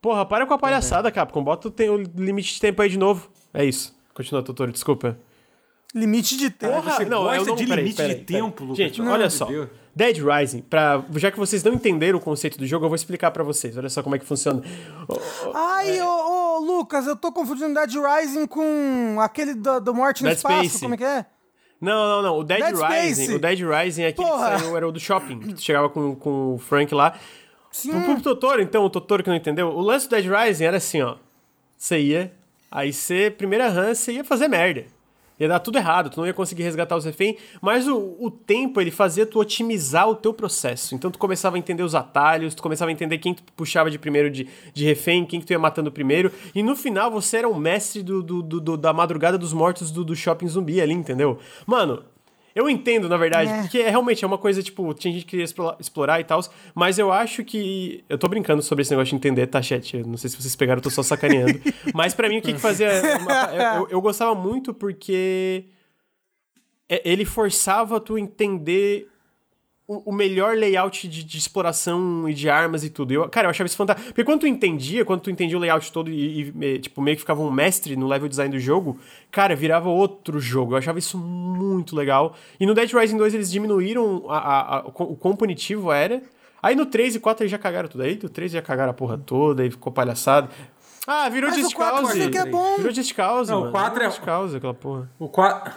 [0.00, 1.42] Porra, para com a palhaçada, Capcom.
[1.42, 3.30] Bota o, limite de tempo aí de novo.
[3.52, 3.95] É isso.
[4.16, 5.18] Continua, Totoro, desculpa.
[5.94, 6.72] Limite de tempo?
[6.72, 8.78] Porra, não, eu não, de peraí, limite peraí, de peraí, tempo, Lucas.
[8.78, 9.44] Gente, não, olha só.
[9.44, 9.68] Deus.
[9.94, 13.30] Dead Rising, pra, já que vocês não entenderam o conceito do jogo, eu vou explicar
[13.30, 13.76] para vocês.
[13.76, 14.62] Olha só como é que funciona.
[15.54, 16.04] Ai, é...
[16.04, 20.38] ô, ô, Lucas, eu tô confundindo Dead Rising com aquele do, do Morte no Dead
[20.38, 20.80] Espaço, Space.
[20.80, 21.26] como é que é?
[21.78, 22.38] Não, não, não.
[22.38, 23.34] O Dead, Dead Rising, Space.
[23.34, 24.52] o Dead Rising é aquele Porra.
[24.52, 27.18] que saiu, era o do shopping, que tu chegava com, com o Frank lá.
[27.70, 27.90] Sim.
[27.90, 30.78] Pro, pro Totoro, então, o Totoro que não entendeu, o lance do Dead Rising era
[30.78, 31.16] assim, ó.
[31.76, 32.35] Você ia,
[32.70, 34.84] Aí você, primeira run, você ia fazer merda.
[35.38, 38.80] Ia dar tudo errado, tu não ia conseguir resgatar os reféns, mas o, o tempo
[38.80, 40.94] ele fazia tu otimizar o teu processo.
[40.94, 43.98] Então tu começava a entender os atalhos, tu começava a entender quem tu puxava de
[43.98, 47.48] primeiro de, de refém, quem que tu ia matando primeiro, e no final você era
[47.48, 51.38] o mestre do, do, do da madrugada dos mortos do, do shopping zumbi ali, entendeu?
[51.66, 52.02] Mano,
[52.56, 53.60] eu entendo, na verdade, é.
[53.60, 55.44] porque é, realmente é uma coisa, tipo, tinha gente que queria
[55.78, 56.40] explorar e tal,
[56.74, 58.02] mas eu acho que.
[58.08, 59.94] Eu tô brincando sobre esse negócio de entender, tá, chat?
[59.94, 61.60] Eu não sei se vocês pegaram, eu tô só sacaneando.
[61.94, 62.88] mas para mim, o que, que fazia.
[63.20, 63.76] Uma...
[63.76, 65.66] eu, eu gostava muito porque.
[66.88, 69.06] É, ele forçava tu entender
[69.88, 73.12] o, melhor layout de, de, exploração e de armas e tudo.
[73.12, 74.08] Eu, cara, eu achava isso fantástico.
[74.08, 77.20] Porque quando tu entendia, quando tu entendia o layout todo e, e, tipo, meio que
[77.20, 78.98] ficava um mestre no level design do jogo,
[79.30, 80.72] cara, virava outro jogo.
[80.72, 82.34] Eu achava isso muito legal.
[82.58, 86.20] E no Dead Rising 2 eles diminuíram a, a, a, o quão punitivo era.
[86.60, 88.02] Aí no 3 e 4 eles já cagaram tudo.
[88.02, 90.48] Aí no 3 já cagaram a porra toda e ficou palhaçada.
[91.06, 92.36] Ah, virou Mas Just Cause.
[92.36, 92.76] É bom.
[92.78, 93.70] Virou Just Cause, Não, mano.
[93.70, 94.06] O 4 é...
[94.06, 95.08] Just Cause, aquela porra.
[95.16, 95.72] O 4...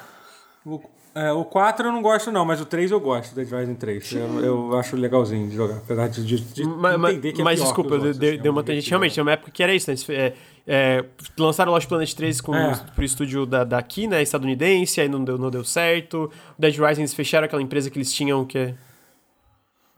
[0.66, 0.82] O...
[1.20, 4.12] É, o 4 eu não gosto, não, mas o 3 eu gosto, Dead Rising 3.
[4.14, 7.60] Eu, eu, acho legalzinho de jogar, apesar de, de, de mas, entender que é Mas
[7.60, 8.90] desculpa, eu dei, assim, uma tangente.
[8.90, 9.98] Realmente, tem uma época que era isso, né?
[10.10, 10.34] É,
[10.66, 11.06] é,
[11.38, 12.74] lançaram Lost Planet 3 com, é.
[12.96, 14.22] pro estúdio da, daqui, né?
[14.22, 16.32] Estadunidense, aí não deu, não deu certo.
[16.58, 18.76] Dead Rising eles fecharam aquela empresa que eles tinham que é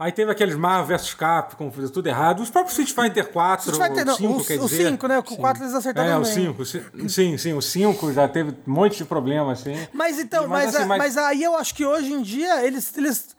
[0.01, 2.41] Aí teve aqueles Marvel vs Capcom, fez tudo errado.
[2.41, 4.87] Os próprios Street Fighter 4, Street Fighter, o 5, quer dizer.
[4.87, 5.19] O 5, né?
[5.19, 6.65] O 4 eles acertaram É, o 5.
[7.07, 9.75] Sim, sim, o 5 já teve um monte de problemas, assim.
[9.93, 10.97] Mas então, mas, mas, assim, mas...
[10.97, 13.35] mas aí eu acho que hoje em dia eles, eles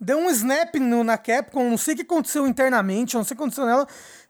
[0.00, 3.36] deu um snap no, na Capcom, não sei o que aconteceu internamente, não sei o
[3.36, 3.86] que aconteceu nela,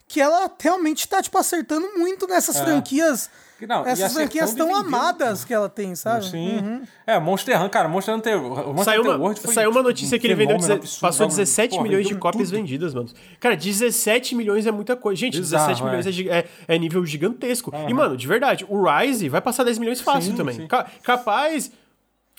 [0.09, 2.65] que ela realmente tá, tipo, acertando muito nessas é.
[2.65, 3.29] franquias
[3.65, 6.27] não, Essas franquias tão amadas que ela tem, sabe?
[6.27, 6.59] Sim.
[6.59, 6.83] Uhum.
[7.07, 10.21] É, Monster Hunter, cara, Monster Hunter, Monster saiu uma, World foi Saiu uma notícia um
[10.21, 12.59] que ele vendeu, absurdo, passou 17 porra, milhões de cópias tudo.
[12.59, 13.09] vendidas, mano.
[13.41, 15.19] Cara, 17 milhões é muita coisa.
[15.19, 17.75] Gente, Bizarro, 17 milhões é, é, é nível gigantesco.
[17.75, 17.89] Uhum.
[17.89, 20.57] E, mano, de verdade, o Rise vai passar 10 milhões fácil sim, também.
[20.57, 20.69] Sim.
[21.03, 21.71] Capaz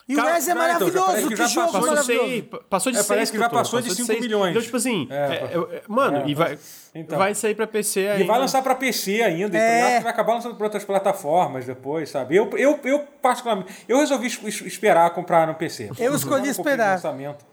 [0.07, 2.43] e o Res é então, maravilhoso, então, que, que jogo passou maravilhoso.
[2.69, 4.51] passou de é, 6, Parece que já passou, passou de 5 milhões.
[4.51, 6.57] Então, tipo assim, é, é, é mano, e vai,
[6.95, 8.23] então, vai sair pra PC ainda.
[8.23, 9.89] E vai lançar pra PC ainda, é.
[9.89, 12.37] então vai acabar lançando pra outras plataformas depois, sabe?
[12.37, 15.89] Eu, eu, eu particularmente, eu resolvi esperar comprar no PC.
[15.99, 16.93] Eu escolhi esperar.
[16.93, 17.45] Lançamento.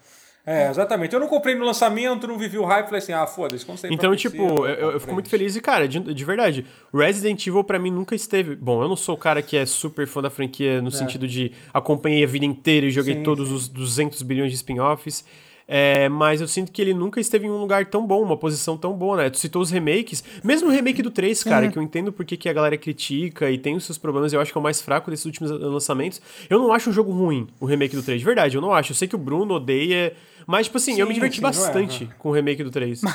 [0.47, 1.15] É, exatamente.
[1.15, 4.11] Eu não comprei no lançamento, não vivi o hype, falei assim, ah, foda-se, como Então,
[4.11, 7.79] PC, tipo, eu, eu, fico muito feliz e, cara, de, de verdade, Resident Evil pra
[7.79, 8.55] mim nunca esteve...
[8.55, 10.93] Bom, eu não sou o cara que é super fã da franquia no é.
[10.93, 13.55] sentido de acompanhei a vida inteira e joguei sim, todos sim.
[13.55, 15.25] os 200 bilhões de spin-offs.
[15.67, 18.77] É, mas eu sinto que ele nunca esteve em um lugar tão bom, uma posição
[18.77, 19.31] tão boa, né?
[19.31, 21.73] Tu citou os remakes, mesmo o remake do 3, cara, uhum.
[21.73, 24.53] que eu entendo porque que a galera critica e tem os seus problemas, eu acho
[24.53, 26.21] que é o mais fraco desses últimos lançamentos.
[26.51, 28.93] Eu não acho um jogo ruim, o remake do 3, de verdade, eu não acho.
[28.93, 30.15] Eu sei que o Bruno odeia
[30.47, 33.03] mas, tipo assim, sim, eu me diverti sim, bastante é, com o remake do 3.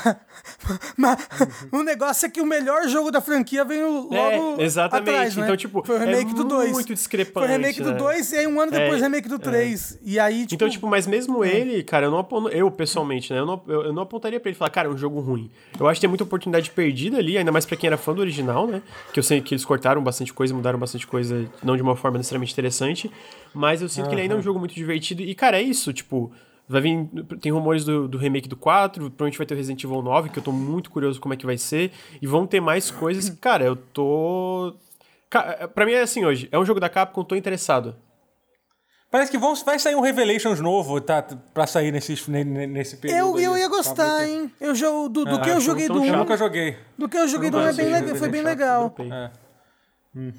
[0.96, 1.28] Mas, mas
[1.72, 1.80] uhum.
[1.80, 5.08] o negócio é que o melhor jogo da franquia veio logo é, exatamente.
[5.08, 5.44] atrás, né?
[5.44, 6.72] Então, tipo, foi o remake é do 2.
[6.72, 7.46] muito discrepante.
[7.46, 7.92] Foi o remake né?
[7.92, 9.92] do 2 e aí um ano depois o é, remake do 3.
[9.92, 9.98] É.
[10.02, 10.54] E aí, tipo...
[10.54, 11.48] Então, tipo, mas mesmo é.
[11.48, 14.56] ele, cara, eu não eu pessoalmente, né, eu não, eu, eu não apontaria pra ele
[14.56, 15.50] falar, cara, é um jogo ruim.
[15.78, 18.20] Eu acho que tem muita oportunidade perdida ali, ainda mais pra quem era fã do
[18.20, 18.82] original, né?
[19.12, 22.18] Que eu sei que eles cortaram bastante coisa, mudaram bastante coisa, não de uma forma
[22.18, 23.10] necessariamente interessante.
[23.54, 24.08] Mas eu sinto uhum.
[24.08, 25.22] que ele ainda é um jogo muito divertido.
[25.22, 26.32] E, cara, é isso, tipo...
[26.70, 27.08] Vai vir.
[27.40, 30.38] Tem rumores do, do remake do 4, provavelmente vai ter o Resident Evil 9, que
[30.38, 31.90] eu tô muito curioso como é que vai ser.
[32.22, 33.28] E vão ter mais coisas.
[33.40, 34.76] Cara, eu tô.
[35.74, 36.48] Pra mim é assim hoje.
[36.52, 37.96] É um jogo da Capcom, tô interessado.
[39.10, 41.20] Parece que vão, vai sair um Revelations novo, tá?
[41.52, 43.40] Pra sair nesse, nesse período.
[43.40, 44.52] Eu, eu ia gostar, hein?
[44.60, 44.72] Eu,
[45.08, 46.06] do do ah, que eu joguei do 1.
[46.06, 46.76] Eu nunca joguei.
[46.96, 48.94] Do que eu joguei do 1 é bem legal, foi bem legal.
[49.12, 49.30] É.
[50.14, 50.32] Hum.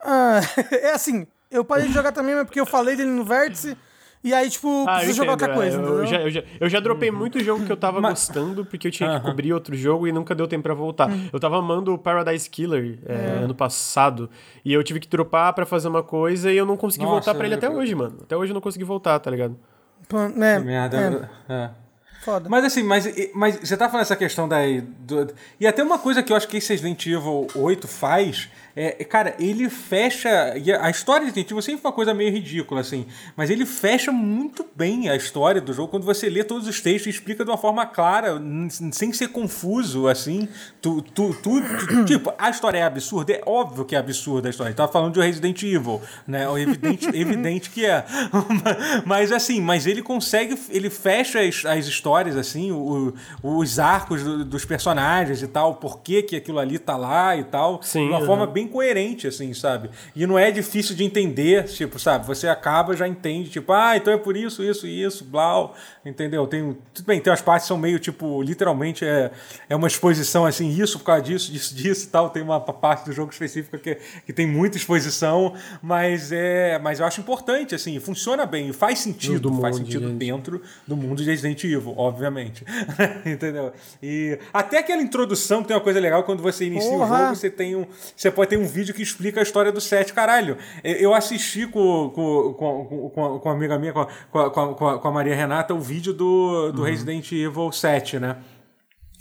[0.00, 0.40] Ah,
[0.74, 3.76] é assim, eu parei de jogar também, mas porque eu falei dele no vértice.
[4.22, 5.78] E aí, tipo, ah, precisa jogar outra coisa.
[5.78, 7.16] É, eu, já, eu, já, eu já dropei uhum.
[7.16, 8.26] muito jogo que eu tava Mas...
[8.26, 11.08] gostando, porque eu tinha que cobrir outro jogo e nunca deu tempo pra voltar.
[11.08, 11.30] Uhum.
[11.32, 13.44] Eu tava amando o Paradise Killer é, é.
[13.44, 14.28] ano passado.
[14.62, 17.34] E eu tive que dropar pra fazer uma coisa e eu não consegui Nossa, voltar
[17.34, 18.18] pra ele até hoje, mano.
[18.22, 19.56] Até hoje eu não consegui voltar, tá ligado?
[20.12, 21.30] É, merda.
[21.48, 21.54] É.
[21.54, 21.70] é.
[22.20, 22.50] Foda.
[22.50, 24.58] Mas assim, mas, mas você tá falando essa questão da.
[24.98, 29.04] Do, e até uma coisa que eu acho que esse Resident Evil 8 faz é,
[29.04, 30.54] cara, ele fecha.
[30.80, 33.06] A história de Evil sempre foi uma coisa meio ridícula, assim.
[33.36, 37.06] Mas ele fecha muito bem a história do jogo quando você lê todos os textos
[37.06, 38.40] e explica de uma forma clara,
[38.92, 40.48] sem ser confuso, assim.
[40.80, 43.32] Tu, tu, tu, tu tipo, a história é absurda.
[43.32, 44.68] É óbvio que é absurda a história.
[44.68, 46.46] A gente tava falando de Resident Evil, né?
[46.46, 48.04] É evidente, evidente que é.
[49.04, 50.58] mas assim, mas ele consegue.
[50.70, 56.00] Ele fecha as, as histórias, assim, o, os arcos do, dos personagens e tal, por
[56.00, 57.82] que, que aquilo ali tá lá e tal.
[57.82, 58.26] Sim, de uma uhum.
[58.26, 59.90] forma bem bem coerente, assim, sabe?
[60.14, 62.26] E não é difícil de entender, tipo, sabe?
[62.26, 65.74] Você acaba, já entende, tipo, ah, então é por isso, isso e isso, blau,
[66.04, 66.46] entendeu?
[66.46, 69.30] Tem, tudo bem, tem umas partes que são meio, tipo, literalmente é,
[69.68, 72.30] é uma exposição, assim, isso por causa disso, disso, disso e tal.
[72.30, 73.96] Tem uma parte do jogo específica que,
[74.26, 79.52] que tem muita exposição, mas é, mas eu acho importante, assim, funciona bem, faz sentido,
[79.60, 82.64] faz sentido dentro do mundo de Resident Evil, obviamente.
[83.24, 83.72] entendeu?
[84.02, 87.14] E até aquela introdução, que tem uma coisa legal, quando você inicia Porra.
[87.14, 87.86] o jogo, você tem um.
[88.16, 90.12] Você pode ter um vídeo que explica a história do set.
[90.12, 94.98] Caralho, eu assisti com, com, com, com, com a amiga minha, com a, com a,
[94.98, 96.88] com a Maria Renata, o vídeo do, do uhum.
[96.88, 98.36] Resident Evil 7, né?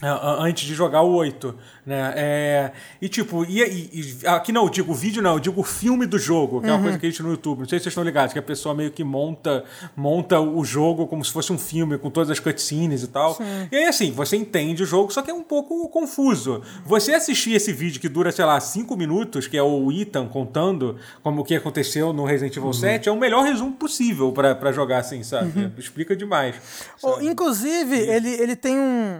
[0.01, 1.53] Antes de jogar o 8,
[1.85, 2.13] né?
[2.15, 2.71] É,
[3.01, 6.61] e tipo, e, e, aqui não, eu digo vídeo não, eu digo filme do jogo,
[6.61, 6.73] que uhum.
[6.73, 8.39] é uma coisa que a gente no YouTube, não sei se vocês estão ligados, que
[8.39, 9.65] a pessoa meio que monta,
[9.97, 13.35] monta o jogo como se fosse um filme, com todas as cutscenes e tal.
[13.35, 13.43] Sim.
[13.69, 16.61] E aí assim, você entende o jogo, só que é um pouco confuso.
[16.85, 20.95] Você assistir esse vídeo que dura, sei lá, 5 minutos, que é o Ethan contando
[21.21, 22.73] como o que aconteceu no Resident Evil uhum.
[22.73, 25.59] 7, é o melhor resumo possível para jogar assim, sabe?
[25.59, 25.71] Uhum.
[25.77, 26.55] Explica demais.
[27.03, 29.19] Oh, inclusive, ele, ele tem um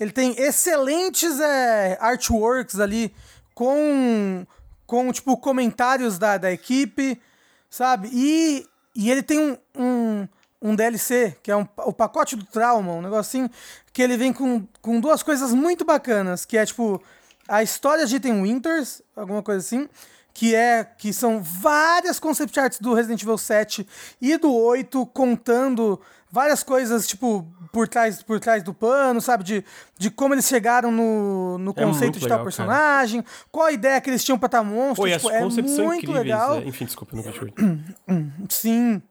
[0.00, 3.14] ele tem excelentes é, artworks ali
[3.54, 4.46] com,
[4.86, 7.20] com tipo, comentários da, da equipe,
[7.68, 8.08] sabe?
[8.10, 8.66] E,
[8.96, 10.28] e ele tem um, um,
[10.62, 13.50] um DLC, que é um, o pacote do trauma, um negocinho,
[13.92, 17.02] que ele vem com, com duas coisas muito bacanas, que é, tipo,
[17.46, 19.86] a história de Ethan Winters, alguma coisa assim,
[20.32, 23.86] que é que são várias concept arts do Resident Evil 7
[24.18, 26.00] e do 8 contando
[26.30, 29.44] várias coisas, tipo, por trás, por trás do pano, sabe?
[29.44, 29.64] De,
[29.98, 33.36] de como eles chegaram no, no é conceito de legal, tal personagem, cara.
[33.50, 35.04] qual a ideia que eles tinham pra estar monstro.
[35.04, 35.44] Pô, tipo, é
[35.82, 36.56] muito legal.
[36.56, 36.64] É.
[36.64, 37.54] Enfim, desculpa, não continuei.
[38.48, 39.02] Sim.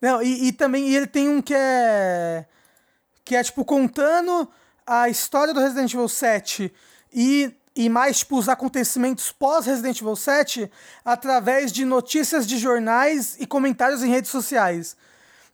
[0.00, 2.46] Não, e, e também e ele tem um que é.
[3.24, 4.48] Que é, tipo, contando
[4.86, 6.72] a história do Resident Evil 7
[7.12, 10.70] e, e mais, tipo, os acontecimentos pós-Resident Evil 7
[11.04, 14.96] através de notícias de jornais e comentários em redes sociais.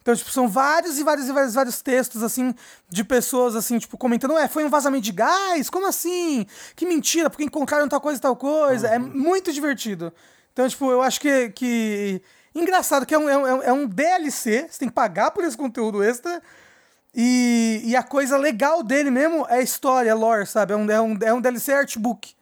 [0.04, 2.54] Então, tipo, são vários e vários e vários, vários textos, assim,
[2.90, 5.70] de pessoas, assim, tipo, comentando, é, foi um vazamento de gás?
[5.70, 6.46] Como assim?
[6.76, 8.86] Que mentira, porque encontraram tal coisa e tal coisa.
[8.86, 9.06] É uhum.
[9.06, 10.12] É muito divertido.
[10.52, 11.48] Então, tipo, eu acho que...
[11.50, 12.20] que...
[12.54, 15.56] Engraçado que é um, é, um, é um DLC, você tem que pagar por esse
[15.56, 16.40] conteúdo extra,
[17.14, 20.74] e, e a coisa legal dele mesmo é a história, é lore, sabe?
[20.74, 22.34] É um, é um, é um DLC artbook,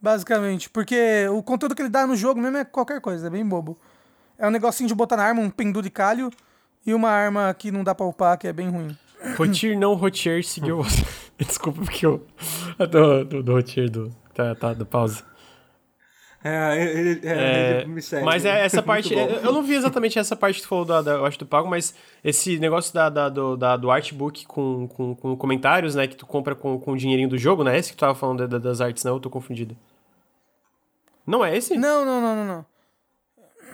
[0.00, 0.70] basicamente.
[0.70, 3.78] Porque o conteúdo que ele dá no jogo mesmo é qualquer coisa, é bem bobo.
[4.38, 6.30] É um negocinho de botar na arma, um penduricalho,
[6.86, 8.96] e uma arma que não dá pra upar, que é bem ruim.
[9.36, 11.04] Rotir não Rotier seguiu você.
[11.38, 12.24] Desculpa, porque eu.
[12.90, 14.10] Do, do, do Rotier do.
[14.34, 15.24] Tá, tá, do pausa.
[16.42, 18.24] É, ele, é, é, ele me segue.
[18.24, 19.14] Mas é essa parte.
[19.14, 21.68] eu não vi exatamente essa parte que tu falou da, da, eu acho, do pago,
[21.68, 26.06] mas esse negócio da, da, do, da, do artbook com, com, com, comentários, né?
[26.06, 27.78] Que tu compra com, com o dinheirinho do jogo, né?
[27.78, 29.14] Esse que tu tava falando da, das artes, não?
[29.14, 29.74] Eu tô confundido.
[31.26, 31.78] Não é esse?
[31.78, 32.66] Não, não, não, não, não.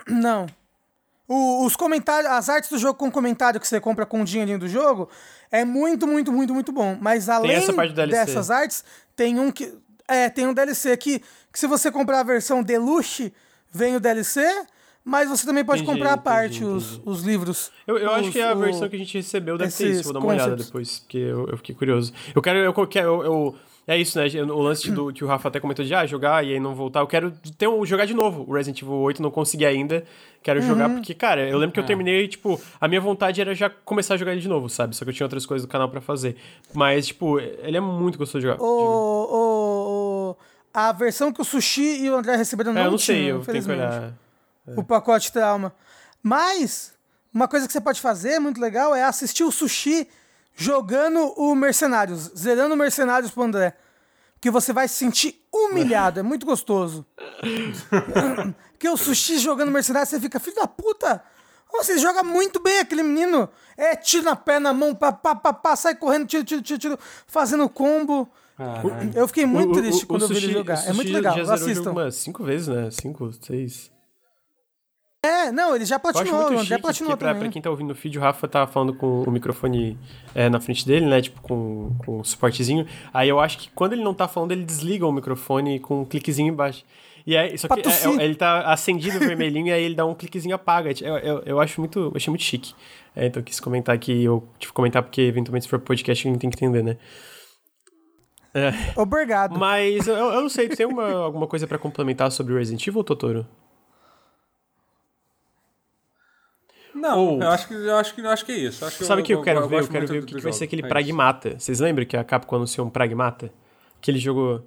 [0.09, 0.47] Não.
[1.33, 4.59] O, os comentários, as artes do jogo com comentário que você compra com o dinheirinho
[4.59, 5.09] do jogo
[5.51, 6.99] é muito, muito, muito, muito bom.
[7.01, 7.61] Mas além
[8.09, 8.85] dessas artes,
[9.15, 9.73] tem um que.
[10.09, 13.33] É, tem um DLC que que se você comprar a versão Deluxe,
[13.71, 14.41] vem o DLC,
[15.05, 17.73] mas você também pode entendi, comprar à parte entendi, os, os livros.
[17.87, 20.05] Eu, eu os, acho que a o, versão que a gente recebeu deve ter isso,
[20.05, 22.13] vou dar uma olhada depois, porque eu, eu fiquei curioso.
[22.35, 23.57] Eu quero, eu, eu, eu
[23.91, 24.27] é isso, né?
[24.43, 27.01] O lance do, que o Rafa até comentou de ah, jogar e aí não voltar.
[27.01, 30.05] Eu quero ter um, jogar de novo o Resident Evil 8, não consegui ainda.
[30.45, 30.67] Quero uhum.
[30.69, 31.87] jogar porque, cara, eu lembro que eu é.
[31.89, 34.95] terminei, tipo, a minha vontade era já começar a jogar ele de novo, sabe?
[34.95, 36.37] Só que eu tinha outras coisas do canal para fazer.
[36.73, 38.63] Mas, tipo, ele é muito gostoso de jogar.
[38.63, 40.37] O, o,
[40.73, 43.33] a versão que o Sushi e o André receberam não, é, eu não tinha, sei,
[43.33, 44.13] eu tenho que olhar.
[44.69, 44.73] É.
[44.77, 45.75] O pacote trauma.
[46.23, 46.95] Mas,
[47.35, 50.07] uma coisa que você pode fazer, muito legal, é assistir o Sushi
[50.55, 53.77] jogando o Mercenários, zerando o Mercenários pro André.
[54.41, 57.05] Que você vai se sentir humilhado, é muito gostoso.
[58.73, 61.23] Porque o Sushi jogando Mercenários, você fica, filho da puta!
[61.73, 63.49] Você joga muito bem aquele menino.
[63.77, 66.79] É tiro na pé, na mão, pá, pá, pá, pá sai correndo, tiro, tiro, tiro,
[66.79, 68.29] tiro, fazendo combo.
[69.15, 70.87] Eu fiquei muito o, triste o, quando o eu vi ele jogar.
[70.87, 71.93] É muito legal, já assistam.
[71.93, 72.91] Umas cinco vezes, né?
[72.91, 73.91] Cinco, seis.
[75.23, 77.43] É, não, ele já platinou, já platinou pra, também.
[77.43, 79.99] Pra quem tá ouvindo o vídeo, o Rafa tá falando com o microfone
[80.35, 82.87] é, na frente dele, né, tipo, com, com o suportezinho.
[83.13, 86.05] Aí eu acho que quando ele não tá falando, ele desliga o microfone com um
[86.07, 86.85] cliquezinho embaixo.
[87.27, 90.15] E aí, só que é, é, ele tá acendido vermelhinho e aí ele dá um
[90.15, 90.91] cliquezinho apaga.
[91.03, 92.75] Eu, eu, eu acho muito, eu achei muito chique.
[93.15, 96.27] É, então eu quis comentar aqui, eu tive que comentar porque eventualmente se for podcast
[96.27, 96.97] a gente tem que entender, né.
[98.55, 98.73] É.
[98.97, 99.59] Obrigado.
[99.59, 103.47] Mas eu, eu não sei, tem uma, alguma coisa para complementar sobre Resident Evil, Totoro?
[107.01, 107.43] Não, Ou...
[107.43, 108.85] eu, acho que, eu, acho que, eu acho que é isso.
[108.85, 109.81] Acho Sabe o que eu, eu, quero ver?
[109.81, 111.59] Eu quero ver o que, que vai ser aquele é Pragmata.
[111.59, 113.51] Vocês lembram que a Capcom anunciou um Pragmata?
[114.01, 114.65] Que ele jogou...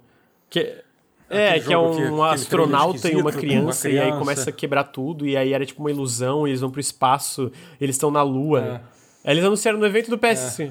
[0.50, 0.82] Que...
[1.30, 4.52] É, que é um, que, astronauta e uma criança, uma criança, e aí começa a
[4.52, 7.50] quebrar tudo, e aí era tipo uma ilusão, eles vão pro espaço,
[7.80, 8.82] eles estão na lua.
[9.24, 9.32] É.
[9.32, 10.60] Eles anunciaram no evento do PS.
[10.60, 10.70] É.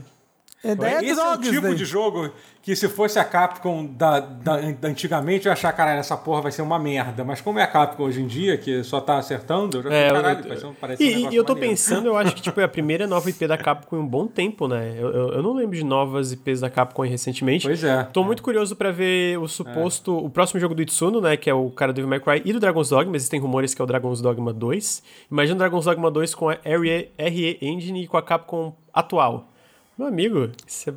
[0.64, 0.72] É,
[1.03, 1.76] Esse é o tipo daí.
[1.76, 2.31] de jogo
[2.61, 6.44] que se fosse a Capcom da, da, da, antigamente, eu ia achar, caralho, essa porra
[6.44, 7.26] vai ser uma merda.
[7.26, 10.10] Mas como é a Capcom hoje em dia, que só tá acertando, eu já é,
[10.10, 11.72] caralho, eu, eu, parece E, um e eu tô maneiro.
[11.72, 14.26] pensando, eu acho que tipo, é a primeira nova IP da Capcom em um bom
[14.26, 14.95] tempo, né?
[14.98, 17.68] Eu, eu, eu não lembro de novas IPs da Capcom recentemente.
[17.68, 18.03] Pois é.
[18.14, 18.26] Tô é.
[18.26, 20.22] muito curioso para ver o suposto, é.
[20.22, 21.35] o próximo jogo do Itsuno, né?
[21.35, 23.18] Que é o cara do Devil May Cry e do Dragon's Dogma.
[23.18, 25.03] Existem rumores que é o Dragon's Dogma 2.
[25.30, 29.49] Imagina o Dragon's Dogma 2 com a RE, RE Engine e com a Capcom atual.
[29.98, 30.94] Meu amigo, isso é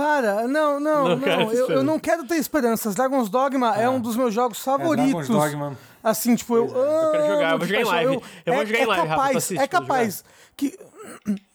[0.00, 1.16] para, não, não, não.
[1.16, 1.52] não.
[1.52, 2.94] Eu, eu, não quero ter esperanças.
[2.94, 5.28] Dragon's Dogma é, é um dos meus jogos favoritos.
[5.28, 5.78] É, Dragon's Dogma.
[6.02, 6.64] Assim, tipo, eu.
[6.64, 6.68] É.
[6.68, 8.14] Eu quero jogar, eu vou jogar em live.
[8.14, 10.24] Eu, eu vou é, jogar em é live, capaz, É capaz
[10.56, 10.78] que.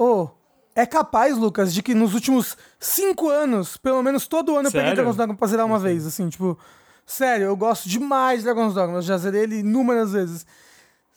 [0.00, 0.28] Oh,
[0.76, 4.94] é capaz, Lucas, de que nos últimos cinco anos, pelo menos todo ano, eu peguei
[4.94, 6.56] Dragon's Dogma pra zerar uma vez, assim, tipo.
[7.04, 8.98] Sério, eu gosto demais de Dragon's Dogma.
[8.98, 10.46] Eu já zerei ele inúmeras vezes.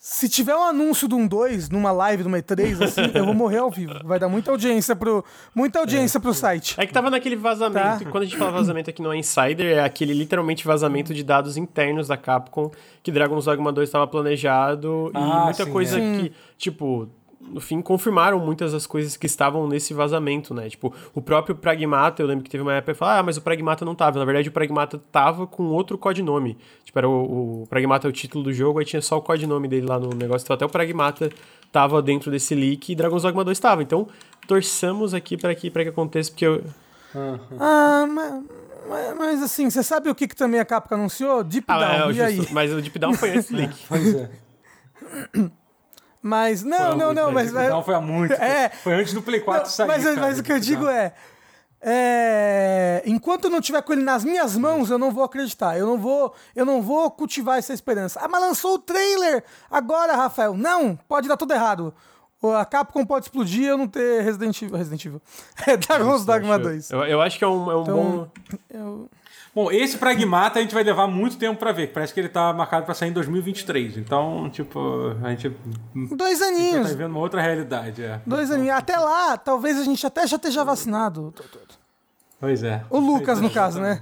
[0.03, 3.59] Se tiver um anúncio de um 2 numa live, numa E3, assim, eu vou morrer
[3.59, 3.93] ao vivo.
[4.03, 5.23] Vai dar muita audiência pro,
[5.53, 6.21] muita audiência é.
[6.21, 6.73] pro site.
[6.79, 8.05] É que tava naquele vazamento.
[8.05, 8.09] Tá.
[8.09, 12.07] Quando a gente fala vazamento aqui no Insider, é aquele literalmente vazamento de dados internos
[12.07, 12.71] da Capcom
[13.03, 16.17] que Dragon's Dogma 2 estava planejado ah, e muita sim, coisa é.
[16.17, 17.07] que, tipo,
[17.49, 20.69] no fim, confirmaram muitas das coisas que estavam nesse vazamento, né?
[20.69, 23.41] Tipo, o próprio Pragmata, eu lembro que teve uma época que falou, ah, mas o
[23.41, 24.19] Pragmata não tava.
[24.19, 26.57] Na verdade, o Pragmata tava com outro codinome.
[26.84, 29.68] Tipo, era o, o Pragmata é o título do jogo, aí tinha só o codinome
[29.68, 30.45] dele lá no negócio.
[30.45, 31.30] Então, até o Pragmata
[31.72, 33.84] tava dentro desse leak e Dragon's Dogma 2 tava.
[33.84, 34.07] Então,
[34.47, 36.63] torçamos aqui para que, pra que aconteça, porque eu...
[37.59, 38.43] Ah, mas,
[38.88, 41.43] mas, mas, assim, você sabe o que, que também a Capcom anunciou?
[41.43, 42.53] Deep ah, Down, é, e justo, aí?
[42.53, 43.76] Mas o Deep Down foi esse leak.
[43.89, 44.30] pois é.
[46.22, 47.52] Mas, não, não, não, mas...
[47.52, 48.34] Não, foi há muito.
[48.34, 49.88] É, foi antes do Play 4 não, sair.
[49.88, 51.14] Mas, cara, mas o que eu digo é,
[51.84, 55.77] é, enquanto eu não tiver com ele nas minhas mãos, eu não vou acreditar.
[55.77, 58.19] Eu não vou, eu não vou cultivar essa esperança.
[58.22, 60.53] Ah, mas lançou o trailer agora, Rafael.
[60.53, 61.93] Não, pode dar tudo errado.
[62.43, 64.77] A Capcom pode explodir eu não ter Resident Evil.
[64.77, 65.22] Resident Evil.
[65.68, 66.91] É Dragon's Dogma 2.
[66.91, 68.27] Eu, eu acho que é um, é um então, bom.
[68.69, 69.10] Eu...
[69.53, 71.87] Bom, esse Pragmata a gente vai levar muito tempo para ver.
[71.87, 73.97] Parece que ele tá marcado para sair em 2023.
[73.97, 74.79] Então, tipo,
[75.21, 75.53] a gente.
[76.15, 76.89] Dois aninhos.
[76.89, 78.01] Tá vendo uma outra realidade.
[78.01, 78.21] É.
[78.25, 78.77] Dois então, aninhos.
[78.77, 81.33] Até lá, talvez a gente até já esteja vacinado.
[82.39, 82.83] Pois é.
[82.89, 84.01] O Lucas, no caso, né?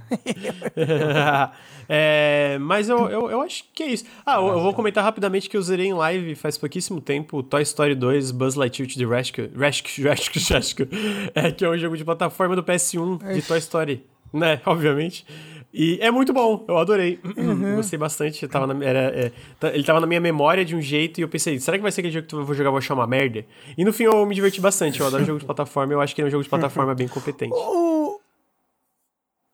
[1.86, 4.04] é, mas eu, eu, eu, acho que é isso.
[4.24, 7.60] Ah, eu, eu, vou comentar rapidamente que eu zerei em live faz pouquíssimo tempo Toy
[7.62, 9.50] Story 2 Buzz Lightyear to the Rescue.
[9.54, 10.88] Rescue, Rescue, Rescue.
[11.34, 14.06] É, que é um jogo de plataforma do PS1 de Toy Story.
[14.32, 15.24] Né, obviamente.
[15.72, 17.20] E é muito bom, eu adorei.
[17.36, 17.76] Uhum.
[17.76, 18.46] Gostei bastante.
[18.48, 19.32] Tava na, era, é,
[19.72, 22.00] ele tava na minha memória de um jeito e eu pensei, será que vai ser
[22.00, 23.44] aquele jogo que eu vou jogar, vou achar uma merda?
[23.78, 24.98] E no fim eu me diverti bastante.
[24.98, 27.06] Eu adoro jogo de plataforma eu acho que ele é um jogo de plataforma bem
[27.06, 27.54] competente.
[27.54, 28.18] O...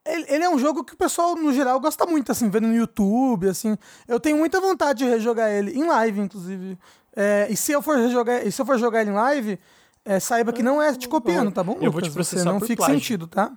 [0.06, 3.48] Ele, é um jogo que o pessoal, no geral, gosta muito, assim, vendo no YouTube,
[3.48, 3.76] assim.
[4.06, 6.78] Eu tenho muita vontade de rejogar ele, em live, inclusive.
[7.14, 9.58] É, e se eu for rejogar, e se eu for jogar ele em live,
[10.04, 11.72] é, saiba que não é te copiando, tá bom?
[11.72, 11.92] Eu Lucas?
[11.92, 12.94] vou te processar Você não fique plágio.
[12.94, 13.52] sentido, tá?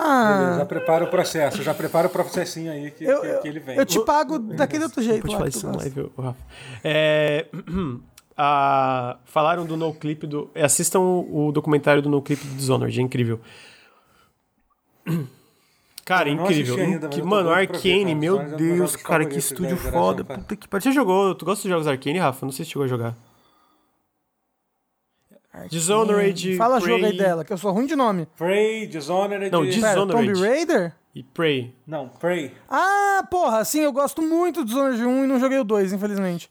[0.00, 0.38] Ah.
[0.38, 3.58] Beleza, já prepara o processo, já prepara o processinho aí que, eu, que, que ele
[3.58, 3.76] vem.
[3.76, 5.22] Eu te pago daquele outro jeito.
[5.22, 6.38] Pode falar isso na live, Rafa.
[6.84, 7.46] É,
[8.36, 10.50] a, falaram do No Clip do.
[10.54, 13.40] Assistam o, documentário do No Clip do Dishonored, é incrível.
[16.04, 16.76] Cara, incrível.
[16.76, 20.24] Ainda, que, mano, Arcane, meu Deus, cara, que estúdio foda.
[20.24, 20.82] Puta que pariu.
[20.82, 21.34] Você jogou?
[21.34, 22.46] Tu gosta de jogos Arcane, Rafa?
[22.46, 23.14] Não sei se chegou a jogar.
[25.68, 26.56] Dishonored.
[26.56, 26.94] Fala Prey.
[26.94, 28.26] jogo aí dela, que eu sou ruim de nome.
[28.36, 29.50] Prey, Dishonored.
[29.50, 30.12] Não, Dishonored.
[30.12, 30.94] Pera, Tomb Raider?
[31.14, 31.74] E Prey.
[31.86, 32.52] Não, Prey.
[32.68, 36.48] Ah, porra, sim, eu gosto muito do Dishonored 1 e não joguei o 2, infelizmente.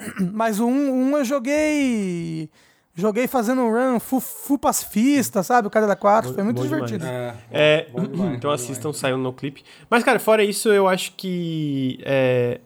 [0.32, 2.50] Mas o 1, 1 eu joguei.
[2.94, 5.68] Joguei fazendo um run full, full pacifista, sabe?
[5.68, 7.06] O cara da 4, foi muito divertido.
[7.06, 9.62] É, é, demais, então assistam, saiu no clipe.
[9.88, 12.60] Mas, cara, fora isso, eu acho que é,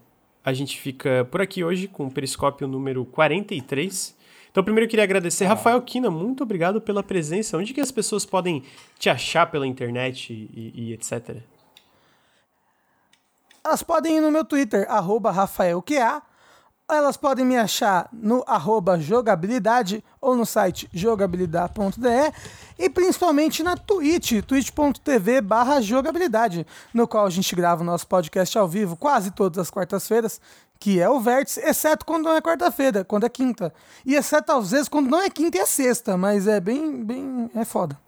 [0.45, 4.17] a gente fica por aqui hoje com o Periscópio número 43.
[4.55, 5.49] Então, primeiro eu queria agradecer, ah.
[5.49, 7.59] Rafael Kina, muito obrigado pela presença.
[7.59, 8.63] Onde que as pessoas podem
[8.97, 11.39] te achar pela internet e, e etc?
[13.65, 16.23] Elas podem ir no meu Twitter, arroba RafaelQA.
[16.89, 22.33] Elas podem me achar no arroba jogabilidade ou no site jogabilidade.de
[22.79, 28.57] e principalmente na Twitch, twitch.tv barra jogabilidade, no qual a gente grava o nosso podcast
[28.57, 30.41] ao vivo quase todas as quartas-feiras
[30.85, 33.73] que é o vértice, exceto quando não é quarta-feira, quando é quinta.
[34.05, 37.51] E exceto às vezes quando não é quinta e é sexta, mas é bem, bem,
[37.55, 37.99] é foda.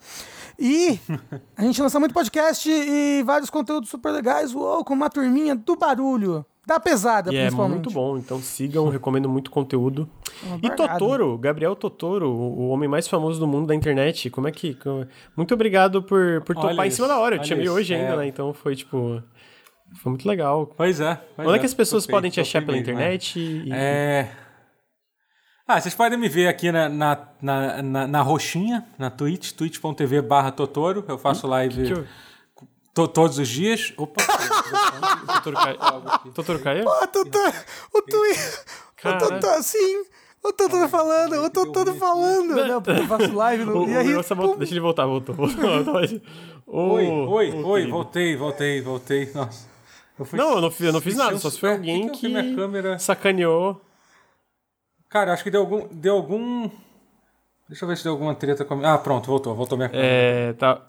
[0.58, 1.00] E
[1.56, 5.74] a gente lança muito podcast e vários conteúdos super legais, uou, com uma turminha do
[5.74, 6.44] barulho.
[6.66, 7.72] Da pesada, e é principalmente.
[7.72, 10.06] É muito bom, então sigam, recomendo muito conteúdo.
[10.60, 14.28] e Totoro, Gabriel Totoro, o homem mais famoso do mundo da internet.
[14.28, 14.76] Como é que.
[15.36, 17.36] Muito obrigado por, por topar em cima da hora.
[17.36, 18.00] Eu te chamei hoje é...
[18.00, 18.26] ainda, né?
[18.26, 19.22] Então foi tipo.
[19.94, 20.66] Foi muito legal.
[20.66, 21.20] Pois é.
[21.34, 23.38] Pois Onde é que as pessoas podem te achar pela mesmo, internet?
[23.38, 23.72] E...
[23.72, 24.30] É.
[25.68, 30.22] Ah, vocês podem me ver aqui na, na, na, na, na roxinha, na Twitch, twitch.tv
[30.22, 31.04] barra Totoro.
[31.08, 32.06] Eu faço hum, live que que eu...
[32.94, 33.92] to, todos os dias.
[33.96, 34.22] Opa!
[35.26, 36.32] Totoro caiu.
[36.32, 36.84] Totoro caiu?
[36.86, 37.52] Oh, Totoro,
[37.94, 38.38] o Twitch.
[39.04, 40.04] O Totoro, sim.
[40.44, 42.54] O Totoro falando, o Totoro falando.
[42.54, 43.86] Não, eu faço live no.
[43.90, 44.14] E aí,
[44.58, 45.34] Deixa ele voltar, voltou.
[45.34, 45.96] voltou.
[46.66, 49.32] oi, oi, oi, voltei, voltei, voltei.
[49.34, 49.75] Nossa.
[50.18, 52.56] Eu não, eu não, fiz, eu não fiz nada, só se foi alguém que, que,
[52.56, 52.98] câmera...
[52.98, 53.80] sacaneou.
[55.08, 55.86] Cara, acho que deu algum.
[55.88, 56.70] Deu algum.
[57.68, 60.08] Deixa eu ver se deu alguma treta com a Ah, pronto, voltou, voltou minha câmera.
[60.08, 60.86] É, tá.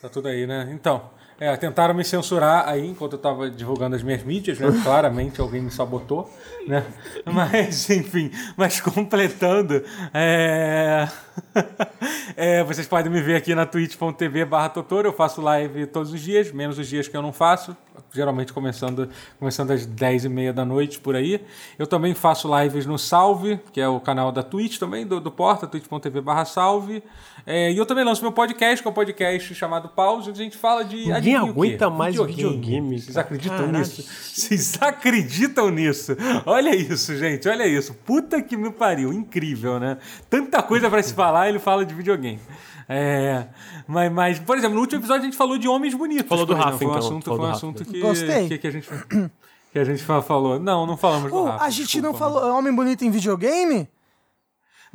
[0.00, 0.68] Tá tudo aí, né?
[0.72, 1.10] Então.
[1.38, 4.68] É, tentaram me censurar aí enquanto eu estava divulgando as minhas mídias, né?
[4.82, 6.30] Claramente alguém me sabotou,
[6.66, 6.82] né?
[7.26, 9.84] Mas, enfim, mas completando,
[10.14, 11.06] é...
[12.34, 14.72] é, vocês podem me ver aqui na twitch.tv barra
[15.04, 17.76] eu faço live todos os dias, menos os dias que eu não faço,
[18.12, 19.08] geralmente começando,
[19.38, 21.44] começando às 10 e meia da noite, por aí.
[21.78, 25.30] Eu também faço lives no Salve, que é o canal da Twitch também, do, do
[25.30, 27.02] Porta, twitch.tv barra Salve.
[27.48, 30.44] É, e eu também lanço meu podcast, que é um podcast chamado Pause, onde a
[30.44, 31.12] gente fala de.
[31.12, 32.56] Ninguém aguenta mais videogame.
[32.56, 33.78] videogame Vocês acreditam Caraca.
[33.78, 34.02] nisso?
[34.02, 36.16] Vocês acreditam nisso?
[36.44, 37.94] Olha isso, gente, olha isso.
[37.94, 39.96] Puta que me pariu, incrível, né?
[40.28, 42.40] Tanta coisa para se falar, ele fala de videogame.
[42.88, 43.46] É,
[43.86, 46.28] mas, mas, por exemplo, no último episódio a gente falou de homens bonitos.
[46.28, 46.78] Falou do Rafa, então.
[46.78, 48.00] Foi um assunto, foi um assunto que,
[48.48, 48.88] que, que, a gente
[49.72, 50.58] que a gente falou.
[50.58, 51.64] Não, não falamos do Rafa.
[51.64, 53.88] A gente desculpa, não falou homem bonito em videogame?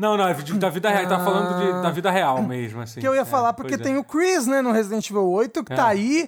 [0.02, 1.06] Não, não, é da vida real.
[1.06, 1.08] Ah.
[1.08, 3.00] Tá falando de, da vida real mesmo, assim.
[3.00, 4.00] Que eu ia é, falar, porque tem é.
[4.00, 5.78] o Chris, né, no Resident Evil 8, que tá é.
[5.78, 6.28] tá aí,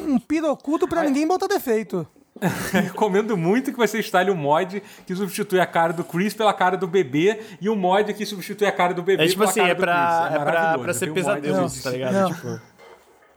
[0.00, 2.04] um pirocudo pra ninguém botar defeito.
[2.72, 6.76] Recomendo muito que você instale um mod que substitui a cara do Chris pela cara
[6.76, 9.60] do bebê e um mod que substitui a cara do bebê é, tipo pela assim,
[9.60, 10.36] cara é do pra, Chris.
[10.36, 12.12] É, é pra, pra ser pesadelo isso, tá ligado?
[12.12, 12.34] Não.
[12.34, 12.60] Tipo...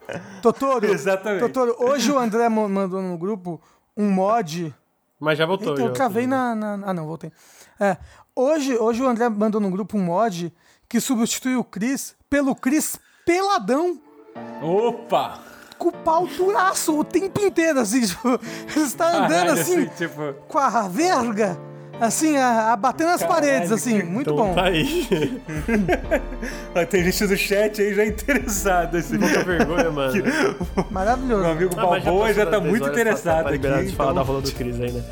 [0.41, 1.41] Totoro, Exatamente.
[1.41, 3.61] Totoro, hoje o André mandou no grupo
[3.95, 4.73] um mod...
[5.19, 5.73] Mas já voltou.
[5.73, 6.79] Então, já eu cravei na, na...
[6.85, 7.29] Ah, não, voltei.
[7.79, 7.95] É,
[8.41, 10.53] Hoje, hoje o André mandou no grupo um mod
[10.87, 13.99] que substitui o Chris pelo Chris peladão.
[14.61, 15.41] Opa!
[15.77, 18.39] Com o pau duraço o tempo inteiro, assim, tipo,
[18.73, 20.33] ele está andando assim, assim tipo...
[20.47, 21.59] com a verga,
[21.99, 24.55] assim, a, a nas Caralho, paredes, assim, muito então bom.
[24.55, 25.05] Tá aí.
[26.89, 29.17] Tem gente do chat aí já interessado, assim.
[29.17, 30.13] Muita vergonha, mano.
[30.89, 31.41] Maravilhoso.
[31.41, 33.59] Meu amigo ah, Balboa já, já tá muito interessado aqui.
[33.59, 34.23] Tá de falar então...
[34.23, 35.03] da rola do Chris aí, né?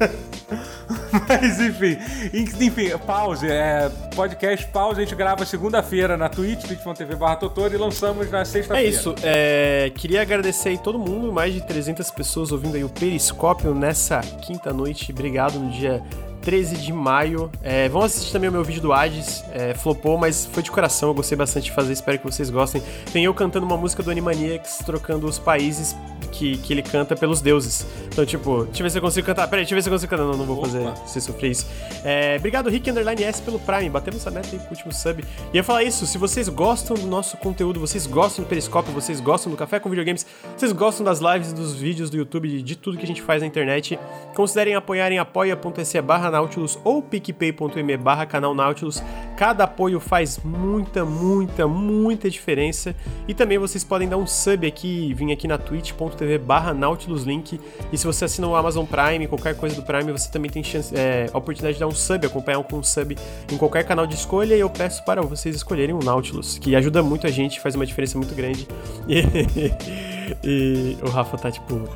[1.28, 1.98] Mas enfim,
[2.32, 3.46] enfim, pause.
[3.48, 8.44] É, podcast pause, a gente grava segunda-feira na Twitch, twitch.tv barra Totoro e lançamos na
[8.44, 8.88] sexta-feira.
[8.88, 9.14] É isso.
[9.22, 14.20] É, queria agradecer aí todo mundo, mais de 300 pessoas ouvindo aí o Periscópio nessa
[14.20, 15.10] quinta noite.
[15.12, 16.02] Obrigado no dia
[16.46, 17.50] 13 de maio.
[17.60, 19.42] É, vão assistir também o meu vídeo do Hades.
[19.50, 21.08] É, flopou, mas foi de coração.
[21.08, 21.92] Eu gostei bastante de fazer.
[21.92, 22.80] Espero que vocês gostem.
[23.12, 25.96] Tem eu cantando uma música do Animaniacs, trocando os países
[26.30, 27.84] que, que ele canta pelos deuses.
[28.06, 29.48] Então, tipo, deixa eu ver se eu consigo cantar.
[29.48, 30.22] Peraí, deixa eu ver se eu consigo cantar.
[30.22, 30.68] Não, não vou Opa.
[30.68, 31.66] fazer você sofrer isso.
[32.04, 33.90] É, obrigado, Rick Underline S, pelo Prime.
[33.90, 35.24] Batemos essa meta aí pro último sub.
[35.52, 39.18] E eu falar isso, se vocês gostam do nosso conteúdo, vocês gostam do Periscópio, vocês
[39.18, 40.24] gostam do Café com Videogames,
[40.56, 43.42] vocês gostam das lives, dos vídeos do YouTube, de, de tudo que a gente faz
[43.42, 43.98] na internet,
[44.32, 49.02] considerem apoiar em apoia.se barra Nautilus ou picpay.me barra canal Nautilus.
[49.36, 52.94] Cada apoio faz muita, muita, muita diferença.
[53.26, 57.58] E também vocês podem dar um sub aqui, vir aqui na twitch.tv barra Nautilus Link.
[57.90, 60.94] E se você assina o Amazon Prime, qualquer coisa do Prime, você também tem chance,
[60.94, 63.16] é, a oportunidade de dar um sub, acompanhar com um sub
[63.50, 64.54] em qualquer canal de escolha.
[64.54, 67.86] E eu peço para vocês escolherem o Nautilus, que ajuda muito a gente, faz uma
[67.86, 68.68] diferença muito grande.
[70.42, 71.88] E, e o Rafa tá tipo,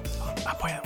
[0.47, 0.81] apoia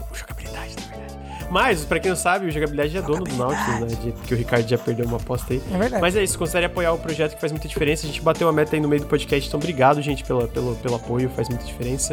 [1.55, 3.87] mas, pra quem não sabe, o Jogabilidade é dono do Nautilus, né?
[4.03, 5.63] De, porque o Ricardo já perdeu uma aposta aí.
[5.73, 6.01] É verdade.
[6.01, 8.05] Mas é isso, considere apoiar o projeto que faz muita diferença.
[8.05, 10.75] A gente bateu a meta aí no meio do podcast, então obrigado, gente, pela, pelo,
[10.75, 12.13] pelo apoio, faz muita diferença.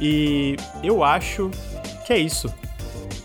[0.00, 1.50] E eu acho
[2.06, 2.50] que é isso.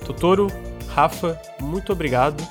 [0.05, 0.47] Totoro,
[0.89, 2.45] Rafa, muito obrado.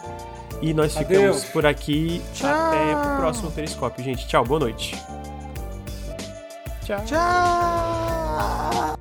[0.62, 1.18] E nós Adeus.
[1.18, 2.22] ficamos por aqui.
[2.32, 2.48] Tchau.
[2.48, 4.26] Até pro próximo Periscópio, gente.
[4.26, 4.96] Tchau, boa noite.
[6.82, 7.04] Tchau.
[7.04, 8.96] Tchau.